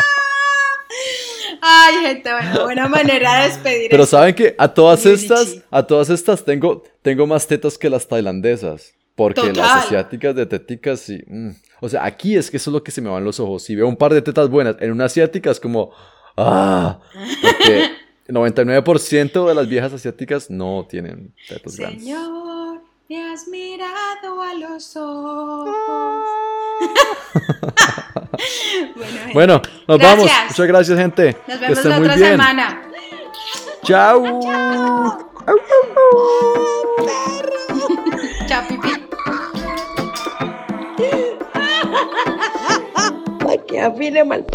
Ay, 1.73 1.95
gente, 2.05 2.31
bueno, 2.31 2.63
buena 2.63 2.87
manera 2.87 3.41
de 3.41 3.47
despedir. 3.47 3.89
Pero 3.89 4.05
saben 4.05 4.35
que 4.35 4.55
a 4.57 4.67
todas 4.67 5.05
estas, 5.05 5.57
a 5.69 5.83
todas 5.83 6.09
estas 6.09 6.43
tengo, 6.43 6.83
tengo 7.01 7.25
más 7.27 7.47
tetas 7.47 7.77
que 7.77 7.89
las 7.89 8.07
tailandesas. 8.07 8.93
Porque 9.15 9.53
las 9.53 9.85
asiáticas 9.85 10.35
de 10.35 10.45
teticas, 10.45 10.99
sí. 10.99 11.21
Mm. 11.27 11.51
O 11.81 11.89
sea, 11.89 12.05
aquí 12.05 12.35
es 12.35 12.49
que 12.49 12.57
eso 12.57 12.69
es 12.69 12.73
lo 12.73 12.83
que 12.83 12.91
se 12.91 13.01
me 13.01 13.09
van 13.09 13.23
los 13.23 13.39
ojos. 13.39 13.63
Si 13.63 13.75
veo 13.75 13.87
un 13.87 13.97
par 13.97 14.13
de 14.13 14.21
tetas 14.21 14.49
buenas 14.49 14.77
en 14.79 14.91
una 14.91 15.05
asiática, 15.05 15.51
es 15.51 15.59
como. 15.59 15.91
¡Ah! 16.37 16.99
Porque 17.41 17.91
el 18.27 18.35
99% 18.35 19.47
de 19.47 19.55
las 19.55 19.67
viejas 19.67 19.93
asiáticas 19.93 20.49
no 20.49 20.87
tienen 20.89 21.33
tetas 21.47 21.77
grandes. 21.77 22.03
Me 23.11 23.29
has 23.29 23.45
mirado 23.45 24.41
a 24.41 24.53
los 24.53 24.95
ojos. 24.95 25.69
bueno, 29.33 29.61
nos 29.85 29.99
vamos. 29.99 30.31
Muchas 30.47 30.65
gracias, 30.65 30.97
gente. 30.97 31.35
Nos 31.45 31.59
vemos 31.59 31.83
la 31.83 31.97
otra 31.99 32.17
semana. 32.17 32.83
Chao. 33.83 34.39
Chao, 38.47 38.63
pipi. 38.69 38.91
Para 43.39 43.57
que 43.65 43.81
afine 43.81 44.23
mal 44.23 44.45